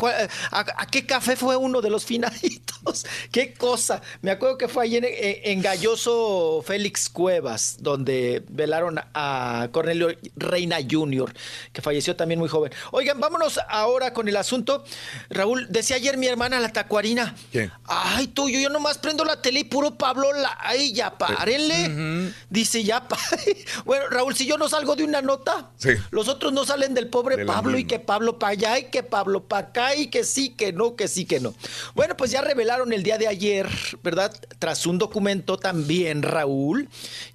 [0.52, 3.06] a qué café fue uno de los finaditos?
[3.32, 4.02] ¿Qué cosa?
[4.22, 5.14] Me acuerdo que fue allí en, en-
[5.44, 11.34] en Galloso Félix Cuevas, donde velaron a Cornelio Reina Jr.,
[11.72, 12.72] que falleció también muy joven.
[12.92, 14.84] Oigan, vámonos ahora con el asunto.
[15.30, 17.36] Raúl, decía ayer mi hermana la tacuarina.
[17.86, 22.32] Ay, tú, yo, yo nomás prendo la tele y puro Pablo, la, ay, ya párenle.
[22.50, 23.58] Dice, ya pare.
[23.86, 25.90] Bueno, Raúl, si yo no salgo de una nota, Sí.
[26.12, 29.04] los otros no salen del pobre De Pablo y que Pablo para allá y que
[29.04, 31.54] Pablo para acá y que sí, que no, que sí, que no.
[31.96, 33.68] Bueno, pues ya revelaron el día de ayer,
[34.04, 34.34] ¿verdad?
[34.60, 36.90] Tras un documento también, Raúl,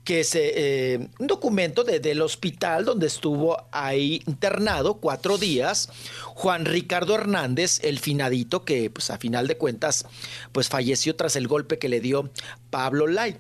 [0.05, 5.89] que es eh, eh, un documento de- del hospital donde estuvo ahí internado cuatro días,
[6.35, 10.07] Juan Ricardo Hernández, el finadito que pues a final de cuentas
[10.53, 12.31] pues falleció tras el golpe que le dio
[12.71, 13.37] Pablo Lai.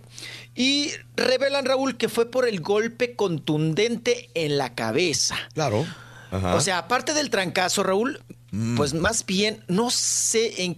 [0.55, 5.37] Y revelan, Raúl, que fue por el golpe contundente en la cabeza.
[5.55, 5.87] Claro.
[6.31, 6.55] Ajá.
[6.55, 8.21] O sea, aparte del trancazo, Raúl,
[8.55, 8.77] Mm.
[8.77, 10.77] pues más bien, no sé, en, eh,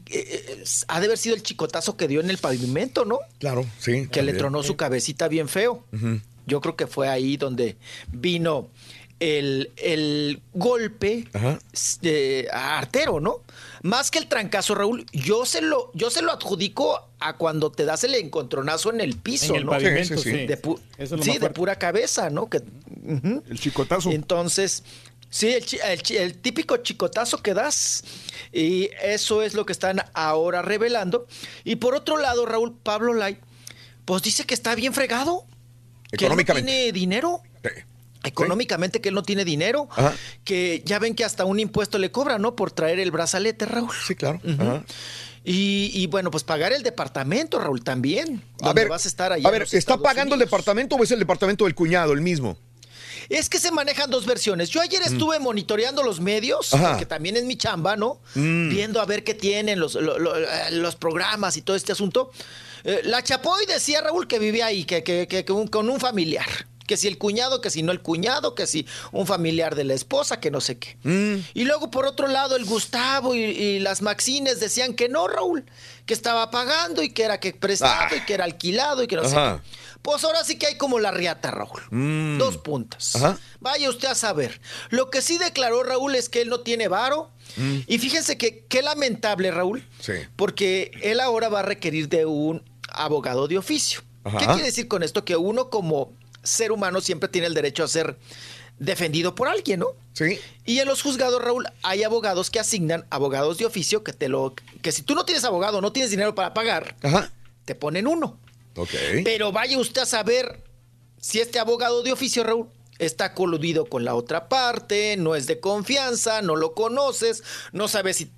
[0.57, 3.19] eh, ha de haber sido el chicotazo que dio en el pavimento, ¿no?
[3.41, 4.07] Claro, sí.
[4.13, 5.85] Que le tronó su cabecita bien feo.
[6.47, 7.77] Yo creo que fue ahí donde
[8.13, 8.69] vino
[9.21, 11.27] el, el golpe
[12.03, 13.41] eh, a artero, ¿no?
[13.83, 17.85] Más que el trancazo, Raúl, yo se lo, yo se lo adjudico a cuando te
[17.85, 19.73] das el encontronazo en el piso, En el ¿no?
[19.73, 20.31] pavimento, sí.
[20.47, 22.49] De, pu- Eso es lo sí, más de pura cabeza, ¿no?
[22.49, 22.63] Que.
[23.49, 24.11] El chicotazo.
[24.11, 24.83] Entonces,
[25.29, 25.55] sí,
[26.15, 28.05] el, típico chicotazo que das.
[28.53, 31.27] Y eso es lo que están ahora revelando.
[31.65, 33.39] Y por otro lado, Raúl Pablo Lai,
[34.07, 35.45] pues dice que está bien fregado.
[36.11, 36.71] Que él no Económicamente.
[36.73, 37.43] tiene dinero.
[38.29, 39.89] Económicamente que él no tiene dinero.
[39.93, 40.15] Ajá.
[40.45, 42.57] Que ya ven que hasta un impuesto le cobran, ¿no?
[42.57, 43.91] Por traer el brazalete, Raúl.
[44.07, 44.41] Sí, claro.
[44.59, 44.85] Ajá.
[45.47, 48.43] Y, y bueno, pues pagar el departamento, Raúl, también.
[48.63, 51.03] A ver, vas a estar allá a ver, los ¿está Estados pagando el departamento o
[51.05, 52.57] es el departamento del cuñado, el mismo?
[53.29, 54.69] Es que se manejan dos versiones.
[54.71, 56.97] Yo ayer estuve monitoreando los medios, Mm.
[56.99, 58.21] Que también es mi chamba, ¿no?
[58.35, 58.71] Mm.
[58.71, 62.31] Viendo a ver qué tienen los, lo- lo- eh, los programas y todo este asunto.
[62.85, 66.01] Eh, la Chapoy decía Raúl que vivía ahí, que, que- que- que un- con un
[66.01, 66.47] familiar.
[66.87, 69.95] Que si el cuñado, que si no el cuñado, que si un familiar de la
[69.95, 70.97] esposa, que no sé qué.
[71.03, 71.41] Mm.
[71.55, 75.65] Y luego, por otro lado, el Gustavo y, y las Maxines decían que no, Raúl,
[76.07, 78.17] que estaba pagando y que era que prestado Ah.
[78.17, 79.61] y que era alquilado y que no sé qué.
[80.03, 81.81] Pues ahora sí que hay como la riata, Raúl.
[81.91, 82.37] Mm.
[82.37, 83.17] Dos puntas.
[83.17, 83.39] Ajá.
[83.61, 84.61] Vaya usted a saber.
[84.91, 87.31] Lo que sí declaró Raúl es que él no tiene varo.
[87.57, 87.79] Mm.
[87.87, 90.13] Y fíjense que qué lamentable, Raúl, Sí.
[90.37, 94.03] porque él ahora va a requerir de un abogado de oficio.
[94.25, 94.37] Ajá.
[94.39, 95.25] ¿Qué quiere decir con esto?
[95.25, 96.13] Que uno como
[96.45, 98.17] ser humano siempre tiene el derecho a ser
[98.79, 99.89] defendido por alguien, ¿no?
[100.15, 100.39] Sí.
[100.65, 104.55] Y en los juzgados, Raúl, hay abogados que asignan abogados de oficio que te lo
[104.83, 107.33] que si tú no tienes abogado, no tienes dinero para pagar, Ajá.
[107.65, 108.39] te ponen uno.
[108.77, 108.91] Ok.
[109.25, 110.61] Pero vaya usted a saber
[111.21, 115.61] si este abogado de oficio, Raúl, está coludido con la otra parte, no es de
[115.61, 117.43] confianza, no lo conoces,
[117.73, 118.31] no sabes si,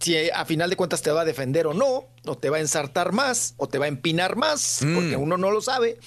[0.00, 2.60] si a final de cuentas te va a defender o no, o te va a
[2.60, 4.94] ensartar más, o te va a empinar más, Mm.
[4.94, 5.98] porque uno no lo sabe.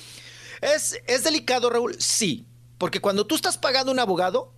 [0.62, 1.96] ¿Es, ¿Es delicado, Raúl?
[2.00, 2.46] Sí,
[2.78, 4.54] porque cuando tú estás pagando a un abogado,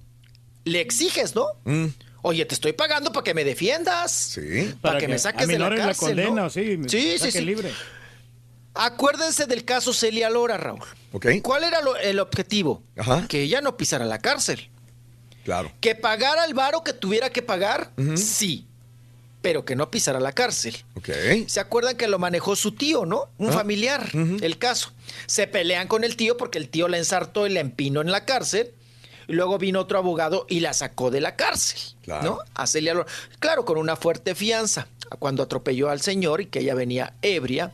[0.66, 1.48] le exiges, ¿no?
[1.66, 1.88] Mm.
[2.22, 4.11] Oye, te estoy pagando para que me defiendas.
[4.11, 4.76] Sí.
[4.82, 5.86] Para, que, me saques de la cárcel.
[5.88, 6.50] la condena, ¿no?
[6.50, 6.78] sí.
[6.78, 7.42] me sí, sí, sí.
[7.42, 7.72] libre.
[8.74, 10.82] Acuérdense del caso Celia Lora, Raúl.
[11.11, 11.28] Ok.
[11.42, 12.84] ¿Cuál era lo- el objetivo?
[12.98, 13.26] Ajá.
[13.28, 14.69] Que ella no pisara la cárcel.
[15.44, 15.72] Claro.
[15.82, 18.68] Que pagara el varo que tuviera que pagar, sí.
[19.42, 20.76] Pero que no pisara la cárcel.
[20.95, 21.09] Ok.
[21.48, 23.30] ¿Se acuerdan que lo manejó su tío, no?
[23.38, 23.53] Un Ah.
[23.53, 24.92] familiar, el caso.
[25.27, 28.26] Se pelean con el tío porque el tío la ensartó y la empinó en la
[28.26, 28.72] cárcel.
[29.27, 31.80] Y luego vino otro abogado y la sacó de la cárcel.
[32.03, 32.24] Claro.
[32.24, 32.40] ¿no?
[32.56, 32.95] A Celia
[33.40, 34.88] Claro, con una fuerte fianza.
[35.19, 37.72] Cuando atropelló al señor y que ella venía ebria.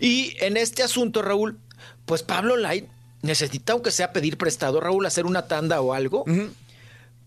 [0.00, 1.56] Y en este asunto, Raúl,
[2.04, 2.86] pues Pablo Light
[3.22, 6.24] necesita, aunque sea pedir prestado, Raúl, hacer una tanda o algo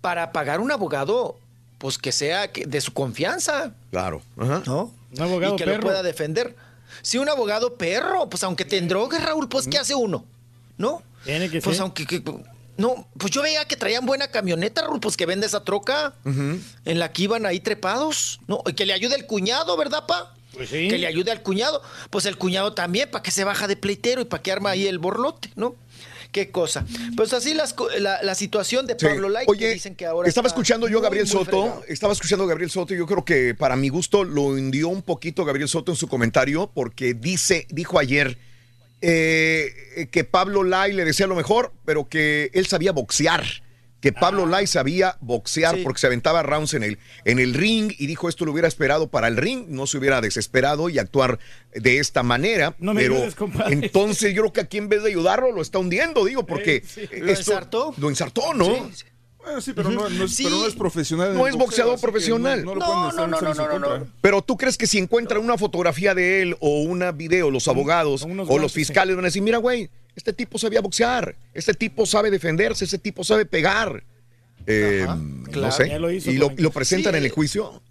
[0.02, 1.38] para pagar un abogado,
[1.82, 3.74] pues que sea de su confianza.
[3.90, 4.22] Claro.
[4.38, 4.62] Ajá.
[4.68, 4.94] ¿no?
[5.18, 6.56] Un abogado y que lo pueda defender.
[7.02, 10.24] Si un abogado perro, pues aunque te endrogue, Raúl, pues ¿qué hace uno?
[10.78, 11.02] ¿No?
[11.26, 11.82] Tiene que Pues ser.
[11.84, 12.06] aunque...
[12.06, 12.24] que-
[12.78, 17.00] no, pues yo veía que traían buena camioneta, Raúl, pues que vende esa troca en
[17.00, 18.40] la que iban ahí trepados.
[18.48, 20.34] No, y que le ayude el cuñado, ¿verdad, pa?
[20.54, 20.88] Pues sí.
[20.88, 21.82] Que le ayude al cuñado.
[22.12, 24.86] Pues el cuñado también, para que se baja de pleitero y para que arma ahí
[24.88, 25.76] el borlote, ¿no?
[26.32, 26.86] Qué cosa.
[27.18, 29.06] Pues así las la, la situación de Sí.
[29.06, 31.62] Pablo Light, que Oye, dicen que ahora estaba escuchando yo a muy, Gabriel muy Soto,
[31.64, 31.84] fregado.
[31.90, 35.02] estaba escuchando a Gabriel Soto y yo creo que para mi gusto lo hundió un
[35.02, 38.38] poquito Gabriel Soto en su comentario porque dice, dijo ayer
[39.02, 43.44] eh, que Pablo Lai le decía lo mejor, pero que él sabía boxear.
[44.02, 45.84] Que Pablo Lai sabía boxear Sí.
[45.84, 49.10] porque se aventaba rounds en el, en el ring y dijo esto lo hubiera esperado
[49.10, 51.38] para el ring, no se hubiera desesperado y actuar
[51.76, 52.76] de esta manera.
[52.80, 53.74] No me pero ayudes, compadre.
[53.74, 56.84] entonces yo creo que aquí en vez de ayudarlo lo está hundiendo, digo, porque Eh,
[56.86, 57.02] sí.
[57.02, 57.94] esto- ¿Lo ensartó?
[57.98, 58.66] Lo ensartó, ¿no?
[58.94, 59.06] Sí.
[59.44, 60.44] Bueno, sí, pero no, no es, Sí.
[60.44, 61.34] pero no es profesional.
[61.36, 62.64] No es boxeador profesional.
[62.64, 64.08] No, no lo No, no, no, no.
[64.22, 68.24] Pero tú crees que si encuentran una fotografía de él o una video, los abogados
[68.24, 72.32] o los fiscales van a decir, mira, güey, este tipo sabía boxear, este tipo sabe
[72.32, 74.04] defenderse, este tipo sabe pegar.
[74.68, 75.72] Eh, no claro.
[75.72, 76.00] sé.
[76.00, 77.82] Lo hizo y lo, presentan Sí, en el juicio.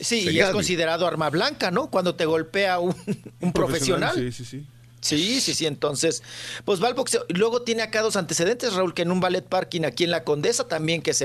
[0.00, 1.90] Sí, y es considerado arma blanca, ¿no?
[1.90, 2.94] Cuando te golpea un,
[3.40, 4.14] un profesional.
[4.14, 4.66] Sí, sí, sí.
[5.04, 5.66] Sí, sí, sí.
[5.66, 6.22] Entonces,
[6.64, 7.26] pues va al boxeo.
[7.28, 10.66] Luego tiene acá dos antecedentes, Raúl, que en un ballet parking aquí en la Condesa
[10.66, 11.24] también que se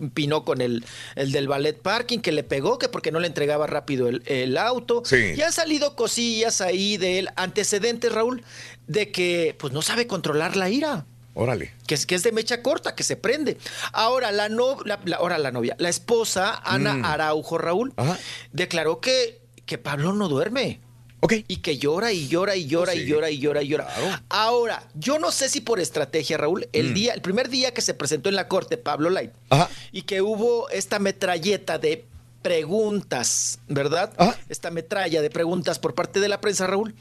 [0.00, 0.82] empinó con el,
[1.14, 4.56] el del ballet parking, que le pegó, que porque no le entregaba rápido el, el
[4.56, 5.02] auto.
[5.04, 5.34] Sí.
[5.36, 8.42] Y han salido cosillas ahí de él, antecedentes, Raúl,
[8.86, 11.04] de que pues no sabe controlar la ira.
[11.34, 11.72] Órale.
[11.86, 13.58] Que es, que es de mecha corta, que se prende.
[13.92, 17.04] Ahora la, no, la, la- ahora la novia, la esposa, Ana Mm.
[17.04, 18.18] Araujo, Raúl, Ajá.
[18.52, 20.80] declaró que, que Pablo no duerme.
[21.20, 21.32] Ok.
[21.48, 23.00] Y que llora y llora y llora Sí.
[23.00, 23.86] y llora y llora y llora.
[23.86, 24.20] Claro.
[24.28, 26.94] Ahora, yo no sé si por estrategia, Raúl, el Mm.
[26.94, 29.68] día, el primer día que se presentó en la corte Pablo Light Ajá.
[29.90, 32.04] y que hubo esta metralleta de
[32.42, 34.12] preguntas, ¿verdad?
[34.16, 34.36] Ajá.
[34.48, 36.94] Esta metralla de preguntas por parte de la prensa, Raúl.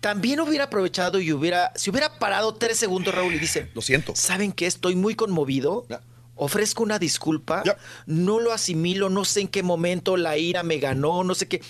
[0.00, 4.16] También hubiera aprovechado y hubiera, si hubiera parado tres segundos, Raúl, y dice, Lo siento.
[4.16, 5.86] ¿saben que estoy muy conmovido?
[6.42, 7.62] Ofrezco una disculpa,
[8.06, 11.60] no lo asimilo, no sé en qué momento la ira me ganó, no sé qué.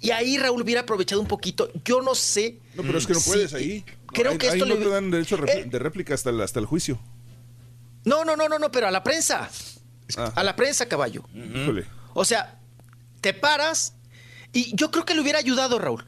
[0.00, 2.60] Y ahí Raúl hubiera aprovechado un poquito, yo no sé.
[2.74, 3.86] No, pero es que no si- puedes ahí.
[4.08, 5.64] Creo que ahí esto no le- te dan derecho Eh.
[5.64, 6.98] de réplica hasta el, hasta el juicio.
[8.04, 9.48] No, no, no, no, no, pero a la prensa.
[10.18, 10.32] Ah.
[10.36, 11.24] A la prensa, caballo.
[11.34, 11.86] Híjole.
[12.12, 12.60] O sea,
[13.22, 13.94] te paras
[14.52, 16.04] y yo creo que le hubiera ayudado, Raúl.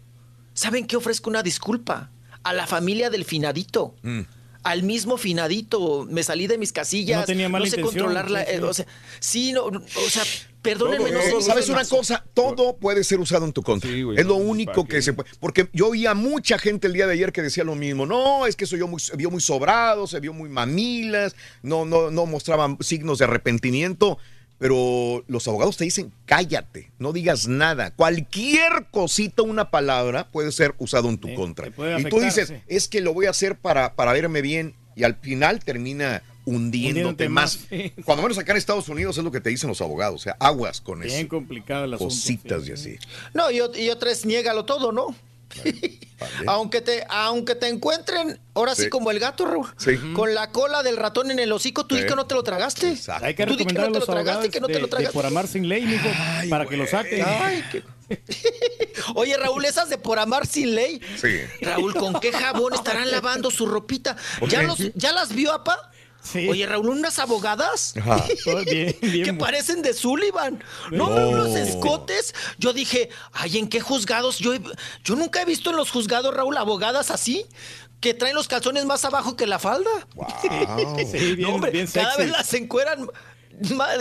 [0.53, 0.97] ¿Saben qué?
[0.97, 2.11] Ofrezco una disculpa
[2.43, 3.95] a la familia del finadito.
[4.03, 4.21] Mm.
[4.63, 8.41] Al mismo finadito, me salí de mis casillas, No tenía mala sé intención, controlar la,
[8.41, 8.57] sí, sí.
[8.57, 8.87] eh, o sea,
[9.19, 10.23] sí, no, o sea,
[10.61, 12.25] perdónenme, Todo, no sé todo, ¿Sabes una cosa?
[12.35, 13.91] Todo puede ser usado en tu contra.
[13.91, 15.03] Sí, güey, es lo no, único ¿para que qué?
[15.03, 15.31] se puede.
[15.41, 18.05] Porque yo oía mucha gente el día de ayer que decía lo mismo.
[18.05, 21.85] No, es que soy yo muy, se vio muy sobrado, se vio muy mamilas, no,
[21.87, 24.19] no, no mostraban signos de arrepentimiento.
[24.61, 27.93] Pero los abogados te dicen, cállate, no digas nada.
[27.93, 31.69] Cualquier cosita, una palabra, puede ser usado en tu Sí, contra.
[31.69, 32.55] y tú dices, sí.
[32.69, 34.75] es que lo voy a hacer para, para verme bien.
[34.95, 36.89] Y al final termina hundiéndote
[37.25, 37.57] Hundiéndote más.
[37.59, 37.93] más, sí.
[38.05, 40.21] Cuando menos acá en Estados Unidos es lo que te dicen los abogados.
[40.21, 42.13] O sea, aguas con eso Bien complicado el asunto.
[42.15, 42.69] cositas sí.
[42.71, 42.97] y así.
[43.33, 45.17] No, y, y otra es niégalo todo, ¿no?
[46.47, 48.89] aunque te aunque te encuentren ahora sí, Sí.
[48.91, 49.97] como el gato Raúl Sí.
[50.15, 52.07] con la cola del ratón en el hocico tú Sí.
[52.07, 53.25] que no te lo tragaste Exacto.
[53.25, 54.75] Hay que Tú di que recomendar a no te los lo tragaste que no te
[54.75, 56.09] lo de tragaste por amar sin ley, mijo,
[56.51, 57.25] para que lo saquen.
[57.27, 57.83] Ay, qué-
[59.15, 61.01] Oye, Raúl, esas de por amar sin ley.
[61.21, 61.29] Sí.
[61.61, 64.17] Raúl, ¿con qué jabón estarán lavando su ropita?
[64.49, 65.91] ¿Ya, los, ¿Ya las vio, apa?
[66.23, 66.49] Sí.
[66.49, 68.25] Oye, Raúl, unas abogadas Ajá.
[68.67, 69.25] Bien, bien.
[69.25, 70.63] que parecen de Sullivan.
[70.91, 71.29] No, No.
[71.31, 72.35] unos escotes.
[72.59, 74.39] Yo dije, ay, ¿en qué juzgados?
[74.39, 74.53] Yo,
[75.05, 77.47] yo nunca he visto en los juzgados, Raúl, abogadas así,
[78.01, 79.91] que traen los calzones más abajo que la falda.
[80.15, 80.27] Wow.
[81.11, 83.15] Sí, bien, No, hombre, bien cada vez las encueran más,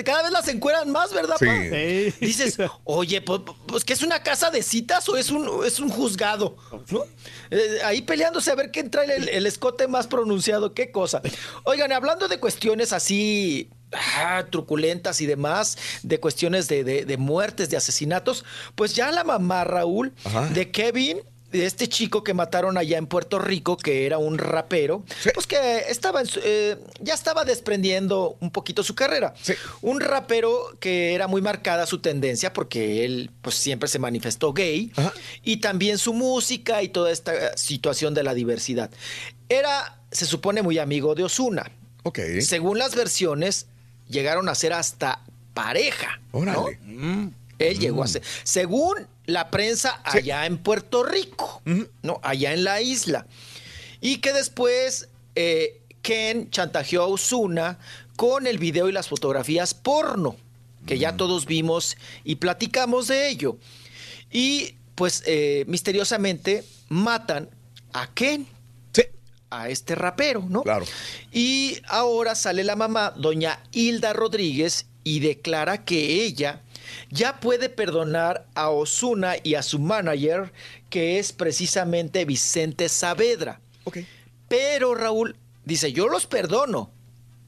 [0.06, 1.46] cada vez las encueran más, ¿verdad, Sí.
[1.46, 1.54] pa?
[1.54, 2.14] Sí.
[2.26, 5.90] Dices, oye, pues, pues que es una casa de citas o es un, es un
[5.90, 6.56] juzgado,
[6.92, 7.04] ¿no?
[7.52, 11.22] Eh, ahí peleándose a ver quién trae el, el escote más pronunciado, qué cosa.
[11.64, 17.70] Oigan, hablando de cuestiones así ah, truculentas y demás, de cuestiones de, de- de muertes,
[17.70, 20.48] de asesinatos, pues ya la mamá Raúl Ajá.
[20.48, 21.22] de Kevin
[21.52, 25.04] de este chico que mataron allá en Puerto Rico, que era un rapero,
[25.34, 29.34] pues que estaba en su- eh, ya estaba desprendiendo un poquito su carrera.
[29.82, 34.92] Un rapero que era muy marcada su tendencia, porque él pues siempre se manifestó gay,
[35.44, 38.92] y también su música y toda esta situación de la diversidad.
[39.50, 41.72] Era, se supone, muy amigo de Osuna.
[42.42, 43.66] Según las versiones,
[44.08, 45.22] llegaron a ser hasta
[45.54, 46.22] pareja.
[46.54, 46.66] ¿no?
[47.60, 48.24] Él llegó a ser.
[48.44, 51.62] Según la prensa allá en Puerto Rico,
[52.02, 52.20] ¿no?
[52.24, 53.28] Allá en la isla.
[54.02, 57.78] Y que después eh, Ken chantajeó a Osuna
[58.16, 60.36] con el video y las fotografías porno,
[60.86, 63.58] que ya todos vimos y platicamos de ello.
[64.32, 67.50] Y pues eh, misteriosamente matan
[67.94, 68.48] a Ken.
[69.52, 70.62] A este rapero, ¿no?
[70.62, 70.86] Claro.
[71.32, 76.62] Y ahora sale la mamá, doña Hilda Rodríguez, y declara que ella
[77.10, 80.52] ya puede perdonar a Osuna y a su manager,
[80.90, 83.60] que es precisamente Vicente Saavedra.
[84.48, 85.36] Pero Raúl
[85.66, 86.92] dice, yo los perdono,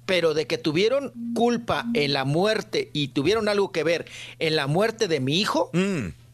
[0.05, 4.05] pero de que tuvieron culpa en la muerte y tuvieron algo que ver
[4.39, 5.71] en la muerte de mi hijo,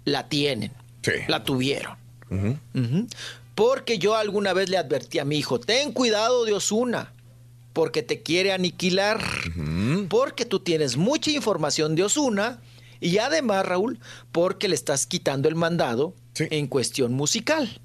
[0.03, 0.72] la tienen.
[1.27, 1.95] La tuvieron.
[3.56, 7.14] Porque yo alguna vez le advertí a mi hijo, ten cuidado de Osuna,
[7.74, 9.24] porque te quiere aniquilar,
[10.10, 12.60] porque tú tienes mucha información de Osuna
[13.00, 14.00] y además, Raúl,
[14.32, 17.82] porque le estás quitando el mandado en cuestión musical.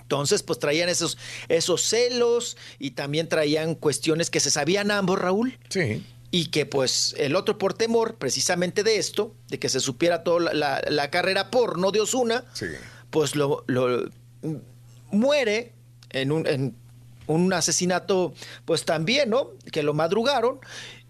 [0.00, 1.18] Entonces, pues traían esos,
[1.48, 5.58] esos celos y también traían cuestiones que se sabían ambos, Raúl.
[5.68, 6.04] Sí.
[6.30, 10.40] Y que pues el otro por temor precisamente de esto, de que se supiera toda
[10.40, 12.44] la, la- la carrera porno de Osuna,
[13.10, 14.08] pues lo, lo-
[15.10, 15.72] muere
[16.10, 16.74] en un, en
[17.26, 18.34] un asesinato,
[18.64, 19.50] pues también, ¿no?
[19.72, 20.58] Que lo madrugaron.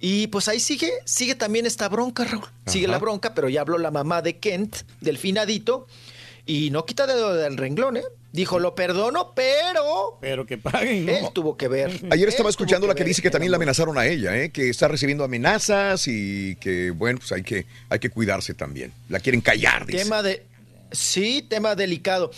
[0.00, 2.44] Y pues ahí sigue, sigue también esta bronca, Raúl.
[2.66, 2.92] Sigue Ajá.
[2.92, 5.86] la bronca, pero ya habló la mamá de Kent, del finadito,
[6.46, 8.04] y no quita dedo del renglón, ¿eh?
[8.30, 10.18] Dijo, lo perdono, pero...
[10.20, 11.90] Pero que paguen, Él tuvo que ver.
[12.10, 13.08] Ayer estaba Él escuchando la que ver.
[13.08, 14.50] dice que también la amenazaron a ella, ¿eh?
[14.50, 18.92] que está recibiendo amenazas y que, bueno, pues hay que, hay que cuidarse también.
[19.08, 20.04] La quieren callar, dice.
[20.04, 20.44] Tema de.
[20.92, 22.30] Sí, tema delicado.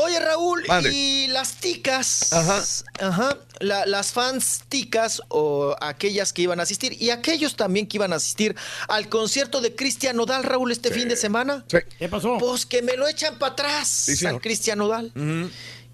[0.00, 2.32] Oye, Raúl, y las ticas.
[2.32, 3.36] Ajá.
[3.58, 8.12] la- las fans ticas o aquellas que iban a asistir y aquellos también que iban
[8.12, 8.54] a asistir
[8.86, 11.64] al concierto de Cristian Nodal, Raúl, este fin de semana.
[11.98, 12.38] ¿Qué pasó?
[12.38, 14.40] Pues que me lo echan para atrás Sí, al.
[14.40, 15.12] Cristian Nodal.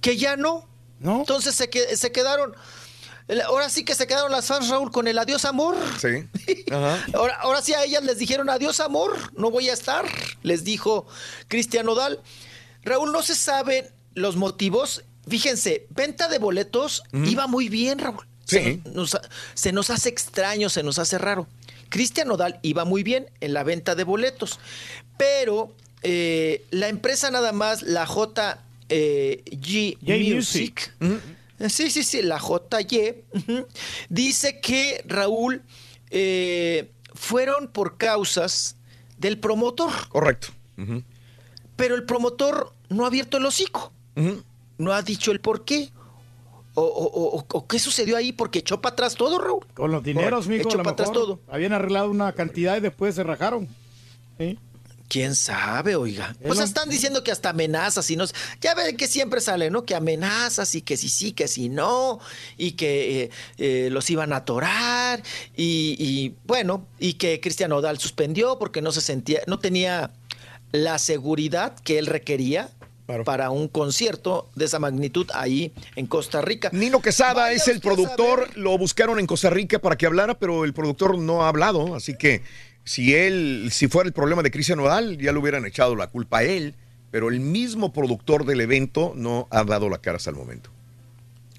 [0.03, 0.69] Que ya no.
[1.03, 2.55] Entonces se, que- se quedaron.
[3.47, 5.77] Ahora sí que se quedaron las fans, Raúl, con el adiós amor.
[5.99, 6.29] Sí.
[7.15, 10.05] Ahora, ahora sí a ellas les dijeron adiós amor, no voy a estar,
[10.43, 11.07] les dijo
[11.49, 12.21] Cristian Nodal.
[12.85, 15.05] Raúl, no se saben los motivos.
[15.29, 18.27] Fíjense, venta de boletos iba muy bien, Raúl.
[18.45, 19.17] Se nos,
[19.55, 21.49] se nos hace extraño, se nos hace raro.
[21.89, 24.59] Cristian Nodal iba muy bien en la venta de boletos,
[25.17, 29.43] pero eh, la empresa nada más, la J eh,
[30.03, 30.93] Music,
[31.69, 33.25] Sí, sí, sí, la JY
[34.09, 35.63] dice que Raúl
[36.11, 38.77] eh, fueron por causas
[39.19, 40.09] del promotor.
[40.09, 40.49] Correcto.
[41.77, 43.93] Pero el promotor no ha abierto el hocico.
[44.79, 45.91] No ha dicho el por qué.
[46.77, 49.65] O, o- o- o qué sucedió ahí, porque echó para atrás todo, Raúl.
[49.75, 51.39] Con los dineros, mijo, Echó para atrás todo.
[51.49, 53.69] Habían arreglado una cantidad y después se rajaron.
[54.39, 54.59] ¿Sí?
[55.07, 56.35] ¿Quién sabe, oiga?
[56.45, 58.25] Pues lo- están diciendo que hasta amenazas y no.
[58.61, 59.85] Ya ven que siempre sale, ¿no?
[59.85, 62.19] Que amenazas y que si sí, que si no,
[62.57, 65.23] y que eh, eh, los iban a atorar,
[65.55, 70.11] y, y, bueno, y que Cristian Odal suspendió porque no se sentía, no tenía
[70.75, 72.69] la seguridad que él requería.
[73.27, 76.71] Para un concierto de esa magnitud ahí en Costa Rica.
[76.73, 80.73] Nino Quesada es el productor, lo buscaron en Costa Rica para que hablara, pero el
[80.73, 82.41] productor no ha hablado, así que
[82.83, 86.39] si él, si fuera el problema de Cristian Nodal, ya le hubieran echado la culpa
[86.39, 86.77] a él,
[87.11, 90.71] pero el mismo productor del evento no ha dado la cara hasta el momento.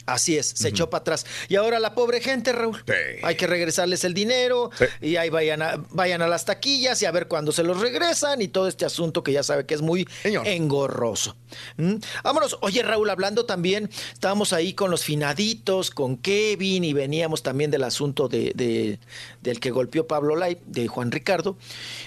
[0.05, 1.25] Así es, se echó para atrás.
[1.47, 2.83] Y ahora la pobre gente, Raúl.
[3.23, 4.69] Hay que regresarles el dinero
[5.01, 8.41] y ahí vayan a, vayan a las taquillas y a ver cuándo se los regresan
[8.41, 10.07] y todo este asunto que ya sabe que es muy
[10.45, 11.35] engorroso.
[11.77, 11.95] ¿Mm?
[12.23, 12.57] Vámonos.
[12.61, 17.83] Oye, Raúl, hablando también, estábamos ahí con los finaditos, con Kevin y veníamos también del
[17.83, 18.99] asunto de, de-
[19.41, 21.57] del que golpeó Pablo Lai, de Juan Ricardo.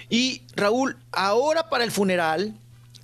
[0.09, 2.55] Y Raúl, ahora para el funeral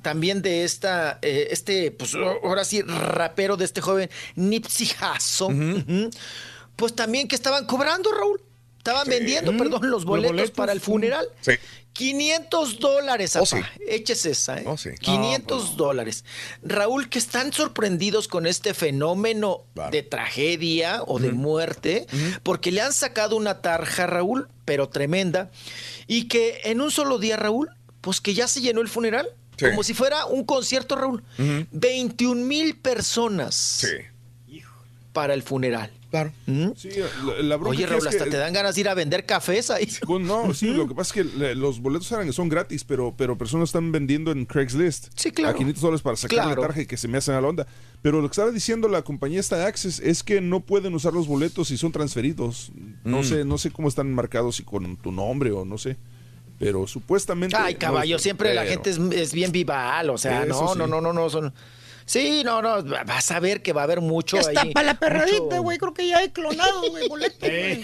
[0.05, 6.10] también de esta, eh, este, pues ahora sí, rapero de este joven Nipsey Hussle, ujú,
[6.76, 8.41] pues también que estaban cobrando, Raúl.
[8.78, 11.26] Estaban vendiendo, perdón, los Los boletos, para el funeral.
[11.41, 11.52] Sí.
[11.94, 13.57] 500 dólares, Oh, sí.
[13.89, 14.65] Échese esa, ¿eh?
[14.66, 14.91] Oh, sí.
[15.00, 16.24] 500 dólares.
[16.62, 22.07] Raúl, que están sorprendidos con este fenómeno de tragedia o de muerte,
[22.42, 25.50] porque le han sacado una tarja, Raúl, pero tremenda,
[26.07, 27.70] y que en un solo día, Raúl,
[28.02, 29.28] pues que ya se llenó el funeral.
[29.60, 31.23] Como si fuera un concierto, Raúl.
[31.73, 33.86] 21 mil personas
[35.12, 35.91] para el funeral.
[36.10, 36.33] Claro.
[36.76, 36.91] Sí,
[37.26, 39.26] la, la bronca Oye, Raúl, es que- hasta te dan ganas de ir a vender
[39.26, 39.89] cafés ahí.
[40.20, 43.36] No, sí, lo que pasa es que le- los boletos eran, son gratis, pero, pero
[43.36, 45.08] personas están vendiendo en Craigslist.
[45.16, 45.55] Sí, claro.
[45.57, 46.60] A 500 dólares para sacar Claro.
[46.62, 47.66] la tarja y que se me hacen a la onda.
[48.00, 51.12] Pero lo que estaba diciendo la compañía esta de Access es que no pueden usar
[51.15, 52.70] los boletos si son transferidos.
[53.02, 53.24] No Mm.
[53.24, 55.97] sé, no sé cómo están marcados, si con tu nombre o no sé.
[56.58, 57.57] Pero supuestamente.
[57.58, 60.68] Ay, no caballo, es- siempre la pero- gente es, es bien vival, o sea, no,
[60.73, 60.78] sí.
[60.78, 61.52] no, no, no, no, son...
[62.07, 64.74] Sí, no, no, vas a ver que va a haber mucho está ahí.
[64.74, 65.78] para la perradita, mucho- güey.
[65.78, 67.47] Creo que ya hay clonado, güey, boleto.
[67.47, 67.83] güey.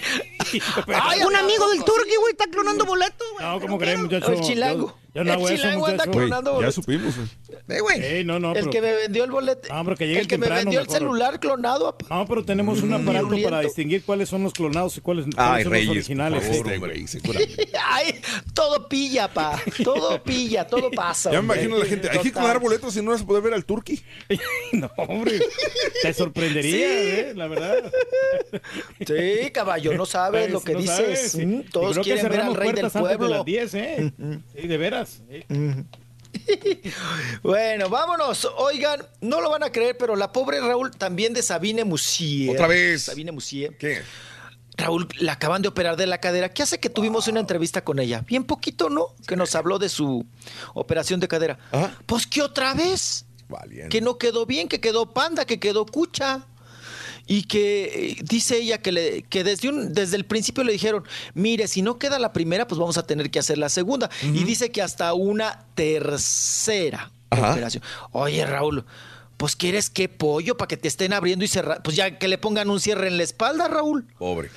[0.95, 3.47] Ay, un ¿a amigo del Turqui, güey, está clonando boleto, güey.
[3.47, 4.31] No, ¿cómo creen, muchacho?
[4.33, 4.89] El chilango.
[4.89, 7.15] Yo, yo no El hago eso, chilango anda clonando ya supimos.
[7.17, 7.29] güey.
[7.69, 8.05] Eh, güey.
[8.05, 9.73] Ey, no, no, El pero- que me vendió el boleto.
[9.75, 10.99] No, pero que llegue el que me vendió el mejor.
[10.99, 11.97] celular clonado.
[11.99, 12.15] papá.
[12.17, 13.51] No, pero tenemos un aparato Virulento.
[13.51, 16.43] para distinguir cuáles son los clonados y cuáles, cuáles Ay, son Reyes, los por originales.
[16.43, 16.75] favor, sí.
[16.75, 17.69] hombre, seguramente.
[17.85, 18.15] Ay,
[18.55, 19.61] todo pilla, pa.
[19.83, 21.31] Todo pilla, todo pasa.
[21.31, 21.57] Ya me hombre.
[21.65, 22.11] imagino la gente.
[22.11, 24.01] Hay que clonar boletos y no vas a poder ver al Turqui.
[24.73, 25.41] No, hombre.
[26.03, 26.83] Te sorprendería, Sí.
[26.85, 27.33] ¿eh?
[27.35, 27.91] La verdad.
[29.07, 30.97] Sí, caballo, no sabes lo que No dices.
[30.97, 31.47] sabes, sí.
[31.47, 33.29] Mm, Todos quieren ver al rey del de pueblo.
[33.29, 34.13] las 10, ¿eh?
[34.59, 35.00] Sí, de veras.
[37.43, 38.47] Bueno, vámonos.
[38.57, 42.51] Oigan, no lo van a creer, pero la pobre Raúl también de Sabine Musier.
[42.51, 43.03] Otra vez.
[43.03, 43.77] Sabine Musier.
[43.77, 44.03] ¿Qué?
[44.77, 46.51] Raúl, la acaban de operar de la cadera.
[46.51, 48.25] ¿Qué hace que tuvimos una entrevista con ella?
[48.27, 49.15] Bien poquito, ¿no?
[49.27, 50.25] Que nos habló de su
[50.75, 51.59] operación de cadera.
[52.07, 53.27] Pues que otra vez.
[53.89, 56.47] Que no quedó bien, que quedó panda, que quedó cucha.
[57.33, 61.05] Y que eh, dice ella que, le, que desde, un, desde el principio le dijeron,
[61.33, 64.11] mire, si no queda la primera, pues vamos a tener que hacer la segunda.
[64.21, 67.53] Y dice que hasta una tercera Ajá.
[67.53, 67.85] operación.
[68.11, 68.85] Oye, Raúl,
[69.37, 71.85] pues quieres qué pollo para que te estén abriendo y cerrando.
[71.85, 74.09] Pues ya que le pongan un cierre en la espalda, Raúl.
[74.19, 74.51] Pobre.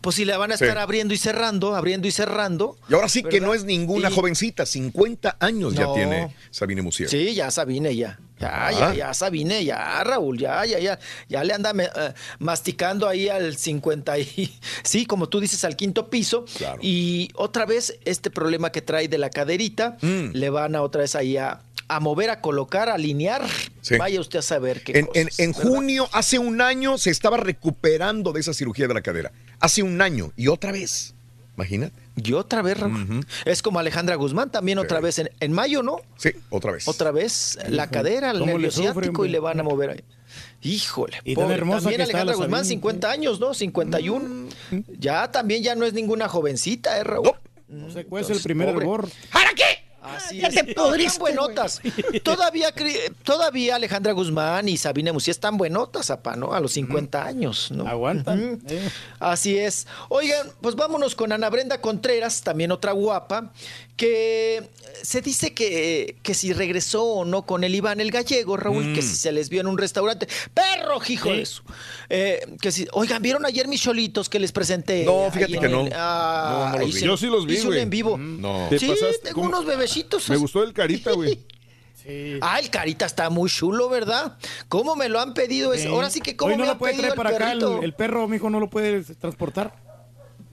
[0.00, 0.64] Pues si le van a Sí.
[0.64, 2.76] estar abriendo y cerrando, abriendo y cerrando.
[2.88, 7.08] Y ahora sí que no es ninguna Y- jovencita, 50 años ya tiene Sabine Musier.
[7.08, 8.18] Sí, ya Sabine, ya.
[8.38, 8.72] Ya, Ah.
[8.72, 10.98] ya, ya, Sabine, ya, Raúl, ya, ya, ya.
[11.28, 14.52] Ya le anda eh, masticando ahí al 50 y...
[14.84, 16.44] Sí, como tú dices, al quinto piso.
[16.56, 16.78] Claro.
[16.82, 20.32] Y otra vez, este problema que trae de la caderita, Mm.
[20.34, 23.42] le van a otra vez ahí a, a mover, a colocar, a alinear.
[23.80, 23.96] Sí.
[23.96, 25.62] Vaya usted a saber qué En, en- cosas, en ¿verdad?
[25.68, 29.32] junio, hace un año, se estaba recuperando de esa cirugía de la cadera.
[29.60, 30.32] Hace un año.
[30.36, 31.14] Y otra vez.
[31.56, 31.94] Imagínate.
[32.22, 33.24] Y otra vez, Raúl.
[33.46, 36.00] Es como Alejandra Guzmán, también otra vez en, en mayo, ¿no?
[36.18, 36.86] Sí, otra vez.
[36.86, 40.04] Otra vez la cadera, el ¿Cómo le nervio ciático y le van a mover ahí.
[40.62, 41.18] Híjole.
[41.24, 41.54] Y pobre.
[41.54, 42.68] hermosa también Alejandra Guzmán, Sabine.
[42.80, 43.54] 50 años, ¿no?
[43.54, 44.48] 51.
[44.98, 47.32] Ya también ya no es ninguna jovencita, ¿eh, Raúl?
[47.68, 48.84] No se cuece el primer pobre.
[48.84, 49.08] hervor.
[49.32, 49.85] ¿Para qué?
[50.14, 50.54] Así Ya es.
[50.54, 50.74] te
[51.18, 51.80] buenotas.
[52.22, 52.72] Todavía,
[53.22, 56.52] todavía Alejandra Guzmán y Sabine Musier están buenotas, ¿no?
[56.52, 57.86] A los 50 años, ¿no?
[57.86, 58.60] Aguantan.
[58.68, 58.88] Eh.
[59.18, 59.86] Así es.
[60.08, 63.52] Oigan, pues vámonos con Ana Brenda Contreras, también otra guapa,
[63.96, 64.68] que
[65.02, 68.94] se dice que, que si regresó o no con el Iván el gallego, Raúl, Mm.
[68.94, 70.28] que si se les vio en un restaurante.
[70.52, 71.62] ¡Perro, hijo de eso!
[72.08, 75.04] Eh, que si, oigan, ¿vieron ayer mis cholitos que les presenté?
[75.04, 75.86] No, fíjate que no.
[75.86, 77.06] el- ah, No, no los hice- vi.
[77.06, 77.80] Yo sí los vi, hice un güey.
[77.80, 78.18] en vivo.
[78.18, 78.66] No.
[78.68, 80.28] Te Sí, pasaste tengo unos bebecitos.
[80.28, 81.34] Me gustó el carita, güey.
[81.34, 81.40] Sí.
[82.40, 84.36] Ah, el carita está muy chulo, ¿verdad?
[84.68, 85.72] ¿Cómo me lo han pedido?
[85.74, 85.88] Es- Sí.
[85.88, 87.82] Ahora sí que cómo Hoy no me lo han puede pedido traer el para acá
[87.84, 89.74] el perro, mijo, no lo puede transportar.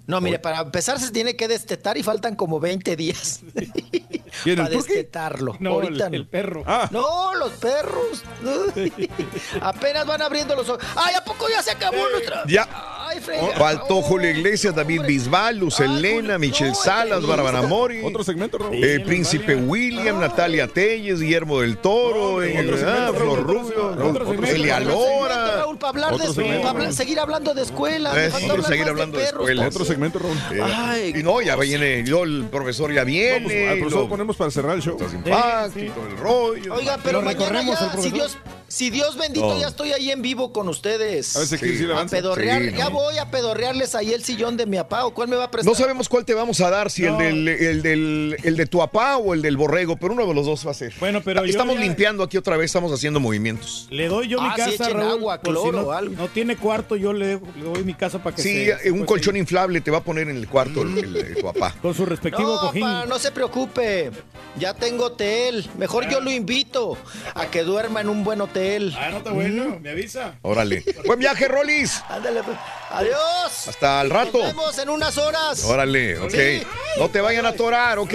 [0.05, 3.41] No, mire, para empezar se tiene que destetar y faltan como 20 días.
[4.43, 4.65] ¿Quién, el
[5.09, 5.57] para.
[5.59, 6.17] No, Ahorita el, no.
[6.17, 6.63] el perro.
[6.65, 8.23] Ah, No, los perros.
[9.61, 10.83] Apenas van abriendo los ojos.
[10.95, 12.43] ¡Ay, a poco ya se acabó nuestra!
[12.47, 12.67] Ya.
[13.05, 13.49] ¡Ay, frega!
[13.57, 15.13] Faltó Julio Oh, Iglesias, David hombre.
[15.13, 18.01] Bisbal, Luz Ay, Elena, Julio- Michelle no, Salas, Bárbara Mori.
[18.03, 18.75] otro segmento, Raúl.
[18.83, 19.69] Eh, Sí, Príncipe Natalia.
[19.71, 24.55] William, Natalia Telles, Guillermo del Toro, Otro eh, segmento, ah, Flor Rubio, segmento, otro segmento.
[24.55, 25.55] Elia Otro segmento, Lora.
[25.57, 26.57] Raúl, para hablar de segmento.
[26.61, 28.09] para hablar- seguir hablando de escuela.
[28.11, 29.67] Eh, faltó sí, hablar seguir hablando de perros, escuela.
[29.67, 30.37] Otro segmento, Raúl.
[30.53, 31.13] Eh, Ay.
[31.17, 33.79] y no, ya viene, yo, el profesor ya viene.
[34.23, 34.97] Ponemos para cerrar el show.
[34.97, 36.75] los impactos Sí, todo el rollo.
[36.75, 38.09] Oiga, pero mañana recorremos ya, si.
[38.11, 38.37] Dios,
[38.73, 41.35] si Dios bendito, ya estoy ahí en vivo con ustedes.
[41.35, 44.65] A ver si ir a pedorrear, Sí, ya voy a pedorrearles ahí el sillón de
[44.65, 45.05] mi papá.
[45.05, 45.71] ¿O cuál me va a prestar?
[45.71, 47.19] No sabemos cuál te vamos a dar, si No.
[47.21, 50.33] el, del, el, del, el de tu papá o el del borrego, pero uno de
[50.33, 50.91] los dos va a ser.
[50.99, 53.87] Bueno, pero yo Estamos ya- limpiando aquí otra vez, estamos haciendo movimientos.
[53.91, 55.11] Le doy yo mi Ah, sí, casa, echen Raúl.
[55.11, 56.15] agua, por si cloro no, o algo.
[56.15, 58.99] no tiene cuarto, yo le, le doy mi casa para que Sí, se- eh, un
[58.99, 61.75] pues, colchón sí, inflable te va a poner en el cuarto el, el tu papá.
[61.81, 62.81] Con su respectivo No, cojín.
[62.81, 64.09] pa, no se preocupe.
[64.57, 65.67] Ya tengo hotel.
[65.77, 66.97] Mejor yo lo invito
[67.35, 68.62] a que duerma en un buen hotel.
[68.97, 70.35] Ah, no está bueno, me avisa.
[70.41, 70.83] Órale.
[71.05, 72.01] Buen viaje, Rolis.
[72.09, 72.57] Ándale, pues.
[72.91, 73.67] Adiós.
[73.67, 74.37] Hasta el rato.
[74.39, 75.63] Nos vemos en unas horas.
[75.65, 76.31] Órale, ok.
[76.31, 76.63] Sí.
[76.99, 78.13] No te vayan a atorar, ok.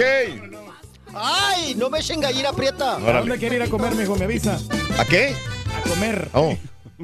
[1.13, 2.93] Ay, no me echen gallina prieta.
[2.93, 3.19] ¿A Órale.
[3.19, 4.15] dónde quiere ir a comer, mijo?
[4.15, 4.59] Me avisa.
[4.97, 5.35] ¿A qué?
[5.75, 6.29] A comer.
[6.33, 6.55] Oh,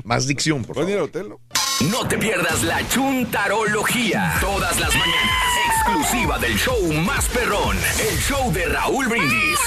[0.03, 1.09] más dicción, por Pueden ir favor.
[1.09, 1.40] al hotel, ¿no?
[1.81, 4.33] No te pierdas la chuntarología.
[4.39, 5.45] Todas las mañanas.
[5.67, 7.75] Exclusiva del show más perrón.
[8.09, 9.59] El show de Raúl Brindis.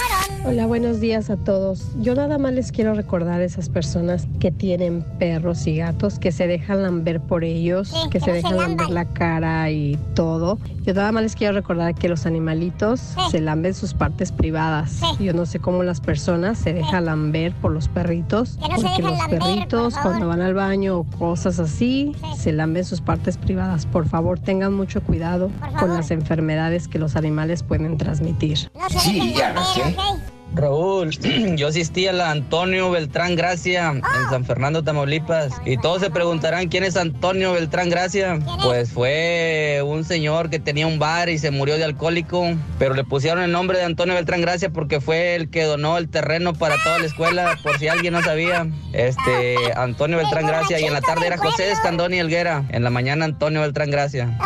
[0.45, 1.91] Hola, buenos días a todos.
[2.01, 6.33] Yo nada más les quiero recordar a esas personas que tienen perros y gatos, que
[6.33, 10.59] se dejan lamber por ellos, que se dejan lamber la cara y todo.
[10.85, 15.01] Yo nada más les quiero recordar que los animalitos se lamben sus partes privadas.
[15.19, 18.83] Yo no sé cómo las personas se dejan lamber por los perritos, Que no se
[18.83, 21.98] porque dejan los lamber, perritos cuando van al baño o cosas así,
[22.37, 23.87] se lamben sus partes privadas.
[23.87, 28.71] Por favor, tengan mucho cuidado con las enfermedades que los animales pueden transmitir.
[28.89, 29.97] Sí, ya lo sé.
[30.55, 31.11] Raúl,
[31.57, 35.53] yo asistí a la Antonio Beltrán Gracia en San Fernando, Tamaulipas.
[35.65, 38.39] Y todos se preguntarán quién es Antonio Beltrán Gracia.
[38.63, 42.55] Pues fue un señor que tenía un bar y se murió de alcohólico.
[42.79, 46.09] Pero le pusieron el nombre de Antonio Beltrán Gracia porque fue el que donó el
[46.09, 48.67] terreno para toda la escuela, por si alguien no sabía.
[48.93, 50.81] Este, Antonio Beltrán Gracia.
[50.81, 52.65] Y en la tarde era José Escandón y Helguera.
[52.71, 54.39] En la mañana Antonio Beltrán Gracia.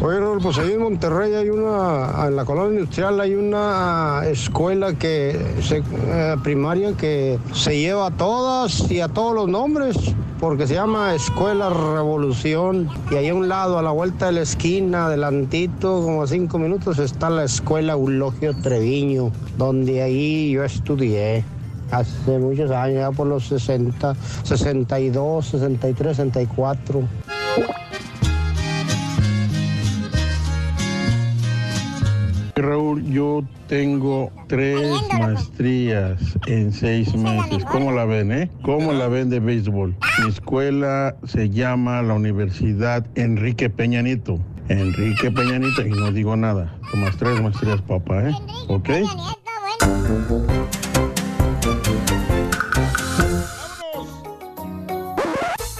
[0.00, 5.30] Oye, pues ahí en Monterrey hay una, en la colonia industrial hay una escuela que
[5.32, 9.96] eh, primaria que se lleva a todas y a todos los nombres,
[10.38, 12.88] porque se llama Escuela Revolución.
[13.10, 16.60] Y ahí a un lado, a la vuelta de la esquina, adelantito, como a cinco
[16.60, 21.44] minutos, está la escuela Eulogio Treviño, donde ahí yo estudié.
[21.90, 27.02] Hace muchos años, ya por los 60, 62, 63, 64.
[32.88, 37.64] Raúl, yo tengo tres maestrías en seis meses.
[37.66, 38.50] ¿Cómo la ven, eh?
[38.62, 39.94] ¿Cómo la ven de béisbol?
[40.22, 44.38] Mi escuela se llama la Universidad Enrique Peña Nieto.
[44.68, 46.74] Enrique Peña Nieto, y no digo nada.
[46.90, 48.34] Tomas tres maestrías, papá, ¿eh?
[48.68, 48.88] ¿Ok?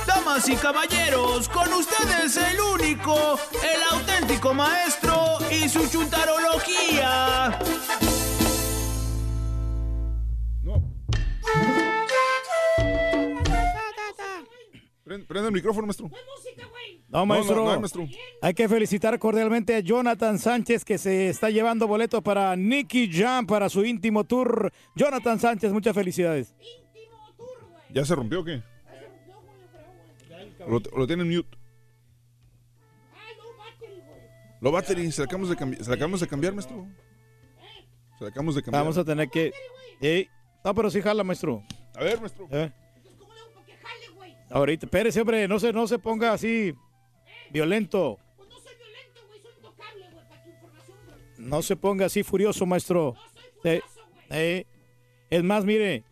[0.06, 5.07] Damas y caballeros, con ustedes el único, el auténtico maestro
[5.50, 7.58] y su chuntarología.
[15.04, 16.10] Prende, prende el micrófono, maestro.
[17.08, 17.56] No, maestro.
[17.56, 18.06] No, no, no, maestro.
[18.42, 23.46] Hay que felicitar cordialmente a Jonathan Sánchez que se está llevando boleto para Nicky Jam
[23.46, 24.70] para su íntimo tour.
[24.94, 26.54] Jonathan Sánchez, muchas felicidades.
[27.90, 28.62] ¿Ya se rompió o qué?
[30.66, 31.57] ¿O lo, lo tiene en mute?
[34.60, 36.86] Lo battery, se la acabamos de, cambi- se la acabamos de cambiar, maestro.
[38.18, 38.82] Se la acabamos de cambiar.
[38.82, 39.52] Vamos a tener que.
[40.00, 40.28] Ey,
[40.64, 41.62] No, pero sí jala, maestro.
[41.94, 42.48] A ver, maestro.
[42.50, 42.70] Eh.
[44.50, 46.74] Ahorita, espérese, hombre, no se, no se ponga así
[47.50, 48.18] violento.
[51.38, 53.14] No se ponga así furioso, maestro.
[53.64, 53.80] Eh,
[54.30, 54.66] eh,
[55.30, 56.02] Es más, mire,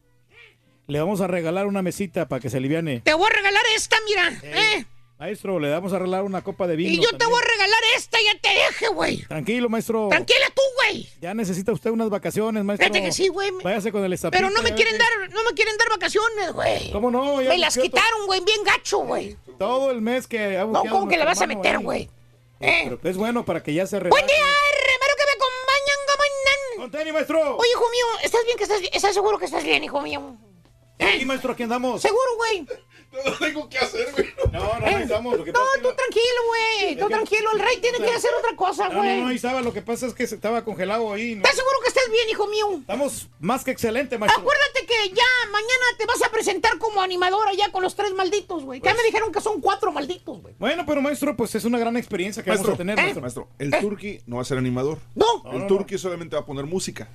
[0.87, 3.01] le vamos a regalar una mesita para que se aliviane.
[3.01, 4.29] Te voy a regalar esta, mira.
[4.43, 4.85] ¿eh?
[5.19, 6.91] Maestro, le vamos a regalar una copa de vino.
[6.91, 9.25] Y yo te voy a regalar esta, ya te deje, güey.
[9.25, 10.09] Tranquilo, maestro.
[10.11, 11.09] Tranquila tú, güey.
[11.23, 12.87] Ya necesita usted unas vacaciones, maestro.
[12.87, 13.51] Fíjate que sí, güey.
[13.65, 14.37] Váyase con el estapito.
[14.39, 16.91] Pero no me quieren dar, no me quieren dar vacaciones, güey.
[16.93, 17.41] ¿Cómo no?
[17.41, 19.39] Ya Me las quitaron, güey, bien gacho, güey.
[19.59, 22.11] Todo el mes que No, ¿cómo que la vas a meter, hermano güey?
[22.61, 22.83] ¿Eh?
[23.01, 24.27] Pero es bueno para que ya se Buen relaje.
[24.27, 26.77] día, remero que me acompañan, gamanan.
[26.77, 27.57] Con tenis, maestro.
[27.57, 28.93] Oye, hijo mío, ¿estás bien que estás bien?
[28.95, 30.37] ¿Estás seguro que estás bien, hijo mío?
[30.99, 32.03] Sí, maestro, aquí andamos.
[32.03, 32.67] ¿Seguro, güey?
[33.25, 34.29] No tengo que hacer, güey.
[34.53, 35.37] No, no, ahí estamos.
[35.39, 36.97] Lo que No, pasa es que tú tranquilo, güey.
[36.97, 37.51] Tú tranquilo.
[37.55, 39.21] El rey tiene que hacer otra cosa, No, no, güey.
[39.21, 39.61] no, ahí estaba.
[39.63, 41.35] Lo que pasa es que se estaba congelado ahí.
[41.35, 41.43] ¿no?
[41.43, 42.67] ¿Estás seguro que estás bien, hijo mío?
[42.81, 44.41] Estamos más que excelente, maestro.
[44.43, 48.65] Acuérdate que ya mañana te vas a presentar como animadora ya con los tres malditos,
[48.65, 48.81] güey.
[48.83, 50.55] Ya me dijeron que son cuatro malditos, güey.
[50.59, 53.21] Bueno, pero maestro, pues es una gran experiencia que Maestro, vamos a tener, maestro.
[53.23, 54.99] maestro, el Turqui no va a ser animador.
[55.15, 55.43] No.
[55.53, 57.09] El Turqui solamente va a poner música.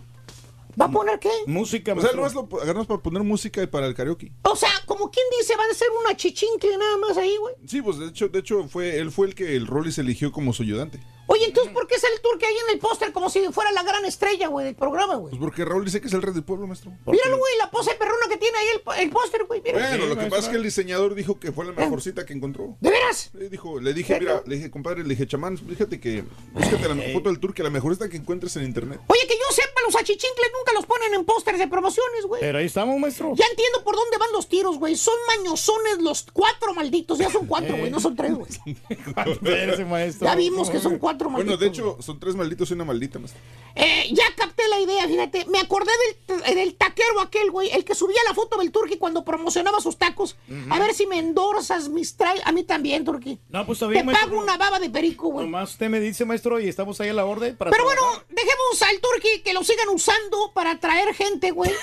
[0.79, 1.29] ¿Va a poner qué?
[1.47, 2.21] Música, O sea, maestro.
[2.41, 4.31] nomás lo agarramos para poner música y para el karaoke.
[4.43, 7.55] O sea, como quien dice, va a ser una chichincle nada más ahí, güey.
[7.67, 10.53] Sí, pues de hecho, de hecho fue, él fue el que el Rollis eligió como
[10.53, 10.99] su ayudante.
[11.31, 13.83] Oye, entonces, ¿por qué sale el turque ahí en el póster como si fuera la
[13.83, 15.31] gran estrella, güey, del programa, güey?
[15.31, 16.91] Pues porque Raúl dice que es el rey del pueblo, maestro.
[17.05, 19.61] Míralo, güey, la pose perrona que tiene ahí el, el póster, güey.
[19.63, 19.79] mira.
[19.79, 22.33] Bueno, lo que pasa es que el diseñador dijo que fue la mejor cita que
[22.33, 22.75] encontró.
[22.81, 23.29] ¿De veras?
[23.33, 27.13] Le dijo, le dije, mira, le dije, compadre, le dije, chamán, fíjate que búscate la
[27.13, 28.99] foto del Turqui, la mejor cita que encuentres en internet.
[29.07, 32.41] Oye, que yo sepa, los achichincles nunca los ponen en pósters de promociones, güey.
[32.41, 33.33] Pero ahí estamos, maestro.
[33.35, 34.95] Ya entiendo por dónde van los tiros, güey.
[34.97, 37.17] Son mañosones los cuatro malditos.
[37.19, 38.49] Ya son cuatro, güey, no son tres, güey.
[39.85, 40.27] Maestro.
[40.27, 41.59] Ya vimos que son cuatro Bueno, malditos.
[41.59, 43.39] de hecho, son tres malditos y una maldita, maestro.
[43.75, 45.45] Eh, ya capté la idea, fíjate.
[45.45, 45.91] Me acordé
[46.27, 49.97] del, del taquero aquel, güey, el que subía la foto del Turqui cuando promocionaba sus
[49.97, 50.35] tacos.
[50.69, 52.41] A ver si me endorsas mis trail.
[52.45, 53.39] A mí también, Turqui.
[53.49, 54.29] No, pues está Te maestro.
[54.29, 55.45] pago una baba de perico, güey.
[55.45, 58.81] Nomás usted me dice, maestro, y estamos ahí a la orden para Pero bueno, dejemos
[58.81, 61.71] al Turqui que lo sigan usando para atraer gente, güey.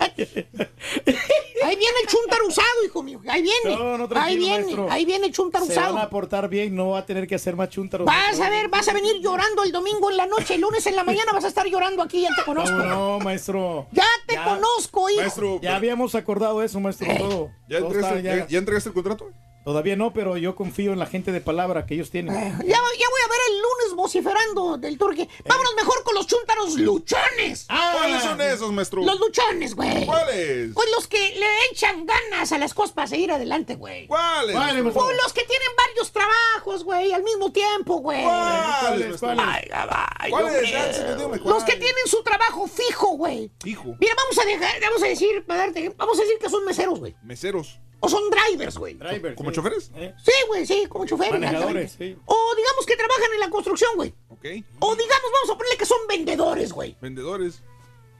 [1.62, 3.20] Ahí viene el chuntar usado, hijo mío.
[3.28, 3.76] Ahí viene.
[3.76, 4.62] No, no, ahí viene.
[4.64, 4.90] maestro.
[4.90, 5.98] Ahí viene el chuntar Se van usado.
[5.98, 8.06] a portar bien, no va a tener que hacer más chúntaros.
[8.06, 10.96] Vas a ver, vas a venir llorando el domingo en la noche, el lunes en
[10.96, 12.76] la mañana vas a estar llorando aquí, ya te conozco.
[12.76, 13.86] No, no, maestro.
[13.92, 15.20] Ya te conozco, hijo.
[15.20, 17.06] Maestro, Ya habíamos acordado eso, maestro.
[17.18, 17.50] Todo.
[17.68, 19.30] ¿ya Todo entregaste, está ya- ya- ya entregaste el contrato?
[19.64, 22.34] Todavía no, pero yo confío en la gente de palabra que ellos tienen.
[22.34, 25.28] Ya, ya voy a ver el lunes vociferando del turque.
[25.46, 27.66] Vámonos mejor con los chúntaros luchones.
[27.68, 29.02] ¿Cuáles son esos, maestro?
[29.02, 30.06] Los luchones, güey.
[30.06, 30.72] ¿Cuáles?
[30.72, 34.06] Pues los que le echan ganas a las cosas para seguir adelante, güey.
[34.06, 34.56] ¿Cuáles?
[34.56, 38.22] ¿Cuáles, Pues los que tienen varios trabajos, güey, al mismo tiempo, güey.
[38.24, 39.30] ¿Cuáles, maestro?
[39.38, 40.62] Ay, ¿Cuáles?
[40.62, 41.64] dígame, Los ¿cuáles?
[41.64, 43.50] que tienen su trabajo fijo, güey.
[43.64, 43.94] Hijo.
[44.00, 46.98] Mira, vamos a dejar, vamos a decir, para darte, vamos a decir que son meseros,
[46.98, 47.14] güey.
[47.22, 47.78] Meseros.
[48.00, 48.94] O son drivers, güey.
[48.94, 49.56] Drivers, ¿Como sí.
[49.56, 49.90] choferes?
[49.94, 50.14] ¿Eh?
[50.24, 51.32] Sí, güey, sí, como choferes.
[51.32, 52.16] Manejadores, sí.
[52.24, 54.14] O digamos que trabajan en la construcción, güey.
[54.30, 54.44] Ok.
[54.80, 56.96] O digamos, vamos a ponerle que son vendedores, güey.
[57.00, 57.62] Vendedores.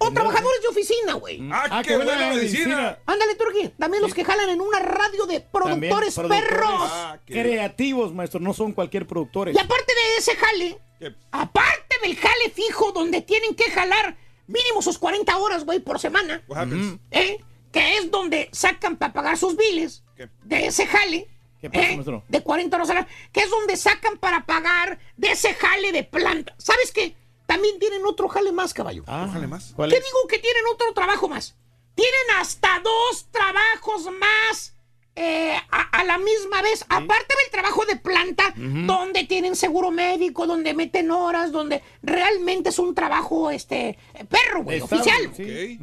[0.02, 1.40] O trabajadores de oficina, güey.
[1.52, 2.66] ¡Ah, Ah, qué qué buena buena medicina!
[2.76, 2.98] medicina.
[3.06, 3.72] Ándale, Turquía.
[3.78, 6.70] También los que jalan en una radio de productores productores perros.
[6.90, 9.54] Ah, qué- Creativos, maestro, no son cualquier productores.
[9.54, 11.14] Y aparte de ese jale, ¿Qué?
[11.32, 16.42] aparte del jale fijo donde tienen que jalar mínimo sus 40 horas, güey, por semana,
[16.48, 16.98] What happens?
[17.10, 17.38] ¿eh?
[17.72, 20.28] Que es donde sacan para pagar sus biles ¿Qué?
[20.44, 21.28] de ese jale.
[21.60, 22.22] ¿Qué pasa, ¿eh?
[22.28, 26.04] De 40 horas a la que es donde sacan para pagar de ese jale de
[26.04, 26.54] planta.
[26.58, 27.14] ¿Sabes qué?
[27.46, 29.04] También tienen otro jale más, caballo.
[29.06, 29.72] Ah, Ojalá más.
[29.76, 30.04] ¿Cuál ¿Qué es?
[30.04, 31.56] digo que tienen otro trabajo más?
[31.94, 34.74] Tienen hasta dos trabajos más
[35.16, 36.82] eh, a, a la misma vez.
[36.88, 42.78] Aparte del trabajo de planta, donde tienen seguro médico, donde meten horas, donde realmente es
[42.78, 43.98] un trabajo, este,
[44.30, 45.30] perro, güey, oficial.
[45.36, 45.78] sí.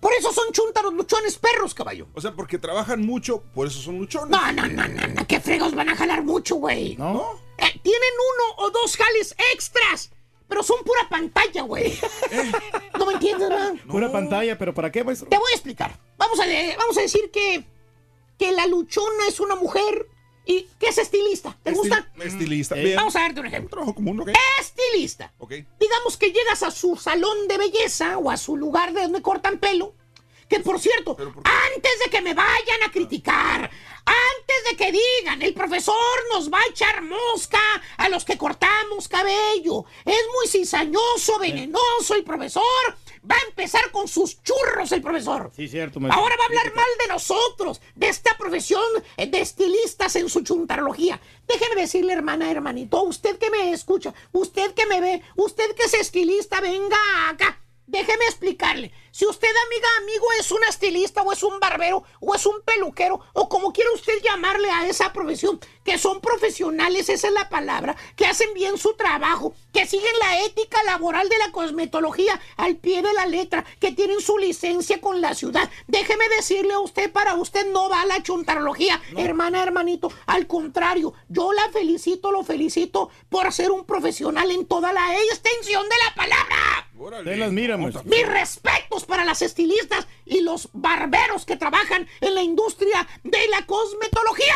[0.00, 2.08] Por eso son chuntaros luchones perros, caballo.
[2.14, 4.30] O sea, porque trabajan mucho, por eso son luchones.
[4.30, 5.26] No, no, no, no, no.
[5.26, 6.96] ¿Qué fregos van a jalar mucho, güey?
[6.96, 7.40] ¿No?
[7.58, 10.10] Eh, tienen uno o dos jales extras,
[10.48, 11.98] pero son pura pantalla, güey.
[12.98, 13.78] ¿No me entiendes, man?
[13.88, 15.28] Pura pantalla, pero ¿para qué, maestro?
[15.28, 15.98] Te voy a explicar.
[16.18, 16.44] Vamos a,
[16.78, 17.64] vamos a decir que,
[18.38, 20.08] que la luchona es una mujer
[20.46, 21.56] y que es estilista.
[21.62, 22.08] ¿Te gusta?
[22.16, 22.76] Estil- Estilista.
[22.78, 22.96] Eh, Bien.
[22.96, 23.70] Vamos a darte un ejemplo.
[23.70, 24.30] Trabajo común, ok.
[24.60, 25.32] Estilista.
[25.38, 25.52] Ok.
[25.78, 29.58] Digamos que llegas a su salón de belleza o a su lugar de donde cortan
[29.58, 29.94] pelo.
[30.48, 31.50] Que por cierto, ¿Pero por qué?
[31.74, 33.68] antes de que me vayan a criticar,
[34.04, 35.96] antes de que digan, el profesor
[36.32, 37.58] nos va a echar mosca
[37.96, 42.62] a los que cortamos cabello, es muy cizañoso, venenoso el profesor,
[43.30, 45.50] va a empezar con sus churros el profesor.
[45.54, 46.20] Sí, cierto, maestro.
[46.20, 48.82] Ahora va a hablar mal de nosotros, de esta profesión
[49.16, 51.20] eh, de estilistas en su chuntarología.
[51.46, 55.94] Déjeme decirle, hermana, hermanito, usted que me escucha, usted que me ve, usted que es
[55.94, 56.96] estilista, venga
[57.28, 57.60] acá.
[57.86, 58.92] Déjeme explicarle.
[59.16, 63.18] Si usted, amiga, amigo, es un estilista o es un barbero o es un peluquero
[63.32, 67.96] o como quiera usted llamarle a esa profesión, que son profesionales, esa es la palabra,
[68.14, 73.00] que hacen bien su trabajo, que siguen la ética laboral de la cosmetología al pie
[73.00, 75.70] de la letra, que tienen su licencia con la ciudad.
[75.86, 80.12] Déjeme decirle a usted, para usted no va la chuntarología, hermana, hermanito.
[80.26, 85.84] Al contrario, yo la felicito, lo felicito por ser un profesional en toda la extensión
[85.84, 86.90] de la palabra.
[86.98, 87.30] Órale.
[87.30, 87.76] Te las mira.
[87.76, 93.64] Mis respetos para las estilistas y los barberos que trabajan en la industria de la
[93.66, 94.54] cosmetología,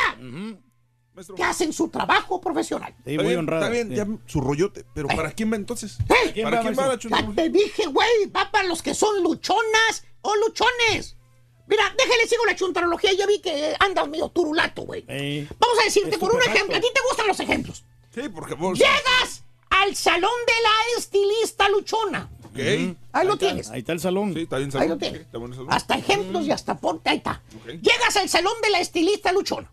[1.15, 1.35] Maestro.
[1.37, 2.95] que hacen su trabajo profesional.
[3.05, 3.63] Sí, Está muy bien, honrado.
[3.63, 3.95] Está bien, sí.
[3.97, 4.85] ya su rollote.
[4.95, 5.99] Pero ¿para quién va entonces?
[6.09, 6.31] ¿Eh?
[6.35, 10.05] ¿Quién ¿Para va, quién va la te dije, güey, va para los que son luchonas
[10.23, 11.17] o luchones.
[11.67, 15.05] Mira, déjale sigo la chuntarología, ya vi que andas medio turulato, güey.
[15.07, 15.49] Ey.
[15.59, 17.85] Vamos a decirte por un ejemplo, a ti te gustan los ejemplos.
[18.13, 18.77] Sí, porque vos.
[18.77, 22.29] Llegas al salón de la estilista luchona.
[22.53, 22.97] Ok.
[23.13, 23.71] Ahí lo tienes.
[23.71, 24.35] Ahí está el salón.
[24.35, 24.89] Sí, está bien Ahí salud.
[24.91, 25.21] lo tienes.
[25.23, 25.71] Está bueno el salud.
[25.73, 27.43] Hasta ejemplos y hasta ponte, ahí está.
[27.67, 29.71] Llegas al salón de la estilista luchona.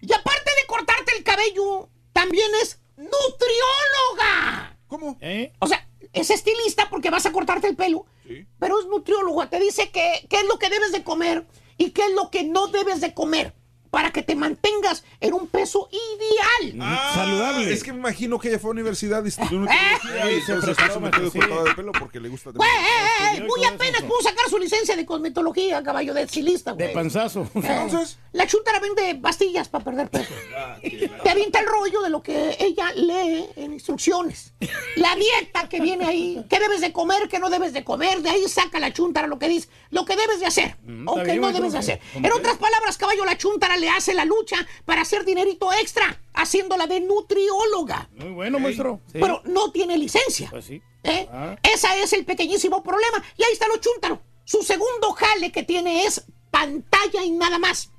[0.00, 4.76] Y aparte de cortarte el cabello, también es nutrióloga.
[4.86, 5.16] ¿Cómo?
[5.20, 5.52] ¿Eh?
[5.58, 8.46] O sea, es estilista porque vas a cortarte el pelo, Sí.
[8.58, 9.48] pero es nutrióloga.
[9.50, 12.44] Te dice que, qué es lo que debes de comer y qué es lo que
[12.44, 13.54] no debes de comer
[13.90, 16.76] para que te mantengas en un peso ideal.
[16.80, 17.72] Ah, Saludable.
[17.72, 21.74] Es que me imagino que ella fue a universidad y Eh, y se de de
[21.74, 22.50] pelo porque le gusta.
[22.50, 26.84] Güey, eh, eh, muy apenas pudo sacar su licencia de cosmetología, caballo de estilista, De
[26.84, 26.94] güey.
[26.94, 27.48] panzazo.
[27.54, 28.18] Entonces.
[28.32, 30.32] La chuntara vende pastillas para perder peso.
[31.24, 34.52] Te avienta el rollo de lo que ella lee en instrucciones.
[34.96, 38.30] La dieta que viene ahí, qué debes de comer, qué no debes de comer, de
[38.30, 41.24] ahí saca la chuntara lo que dice, lo que debes de hacer Mm, o está
[41.24, 42.00] que bien, no debes de hacer.
[42.14, 46.86] En otras palabras, caballo, la chuntara le hace la lucha para hacer dinerito extra, haciéndola
[46.86, 48.08] de nutrióloga.
[48.14, 49.00] Muy bueno, maestro.
[49.06, 49.18] Sí.
[49.20, 50.48] Pero no tiene licencia.
[50.50, 50.80] Pues sí.
[51.02, 51.28] ¿Eh?
[51.32, 51.56] Ah.
[51.62, 53.22] Ese es el pequeñísimo problema.
[53.36, 54.20] Y ahí está lo chúntaro.
[54.44, 57.90] Su segundo jale que tiene es pantalla y nada más.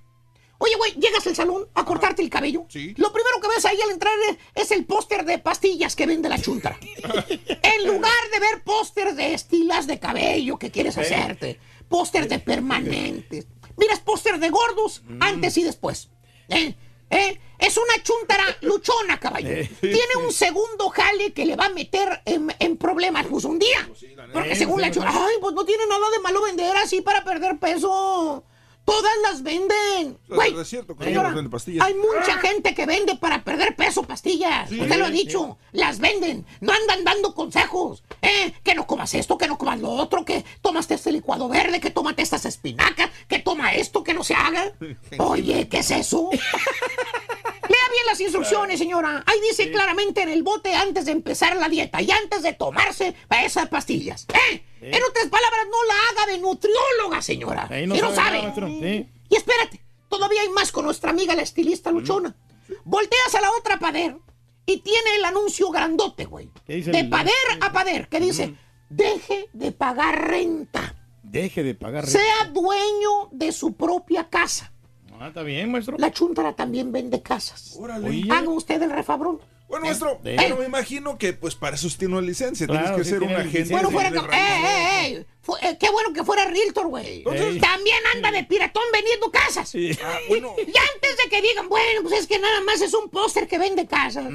[0.57, 2.65] Oye, güey, llegas al salón a cortarte el cabello.
[2.69, 2.93] Sí.
[2.97, 6.29] Lo primero que ves ahí al entrar es, es el póster de pastillas que vende
[6.29, 6.77] la chuntara.
[6.83, 13.47] en lugar de ver pósters de estilas de cabello que quieres hacerte, pósters de permanentes.
[13.81, 16.09] Miras póster de gordos antes y después.
[16.49, 16.75] ¿Eh?
[17.09, 17.39] ¿Eh?
[17.57, 19.49] Es una chuntara luchona, caballo.
[19.49, 23.59] Eh, Tiene un segundo jale que le va a meter en, en problemas pues un
[23.59, 23.89] día.
[24.33, 24.55] Porque neta.
[24.55, 28.43] según la chuntara, ay, pues no tiene nada de malo vender así para perder peso.
[28.85, 30.17] Todas las venden.
[30.27, 31.85] Güey, Es cierto que señora, ellos venden pastillas.
[31.85, 34.69] hay mucha gente que vende para perder peso pastillas.
[34.69, 35.13] Sí, Usted lo ha sí.
[35.13, 35.57] dicho.
[35.71, 36.45] Las venden.
[36.59, 38.03] No andan dando consejos.
[38.21, 38.53] ¿Eh?
[38.63, 41.91] Que no comas esto, que no comas lo otro, que tomas este licuado verde, que
[41.91, 44.73] tómate estas espinacas, que toma esto, que no se haga.
[45.19, 46.29] Oye, ¿qué es eso?
[46.31, 49.23] Lea bien las instrucciones, señora.
[49.25, 53.15] Ahí dice claramente en el bote antes de empezar la dieta y antes de tomarse
[53.45, 54.25] esas pastillas.
[54.51, 54.63] ¿Eh?
[54.81, 57.67] En otras palabras, no la haga de nutrióloga, señora.
[57.69, 58.31] Ahí no Si no sabe sabe.
[58.31, 58.67] nada, maestro.
[58.67, 59.09] Sí.
[59.29, 62.35] Y espérate, todavía hay más con nuestra amiga la estilista luchona.
[62.83, 64.17] Volteas a la otra pader
[64.65, 66.49] y tiene el anuncio grandote, güey.
[66.65, 68.55] ¿Qué dice De el- pader a pader, que dice,
[68.89, 70.95] deje de pagar renta.
[71.23, 72.19] Deje de pagar renta.
[72.19, 74.71] Sea dueño de su propia casa.
[75.19, 75.97] Ah, está bien, maestro.
[75.99, 77.75] La chuntara también vende casas.
[77.77, 78.23] Órale.
[78.31, 79.39] Haga usted el refabrón.
[79.71, 80.35] Bueno, maestro, Eh.
[80.37, 82.67] pero me imagino que pues para eso tiene una licencia.
[82.67, 83.73] Claro, Tienes que sí ser un agente.
[83.73, 84.11] Bueno, fuera...
[84.11, 85.25] de ¡Eh, eh, eh!
[85.41, 87.23] Fu- eh, qué bueno que fuera realtor, güey.
[87.23, 89.73] También anda de piratón vendiendo casas.
[90.03, 90.53] Ah, bueno.
[90.59, 93.57] Y antes de que digan, bueno, pues es que nada más es un póster que
[93.57, 94.25] vende casas.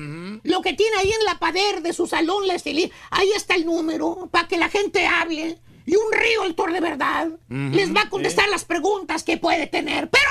[0.42, 3.66] Lo que tiene ahí en la pader de su salón, la estilí, ahí está el
[3.66, 5.58] número para que la gente hable.
[5.88, 10.10] Y un realtor de verdad les va a contestar las preguntas que puede tener.
[10.10, 10.28] Pero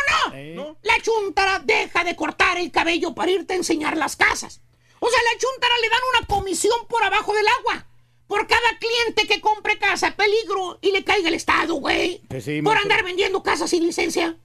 [0.55, 4.59] no, la chuntara deja de cortar el cabello para irte a enseñar las casas.
[5.05, 7.85] O sea, la chuntara le dan una comisión por abajo del agua.
[8.25, 12.23] Por cada cliente que compre casa, peligro y le caiga el Estado, güey.
[12.27, 14.35] Que sí, por andar vendiendo casas sin licencia.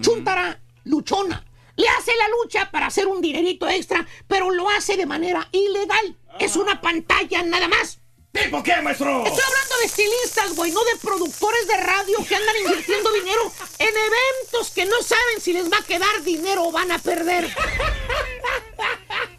[0.00, 1.44] Chuntara, luchona.
[1.76, 6.16] Le hace la lucha para hacer un dinerito extra, pero lo hace de manera ilegal.
[6.40, 7.98] Es una pantalla nada más.
[8.32, 9.18] ¿Tipo qué, maestro?
[9.26, 13.88] Estoy hablando de estilistas, güey, no de productores de radio que andan invirtiendo dinero en
[13.88, 17.54] eventos que no saben si les va a quedar dinero o van a perder.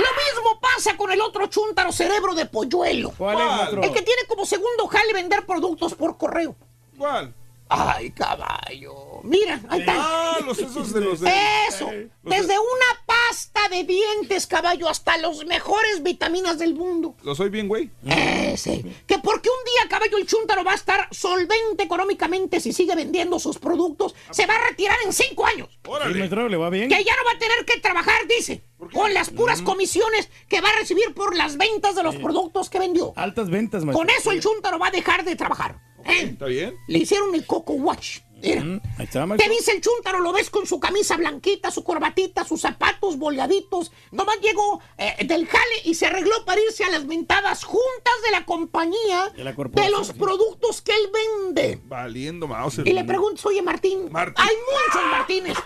[0.00, 3.12] Lo mismo pasa con el otro chúntaro cerebro de polluelo.
[3.16, 3.72] ¿Cuál es?
[3.72, 6.56] El que tiene como segundo jale vender productos por correo.
[6.96, 7.34] ¿Cuál?
[7.72, 9.20] Ay, caballo.
[9.22, 9.94] Mira, ahí está.
[9.96, 11.30] Ah, los esos de los de.
[11.68, 11.86] Eso.
[12.22, 17.14] Los Desde de- una pasta de dientes, caballo, hasta los mejores vitaminas del mundo.
[17.22, 17.88] Lo soy bien, güey.
[18.04, 18.84] Ese.
[19.06, 23.38] Que porque un día, caballo, el chúntaro va a estar solvente económicamente si sigue vendiendo
[23.38, 25.68] sus productos, se va a retirar en cinco años.
[25.88, 26.88] Maestro, le va bien.
[26.88, 28.64] Que ya no va a tener que trabajar, dice.
[28.92, 32.78] Con las puras comisiones que va a recibir por las ventas de los productos que
[32.78, 33.12] vendió.
[33.14, 34.00] Altas ventas, maestro.
[34.06, 35.78] Con eso el chúntaro va a dejar de trabajar.
[36.04, 36.74] ¿Está bien?
[36.88, 38.20] Le hicieron el Coco Watch.
[38.42, 38.64] Mira.
[38.64, 39.52] Mm, Ahí está, Te maestro.
[39.52, 43.92] dice el chúntaro, lo ves con su camisa blanquita, su corbatita, sus zapatos boleaditos.
[44.12, 48.30] Nomás llegó eh, del jale y se arregló para irse a las mentadas juntas de
[48.30, 50.12] la compañía De la de corporación, los sí.
[50.14, 51.80] productos que él vende.
[51.84, 52.78] Valiendo mouse.
[52.82, 54.34] Y le preguntas, oye Martín, Martín.
[54.38, 55.58] hay muchos Martínez.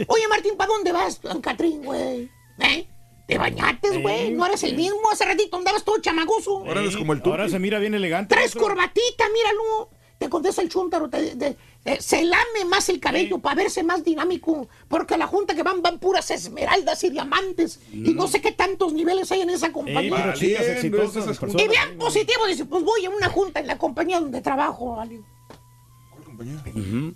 [0.08, 2.28] Oye Martín, ¿para dónde vas, Catrín, güey?
[2.58, 2.88] ¿Eh?
[3.26, 4.32] ¿Te bañates, güey?
[4.32, 5.10] ¿No eres el mismo?
[5.12, 6.58] Hace ratito andabas todo chamagoso.
[6.58, 7.50] Ahora eres como el Ahora turqui.
[7.52, 8.34] se mira bien elegante.
[8.34, 8.60] Maestro.
[8.62, 9.90] corbatita, míralo.
[10.18, 14.04] Te contesta el chúntaro, te- te- eh, se lame más el cabello para verse más
[14.04, 18.40] dinámico, porque a la junta que van van puras esmeraldas y diamantes, y no sé
[18.40, 20.32] qué tantos niveles hay en esa compañía.
[20.32, 20.88] esas y
[21.68, 25.22] bien positivo, dice, pues voy a una junta en la compañía donde trabajo, vale.
[26.12, 26.62] ¿Cuál compañía?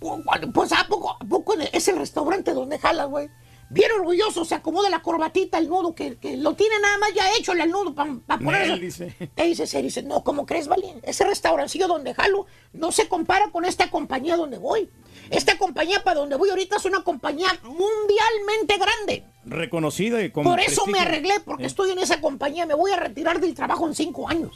[0.01, 3.29] Pu- Pues a poco, a poco es el restaurante donde jala, güey.
[3.69, 7.29] Bien orgulloso, se acomoda la corbatita, el nudo, que, que lo tiene nada más ya
[7.37, 9.13] hecho el nudo para dice.
[9.35, 10.99] Te dice, se dice, no, ¿cómo crees, Valín?
[11.03, 14.89] Ese restaurancillo donde jalo no se compara con esta compañía donde voy.
[15.29, 19.25] Esta compañía para donde voy ahorita es una compañía mundialmente grande.
[19.45, 21.67] Reconocida y con Por eso me arreglé, porque Eh.
[21.67, 22.65] estoy en esa compañía.
[22.65, 24.55] Me voy a retirar del trabajo en cinco años.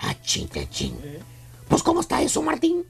[0.00, 0.94] Ah, chinga, ching.
[1.68, 2.84] Pues, ¿cómo está eso, Martín?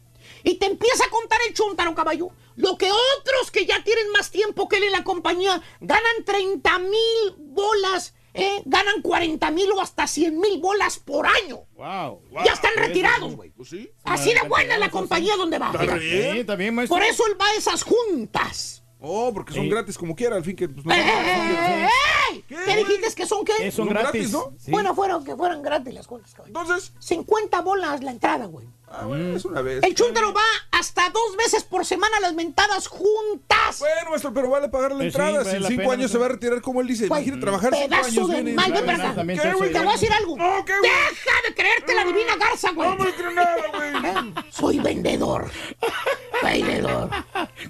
[0.45, 2.29] Y te empieza a contar el chúntaro, caballo.
[2.57, 6.79] Lo que otros que ya tienen más tiempo que él en la compañía ganan 30
[6.81, 8.63] mil bolas, ¿eh?
[8.67, 11.61] ganan 40 mil o hasta 100 mil bolas por año.
[11.77, 12.21] Wow.
[12.45, 13.51] ya están retirados, güey.
[13.51, 13.91] Pues sí.
[14.05, 15.73] Así de buena es la compañía donde va.
[15.99, 16.97] Sí, bien, maestro.
[16.97, 18.81] Por eso él va a esas juntas.
[19.05, 20.69] Oh, porque son gratis como quiera, al fin que.
[20.69, 21.89] Pues, no ¡Ey, son- ey,
[22.33, 22.45] ey!
[22.49, 23.53] ¿Qué, ¿Qué dijiste que son qué?
[23.59, 24.31] Eh, son Son gratis.
[24.31, 24.55] gratis, ¿no?
[24.69, 26.49] Bueno, fueron que fueran gratis las juntas, caballo.
[26.57, 28.69] Entonces, 50 bolas la entrada, güey.
[28.93, 29.83] Ah, bueno, es una vez.
[29.83, 33.79] El chúntaro va hasta dos veces por semana a las mentadas juntas.
[33.79, 35.39] Bueno, maestro, pero vale pagar la Pues sí, entrada.
[35.39, 36.21] vale si en la cinco pena, años se maestro.
[36.21, 37.09] va a retirar como él dice.
[37.09, 38.29] Güey, Imagínate trabajar cinco pedazo años.
[38.29, 39.15] de viene y mal, dice, ven para acá.
[39.17, 39.73] También ¿Qué, güey?
[39.73, 40.37] Te voy a decir algo.
[40.37, 40.91] No, ¿qué, güey?
[40.91, 42.89] Deja de creerte la divina garza, güey.
[42.91, 44.35] No me creo nada, güey.
[44.51, 45.51] Soy vendedor.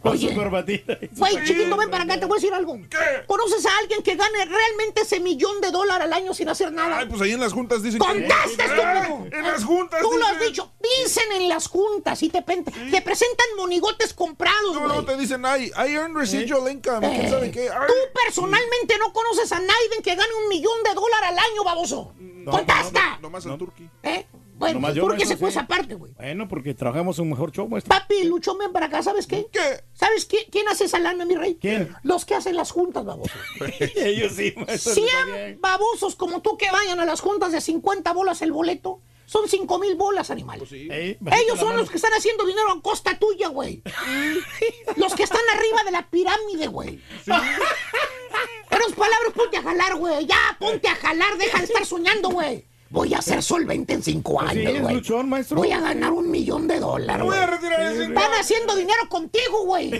[0.02, 0.34] Con su Oye.
[0.34, 0.98] corbatita.
[1.12, 2.78] Güey, chiquito, ven para acá, te voy a decir algo.
[3.26, 6.98] ¿Conoces a alguien que gane realmente ese millón de dólares al año sin hacer nada?
[6.98, 8.06] Ay, pues ahí en las juntas dicen que...
[8.06, 9.26] ¡Contesta, estúpido!
[9.30, 10.72] En las juntas Tú lo has dicho.
[11.12, 14.96] Dicen en las juntas y te, pen- te presentan monigotes comprados, No, güey.
[14.96, 17.68] no, te dicen, ay, I earn residual income, ¿quién Eh, sabe qué?
[17.68, 17.86] Ay.
[17.86, 17.92] Tú
[18.24, 22.14] personalmente no conoces a nadie que gane un millón de dólares al año, baboso.
[22.44, 23.18] ¡Contesta!
[23.20, 23.88] Nomás al turqui.
[24.02, 24.26] ¿Eh?
[24.56, 25.58] Bueno, Nomás yo, ¿por qué maestro, se fue sí.
[25.58, 26.12] esa parte, güey?
[26.12, 27.88] Bueno, porque trabajamos un mejor show, maestro.
[27.96, 29.48] Papi, Luchón, ven para acá, ¿sabes qué?
[29.52, 29.82] ¿Qué?
[29.92, 31.58] ¿Sabes quién, quién hace esa lana, mi rey?
[31.60, 31.92] ¿Quién?
[32.04, 33.32] Los que hacen las juntas, baboso.
[33.96, 34.92] Ellos sí, maestro.
[34.92, 35.58] está 100 bien.
[35.60, 39.00] babosos como tú que vayan a las juntas de 50 bolas el boleto.
[39.26, 40.60] Son 5 mil bolas, animal.
[40.60, 43.82] Bajita Ellos son los que están haciendo dinero a costa tuya, güey.
[44.96, 47.00] los que están arriba de la pirámide, güey.
[47.26, 50.26] En otras palabras, ponte a jalar, güey.
[50.26, 51.36] Ya, ponte a jalar.
[51.38, 52.66] Deja de estar soñando, güey.
[52.90, 54.94] Voy a ser solvente en 5 Pues sí, años, güey.
[54.96, 55.56] luchón, maestro.
[55.56, 57.40] Voy a ganar un millón de dólares, Voy güey.
[57.40, 58.02] a retirar ese...
[58.04, 59.98] Están haciendo dinero contigo, güey.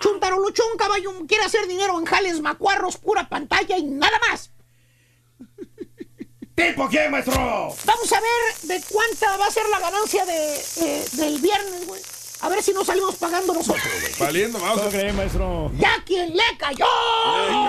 [0.00, 4.52] Chuntaro Luchón, caballo, quiere hacer dinero en jales macuarros, pura pantalla y nada más.
[6.54, 7.34] ¿Tipo quién, maestro?
[7.34, 12.00] Vamos a ver de cuánta va a ser la ganancia de, eh, del viernes, güey.
[12.42, 14.12] A ver si nos salimos pagando nosotros, güey.
[14.20, 14.92] Valiendo, vamos ¿Cómo a...
[14.92, 15.72] cree, maestro?
[15.78, 16.84] ¡Ya quien le cayó!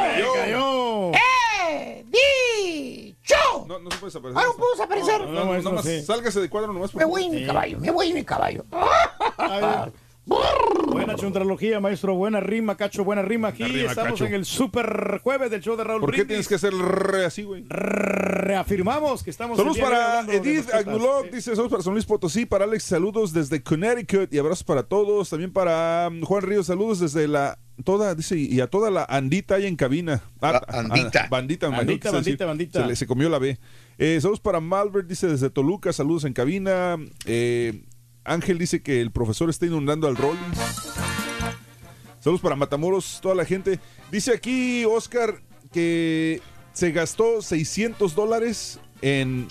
[0.03, 0.33] cayó.
[0.33, 1.11] ¡Cayó!
[1.13, 2.05] ¡Eh!
[2.07, 3.65] ¡Dicho!
[3.67, 4.37] No, no se puede desaparecer.
[4.43, 5.21] Ah, no puedo desaparecer.
[5.21, 6.03] No, No, no, maestro, sí.
[6.05, 6.91] sálgase de cuadro nomás.
[6.91, 8.65] por Me voy en mi caballo, me voy en mi caballo.
[10.27, 12.15] Buena chuntralogía, maestro.
[12.15, 13.49] Buena rima, cacho, buena rima.
[13.49, 14.25] Aquí rima, estamos Cacho.
[14.25, 16.27] en el super jueves del show de Raúl ¿Por qué Brindis.
[16.27, 17.63] tienes que hacer re así, güey?
[17.69, 19.57] Reafirmamos que estamos.
[19.57, 20.73] Saludos para Edith.
[20.73, 24.83] Agnulov, dice saludos para San Luis Potosí, para Alex, saludos desde Connecticut y abrazos para
[24.83, 25.29] todos.
[25.29, 29.55] También para um, Juan Ríos, saludos desde la toda, dice, y a toda la andita
[29.55, 30.21] ahí en cabina.
[30.41, 31.23] Ah, La andita.
[31.25, 32.81] ah, bandita, Bandita, bandita, bandita.
[32.81, 33.59] Se, le- se comió la B.
[33.97, 36.97] Eh, saludos para Malbert, dice desde Toluca, saludos en cabina.
[37.25, 37.83] Eh,
[38.25, 40.41] Ángel dice que el profesor está inundando al Rollis.
[42.19, 43.79] Saludos para Matamoros, toda la gente.
[44.11, 46.41] Dice aquí Oscar que
[46.73, 49.47] se gastó 600 dólares en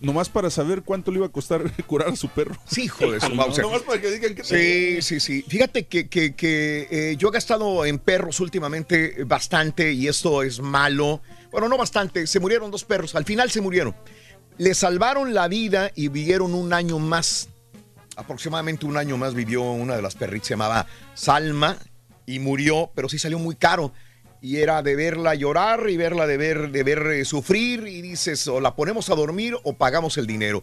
[0.00, 2.54] nomás para saber cuánto le iba a costar curar a su perro.
[2.66, 3.58] Sí, hijo de su mouse.
[3.58, 5.42] Nomás para que digan que Sí, sí, sí.
[5.48, 10.60] Fíjate que, que- que, eh, yo he gastado en perros últimamente bastante y esto es
[10.60, 11.22] malo.
[11.50, 13.96] Bueno, no bastante, se murieron dos perros, al final se murieron.
[14.58, 17.48] Le salvaron la vida y vivieron un año más.
[18.18, 21.78] Aproximadamente un año más vivió una de las perritas, se llamaba Salma,
[22.28, 23.92] y murió, pero sí salió muy caro.
[24.40, 28.46] Y era de verla llorar y verla de ver, de ver eh, sufrir y dices,
[28.46, 30.62] o la ponemos a dormir o pagamos el dinero.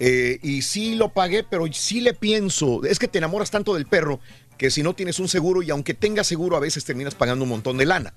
[0.00, 3.86] Eh, y sí lo pagué, pero sí le pienso, es que te enamoras tanto del
[3.86, 4.20] perro
[4.56, 7.50] que si no tienes un seguro y aunque tengas seguro a veces terminas pagando un
[7.50, 8.14] montón de lana.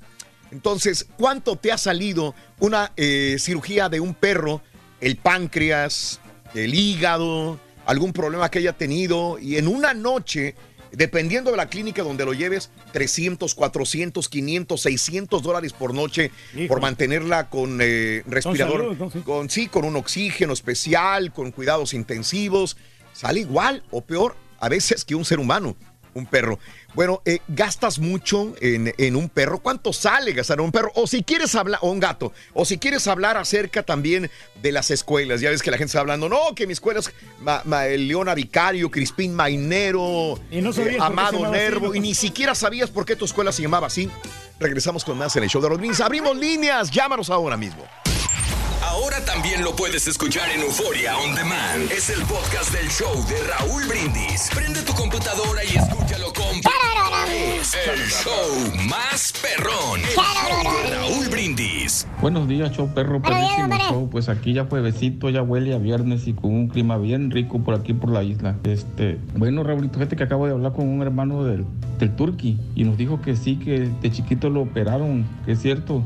[0.52, 4.62] Entonces, ¿cuánto te ha salido una eh, cirugía de un perro,
[5.02, 6.22] el páncreas,
[6.54, 9.38] el hígado, algún problema que haya tenido?
[9.40, 10.56] Y en una noche,
[10.92, 16.32] dependiendo de la clínica donde lo lleves, 300, 400, 500, 600 dólares por noche
[16.68, 18.96] por mantenerla con eh, respirador.
[19.12, 19.20] Sí.
[19.20, 22.78] Con, sí, con un oxígeno especial, con cuidados intensivos.
[23.14, 25.76] Sale igual o peor a veces que un ser humano,
[26.14, 26.60] un perro.
[26.96, 29.60] Bueno, eh, gastas mucho en, en un perro.
[29.60, 30.92] ¿Cuánto sale gastar en un perro?
[30.96, 34.90] O si quieres hablar, o un gato, o si quieres hablar acerca también de las
[34.92, 35.42] escuelas.
[35.42, 38.90] Ya ves que la gente está hablando, no, que mi escuela es Ma- Leona Vicario,
[38.90, 41.96] Crispín Mainero, Y no se Amado así, Nervo, ¿no?
[41.96, 44.10] y ni siquiera sabías por qué tu escuela se llamaba así.
[44.58, 46.00] Regresamos con más en el show de Rodríguez.
[46.00, 47.84] Abrimos líneas, llámanos ahora mismo.
[48.82, 51.92] Ahora también lo puedes escuchar en Euforia On Demand.
[51.92, 54.50] Es el podcast del show de Raúl Brindis.
[54.54, 56.46] Prende tu computadora y escúchalo con...
[57.28, 60.00] Es el show más perrón.
[60.02, 62.08] El show de Raúl Brindis.
[62.22, 64.10] Buenos días, show perro, perrísimo show.
[64.10, 67.76] Pues aquí ya juevesito, ya huele a viernes y con un clima bien rico por
[67.76, 68.56] aquí por la isla.
[68.64, 71.66] Este, bueno, Raulito, fíjate que acabo de hablar con un hermano del,
[72.00, 76.04] del Turqui y nos dijo que sí, que de chiquito lo operaron, que es cierto.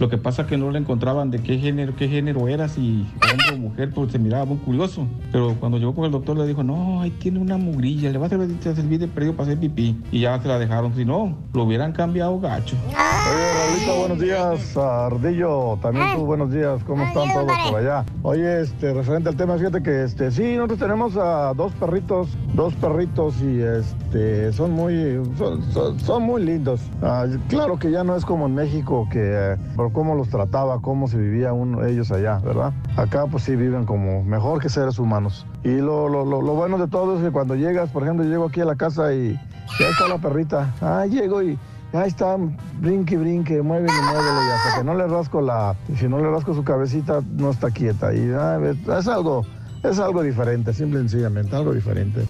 [0.00, 3.06] Lo que pasa es que no le encontraban de qué género, qué género era, si
[3.30, 5.06] hombre o mujer, pues se miraba muy curioso.
[5.30, 8.24] Pero cuando llegó con el doctor le dijo, no, ahí tiene una mugrilla, le va
[8.24, 10.00] a servir, de perdido para hacer pipí.
[10.10, 12.76] Y ya se la dejaron, si no, lo hubieran cambiado gacho.
[12.88, 14.76] Oye, Raulito, buenos días.
[14.78, 16.82] Ardillo, también tú, buenos días.
[16.84, 18.06] ¿Cómo están todos por allá?
[18.22, 22.72] Oye, este, referente al tema, fíjate que, este, sí, nosotros tenemos a dos perritos, dos
[22.76, 26.80] perritos y, este, son muy, son, son- son muy lindos.
[27.02, 30.80] Ah, claro que ya no es como en México, que eh, por cómo los trataba,
[30.80, 32.72] cómo se vivía uno, ellos allá, ¿verdad?
[32.96, 35.46] Acá, pues sí, viven como mejor que seres humanos.
[35.64, 38.30] Y lo, lo, lo, lo bueno de todo es que cuando llegas, por ejemplo, yo
[38.30, 39.30] llego aquí a la casa y,
[39.78, 40.74] y ahí está la perrita.
[40.80, 41.58] Ah, llego y
[41.92, 42.36] Ahí está,
[42.80, 46.30] brinque, brinque, mueve y muévele, y hasta que no le rasco la, si no le
[46.30, 48.14] rasco su cabecita, no está quieta.
[48.14, 48.60] Y ah,
[48.96, 49.44] es algo,
[49.82, 52.28] es algo diferente, simple y sencillamente, algo diferente.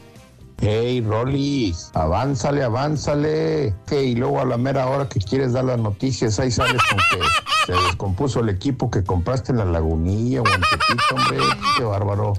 [0.62, 3.74] Hey, Rolis, avánzale, avánzale.
[3.86, 6.98] Que y luego a la mera hora que quieres dar las noticias, ahí sales con
[7.10, 7.26] que
[7.66, 11.39] se descompuso el equipo que compraste en la lagunilla o en Tepito, hombre.
[11.78, 12.34] Qué bárbaro.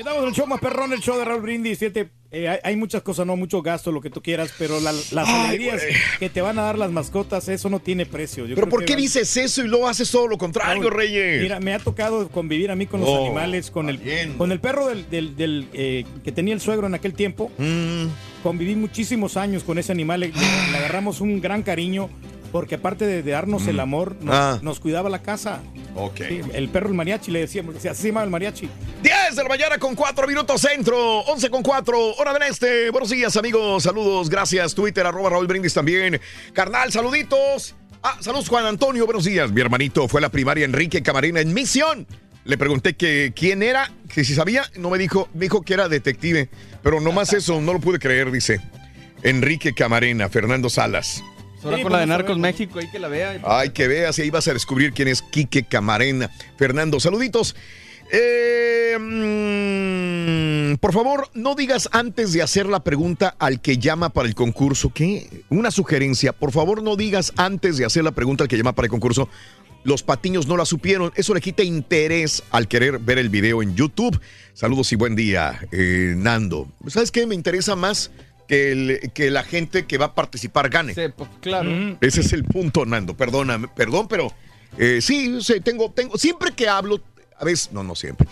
[0.00, 1.82] Quedamos en el show más perrón, el show de Raúl Brindis.
[1.82, 2.08] Eh,
[2.48, 5.48] hay, hay muchas cosas, no mucho gasto, lo que tú quieras, pero la- las Ay,
[5.48, 5.82] alegrías
[6.18, 8.46] que te van a dar las mascotas, eso no tiene precio.
[8.46, 11.42] Yo Pero ¿por qué dices eso y luego haces todo lo contrario, Raúl, Reyes?
[11.42, 14.00] Mira, me ha tocado convivir a mí con los Oh, animales, con el,
[14.38, 17.52] con el perro del, del- del, eh, que tenía el suegro en aquel tiempo.
[17.58, 18.06] Mm.
[18.42, 22.08] Conviví muchísimos años con ese animal, le, le agarramos un gran cariño.
[22.52, 24.58] Porque aparte de, de darnos el amor, nos, Ah.
[24.62, 25.60] nos cuidaba la casa.
[25.94, 26.16] Ok.
[26.28, 28.68] Sí, el perro, el mariachi, le decíamos, se llamaba el mariachi.
[29.02, 32.90] 10 de la mañana con 4 minutos centro, 11 con 4, hora del este.
[32.90, 33.84] Buenos días, amigos.
[33.84, 34.74] Saludos, gracias.
[34.74, 36.20] Twitter, arroba Raúl Brindis también.
[36.52, 37.74] Carnal, saluditos.
[38.02, 39.04] Ah, saludos, Juan Antonio.
[39.04, 39.52] Buenos días.
[39.52, 42.06] Mi hermanito fue a la primaria Enrique Camarena en Misión.
[42.44, 45.88] Le pregunté que quién era, que si sabía, no me dijo, me dijo que era
[45.88, 46.48] detective.
[46.82, 48.60] Pero nomás eso, no lo pude creer, dice.
[49.22, 51.22] Enrique Camarena, Fernando Salas.
[51.62, 52.38] Ahora Sí, con la de Narcos.
[52.38, 53.40] México, ahí que la vea.
[53.44, 56.30] Ay, que veas, y ahí vas a descubrir quién es Quique Camarena.
[56.56, 57.54] Fernando, saluditos.
[58.12, 64.28] Eh, mm, por favor, no digas antes de hacer la pregunta al que llama para
[64.28, 64.90] el concurso.
[64.92, 65.44] ¿Qué?
[65.48, 66.32] Una sugerencia.
[66.32, 69.28] Por favor, no digas antes de hacer la pregunta al que llama para el concurso.
[69.84, 71.12] Los patiños no la supieron.
[71.14, 74.20] Eso le quita interés al querer ver el video en YouTube.
[74.54, 76.68] Saludos y buen día, eh, Nando.
[76.88, 77.26] ¿Sabes qué?
[77.26, 78.10] Me interesa más
[78.50, 80.92] que, el- que la gente que va a participar gane.
[80.94, 81.70] Sí, pues, claro.
[82.00, 83.16] Ese es el punto, Nando.
[83.16, 84.32] Perdóname, perdón, pero
[84.76, 87.00] eh, sí, sí, tengo, tengo, siempre que hablo,
[87.38, 88.26] a veces, no, no siempre,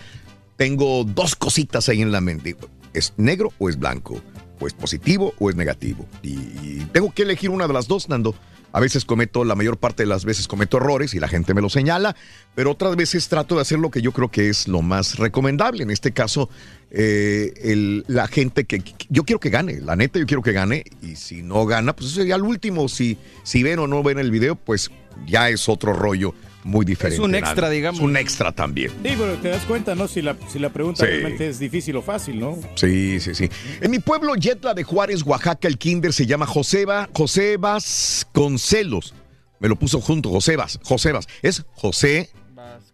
[0.57, 2.57] tengo dos cositas ahí en la mente.
[2.93, 4.21] ¿Es negro o es blanco?
[4.59, 6.05] ¿O es positivo o es negativo?
[6.21, 8.35] Y, y tengo que elegir una de las dos, Nando.
[8.71, 11.61] A veces cometo, la mayor parte de las veces cometo errores y la gente me
[11.61, 12.15] lo señala,
[12.53, 15.81] pero otras veces trato de hacer lo que yo creo que es lo más recomendable.
[15.83, 16.49] En este caso,
[16.91, 20.83] eh, el- la gente que, yo quiero que gane, la neta yo quiero que gane
[21.01, 22.87] y si no gana, pues eso sería el último.
[22.89, 24.91] Si, si ven o no ven el video, pues
[25.25, 27.21] ya es otro rollo muy diferente.
[27.21, 27.99] un extra, digamos.
[27.99, 28.89] Es un extra también.
[28.91, 30.07] Sí, pero te das cuenta, ¿no?
[30.07, 31.11] Si la, si la pregunta Sí.
[31.11, 32.57] realmente es difícil o fácil, ¿no?
[32.75, 33.49] Sí, sí, sí.
[33.81, 39.13] En mi pueblo, Yetla de Juárez, Oaxaca, el kinder se llama Joseba, Josebas Concelos.
[39.59, 41.27] Me lo puso junto, Josebas, Josebas.
[41.41, 42.29] Es José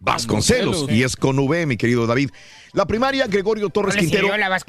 [0.82, 0.90] Vasconcelos.
[0.90, 2.30] y es con V, mi querido David.
[2.76, 4.28] La primaria, Gregorio Torres No Quintero.
[4.36, 4.60] la.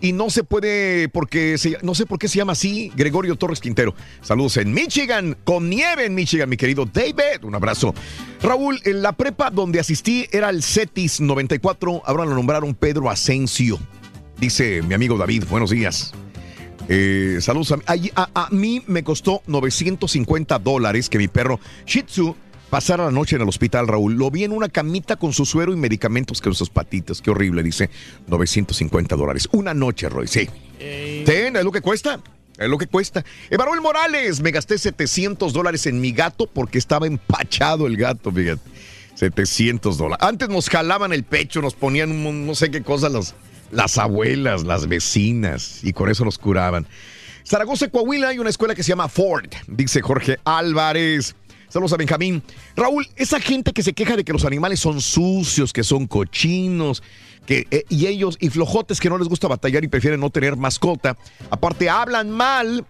[0.00, 3.60] Y no se puede, porque se- no sé por qué se llama así, Gregorio Torres
[3.60, 3.94] Quintero.
[4.20, 7.44] Saludos en Michigan, con nieve en Michigan, mi querido David.
[7.44, 7.94] Un abrazo.
[8.42, 13.78] Raúl, en la prepa donde asistí era el CETIS 94, ahora lo nombraron Pedro Asensio.
[14.40, 16.12] Dice mi amigo David, buenos días.
[16.88, 22.02] Eh, saludos a, a- a- a mí me costó 950 dólares que mi perro Shih
[22.02, 22.34] Tzu
[22.72, 24.14] pasara la noche en el hospital, Raúl.
[24.14, 27.20] Lo vi en una camita con su suero y medicamentos con sus patitas.
[27.20, 27.90] Qué horrible, dice.
[28.28, 29.46] 950 dólares.
[29.52, 30.48] Una noche, Roy, sí.
[30.78, 32.18] Sí, es lo que cuesta.
[32.56, 33.22] Es lo que cuesta.
[33.50, 38.62] Emanuel Morales, me gasté 700 dólares en mi gato porque estaba empachado el gato, fíjate.
[39.16, 40.26] 700 dólares.
[40.26, 43.34] Antes nos jalaban el pecho, nos ponían un- no sé qué cosas las,
[43.70, 46.86] las abuelas, las vecinas, y con eso nos curaban.
[47.44, 51.34] Zaragoza, Coahuila, hay una escuela que se llama Ford, dice Jorge Álvarez.
[51.72, 52.42] Saludos a Benjamín.
[52.76, 57.02] Raúl, esa gente que se queja de que los animales son sucios, que son cochinos,
[57.46, 60.56] que, eh, y ellos, y flojotes que no les gusta batallar y prefieren no tener
[60.56, 61.16] mascota,
[61.50, 62.84] aparte hablan mal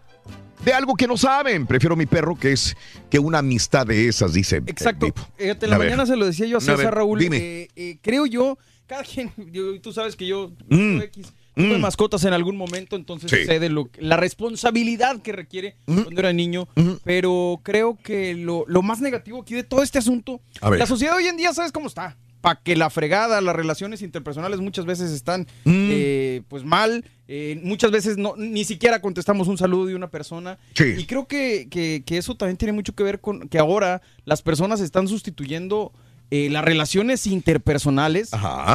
[0.64, 1.64] de algo que no saben.
[1.66, 2.76] Prefiero mi perro que es
[3.08, 4.56] que una amistad de esas, dice.
[4.56, 5.06] eh, Exacto.
[5.36, 5.88] Fíjate, en la A ver.
[5.90, 7.18] mañana se lo decía yo a A César ver, Raúl.
[7.20, 7.36] dime.
[7.36, 9.30] eh, eh, creo yo, cada quien,
[9.82, 11.00] tú sabes que yo Mm.
[11.02, 11.80] X, tuve Mm.
[11.80, 13.44] mascotas en algún momento, entonces Sí.
[13.44, 16.68] sé de lo, la responsabilidad que requiere cuando era niño,
[17.04, 21.26] pero creo que lo, lo más negativo aquí de todo este asunto, la sociedad hoy
[21.26, 22.16] en día, ¿sabes cómo está?
[22.40, 25.88] Para que la fregada, las relaciones interpersonales muchas veces están Mm.
[25.92, 30.58] eh, pues mal, eh, muchas veces no, ni siquiera contestamos un saludo de una persona.
[30.74, 30.94] Sí.
[30.98, 34.42] Y creo que, que- que eso también tiene mucho que ver con que ahora las
[34.42, 35.92] personas están sustituyendo
[36.34, 38.30] eh, las relaciones interpersonales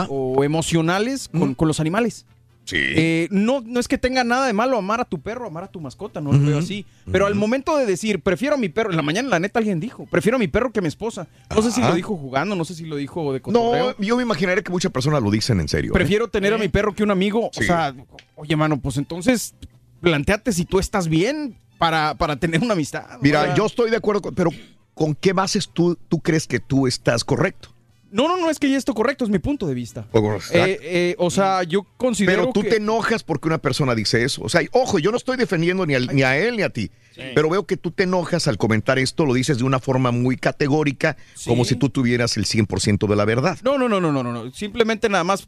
[0.10, 2.26] o emocionales con, con los animales.
[2.68, 2.76] Sí.
[2.80, 5.68] Eh, no, no es que tenga nada de malo amar a tu perro, amar a
[5.72, 6.86] tu mascota, no lo veo así.
[7.10, 9.80] Pero al momento de decir, prefiero a mi perro, en la mañana la neta alguien
[9.80, 11.28] dijo, prefiero a mi perro que a mi esposa.
[11.56, 13.96] No sé si lo dijo jugando, no sé si lo dijo de cotorreo.
[13.98, 15.92] No, yo me imaginaré que muchas personas lo dicen en serio.
[15.92, 15.94] ¿eh?
[15.94, 17.50] Prefiero tener a mi perro que un amigo.
[17.54, 17.62] Sí.
[17.64, 17.96] O sea,
[18.36, 19.56] oye, mano, pues entonces
[20.02, 23.06] planteate si tú estás bien para, para tener una amistad.
[23.22, 24.50] Mira, O sea, yo estoy de acuerdo, con- pero
[24.94, 27.70] ¿con qué bases tú, tú crees que tú estás correcto?
[28.12, 30.08] No, no, no es que ya esto correcto, es mi punto de vista.
[30.12, 33.94] O- Eh, eh, o sea, yo considero Pero tú que- te enojas porque una persona
[33.96, 34.42] dice eso.
[34.44, 36.90] O sea, ojo, yo no estoy defendiendo ni a él ni a ti.
[37.36, 40.38] Pero veo que tú te enojas al comentar esto, lo dices de una forma muy
[40.38, 43.58] categórica, como si tú tuvieras el 100% de la verdad.
[43.64, 44.52] No, no, no, no, no, no.
[44.52, 45.48] Simplemente nada más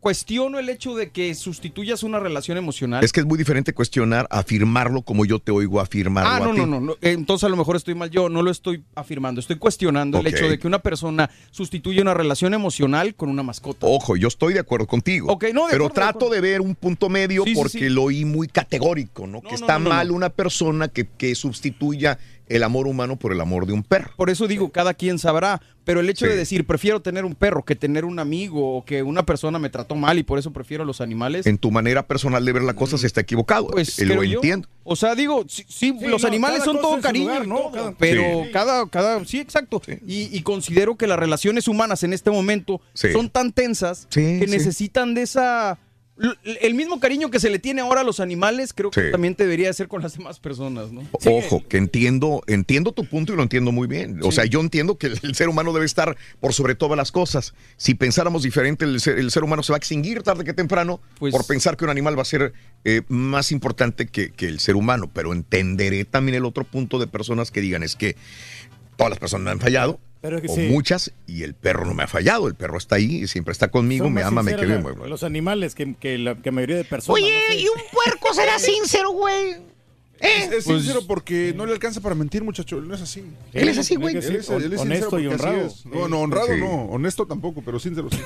[0.00, 3.04] cuestiono el hecho de que sustituyas una relación emocional.
[3.04, 6.54] Es que es muy diferente cuestionar, afirmarlo como yo te oigo afirmarlo Ah, a no,
[6.54, 6.60] ti.
[6.60, 6.96] no, no, no.
[7.02, 8.10] Entonces a lo mejor estoy mal.
[8.10, 9.40] Yo no lo estoy afirmando.
[9.40, 13.86] Estoy cuestionando el hecho de que una persona sustituye una relación emocional con una mascota.
[13.86, 15.30] Ojo, yo estoy de acuerdo contigo.
[15.30, 18.24] Ok, no, de pero acuerdo, trato de, ver un punto medio Sí, porque lo oí
[18.24, 19.42] muy categórico, ¿no?
[19.42, 23.32] que no, está no, no, mal una persona que, que sustituya el amor humano por
[23.32, 24.10] el amor de un perro.
[24.16, 25.60] Por eso digo, cada quien sabrá.
[25.84, 26.32] Pero el hecho Sí.
[26.32, 29.70] de decir, prefiero tener un perro que tener un amigo o que una persona me
[29.70, 31.46] trató mal y por eso prefiero los animales.
[31.46, 33.68] En tu manera personal de ver la cosa se está equivocado.
[33.68, 34.34] Pues Eh, lo yo.
[34.38, 34.68] entiendo.
[34.82, 37.56] O sea, digo, sí, sí, Sí, los no, animales son todo cariño, lugar, ¿no?
[37.56, 38.50] todo, Cada- pero Sí.
[38.52, 39.80] cada, cada, sí, exacto.
[40.06, 43.12] Y, y considero que las relaciones humanas en este momento Sí.
[43.12, 44.50] son tan tensas Sí, que sí.
[44.50, 45.78] necesitan de esa,
[46.44, 49.10] el mismo cariño que se le tiene ahora a los animales, creo que Sí.
[49.10, 51.02] también debería ser con las demás personas, ¿no?
[51.26, 54.20] Ojo, que entiendo, entiendo tu punto y lo entiendo muy bien.
[54.22, 57.54] O sea, yo entiendo que el ser humano debe estar por sobre todas las cosas.
[57.76, 61.00] Si pensáramos diferente, el ser, el ser humano se va a extinguir tarde que temprano
[61.18, 62.52] Pues- por pensar que un animal va a ser
[62.84, 65.10] eh, más importante que, que el ser humano.
[65.12, 68.16] Pero entenderé también el otro punto de personas que digan es que
[68.96, 69.98] todas las personas me han fallado.
[70.20, 70.60] Pero es que o sí.
[70.68, 72.46] muchas, y el perro no me ha fallado.
[72.46, 74.80] El perro está ahí y siempre está conmigo, Son me ama, me quiere.
[74.82, 77.22] la- Los animales que, que la que mayoría de personas.
[77.22, 77.60] Oye, no sé.
[77.60, 79.56] y un puerco será sincero, güey.
[80.20, 82.76] Es, es Pues- sincero porque no le alcanza para mentir, muchacho.
[82.76, 83.24] Él no es así.
[83.54, 84.14] Él es así, güey.
[84.14, 85.66] Él es- él es honesto y honrado.
[85.66, 85.86] es.
[85.86, 86.60] No, no, honrado Sí.
[86.60, 86.84] no.
[86.84, 88.18] Honesto tampoco, pero sincero sí.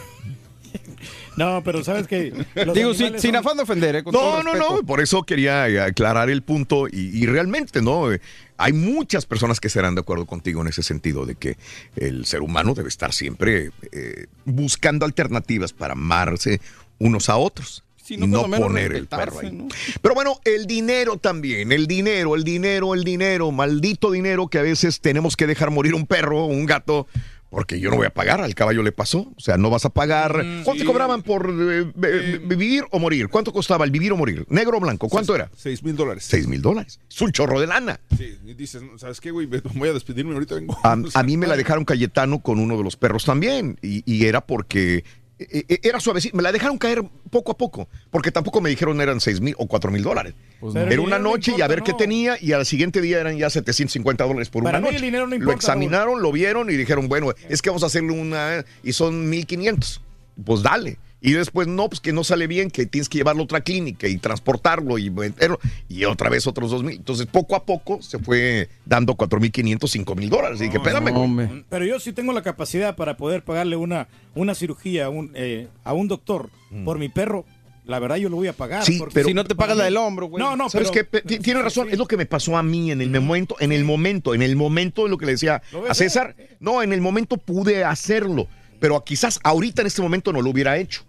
[1.36, 2.32] No, pero sabes que.
[2.74, 4.04] Digo, sin, afán de ofender, ¿eh?
[4.04, 7.82] Con todo No, no, no, por eso quería eh, aclarar el punto y, y realmente,
[7.82, 8.12] ¿no?
[8.12, 8.20] Eh,
[8.56, 11.56] Hay muchas personas que estarán de acuerdo contigo en ese sentido de que
[11.96, 16.60] el ser humano debe estar siempre eh, buscando alternativas para amarse
[16.98, 17.82] unos a otros.
[18.04, 19.50] Sí, y no, poner el perro ahí.
[19.50, 19.68] ¿no?
[20.02, 24.62] Pero bueno, el dinero también, el dinero, el dinero, el dinero, maldito dinero que a
[24.62, 27.06] veces tenemos que dejar morir un perro o un gato.
[27.54, 29.32] Porque yo no voy a pagar, al caballo le pasó.
[29.36, 30.44] O sea, no vas a pagar.
[30.44, 33.28] Mm, ¿Cuánto te cobraban por eh, be- vivir o morir?
[33.28, 34.44] ¿Cuánto costaba el vivir o morir?
[34.48, 35.08] ¿Negro o blanco?
[35.08, 35.48] ¿Cuánto era?
[35.56, 36.24] Seis mil dólares.
[36.26, 36.98] Seis mil dólares.
[37.08, 38.00] Es un chorro de lana.
[38.18, 39.46] Sí, y dices, ¿sabes qué, güey?
[39.74, 40.76] Voy a despedirme, ahorita vengo.
[40.82, 43.78] A, a mí me la dejaron Cayetano con uno de los perros también.
[43.82, 46.36] Y, y era porque eh, eh, era suavecito.
[46.36, 47.88] Me la dejaron caer poco a poco.
[48.10, 50.34] Porque tampoco me dijeron eran seis mil o cuatro mil dólares.
[50.60, 50.80] Pues no.
[50.80, 52.36] Era una no noche y a ver qué tenía.
[52.40, 55.04] Y al siguiente día eran ya 750 dólares por Para una el noche.
[55.04, 58.64] dinero lo examinaron, lo vieron y dijeron, bueno, es que vamos a hacerle una.
[58.82, 60.00] Y son 1500.
[60.44, 60.98] Pues dale.
[61.26, 64.06] Y después, no, pues que no sale bien, que tienes que llevarlo a otra clínica
[64.06, 65.58] y transportarlo y meterlo.
[65.88, 66.96] Y otra vez otros 2000.
[66.98, 70.60] Entonces, poco a poco se fue dando 4500, 5000 dólares.
[70.60, 71.64] Y dije, espérame, güey.
[71.70, 75.68] Pero yo sí tengo la capacidad para poder pagarle una, una cirugía a un, eh,
[75.82, 76.50] a un doctor
[76.84, 77.46] por mi perro.
[77.86, 78.82] La verdad, yo lo voy a pagar.
[78.82, 78.84] Mm.
[78.86, 80.42] Sí, porque- pero- Si no te pagas la del hombro, güey.
[80.44, 81.04] No, no, ¿Sabes pero- qué?
[81.04, 83.72] Pe- ti- Tiene razón, es lo que me pasó a mí en el momento, en
[83.72, 86.36] el momento, en el momento de lo que le decía ¿Lo ves, a César.
[86.60, 88.46] No, en el momento pude hacerlo,
[88.80, 91.02] pero quizás ahorita en este momento no lo hubiera hecho.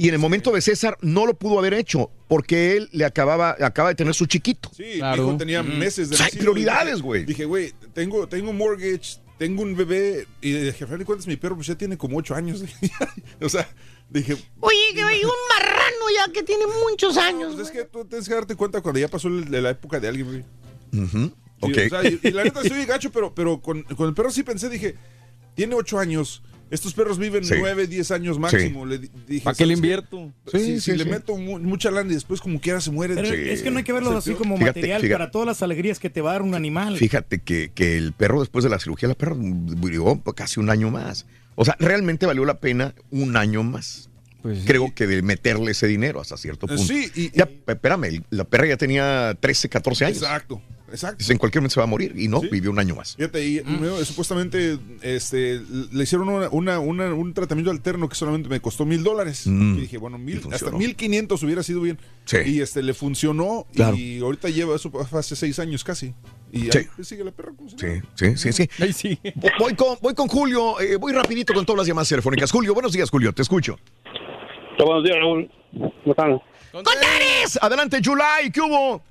[0.00, 3.56] Y en el momento de César no lo pudo haber hecho porque él le acababa,
[3.60, 4.70] acaba de tener su chiquito.
[4.76, 7.24] Sí, mi hijo tenía meses de O sea, hay prioridades, dije- güey.
[7.24, 11.56] Dije, güey, tengo, tengo mortgage, tengo un bebé, y dije, final de cuentas, mi perro
[11.56, 12.62] pues ya tiene como ocho años.
[13.40, 13.68] o sea,
[14.08, 17.54] dije, Oye, que hay un marrano ya que tiene muchos años.
[17.56, 20.06] pues es que tú tienes que darte cuenta cuando ya pasó el- la época de
[20.08, 20.44] alguien, güey.
[21.04, 21.18] Ujú,
[21.60, 21.78] Sí, ok.
[21.86, 24.44] o sea, y, y la neta estoy gacho, pero, pero con, con el perro sí
[24.44, 24.94] pensé, dije,
[25.56, 26.40] tiene ocho años.
[26.70, 27.54] Estos perros viven Sí.
[27.58, 28.84] nueve, diez años máximo.
[28.84, 30.32] Le di- dije, ¿Para qué le ¿sabes invierto?
[30.52, 31.10] Si, Sí, si sí, le sí.
[31.10, 33.14] meto mu- mucha lana y después como quiera se muere.
[33.14, 35.14] Pero es que no hay que verlo así como Fíjate, material fíjate.
[35.18, 36.96] para todas las alegrías que te va a dar un animal.
[36.98, 40.90] Fíjate que, que el perro después de la cirugía, la perra murió casi un año
[40.90, 41.26] más.
[41.54, 44.10] O sea, realmente valió la pena un año más.
[44.66, 46.84] Creo que de meterle ese dinero hasta cierto Eh, punto.
[46.84, 50.18] sí, y- ya, espérame, la perra ya tenía 13, 14 años.
[50.18, 51.16] Exacto, exacto.
[51.18, 52.14] Dice, en cualquier momento se va a morir.
[52.16, 53.16] Y no, vivió un año más.
[53.16, 55.60] Fíjate, y me- supuestamente este,
[55.92, 59.46] le hicieron una, una- una- un tratamiento alterno que solamente me costó mil dólares.
[59.46, 59.78] Mm.
[59.78, 61.98] Y dije, bueno, mil, hasta mil quinientos hubiera sido bien.
[62.24, 62.38] Sí.
[62.46, 63.96] Y este le funcionó Claro.
[63.96, 66.14] y ahorita lleva eso hace seis años casi.
[66.52, 66.78] Y Sí.
[66.78, 67.52] ahí sigue la perra.
[67.76, 68.68] Sí, sí, sí, sí.
[68.82, 69.18] Ahí sí.
[69.58, 72.50] Voy con, voy con Julio, eh, voy rapidito con todas las llamadas telefónicas.
[72.50, 73.78] Julio, buenos días, Julio, te escucho.
[74.78, 75.50] Buenos días, Raúl.
[75.72, 76.40] ¿Cómo están?
[76.72, 77.58] ¡Contares!
[77.60, 79.02] Adelante, July, ¿qué hubo?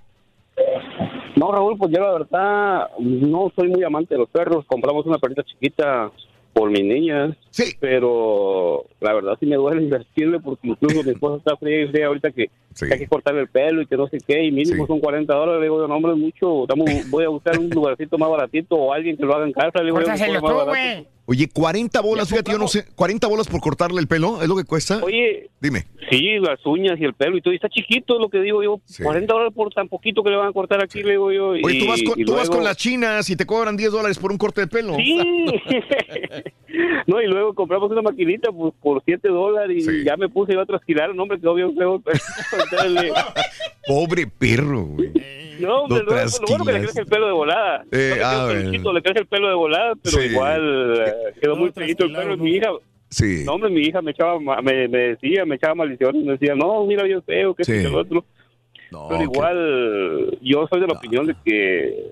[1.36, 4.66] No, Raúl, pues yo la verdad no soy muy amante de los perros.
[4.66, 6.12] Compramos una perrita chiquita
[6.52, 7.38] por mis niñas.
[7.52, 7.76] Sí.
[7.80, 12.08] Pero la verdad sí me duele invertirle porque incluso mi esposa está fría y fría
[12.08, 14.44] ahorita que, que hay que cortarle el pelo y que no sé qué.
[14.44, 15.60] Y mínimo son 40 dólares.
[15.60, 16.64] Le digo, no, hombre, mucho.
[16.64, 19.80] Estamos, voy a buscar un lugarcito más baratito o alguien que lo haga en casa.
[19.80, 21.08] Le digo, Córtaselo tú, güey.
[21.30, 24.56] Oye, 40 bolas, fíjate, yo no sé, 40 bolas por cortarle el pelo, ¿es lo
[24.56, 25.02] que cuesta?
[25.04, 25.84] Oye, Dime.
[26.10, 28.64] sí, las uñas y el pelo y todo, y está chiquito es lo que digo
[28.64, 31.50] yo, 40 dólares por tan poquito que le van a cortar aquí, le digo yo.
[31.50, 34.32] Oye, y, tú vas con, vas con las chinas y te cobran 10 dólares por
[34.32, 34.96] un corte de pelo.
[34.96, 35.18] Sí.
[37.08, 40.62] no, y luego compramos una maquinita pues, por 7 dólares y ya me puse yo
[40.62, 42.02] a trasquilar, no, hombre, quedó bien feo.
[43.86, 45.12] Pobre perro, güey.
[45.60, 47.86] No, hombre, Lo lo, bueno que le crece el pelo de volada.
[47.92, 50.28] Eh, No le crece el pelo de volada, pero Sí.
[50.28, 52.38] igual eh, quedó muy pequeñito el pelo.
[52.38, 52.70] Mi hija,
[53.10, 53.44] Sí.
[53.46, 56.56] no, hombre, mi hija me echaba, ma- me, me decía, me echaba maldiciones, me decía,
[56.56, 57.72] no, mira bien feo, que Sí.
[57.74, 58.26] esto y que lo otro.
[59.10, 62.04] pero igual, yo soy de la opinión de que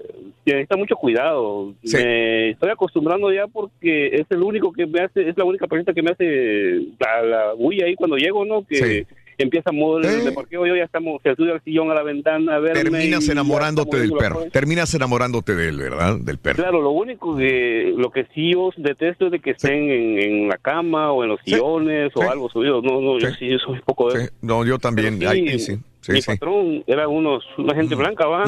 [0.45, 1.73] que necesita mucho cuidado.
[1.91, 5.91] Me estoy acostumbrando ya porque es el único que me hace, es la única persona
[5.91, 8.63] que me hace la, la bulla ahí cuando llego, ¿no?
[8.63, 9.07] Que
[9.43, 10.23] empieza a mover Eh.
[10.25, 12.83] de parqueo, yo ya estamos, se sube al sillón a la ventana a verme.
[12.83, 14.45] Terminas enamorándote del perro.
[14.51, 16.17] Terminas enamorándote de él, ¿verdad?
[16.19, 16.57] Del perro.
[16.57, 20.47] Claro, lo único que lo que sí yo detesto es de que estén en, en
[20.47, 22.81] la cama o en los sillones o algo subido.
[22.81, 24.29] No, no, yo sí, yo soy un poco de.
[24.41, 25.19] No, yo también.
[25.19, 26.31] Pero sí, sí, sí, mi sí.
[26.31, 26.33] Mm.
[26.33, 28.45] patrón era unos, una gente blanca, ¿va?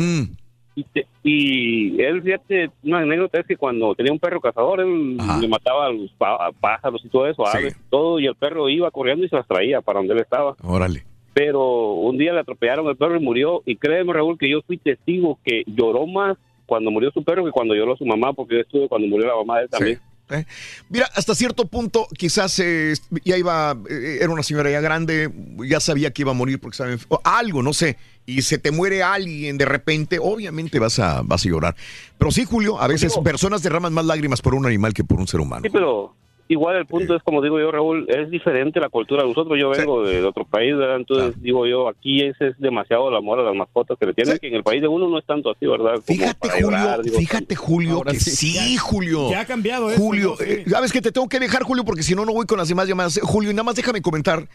[0.79, 5.17] Y, te- y él, fíjate, una anécdota es que cuando tenía un perro cazador, él
[5.41, 8.91] le mataba a los pá- pájaros y todo eso, aves, todo, y el perro iba
[8.91, 10.55] corriendo y se las traía para donde él estaba.
[10.61, 11.03] Órale.
[11.33, 13.63] Pero un día le atropellaron el perro y murió.
[13.65, 17.51] Y créeme, Raúl, que yo fui testigo que lloró más cuando murió su perro que
[17.51, 19.99] cuando lloró su mamá, porque yo estuve cuando murió la mamá de él también.
[20.29, 20.45] ¿eh?
[20.89, 25.29] Mira, hasta cierto punto quizás eh, ya iba, eh, era una señora ya grande,
[25.67, 27.97] ya sabía que iba a morir porque o algo, no sé,
[28.27, 31.75] y se te muere alguien de repente, obviamente vas a, vas a llorar.
[32.19, 35.27] Pero sí, Julio, a veces personas derraman más lágrimas por un animal que por un
[35.27, 35.61] ser humano.
[35.63, 36.13] Sí, pero
[36.49, 39.57] igual el punto es, como digo yo, Raúl, es diferente la cultura de nosotros.
[39.59, 40.97] Yo vengo de otro país, ¿verdad?
[40.97, 44.37] Entonces, digo yo, aquí ese es demasiado el amor a las mascotas que le tienen,
[44.39, 45.93] que en el país de uno no es tanto así, ¿verdad?
[45.93, 48.31] Como Fíjate, llorar, Julio, digo, fíjate, Julio, Ahora que sí.
[48.31, 49.31] sí, Ya- Julio.
[49.31, 50.35] ya ha cambiado eso, Julio.
[50.37, 50.43] Sí.
[50.47, 52.67] eh, sabes que te tengo que dejar, Julio, porque si no, no voy con las
[52.67, 53.19] demás llamadas.
[53.23, 54.47] Julio, y nada más déjame comentar.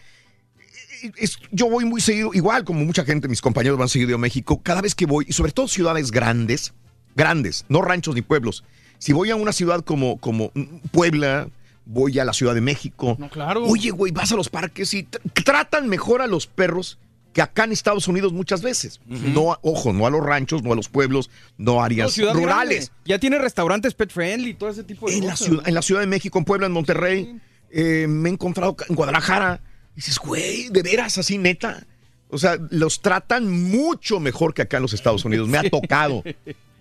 [1.17, 4.61] Es- yo voy muy seguido, igual como mucha gente, mis compañeros van seguido a México.
[4.63, 6.73] Cada vez que voy, y sobre todo ciudades grandes,
[7.15, 8.63] grandes, no ranchos ni pueblos.
[8.99, 10.51] Si voy a una ciudad como, como
[10.91, 11.49] Puebla,
[11.85, 13.17] voy a la Ciudad de México.
[13.31, 13.65] claro.
[13.65, 16.97] Oye, güey, vas a los parques y tr- tratan mejor a los perros
[17.33, 19.01] que acá en Estados Unidos muchas veces.
[19.07, 22.17] No, a- ojo, no a los ranchos, no a los pueblos, no a No, áreas
[22.17, 22.45] rurales.
[22.45, 22.89] grande.
[23.05, 25.81] Ya tiene restaurantes pet friendly y todo ese tipo de En la, ciudad, en la
[25.81, 27.41] Ciudad de México, en Puebla, en Monterrey,
[27.71, 29.59] eh, me he encontrado en Guadalajara.
[29.93, 31.85] Y dices, güey, de veras, así neta.
[32.29, 35.47] O sea, los tratan mucho mejor que acá en los Estados Unidos.
[35.47, 36.23] Me ha tocado.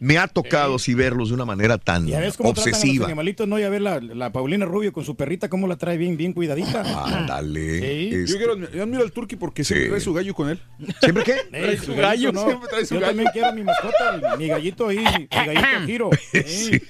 [0.01, 2.83] Me ha tocado sí verlos de una manera tan Ya ves cómo tratan a los
[2.83, 3.05] obsesiva.
[3.05, 6.17] animalitos, no, ya ver la, la Paulina Rubio con su perrita, cómo la trae bien,
[6.17, 6.83] bien cuidadita.
[7.05, 8.11] Ándale.
[8.11, 10.59] Yo, Este- quiero, yo admiro al Turqui porque siempre trae su gallo con él.
[11.01, 11.37] ¿Siempre qué?
[11.53, 12.45] Ey, su gallo, ¿no?
[12.47, 13.11] siempre trae su Yo gallo.
[13.13, 16.11] también quiero mi mascota, mi gallito ahí, mi gallito giro.
[16.47, 16.83] Sí.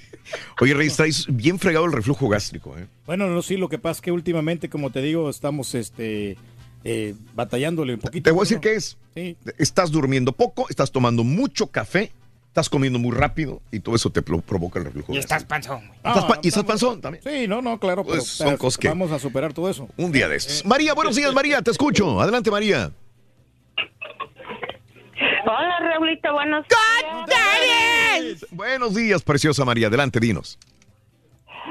[0.60, 2.76] Oye, Reyes, traes bien fregado el reflujo gástrico.
[2.78, 2.86] ¿eh?
[3.06, 6.36] Bueno, no, sí, lo que pasa es que últimamente, como te digo, estamos este,
[6.84, 8.24] eh, batallándole un poquito.
[8.24, 8.96] Te voy a decir qué es.
[9.14, 9.36] Sí.
[9.58, 12.12] Estás durmiendo poco, estás tomando mucho café,
[12.48, 15.82] estás comiendo muy rápido y todo eso te pro- provoca el reflujo Y estás panzón.
[15.96, 17.22] Estás pa- y estás panzón también.
[17.24, 19.88] Sí, no, no, claro, pero, Pues son pero cosas que- vamos a superar todo eso.
[19.96, 20.64] Un día de estos.
[20.64, 22.20] María, buenos días, María, te escucho.
[22.20, 22.92] Adelante, María.
[25.46, 28.46] Hola, Raulito, buenos días.
[28.50, 29.88] Buenos días, preciosa María.
[29.88, 30.58] Adelante, dinos.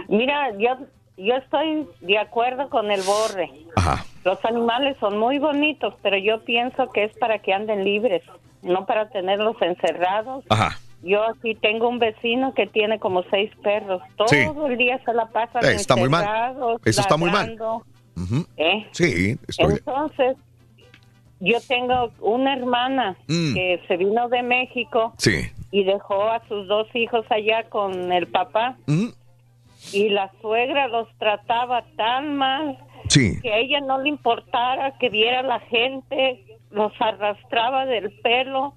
[0.07, 0.77] Mira, yo,
[1.17, 3.49] yo estoy de acuerdo con el borre.
[3.75, 4.05] Ajá.
[4.23, 8.21] Los animales son muy bonitos, pero yo pienso que es para que anden libres,
[8.61, 10.45] no para tenerlos encerrados.
[10.49, 10.77] Ajá.
[11.03, 14.01] Yo aquí tengo un vecino que tiene como seis perros.
[14.17, 14.37] Todo Sí.
[14.69, 16.21] el día se la pasan Eh, está muy mal.
[16.23, 17.57] encerrados, Eso está muy mal.
[18.57, 18.87] ¿eh?
[18.91, 19.73] Sí, estoy.
[19.73, 20.37] Entonces,
[21.41, 23.53] yo tengo una hermana Mm.
[23.55, 25.51] que se vino de México Sí.
[25.71, 29.13] y dejó a sus dos hijos allá con el papá Ujú.
[29.93, 32.77] y la suegra los trataba tan mal
[33.09, 33.39] Sí.
[33.41, 38.73] que a ella no le importara que viera la gente, los arrastraba del pelo,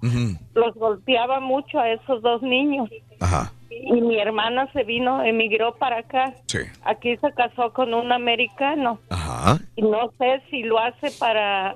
[0.53, 2.89] los golpeaba mucho a esos dos niños.
[3.21, 3.51] Ajá.
[3.69, 6.33] Y mi hermana se vino, emigró para acá.
[6.47, 6.59] Sí.
[6.83, 8.99] Aquí se casó con un americano.
[9.09, 9.57] Ajá.
[9.77, 11.75] Y no sé si lo hace para,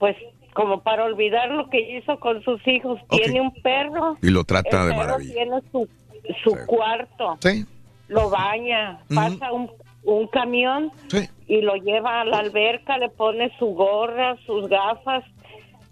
[0.00, 0.16] pues,
[0.54, 2.98] como para olvidar lo que hizo con sus hijos.
[3.10, 4.16] Tiene un perro.
[4.20, 5.34] Y lo trata El de perro maravilla.
[5.34, 5.88] Tiene su,
[6.42, 7.38] su cuarto.
[7.40, 7.64] Sí.
[8.08, 8.98] Lo baña.
[9.04, 9.14] Ujú.
[9.14, 9.70] Pasa un,
[10.02, 10.90] un camión
[11.46, 15.22] y lo lleva a la alberca, le pone su gorra, sus gafas.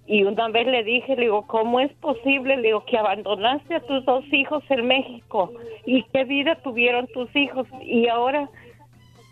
[0.07, 2.57] Y una vez le dije, le digo, ¿cómo es posible?
[2.57, 5.53] Le digo, que abandonaste a tus dos hijos en México.
[5.85, 7.69] ¿Y qué vida tuvieron tus hijos?
[7.83, 8.49] Y ahora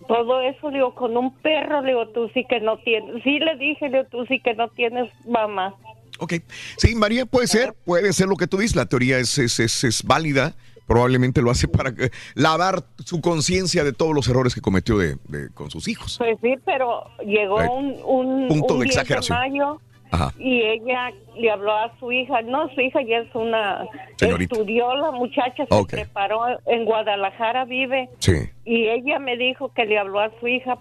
[0.07, 3.23] todo eso, digo, con un perro, digo, tú sí que no tienes.
[3.23, 5.75] Sí le dije, digo, tú sí que no tienes mamá.
[6.19, 6.35] Ok.
[6.79, 8.77] Sí, María, puede ser, puede ser lo que tú dices.
[8.77, 10.55] La teoría es, es, es, es válida,
[10.87, 15.17] probablemente lo hace para que- lavar su conciencia de todos los errores que cometió de,
[15.29, 16.17] de- con sus hijos.
[16.19, 19.39] Pues sí, pero llegó un, un, punto un de 10 exageración.
[19.39, 19.81] mayo
[20.17, 20.35] Ajá.
[20.39, 22.43] y ella le habló a su hija.
[22.43, 23.87] No, su hija ya es una...
[24.17, 24.55] Señorita.
[24.55, 28.09] Estudió la muchacha, se preparó, en Guadalajara vive.
[28.19, 28.51] Sí.
[28.65, 30.79] Y ella me dijo que le habló a su hija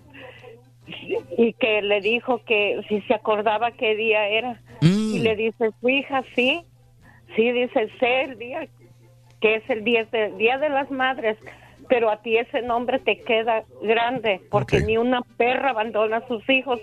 [1.38, 4.61] y que le dijo que si se acordaba qué día era.
[4.81, 5.15] Mm.
[5.15, 6.64] Y le dice su hija, sí,
[7.35, 8.67] sí, dice, sé el día
[9.41, 11.38] que es el 10 de, día de las Madres,
[11.88, 16.47] pero a ti ese nombre te queda grande, porque ni una perra abandona a sus
[16.49, 16.80] hijos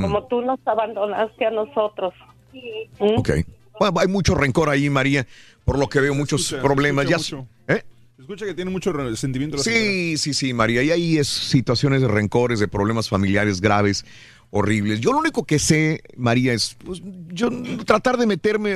[0.00, 2.14] como tú nos abandonaste a nosotros.
[2.52, 3.18] ¿Mm?
[3.18, 3.30] Ok.
[3.78, 5.26] Bueno, hay mucho rencor ahí, María,
[5.64, 7.08] por lo que veo muchos Escucha, problemas.
[7.08, 7.48] Ya, escucha mucho.
[7.68, 7.82] ¿Eh?
[8.18, 9.56] Escucha que tiene mucho resentimiento.
[9.56, 9.82] la señora.
[9.82, 10.82] Sí, sí, sí, María.
[10.82, 14.04] Y ahí es situaciones de rencores, de problemas familiares graves,
[14.50, 15.00] horribles.
[15.00, 17.50] Yo lo único que sé, María, es pues, yo
[17.84, 18.74] tratar de meterme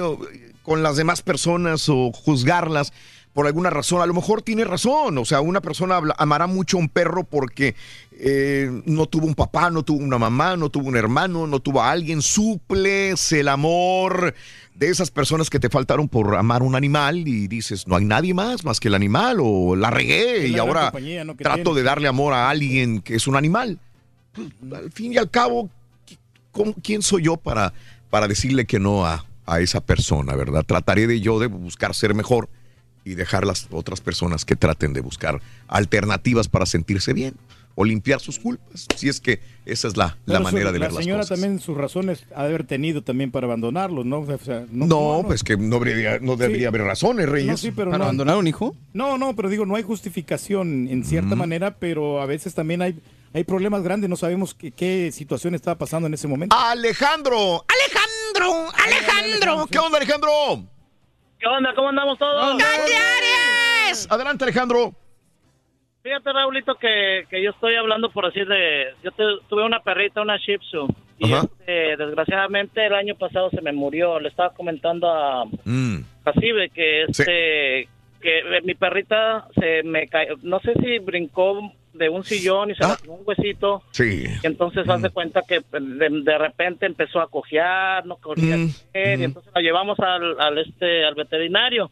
[0.62, 2.92] con las demás personas o juzgarlas
[3.36, 4.00] por alguna razón.
[4.00, 5.18] A lo mejor tiene razón.
[5.18, 7.74] O sea, una persona amará mucho a un perro porque
[8.18, 11.82] eh, no tuvo un papá, no tuvo una mamá, no tuvo un hermano, no tuvo
[11.82, 12.22] a alguien.
[12.22, 14.34] Suples el amor
[14.74, 18.32] de esas personas que te faltaron por amar un animal y dices, no hay nadie
[18.32, 21.36] más más que el animal o la regué y ahora compañía, ¿no?
[21.36, 23.78] que trato de darle amor a alguien que es un animal.
[24.74, 25.68] Al fin y al cabo,
[26.08, 26.18] ¿qui-
[26.52, 27.74] cómo- ¿quién soy yo para,
[28.08, 30.64] para decirle que no a, a esa persona, verdad?
[30.66, 32.48] Trataré de yo de buscar ser mejor
[33.06, 37.34] y dejar las otras personas que traten de buscar alternativas para sentirse bien
[37.76, 40.86] o limpiar sus culpas, si es que esa es la, la su- manera de la
[40.86, 41.38] ver las señora cosas.
[41.38, 44.20] también sus razones ha de haber tenido también para abandonarlos, ¿no?
[44.20, 46.64] O sea, no, No, pues que no debería, no debería Sí.
[46.64, 47.50] haber razones, Reyes.
[47.50, 48.04] No, sí, pero ¿Para no.
[48.04, 48.74] abandonar a un hijo?
[48.94, 52.98] No, no, pero digo, no hay justificación en cierta manera, pero a veces también hay,
[53.34, 56.56] hay problemas grandes, no sabemos qué, qué situación estaba pasando en ese momento.
[56.58, 60.30] Alejandro, Alejandro, Alejandro, ¿qué onda, Alejandro?
[61.38, 61.74] ¿Qué onda?
[61.74, 62.56] ¿Cómo andamos todos?
[64.10, 64.92] Adelante, Alejandro.
[66.02, 68.94] Fíjate, Raulito, que, que yo estoy hablando por así de...
[69.02, 70.86] Yo te- tuve una perrita, una Shih Tzu,
[71.18, 74.20] y este, desgraciadamente el año pasado se me murió.
[74.20, 75.98] Le estaba comentando a Mm.
[76.24, 77.88] Jacibe que este...
[78.20, 82.82] Que mi perrita se me cayó, no sé si brincó de un sillón y se
[82.82, 83.82] lastimó un huesito.
[83.90, 84.24] Sí.
[84.42, 88.68] Y entonces haz de cuenta que de, de repente empezó a cojear, no corría Mm,
[89.20, 91.90] y entonces la llevamos al, al este al veterinario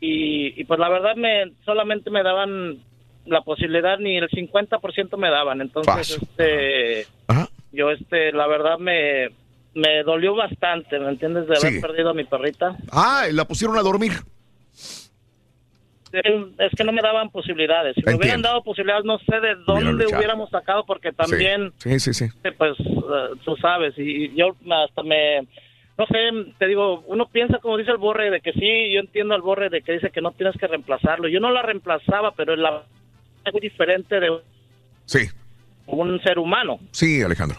[0.00, 2.78] y, y pues la verdad me solamente me daban
[3.26, 6.18] la posibilidad ni el 50% me daban, entonces Paso.
[6.22, 7.06] este
[7.72, 9.28] yo este la verdad me
[9.74, 11.46] me dolió bastante, ¿me entiendes?
[11.46, 11.80] De haber Sí.
[11.80, 12.76] perdido a mi perrita.
[12.90, 14.12] Ah, la pusieron a dormir.
[16.12, 17.94] Es que no me daban posibilidades.
[17.94, 22.14] Si me hubieran dado posibilidades, no sé de dónde hubiéramos sacado, porque también Sí, sí,
[22.14, 22.28] sí.
[22.28, 25.46] Sí, pues eh, tú sabes y yo hasta me
[25.98, 29.34] no sé te digo uno piensa como dice el borre de que sí yo entiendo
[29.34, 31.28] al borre de que dice que no tienes que reemplazarlo.
[31.28, 32.84] Yo no la reemplazaba pero la
[33.44, 34.30] es muy diferente de
[35.06, 35.28] Sí,
[35.86, 36.78] un ser humano.
[36.92, 37.58] Sí, Alejandro.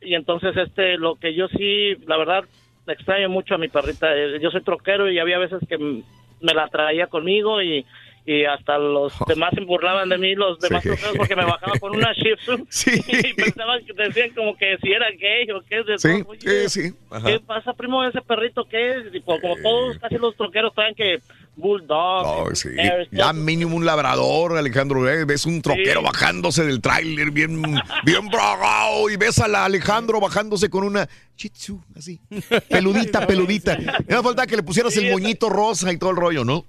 [0.00, 2.44] Y entonces este lo que yo sí la verdad
[2.86, 4.14] extraño mucho a mi perrita.
[4.16, 6.02] Eh, yo soy troquero y había veces que
[6.42, 7.84] me la traía conmigo y
[8.24, 10.90] y hasta los demás se burlaban de mí, los demás Sí.
[10.90, 12.52] troqueros, porque me bajaba con una Shih Tzu
[13.28, 15.82] y pensaban que decían como que si era gay o qué.
[15.82, 16.34] De Sí, todo.
[16.38, 16.94] sí, sí.
[17.10, 17.26] Ajá.
[17.26, 19.12] ¿Qué pasa, primo, ese perrito qué es?
[19.14, 21.18] Y como, como todos, casi los troqueros saben que
[21.54, 22.24] Bulldog.
[22.26, 22.70] Oh, sí.
[23.10, 25.08] Ya mínimo un labrador, Alejandro.
[25.08, 25.24] ¿eh?
[25.24, 26.06] Ves un troquero Sí.
[26.06, 27.62] bajándose del tráiler bien,
[28.04, 32.20] bien bragado y ves a la Alejandro bajándose con una Shih Tzu, así.
[32.70, 33.76] Peludita, peludita.
[34.06, 36.64] Me falta que le pusieras el moñito rosa y todo el rollo, ¿no?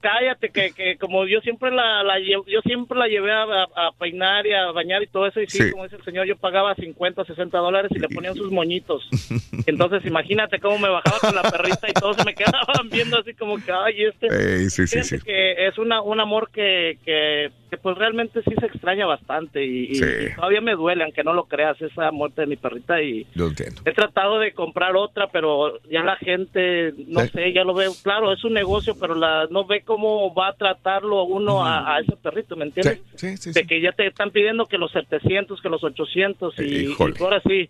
[0.00, 3.92] Cállate, que, que como yo siempre la, la yo siempre la llevé a, a- a
[3.98, 5.70] peinar y a bañar y todo eso, y sí, Sí.
[5.70, 9.06] como dice el señor, yo pagaba 50, 60 dólares y le ponían sus moñitos.
[9.66, 13.34] Entonces, imagínate cómo me bajaba con la perrita y todos se me quedaban viendo así
[13.34, 14.70] como que, ay, este...
[14.70, 15.18] Sí, sí, sí.
[15.24, 19.84] que es una, un amor que, que, que, pues realmente sí se extraña bastante y,
[19.92, 20.04] y- Sí.
[20.32, 23.82] y todavía me duele, aunque no lo creas, esa muerte de mi perrita y entiendo.
[23.84, 28.32] he tratado de comprar otra, pero ya la gente, no sé, ya lo veo, claro,
[28.32, 32.16] es un negocio, pero la no ve cómo va a tratarlo uno a, a ese
[32.16, 33.00] perrito, ¿me entiendes?
[33.14, 36.86] Sí, sí, De que ya te están pidiendo que los 700, que los 800 y,
[36.88, 37.68] y ahora sí,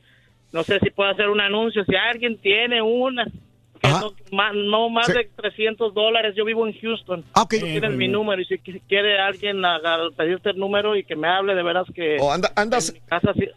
[0.53, 3.27] no sé si puedo hacer un anuncio, si alguien tiene una,
[3.81, 5.13] que no, no más Sí.
[5.15, 7.25] de 300 dólares, yo vivo en Houston.
[7.35, 7.55] Ah, ok.
[7.61, 9.63] Tú tienes mi número y si qui- quiere alguien
[10.17, 12.17] pedirte el número y que me hable, de veras que...
[12.21, 12.95] O anda- andas.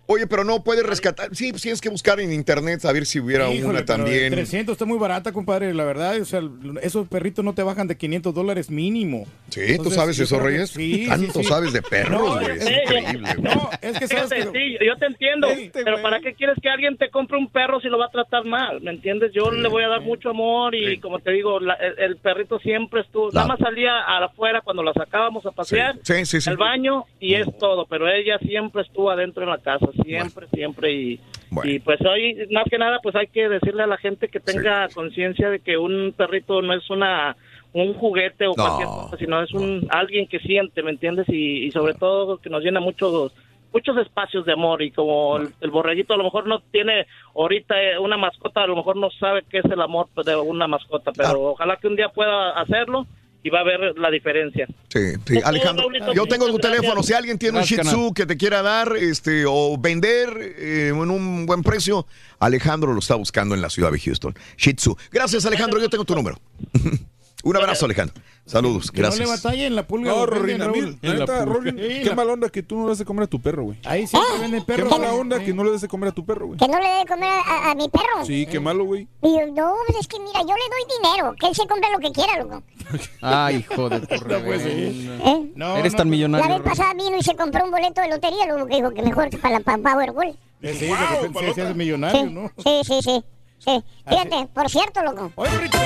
[0.08, 1.30] Oye, pero no puedes rescatar.
[1.36, 4.32] Sí, pues tienes que buscar en internet a ver si hubiera Híjole, una también.
[4.34, 6.20] 300 está muy barata, compadre, la verdad.
[6.22, 6.42] O sea,
[6.82, 9.26] esos perritos no te bajan de 500 dólares mínimo.
[9.50, 10.70] Sí, ¿tú Entonces, sabes yo eso, Reyes?
[10.72, 11.44] Sí, Tanto sí, sí.
[11.44, 12.58] sabes de perros, No, güey.
[12.58, 13.56] Es Sí, increíble, güey.
[13.56, 14.60] No, es que sabes Fíjate, que...
[14.60, 17.88] sí, yo te entiendo, pero ¿para qué quieres que alguien te compre un perro si
[17.90, 18.82] lo va a tratar mal?
[18.82, 19.32] ¿Me entiendes?
[19.34, 22.18] Yo le voy a dar mucho amor amor y como te digo, la- el, el
[22.18, 26.50] perrito siempre estuvo, nada más salía afuera cuando la sacábamos a pasear, Sí, sí, sí.
[26.50, 30.92] al baño y es todo, pero ella siempre estuvo adentro en la casa, siempre, siempre
[30.94, 31.20] y,
[31.64, 34.88] y pues hoy más que nada pues hay que decirle a la gente que tenga
[34.90, 37.36] conciencia de que un perrito no es una
[37.74, 41.28] un juguete o No, cualquier cosa, sino es un alguien que siente, ¿me entiendes?
[41.30, 43.34] Y, y sobre todo que nos llena muchos
[43.74, 47.76] muchos espacios de amor y como el, el borreguito a lo mejor no tiene ahorita
[47.82, 51.12] eh, una mascota, a lo mejor no sabe qué es el amor de una mascota,
[51.12, 53.08] pero ojalá que un día pueda hacerlo
[53.44, 54.66] y va a ver la diferencia.
[54.88, 57.04] Sí, sí, Alejandro, yo tengo tu teléfono.
[57.04, 61.12] Si alguien tiene un Shih Tzu que te quiera dar este, o vender eh, en
[61.12, 62.08] un buen precio,
[62.40, 64.34] Alejandro lo está buscando en la ciudad de Houston.
[64.58, 64.96] Shih Tzu.
[65.12, 65.82] Gracias, Alejandro.
[65.82, 66.38] Yo tengo tu número.
[67.44, 68.16] un abrazo, Alejandro.
[68.46, 68.92] Saludos.
[68.92, 69.44] Que no le Gracias.
[69.44, 70.12] batalle en la pulga.
[70.12, 73.64] No, qué la- mala onda que tú no le das de comer a tu perro,
[73.64, 73.78] güey.
[73.86, 74.92] Ahí siempre venden Qué perros.
[74.92, 76.60] mala onda que no le des de comer a tu perro, güey.
[76.60, 78.26] Que no le dé de comer a, a mi perro.
[78.26, 79.08] Sí, qué malo, güey.
[79.22, 81.90] Y yo, no, pues es que mira, yo le doy dinero, que él se compre
[81.92, 82.64] lo que quiera, loco.
[83.22, 84.08] Ay, hijo de tu
[84.46, 85.54] pues, ¿Eh?
[85.78, 86.48] Eres tan millonario.
[86.50, 89.02] La vez pasada vino y se compró un boleto de lotería, luego que dijo que
[89.04, 90.36] mejor que para la Powerball.
[90.62, 90.90] Sí,
[91.22, 92.52] repente se hace millonario, Sí, ¿no?
[92.58, 93.24] sí, sí, sí.
[93.64, 93.84] Sí.
[94.08, 95.32] Fíjate, por cierto, loco.
[95.36, 95.78] Oye, Rito,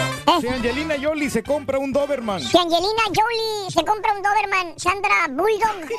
[0.41, 2.41] si Angelina Jolie se compra un Doberman.
[2.41, 5.89] Si Angelina Jolie se compra un Doberman, Sandra Bulldog.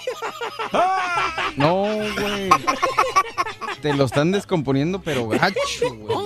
[1.56, 1.82] No,
[2.20, 2.48] güey.
[3.82, 6.16] Te lo están descomponiendo, pero gacho, güey.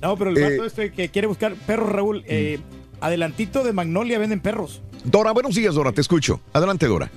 [0.00, 2.58] No, pero el Eh, vato este que quiere buscar perros, Raúl, eh,
[3.00, 4.80] adelantito de Magnolia venden perros.
[5.04, 5.92] Dora, buenos días, Dora.
[5.92, 6.40] Te escucho.
[6.52, 7.10] Adelante, Dora.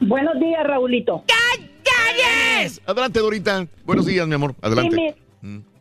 [0.00, 1.24] Buenos días, Raulito.
[2.86, 3.66] Adelante, Dorita.
[3.84, 4.54] Buenos días, mi amor.
[4.62, 4.96] Adelante.
[4.96, 5.27] Sí, mi-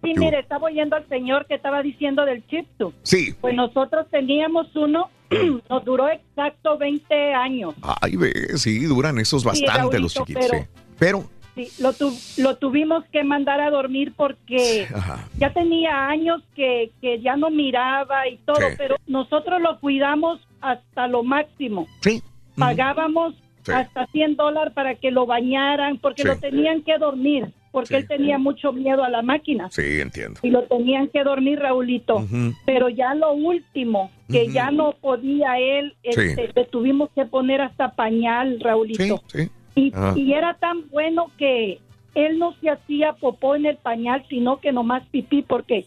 [0.04, 2.94] sí, ¿qué mire, estaba oyendo al señor que estaba diciendo del chipsu.
[3.04, 3.34] Sí.
[3.40, 5.10] Pues nosotros teníamos uno,
[5.70, 7.76] nos duró exacto 20 años.
[8.02, 10.46] Ay, ve, sí, duran esos Sí, bastante los chiquitos.
[10.50, 10.70] pero- sí.
[11.00, 11.24] Pero,
[11.56, 15.28] Sí, lo, tu- lo tuvimos que mandar a dormir porque ajá.
[15.40, 18.76] ya tenía años que, que ya no miraba y todo, Sí.
[18.78, 21.88] pero nosotros lo cuidamos hasta lo máximo.
[22.02, 22.22] Sí.
[22.56, 23.72] Pagábamos Sí.
[23.74, 27.96] hasta 100 dólares para que lo bañaran porque lo tenían que dormir, porque Sí.
[28.02, 29.70] él tenía mucho miedo a la máquina.
[29.70, 30.40] Sí, entiendo.
[30.42, 32.26] y lo tenían que dormir, Raulito.
[32.66, 36.10] Pero ya lo último, que ya no podía él, Sí.
[36.22, 39.22] este, le tuvimos que poner hasta pañal, Raulito.
[39.28, 41.80] Sí, Y, era tan bueno que
[42.16, 45.86] él no se hacía popó en el pañal, sino que nomás pipí, porque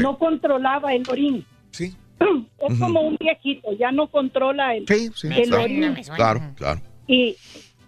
[0.00, 1.44] no controlaba el orín.
[1.72, 1.92] Sí.
[2.68, 5.64] Es como un viejito, ya no controla el, sí, el claro.
[5.64, 5.94] orín.
[6.14, 6.80] Claro, claro.
[7.08, 7.34] Y,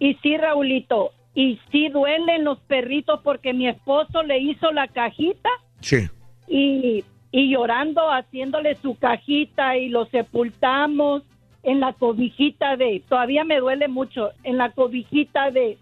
[0.01, 5.49] y sí, Raulito, y sí duelen los perritos porque mi esposo le hizo la cajita
[5.81, 6.09] Sí.
[6.47, 11.23] y, y llorando, haciéndole su cajita y lo sepultamos
[11.63, 15.79] en la cobijita de, todavía me duele mucho, en la cobijita de,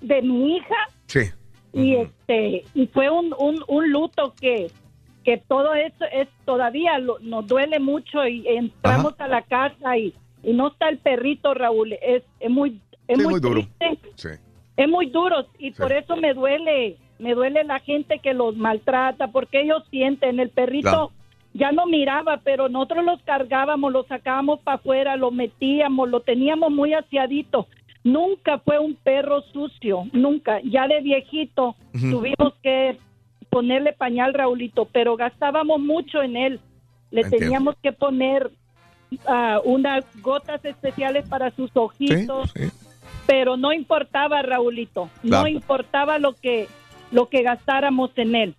[0.00, 0.76] de mi hija
[1.06, 1.20] Sí.
[1.72, 4.68] y este y fue un, un, un luto que
[5.24, 10.14] que todo eso es todavía lo- nos duele mucho y entramos a la casa y,
[10.44, 13.60] y no está el perrito Raúl es, es muy es Sí, muy, muy duro.
[13.78, 14.28] triste Sí.
[14.76, 19.28] Es muy duro y por eso me duele, me duele la gente que los maltrata,
[19.28, 21.10] porque ellos sienten, el perrito Claro.
[21.54, 26.70] ya no miraba, pero nosotros los cargábamos, los sacábamos para afuera, lo metíamos, lo teníamos
[26.70, 27.66] muy aseadito.
[28.04, 30.60] Nunca fue un perro sucio, nunca.
[30.62, 32.98] Ya de viejito tuvimos que
[33.50, 36.60] ponerle pañal, Raulito, pero gastábamos mucho en él.
[37.10, 37.44] Le Entiendo.
[37.44, 38.50] teníamos que poner
[39.26, 42.52] ah, unas gotas especiales para sus ojitos
[43.26, 46.68] pero no importaba Raulito, no importaba lo que
[47.10, 48.56] lo que gastáramos en él.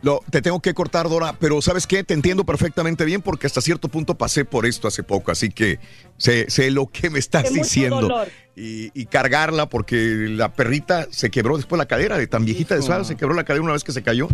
[0.00, 2.04] Lo, te tengo que cortar, Dora, pero ¿sabes qué?
[2.04, 5.80] Te entiendo perfectamente bien porque hasta cierto punto pasé por esto hace poco, así que
[6.16, 8.24] sé, sé lo que me estás De diciendo.
[8.54, 12.82] Y, y cargarla porque la perrita se quebró después la cadera, de tan viejita de
[12.82, 14.28] suave, se quebró la cadera una vez que se cayó.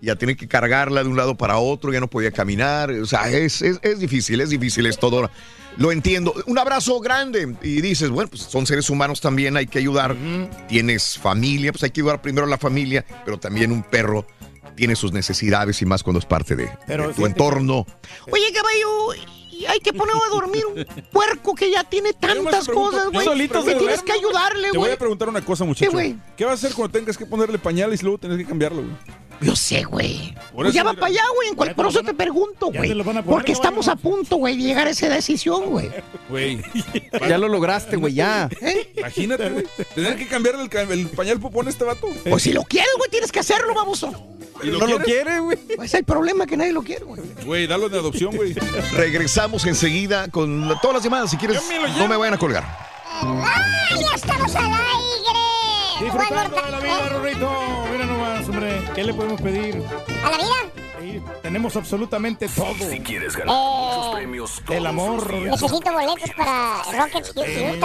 [0.00, 2.90] Ya tiene que cargarla de un lado para otro, ya no podía caminar.
[2.90, 5.30] O sea, es, es, es difícil, es difícil esto, Dora.
[5.78, 6.34] Lo entiendo.
[6.46, 7.54] Un abrazo grande.
[7.62, 10.16] Y dices, bueno, pues son seres humanos también, hay que ayudar.
[10.68, 14.26] Tienes familia, pues hay que ayudar primero a la familia, pero también un perro
[14.74, 17.86] tiene sus necesidades y más cuando es parte de, de tu entorno.
[18.30, 19.14] Oye, caballo,
[19.50, 23.24] y hay que poner a dormir un puerco que ya tiene tantas cosas, güey.
[23.24, 24.92] Solito Que tienes que ayudarle, Te voy güey.
[24.92, 25.90] a preguntar una cosa, muchacho.
[25.90, 26.16] ¿Qué, güey?
[26.36, 28.94] ¿Qué vas a hacer cuando tengas que ponerle pañales y luego tenés que cambiarlo, güey?
[29.40, 30.34] Yo sé, güey.
[30.54, 31.00] Pues ya va mira.
[31.00, 31.48] para allá, güey.
[31.50, 32.94] en cual- Por eso te pregunto, güey.
[33.24, 35.90] Porque estamos a punto, güey, de llegar a esa decisión, güey.
[36.28, 36.60] Güey.
[37.28, 38.48] Ya lo lograste, güey, ya.
[38.96, 39.64] Imagínate, güey.
[39.94, 42.08] Tener que cambiarle el, el pañal popón a este vato.
[42.28, 44.12] Pues si lo quieres, güey, tienes que hacerlo, baboso.
[44.62, 45.24] ¿Y lo No lo quieres?
[45.24, 45.58] quiere, güey.
[45.84, 47.20] Es el problema que nadie lo quiere, güey.
[47.44, 48.54] Güey, dalo de adopción, güey.
[48.94, 51.30] Regresamos enseguida con la- todas las llamadas.
[51.30, 51.62] Si quieres,
[51.98, 52.64] no me vayan a colgar.
[53.20, 55.40] ¡Ay, ya estamos al aire!
[56.00, 57.50] Disfrutando de la vida, Rorrito.
[57.92, 58.82] Mira nomás, hombre.
[58.94, 59.82] ¿Qué le podemos pedir?
[60.24, 60.46] ¿A la vida?
[61.00, 62.74] Sí, tenemos absolutamente todo.
[62.90, 65.32] Si quieres ganar muchos Eh, premios, El amor.
[65.34, 67.80] necesito boletos para Rocket Eh.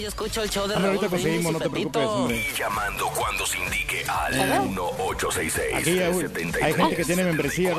[0.00, 2.46] Yo escucho el show de ahorita conseguimos, no te preocupes, hombre.
[2.58, 4.62] llamando cuando se indique al Hello.
[4.64, 7.74] 1866 Aquí hay, hay gente que tiene membresía.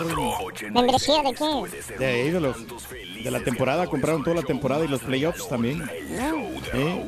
[0.72, 1.96] ¿Membresía de qué?
[2.00, 2.58] De ídolos.
[3.24, 5.84] De la temporada, compraron toda la temporada y los playoffs también.
[6.74, 7.06] ¿Eh?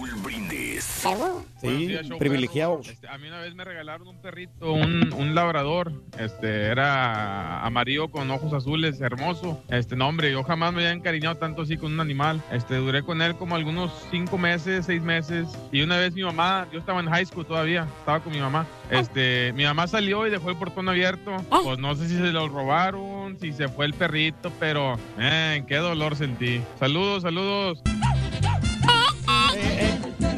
[1.61, 2.88] Sí, privilegiados.
[2.88, 5.91] Este, A mí una vez me regalaron un perrito, un, un labrador.
[6.17, 9.61] Este, era amarillo con ojos azules, hermoso.
[9.69, 12.41] Este, no, hombre, yo jamás me había encariñado tanto así con un animal.
[12.51, 15.48] Este, duré con él como algunos cinco meses, seis meses.
[15.72, 18.66] Y una vez mi mamá, yo estaba en high school todavía, estaba con mi mamá.
[18.90, 21.35] Este, mi mamá salió y dejó el portón abierto.
[21.64, 25.75] Pues no sé si se lo robaron, si se fue el perrito, pero, eh, qué
[25.77, 26.61] dolor sentí.
[26.80, 27.82] Saludos, saludos.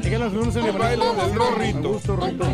[0.03, 1.93] Díganle los lunes en el baile del Rorrito.
[1.93, 2.45] Gusto, Rorrito.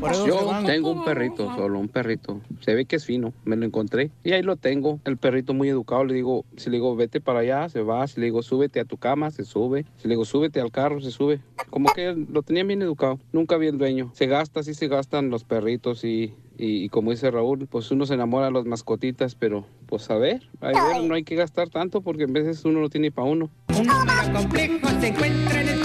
[0.00, 2.40] Por eso se Yo tengo un perrito, solo un perrito.
[2.60, 5.00] Se ve que es fino, me lo encontré y ahí lo tengo.
[5.04, 8.06] El perrito muy educado, le digo, si le digo vete para allá, se va.
[8.06, 9.86] Si le digo súbete a tu cama, se sube.
[9.96, 11.40] Si le digo súbete al carro, se sube.
[11.70, 13.18] Como que lo tenía bien educado.
[13.32, 14.10] Nunca vi el dueño.
[14.14, 18.04] Se gasta, sí se gastan los perritos y, y, y como dice Raúl, pues uno
[18.04, 21.70] se enamora de las mascotitas, pero pues a ver, a ver, no hay que gastar
[21.70, 23.50] tanto porque en veces uno no tiene para uno.
[24.32, 25.78] complejo se encuentra en el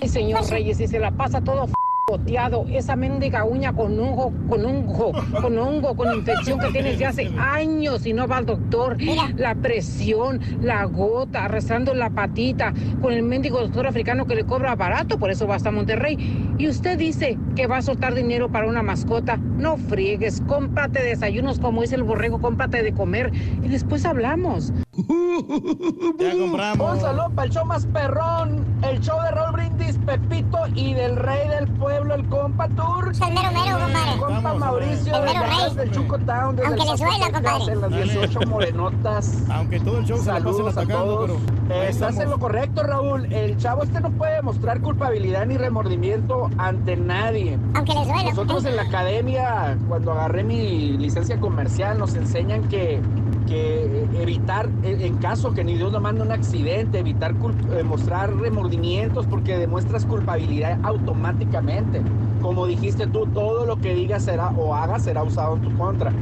[0.00, 1.66] Ay, señor Reyes, y se la pasa todo
[2.08, 5.12] boteado, esa mendiga uña con hongo, con hongo,
[5.42, 8.96] con hongo, con infección que tiene desde hace años y no va al doctor.
[9.36, 14.76] La presión, la gota, arrastrando la patita, con el mendigo doctor africano que le cobra
[14.76, 16.16] barato, por eso va hasta Monterrey.
[16.58, 19.36] Y usted dice que va a soltar dinero para una mascota.
[19.36, 23.32] No friegues, cómprate desayunos como dice el borrego, cómprate de comer
[23.64, 24.72] y después hablamos.
[24.96, 26.92] Ya compramos.
[26.94, 31.16] Un saludo para el show más perrón, el show de Raúl Brindis, Pepito y del
[31.16, 33.12] rey del pueblo, el compa Tour.
[33.12, 34.20] El mero mero, compadre.
[34.20, 35.74] Compa Mauricio, El de mero rey.
[35.76, 37.72] del Chuco Town, desde Aunque el le suela, compadre.
[37.72, 39.42] en las 18 morenotas.
[39.50, 41.30] Aunque todo el show se la pasen Saludos a atacando, todos.
[41.68, 41.80] pero.
[41.80, 42.20] ahí Estás estamos.
[42.20, 43.32] en lo correcto, Raúl.
[43.32, 47.58] El chavo este no puede mostrar culpabilidad ni remordimiento ante nadie.
[47.74, 48.30] Aunque le duela.
[48.30, 53.00] Nosotros en la academia, cuando agarré mi licencia comercial, nos enseñan que,
[53.46, 57.34] que evitar, en en caso que ni Dios lo mande un accidente, evitar
[57.72, 62.02] eh, mostrar remordimientos porque demuestras culpabilidad automáticamente.
[62.42, 66.12] Como dijiste tú, todo lo que digas será o hagas será usado en tu contra.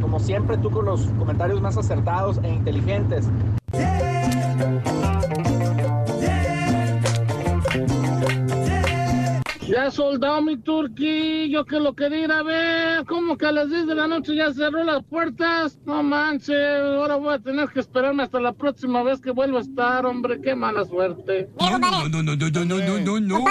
[0.00, 3.28] Como siempre, tú con los comentarios más acertados e inteligentes.
[9.82, 13.68] Ya soldado mi turqui, yo que lo quería ir a ver, como que a las
[13.68, 17.80] 10 de la noche ya cerró las puertas, no manches, ahora voy a tener que
[17.80, 21.48] esperarme hasta la próxima vez que vuelva a estar, hombre, qué mala suerte.
[21.58, 23.44] No, no, no, no, no, no, no, no, no.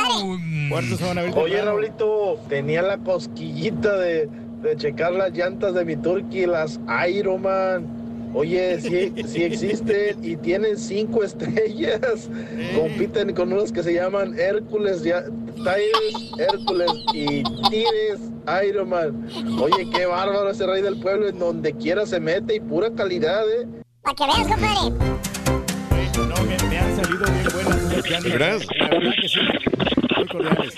[1.35, 4.29] Oye, Raulito, tenía la cosquillita de,
[4.61, 6.79] de checar las llantas de mi Turkey, las
[7.09, 8.00] Ironman.
[8.33, 12.29] Oye, sí, sí existen y tienen cinco estrellas.
[12.75, 15.23] Compiten con unos que se llaman Hércules, ya,
[15.55, 18.19] Tires, Hércules y Tires
[18.67, 19.27] Ironman.
[19.59, 23.43] Oye, qué bárbaro ese rey del pueblo, en donde quiera se mete y pura calidad,
[23.49, 23.67] ¿eh?
[24.01, 25.21] Para que veas, compadre.
[26.27, 27.75] No, que me han salido bien buenas.
[27.91, 28.23] esas llantas.
[28.23, 28.67] ¿De veras?
[28.79, 29.39] La verdad que sí.
[30.17, 30.75] Muy cordiales.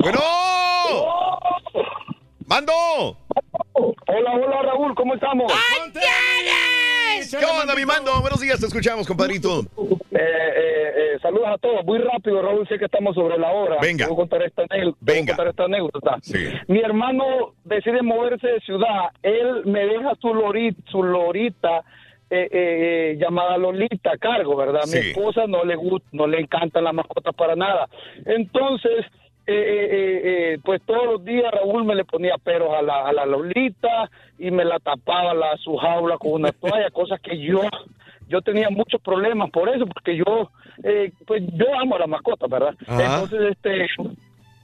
[0.00, 0.20] ¡Bueno!
[2.46, 3.21] ¡Mando!
[4.14, 5.52] Hola, hola Raúl, ¿cómo estamos?
[7.30, 8.10] ¿Qué onda, mi mando?
[8.20, 9.60] Buenos días, te escuchamos, compadrito.
[9.60, 11.84] Eh, eh, eh, saludos a todos.
[11.84, 13.78] Muy rápido, Raúl, sé que estamos sobre la hora.
[13.80, 14.06] Venga.
[14.06, 15.32] Voy a contar esta, anécdota- voy a Venga.
[15.36, 16.16] contar esta anécdota.
[16.22, 16.38] Sí.
[16.68, 17.24] Mi hermano
[17.64, 19.10] decide moverse de ciudad.
[19.22, 21.82] Él me deja su lorita, su lorita
[22.34, 24.80] eh, eh, eh, llamada Lolita a cargo, ¿verdad?
[24.86, 25.10] Mi Sí.
[25.10, 27.88] esposa no le gusta, no le encantan las mascotas para nada.
[28.24, 29.04] Entonces,
[29.46, 30.20] eh, eh, eh,
[30.54, 34.08] eh, pues todos los días Raúl me le ponía peros a la, a la Lolita
[34.38, 37.60] y me la tapaba la, su jaula con una toalla, cosas que yo
[38.28, 40.50] yo tenía muchos problemas por eso, porque yo,
[40.84, 42.74] eh, pues yo amo a la mascota, ¿verdad?
[42.86, 43.02] Ajá.
[43.20, 43.86] Entonces, este,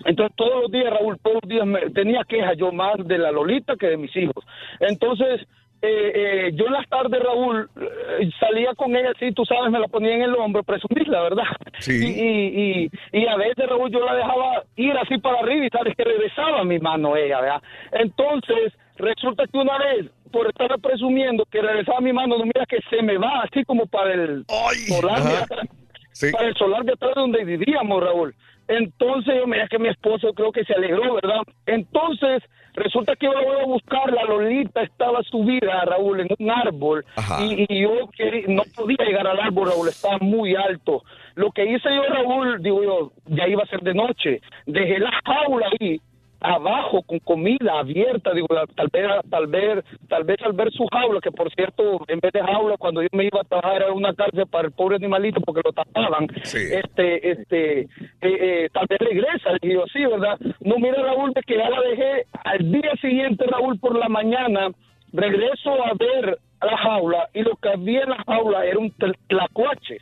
[0.06, 3.30] entonces todos los días, Raúl, todos los días me- tenía quejas yo más de la
[3.30, 4.42] Lolita que de mis hijos.
[4.80, 5.46] Entonces,
[5.80, 9.78] eh, eh, yo en las tardes, Raúl, eh, salía con ella así, tú sabes, me
[9.78, 11.44] la ponía en el hombro, presumirla, ¿verdad?
[11.78, 11.92] Sí.
[11.92, 15.70] Y, y, y, y a veces, Raúl, yo la dejaba ir así para arriba y
[15.70, 17.62] sabes que regresaba a mi mano ella, ¿verdad?
[17.92, 22.66] Entonces, resulta que una vez, por estar presumiendo que regresaba a mi mano, no mira
[22.66, 24.44] que se me va así como para el
[24.88, 25.66] solar de atrás,
[26.12, 26.32] Sí.
[26.32, 28.34] para el solar de atrás donde vivíamos, Raúl.
[28.66, 31.42] Entonces, yo mira que mi esposo creo que se alegró, ¿verdad?
[31.66, 32.42] Entonces,
[32.78, 37.04] resulta que yo la voy a buscar, la Lolita estaba subida, Raúl, en un árbol,
[37.42, 41.02] y, y yo quería- no podía llegar al árbol, Raúl, estaba muy alto.
[41.34, 45.10] Lo que hice yo, Raúl, digo yo, ya iba a ser de noche, dejé la
[45.24, 46.00] jaula ahí,
[46.40, 51.20] abajo con comida abierta, digo, tal vez, tal vez, tal vez al ver su jaula,
[51.20, 54.14] que por cierto, en vez de jaula, cuando yo me iba a trabajar era una
[54.14, 57.88] cárcel para el pobre animalito porque lo tapaban, este, este, eh,
[58.20, 60.38] eh, tal vez regresa, y yo, sí, ¿verdad?
[60.60, 62.26] No, mira Raúl, de que ya la dejé.
[62.44, 64.70] Al día siguiente, Raúl, por la mañana,
[65.12, 68.92] regreso a ver la jaula y lo que había en la jaula era un
[69.28, 69.98] tlacuache.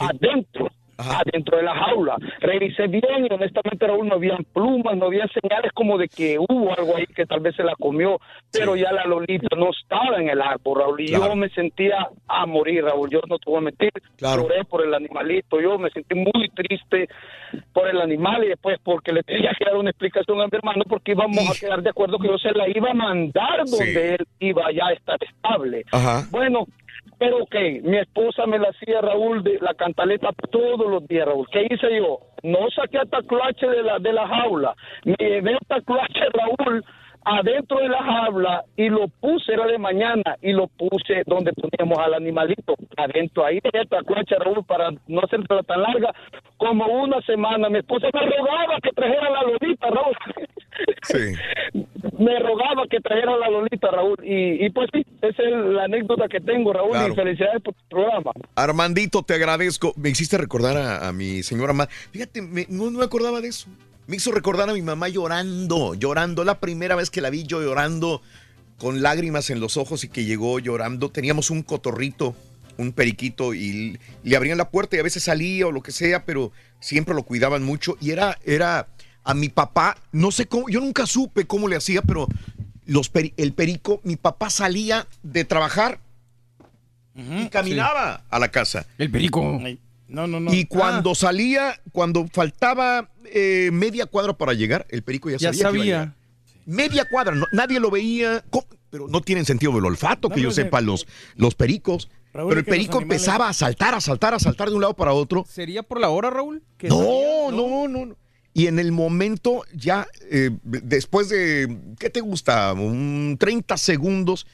[0.00, 0.70] Adentro.
[0.98, 2.16] Adentro de la jaula.
[2.40, 6.76] Revisé bien y honestamente, Raúl, no habían plumas, no había señales como de que hubo
[6.76, 8.18] algo ahí que tal vez se la comió,
[8.52, 12.46] pero ya la Lolita no estaba en el árbol, Raúl, y yo me sentía a
[12.46, 13.10] morir, Raúl.
[13.10, 17.08] Yo no te voy a mentir, lloré por el animalito, yo me sentí muy triste
[17.72, 20.84] por el animal y después porque le tenía que dar una explicación a mi hermano
[20.88, 24.26] porque íbamos a quedar de acuerdo que yo se la iba a mandar donde él
[24.40, 25.84] iba ya a estar estable.
[25.92, 26.26] Ajá.
[26.30, 26.66] Bueno,
[27.18, 31.46] pero ok, mi esposa me la hacía Raúl de la cantaleta todos los días, Raúl.
[31.50, 32.18] ¿Qué hice yo?
[32.42, 34.74] No saqué a Tacloache de la, de la jaula.
[35.04, 36.84] Me llevé a Tacloache, Raúl,
[37.24, 41.98] adentro de la jaula y lo puse, era de mañana, y lo puse donde poníamos
[41.98, 46.12] al animalito, adentro ahí de Tacloache, Raúl, para no hacerla tan larga,
[46.56, 47.68] como una semana.
[47.68, 50.16] Mi esposa me rogaba que trajera la lolita, Raúl.
[52.18, 54.16] Me rogaba que trajera la lolita, Raúl.
[54.22, 57.12] Y, y pues sí, esa es la anécdota que tengo, Raúl, Claro.
[57.12, 58.32] y felicidades por tu programa.
[58.54, 59.92] Armandito, te agradezco.
[59.96, 61.88] Me hiciste recordar a, a mi señora mamá.
[62.12, 63.68] Fíjate, me- no, no me acordaba de eso.
[64.06, 66.44] Me hizo recordar a mi mamá llorando, llorando.
[66.44, 68.20] La primera vez que la vi yo llorando,
[68.78, 71.10] con lágrimas en los ojos y que llegó llorando.
[71.10, 72.36] Teníamos un cotorrito,
[72.76, 76.24] un periquito, y le abrían la puerta y a veces salía o lo que sea,
[76.26, 77.96] pero siempre lo cuidaban mucho.
[78.00, 78.88] Y era, era
[79.24, 82.26] a mi papá, no sé cómo, yo nunca supe cómo le hacía, pero
[82.86, 85.98] los peri- el perico, mi papá salía de trabajar
[87.14, 88.86] y caminaba a la casa.
[88.98, 89.60] El perico.
[90.08, 90.52] No, no, no.
[90.52, 95.54] Y cuando salía, cuando faltaba eh, media cuadra para llegar, el perico ya, Ya sabía.
[95.54, 95.84] que iba a sabía.
[95.84, 96.14] llegar.
[96.66, 98.66] Media cuadra, no- nadie lo veía, ¿cómo?
[98.90, 102.08] pero no tienen sentido del olfato, No, que yo sepa, los, los pericos.
[102.32, 104.94] Raúl, pero el perico animales- empezaba a saltar, a saltar, a saltar de un lado
[104.94, 105.44] para otro.
[105.48, 106.62] ¿Sería por la hora, Raúl?
[106.78, 108.16] ¿Que No, no, no, no.
[108.56, 112.72] Y en el momento, ya eh, después de, ¿qué te gusta?
[112.72, 114.46] Un 30 segundos,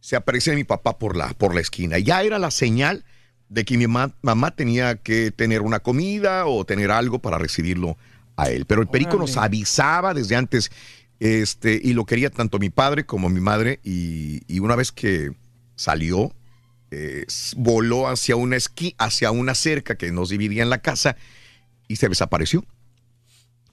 [0.00, 1.98] se aparece mi papá por la, por la esquina.
[1.98, 3.04] Ya era la señal
[3.48, 7.96] de que mi ma- mamá tenía que tener una comida o tener algo para recibirlo
[8.36, 8.66] a él.
[8.66, 9.46] Pero el perico nos Órale.
[9.46, 10.70] avisaba desde antes
[11.18, 13.80] este, y lo quería tanto mi padre como mi madre.
[13.82, 15.32] Y, y una vez que
[15.76, 16.34] salió,
[16.90, 17.24] eh,
[17.56, 21.16] voló hacia una esqui, hacia una cerca que nos dividía en la casa
[21.88, 22.64] y se desapareció.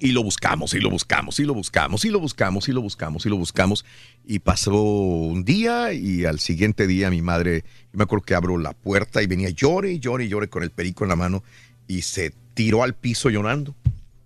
[0.04, 3.26] Y lo buscamos, y lo buscamos, y lo buscamos, y lo buscamos, y lo buscamos,
[3.26, 3.86] y lo buscamos.
[4.26, 8.74] Y pasó un día y al siguiente día mi madre, me acuerdo que abro la
[8.74, 11.42] puerta y venía llore y llore y llore con el perico en la mano
[11.88, 13.76] y se tiró al piso llorando.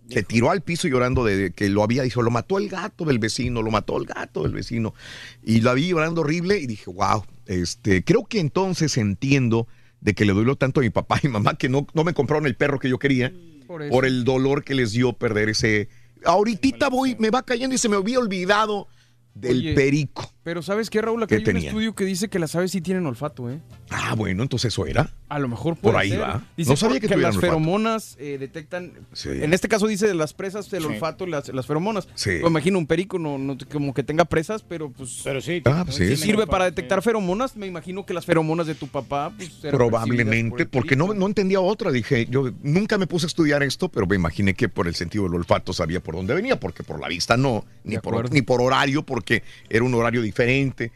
[0.09, 3.19] Se tiró al piso llorando de que lo había, dijo, lo mató el gato del
[3.19, 4.95] vecino, lo mató el gato del vecino.
[5.43, 9.67] Y la vi llorando horrible y dije, wow, este, creo que entonces entiendo
[10.01, 12.47] de que le dolió tanto a mi papá y mamá que no, no me compraron
[12.47, 13.31] el perro que yo quería
[13.67, 15.89] Por el dolor que les dio perder ese.
[16.25, 18.87] Ahorita voy, me va cayendo y se me había olvidado
[19.33, 20.33] del Oye, perico.
[20.47, 21.21] Pero ¿sabes qué, Raúl?
[21.21, 23.59] Aquí ¿Qué hay un estudio que dice que las aves sí tienen olfato, ¿eh?
[23.89, 25.13] Ah, bueno, entonces eso era.
[25.27, 26.21] A lo mejor Por ahí ser.
[26.21, 26.41] va.
[26.55, 27.51] Dice No sabía que tuvieran las olfato.
[27.53, 28.93] feromonas eh, detectan.
[29.11, 29.27] Sí.
[29.29, 30.87] En este caso dice de las presas, el Sí.
[30.87, 32.07] olfato, las, las feromonas.
[32.15, 32.29] Sí.
[32.41, 35.19] Me imagino un perico, no, no como que tenga presas, pero pues.
[35.21, 35.61] Pero sí.
[35.65, 36.15] Ah, pues sí.
[36.15, 39.49] Sirve para detectar feromonas, me imagino que las feromonas de tu papá, pues.
[39.69, 41.91] Probablemente, por porque no, no entendía otra.
[41.91, 45.25] Dije, yo nunca me puse a estudiar esto, pero me imaginé que por el sentido
[45.25, 48.61] del olfato sabía por dónde venía, porque por la vista no, ni, por, ni por
[48.61, 50.36] horario, porque era un horario diferente.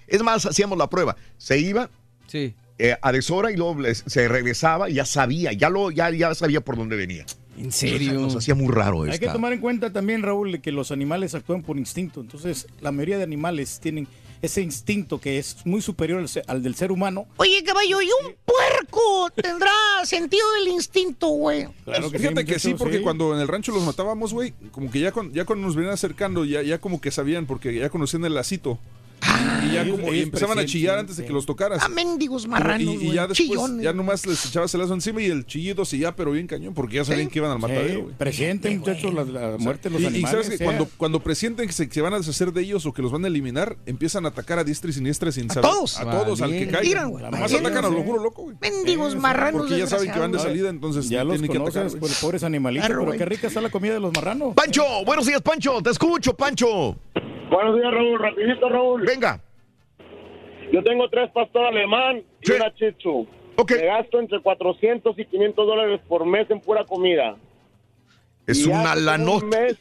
[0.08, 1.16] Es más, hacíamos la prueba.
[1.38, 1.90] Se iba
[2.28, 2.53] Sí.
[2.78, 6.34] eh, a deshora y luego les- se regresaba y ya sabía, ya, lo, ya, ya
[6.34, 7.26] sabía por dónde venía.
[7.58, 8.14] ¿En serio?
[8.14, 11.61] Nos hacía muy raro Hay que tomar en cuenta también, Raúl, que los animales actúan
[11.61, 12.22] por instinto.
[12.22, 14.08] Entonces, la mayoría de animales tienen
[14.42, 17.28] ese instinto que es muy superior al, del ser humano.
[17.38, 19.70] Oye, caballo, ¿y un puerco tendrá
[20.06, 21.68] sentido del instinto, güey?
[22.11, 25.32] Fíjate que sí, porque cuando en el rancho los matábamos, güey, como que ya, con-
[25.34, 28.80] ya cuando nos venían acercando, ya, ya como que sabían, porque ya conocían el lacito.
[29.64, 31.82] Y ya como y empezaban a chillar antes de que los tocaras.
[31.83, 33.83] Ah, mendigos marranos, y, ya después, chillones.
[33.83, 36.74] ya nomás les echabas el lazo encima y el chillido sí ya, pero bien cañón,
[36.74, 38.16] porque ya sabían que iban al matadero, güey.
[38.16, 40.32] Presienten, muchachos, la, la muerte de los Y- y, animales.
[40.32, 40.66] sabes que sea.
[40.66, 43.24] cuando, cuando presienten que se, que van a deshacer de ellos o que los van
[43.25, 45.69] a eliminar, empiezan a atacar a diestra y siniestra sin saber.
[45.69, 46.00] todos.
[46.00, 46.82] A todos, al que caiga.
[46.82, 48.56] Tiran, güey, Nomás atacan a lo puro loco, güey.
[48.61, 49.61] Mendigos marranos.
[49.61, 51.90] Porque ya saben que van de salida, entonces ya los tienen que conoces, atacar.
[51.91, 52.00] güey.
[52.00, 54.53] pues, pobres animalitos, pero qué rica está la comida de los marranos.
[54.56, 55.82] Pancho, buenos días, Pancho.
[55.82, 56.98] Te escucho, Pancho.
[57.52, 58.20] Buenos días, Raúl.
[58.20, 59.02] Rapidito, Raúl.
[59.06, 59.40] Venga.
[60.72, 63.28] Yo tengo tres pastor alemán y una chichu.
[63.70, 67.36] Me gasto entre 400 y 500 dólares por mes en pura comida.
[68.48, 69.44] Es Y una lanota.
[69.46, 69.80] un mes-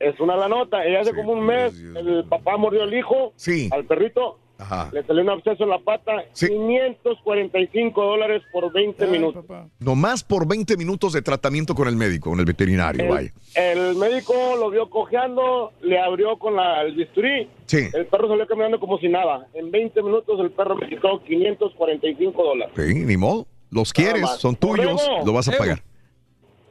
[0.00, 0.86] Es una lanota.
[0.86, 3.68] Y hace como un mes el papá mordió al hijo, Sí.
[3.72, 4.38] al perrito.
[4.58, 4.90] Ajá.
[4.92, 6.12] Le salió un absceso en la pata.
[6.34, 9.44] 545 dólares por 20 minutos.
[9.78, 13.32] Nomás por 20 minutos de tratamiento con el médico, con el veterinario, vaya.
[13.54, 17.48] El médico lo vio cojeando, le abrió con la, el bisturí.
[17.66, 17.88] Sí.
[17.94, 19.46] El perro salió caminando como si nada.
[19.54, 22.74] En 20 minutos el perro me quitó 545 dólares.
[22.76, 23.46] Sí, ni modo.
[23.70, 25.26] Los quieres, son tuyos, Borrego.
[25.26, 25.82] lo vas a pagar.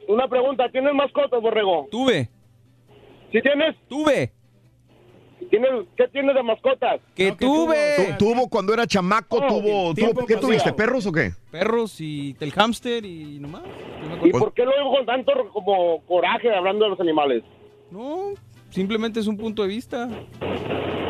[0.08, 1.86] Una pregunta, ¿tienes mascotas, Borrego?
[1.90, 2.28] Tuve.
[3.30, 3.76] ¿Sí tienes?
[3.88, 4.32] Tuve.
[5.50, 7.00] ¿Tienes, ¿Qué tienes de mascotas?
[7.14, 8.16] Que tuve.
[8.18, 10.72] Tu- Tuvo cuando era chamaco, tuvo, tuvo- ¿qué tuviste?
[10.72, 11.30] ¿Perros o qué?
[11.50, 13.62] Perros y el hámster y nomás.
[14.24, 17.42] ¿Y por qué lo digo con tanto como coraje hablando de los animales?
[17.90, 18.32] No,
[18.70, 20.08] simplemente es un punto de vista.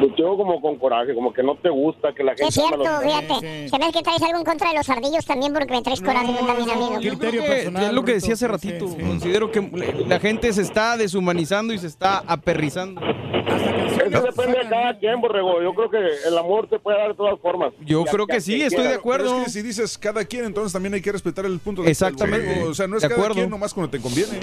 [0.00, 2.46] Lo digo como con coraje, como que no te gusta que la gente...
[2.46, 3.68] Es cierto, los- fíjate.
[3.68, 6.32] Se ve que traes algo en contra de los ardillos también porque me traes coraje
[6.38, 7.00] tú también, amigo.
[7.00, 8.86] Yo creo que es lo que decía hace ratito.
[8.86, 9.60] Considero que
[10.06, 13.00] la gente se está deshumanizando y se está aperrizando.
[13.00, 15.60] Eso depende de cada quien, Borrego.
[15.62, 17.72] Yo creo que el amor se puede dar de todas formas.
[17.84, 19.24] Yo creo que sí, estoy de acuerdo.
[19.30, 21.88] Pero es que si dices cada quien, entonces también hay que respetar el punto de
[21.88, 22.62] vista Exactamente.
[22.62, 23.34] O sea, no es De cada acuerdo.
[23.34, 24.38] quien nomás cuando te conviene.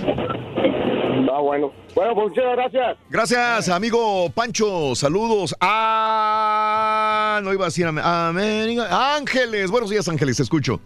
[1.31, 1.71] Ah, bueno.
[1.93, 2.97] Bueno, pues muchas gracias.
[3.09, 4.95] Gracias, amigo Pancho.
[4.95, 7.39] Saludos a.
[7.43, 9.15] No iba a decir a América.
[9.15, 9.71] Ángeles.
[9.71, 10.37] Buenos días, Ángeles.
[10.37, 10.79] Te escucho.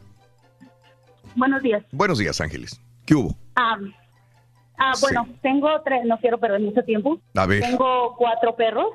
[1.35, 1.83] Buenos días.
[1.91, 2.79] Buenos días, Ángeles.
[3.05, 3.35] ¿Qué hubo?
[3.55, 3.77] Ah,
[4.77, 7.19] ah, bueno, tengo tres, no quiero perder mucho tiempo.
[7.35, 7.61] A ver.
[7.61, 8.87] Tengo cuatro perros,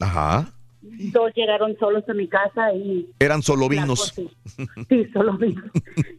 [0.00, 0.46] Ajá.
[0.82, 4.12] Dos llegaron solos a mi casa y Eran solo vinos.
[4.88, 5.64] sí, solo vinos.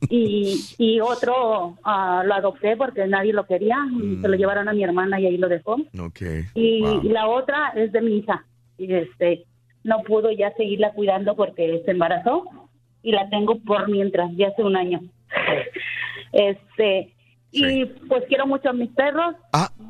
[0.09, 4.74] Y, y otro ah, lo adopté porque nadie lo quería y se lo llevaron a
[4.74, 5.74] mi hermana y ahí lo dejó.
[6.00, 6.22] Ok.
[6.56, 7.01] Y, Wow.
[7.03, 8.45] y la otra es de mi hija.
[8.77, 9.45] Y este,
[9.83, 12.45] no pudo ya seguirla cuidando porque se embarazó
[13.01, 15.01] y la tengo por mientras, ya hace un año.
[16.32, 17.12] Este,
[17.53, 19.35] y pues quiero mucho a mis perros.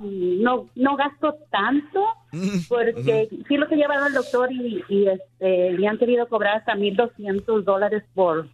[0.03, 2.03] Y No, no gasto tanto
[2.69, 6.75] porque sí los he llevado al doctor y, y, este, me han querido cobrar hasta
[6.75, 8.47] 1.200 dólares por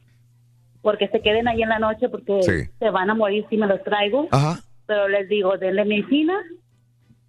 [0.82, 2.72] porque se queden ahí en la noche porque Sí.
[2.80, 4.28] se van a morir si me los traigo.
[4.32, 4.62] Ajá.
[4.86, 6.38] Pero les digo, denle medicina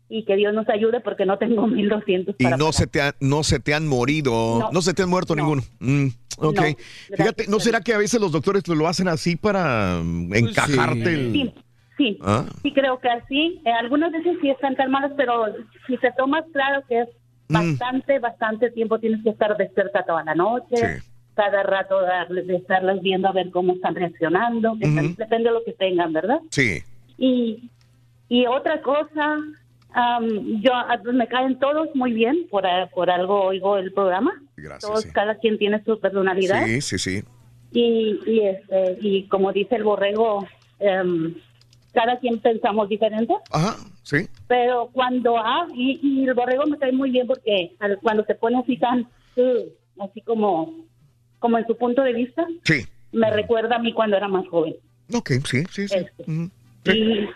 [0.09, 2.75] y que Dios nos ayude porque no tengo 1.200 Y para no pagar.
[2.75, 4.83] se, te ha- no se te han morido, no, No.
[4.83, 5.62] se te han muerto ninguno.
[5.81, 6.07] Mm,
[6.39, 6.60] ok.
[6.60, 11.12] No, Fíjate, ¿no será que a veces los doctores lo hacen así para mm, encajarte
[11.15, 11.52] el...
[12.01, 12.45] Sí, sí, ¿Ah?
[12.62, 13.61] sí creo que así.
[13.65, 15.47] Eh, algunas veces sí están calmadas, pero
[15.87, 17.09] si te tomas claro que es
[17.49, 17.55] Mm.
[17.55, 21.03] bastante, bastante tiempo, tienes que estar despierta toda la noche,
[21.35, 25.73] cada rato darles, de estarlas viendo a ver cómo están reaccionando, depende de lo que
[25.73, 26.39] tengan, ¿verdad?
[26.51, 26.79] Sí.
[27.19, 27.69] Y,
[28.29, 29.39] y otra cosa,
[29.93, 30.73] am, yo
[31.12, 32.65] me caen todos muy bien, por,
[32.95, 34.33] por algo oigo el programa.
[34.57, 35.11] Gracias, Todos, sí.
[35.12, 36.65] cada quien tiene su personalidad.
[36.67, 37.23] Sí, sí, sí.
[37.73, 40.47] Y, y, este, y como dice el borrego,
[40.79, 41.35] em,
[41.93, 43.35] cada quien pensamos diferente.
[43.51, 44.28] Ajá, sí.
[44.49, 48.35] Pero cuando, ah, y, y el borrego me cae muy bien porque al- cuando se
[48.35, 49.01] pone así tan,
[49.36, 50.75] uh, así como,
[51.39, 52.85] como en su punto de vista, Sí.
[53.12, 54.77] me recuerda a mí cuando era más joven.
[55.15, 55.94] Ok, sí, sí, sí.
[55.97, 56.25] Este.
[56.99, 57.28] Y-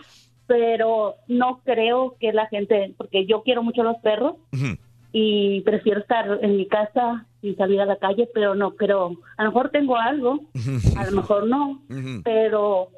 [0.47, 4.35] pero no creo que la gente, porque yo quiero mucho los perros
[5.11, 9.43] y prefiero estar en mi casa sin salir a la calle, pero no creo, a
[9.43, 10.41] lo mejor tengo algo,
[10.97, 11.81] a lo mejor no,
[12.23, 12.89] pero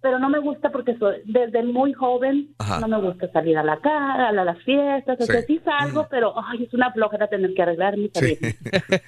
[0.00, 2.80] pero no me gusta porque soy, desde muy joven Ajá.
[2.80, 5.46] no me gusta salir a la cara, a las fiestas, o sea, Sí.
[5.48, 8.10] sí salgo, pero ay, es una flojera tener que arreglarme.
[8.14, 8.38] salir.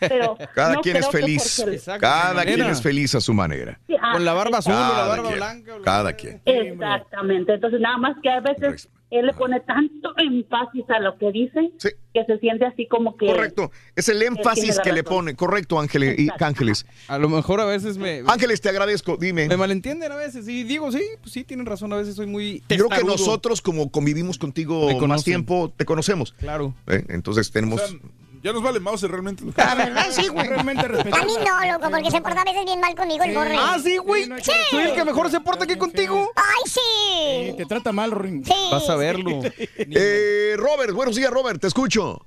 [0.00, 1.58] Pero Cada no quien es feliz.
[1.60, 3.78] el- Cada quien es feliz a su manera.
[3.86, 5.72] Sí, ah, Con la barba azul o la barba quien, blanca.
[5.84, 6.40] Cada quien.
[6.44, 7.54] Exactamente.
[7.54, 11.72] Entonces, nada más que a veces él le pone tanto énfasis a lo que dice
[12.14, 13.26] que se siente así como que.
[13.26, 13.72] Correcto.
[13.96, 15.34] Es el énfasis que le pone.
[15.34, 16.18] Correcto, Ángeles.
[16.18, 16.86] Y Ángeles.
[17.08, 18.22] A lo mejor a veces me...
[18.26, 19.16] Ángeles, te agradezco.
[19.16, 19.48] Dime.
[19.48, 20.48] Me malentienden a veces.
[20.48, 21.92] Y digo, sí, pues sí, tienen razón.
[21.92, 23.12] A veces soy muy Yo creo que testarudo.
[23.16, 26.32] nosotros, como convivimos contigo más tiempo, te conocemos.
[26.32, 26.74] Claro.
[26.86, 27.04] ¿Eh?
[27.08, 27.96] Entonces tenemos.
[28.42, 29.44] Ya nos vale Mouse realmente.
[29.56, 30.48] La verdad, sí, güey.
[30.48, 33.56] Realmente A mí no, loco, porque se porta a veces bien mal conmigo el borre.
[33.58, 34.24] Ah, sí, güey.
[34.40, 34.52] Sí.
[34.70, 36.30] Soy el que mejor se porta aquí contigo.
[36.36, 37.54] ¡Ay, sí!
[37.56, 38.44] Te trata mal, Ring.
[38.70, 39.40] Vas a verlo.
[39.92, 41.60] Eh, Robert, buenos días, Robert.
[41.60, 42.24] Te escucho.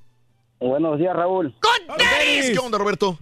[0.59, 1.55] Buenos días, Raúl.
[1.97, 3.17] ¿Qué onda, Roberto?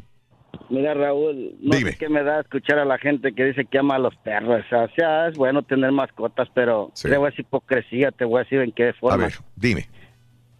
[0.69, 3.95] Mira, Raúl, no sé qué me da escuchar a la gente que dice que ama
[3.95, 4.63] a los perros.
[4.71, 8.71] O sea, es bueno tener mascotas, pero creo es hipocresía, te voy a decir en
[8.71, 9.15] qué forma.
[9.15, 9.89] A ver, dime.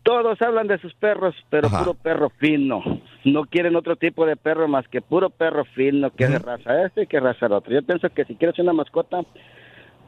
[0.03, 2.81] Todos hablan de sus perros, pero puro perro fino.
[3.23, 6.85] No quieren otro tipo de perro más que puro perro fino, que es de raza
[6.85, 7.71] este y que raza el otro.
[7.71, 9.21] Yo pienso que si quieres una mascota,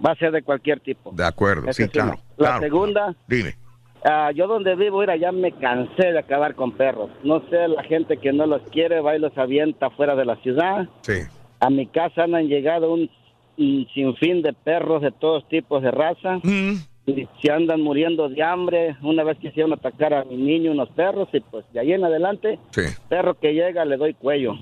[0.04, 1.12] va a ser de cualquier tipo.
[1.12, 2.18] De acuerdo, Esa sí, claro.
[2.38, 2.62] La claro.
[2.62, 3.56] segunda, Dime.
[4.06, 7.10] Ah, yo donde vivo, mira, ya me cansé de acabar con perros.
[7.24, 10.36] No sé, la gente que no los quiere va y los avienta fuera de la
[10.38, 10.90] ciudad.
[11.02, 11.22] Sí.
[11.62, 13.10] A mi casa han llegado un,
[13.58, 16.40] un sinfín de perros de todos tipos de raza.
[17.06, 18.96] Se andan muriendo de hambre.
[19.02, 22.60] Una vez quisieron atacar a mi niño unos perros y pues de ahí en adelante,
[23.10, 24.54] perro que llega le doy cuello.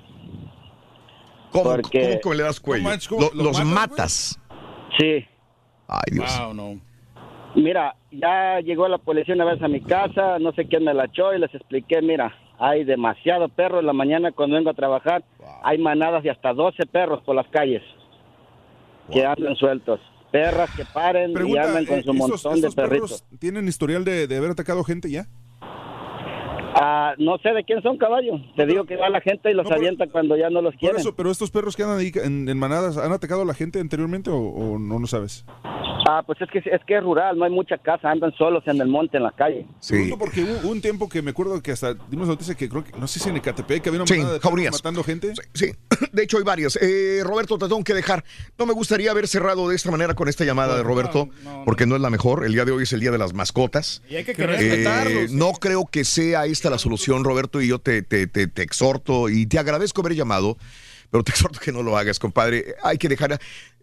[1.52, 2.84] ¿Cómo, Porque- cómo que le das cuello?
[2.84, 3.22] No manches, ¿cómo?
[3.22, 4.40] Lo- ¿Lo los matas, matas.
[4.98, 5.26] Sí.
[5.88, 6.40] Ay, Dios.
[7.54, 11.06] Mira, ya llegó la policía una vez a mi casa, no sé quién me la
[11.06, 15.22] echó y les expliqué, mira, hay demasiado perro en la mañana cuando vengo a trabajar,
[15.62, 17.84] hay manadas de hasta 12 perros por las calles
[19.12, 20.00] que andan sueltos.
[20.32, 23.24] Perras que paren y Pregunta, andan con eh, su ¿estos- montón de perritos.
[23.40, 25.28] ¿Tienen historial de, de haber atacado gente ya?
[26.74, 28.40] Ah, no sé de quién son caballos.
[28.56, 31.00] Te digo que va la gente y los avienta cuando ya no los Por quieren.
[31.00, 33.80] eso, pero estos perros que andan ahí en, en manadas, ¿han atacado a la gente
[33.80, 35.46] anteriormente o, o no lo sabes?
[36.10, 38.82] Ah, pues es que es que es rural, no hay mucha casa, andan solos en
[38.82, 39.68] el monte, en la calle.
[39.88, 42.92] Pregunto porque hubo un tiempo que me acuerdo que hasta dimos noticia que creo que,
[42.98, 45.34] no sé si en Ecatepec, que había una Sí, manada de perros matando gente.
[45.54, 45.68] Sí,
[46.12, 46.76] de hecho hay varias.
[46.82, 48.24] Eh, Roberto, te tengo que dejar.
[48.58, 51.30] No me gustaría haber cerrado de esta manera con esta llamada de Roberto,
[51.66, 52.46] porque no es la mejor.
[52.46, 54.02] El día de hoy es el día de las mascotas.
[54.10, 55.32] Y hay que Eh, respetarlos.
[55.32, 59.30] no creo que sea esta la solución, Roberto, y yo te, te, te, te exhorto
[59.30, 60.58] y te agradezco haber llamado,
[61.10, 62.76] pero te exhorto que no lo hagas, compadre.
[62.84, 63.40] Hay que dejar a,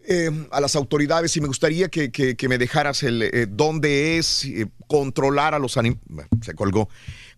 [0.07, 4.17] eh, a las autoridades y me gustaría que, que- que me dejaras el eh, dónde
[4.17, 6.27] es, eh, controlar a los animales.
[6.41, 6.87] Se colgó.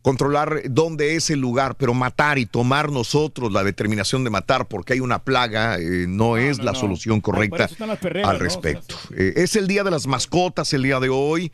[0.03, 4.93] Controlar dónde es el lugar, pero matar y tomar nosotros la determinación de matar porque
[4.93, 6.79] hay una plaga eh, no, es la no.
[6.79, 7.67] solución correcta
[7.99, 8.45] perreras, al ¿no?
[8.45, 8.95] O sea, respecto.
[9.15, 11.51] Eh, es el día de las mascotas el día de hoy.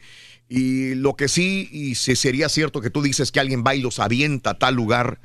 [0.49, 3.81] Y lo que sí, y si sería cierto que tú dices que alguien va y
[3.81, 5.19] los avienta a tal lugar,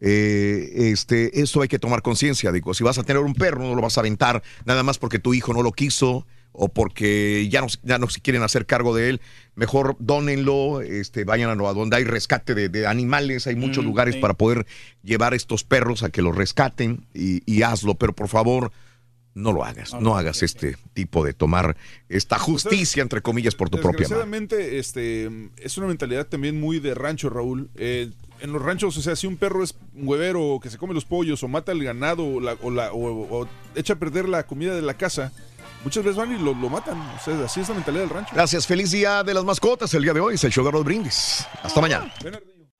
[0.00, 2.50] eh, este, eso hay que tomar conciencia.
[2.52, 5.18] Digo, si vas a tener un perro, no lo vas a aventar nada más porque
[5.18, 8.94] tu hijo no lo quiso o porque ya no, ya no se quieren hacer cargo
[8.94, 9.20] de él.
[9.54, 13.46] Mejor dónenlo, este, vayan a, a donde hay rescate de, de animales.
[13.46, 14.20] Hay muchos Mm, lugares sí.
[14.20, 14.66] para poder
[15.02, 17.94] llevar estos perros a que los rescaten y, y hazlo.
[17.94, 18.72] Pero por favor,
[19.34, 19.94] no lo hagas.
[20.00, 21.76] No hagas este tipo de tomar
[22.08, 24.22] esta justicia, entre comillas, por tu propia mano.
[24.24, 27.70] Desgraciadamente, este, es una mentalidad también muy de rancho, Raúl.
[27.76, 30.92] Eh, en los ranchos, o sea, si un perro es un huevero que se come
[30.94, 34.28] los pollos o mata el ganado o, la- o la- o- o echa a perder
[34.28, 35.32] la comida de la casa,
[35.84, 37.00] muchas veces van y lo, lo matan.
[37.00, 38.34] O sea, así es la mentalidad del rancho.
[38.34, 39.94] Gracias, feliz día de las mascotas.
[39.94, 41.46] El día de hoy es el show de los brindis.
[41.62, 42.12] Hasta mañana.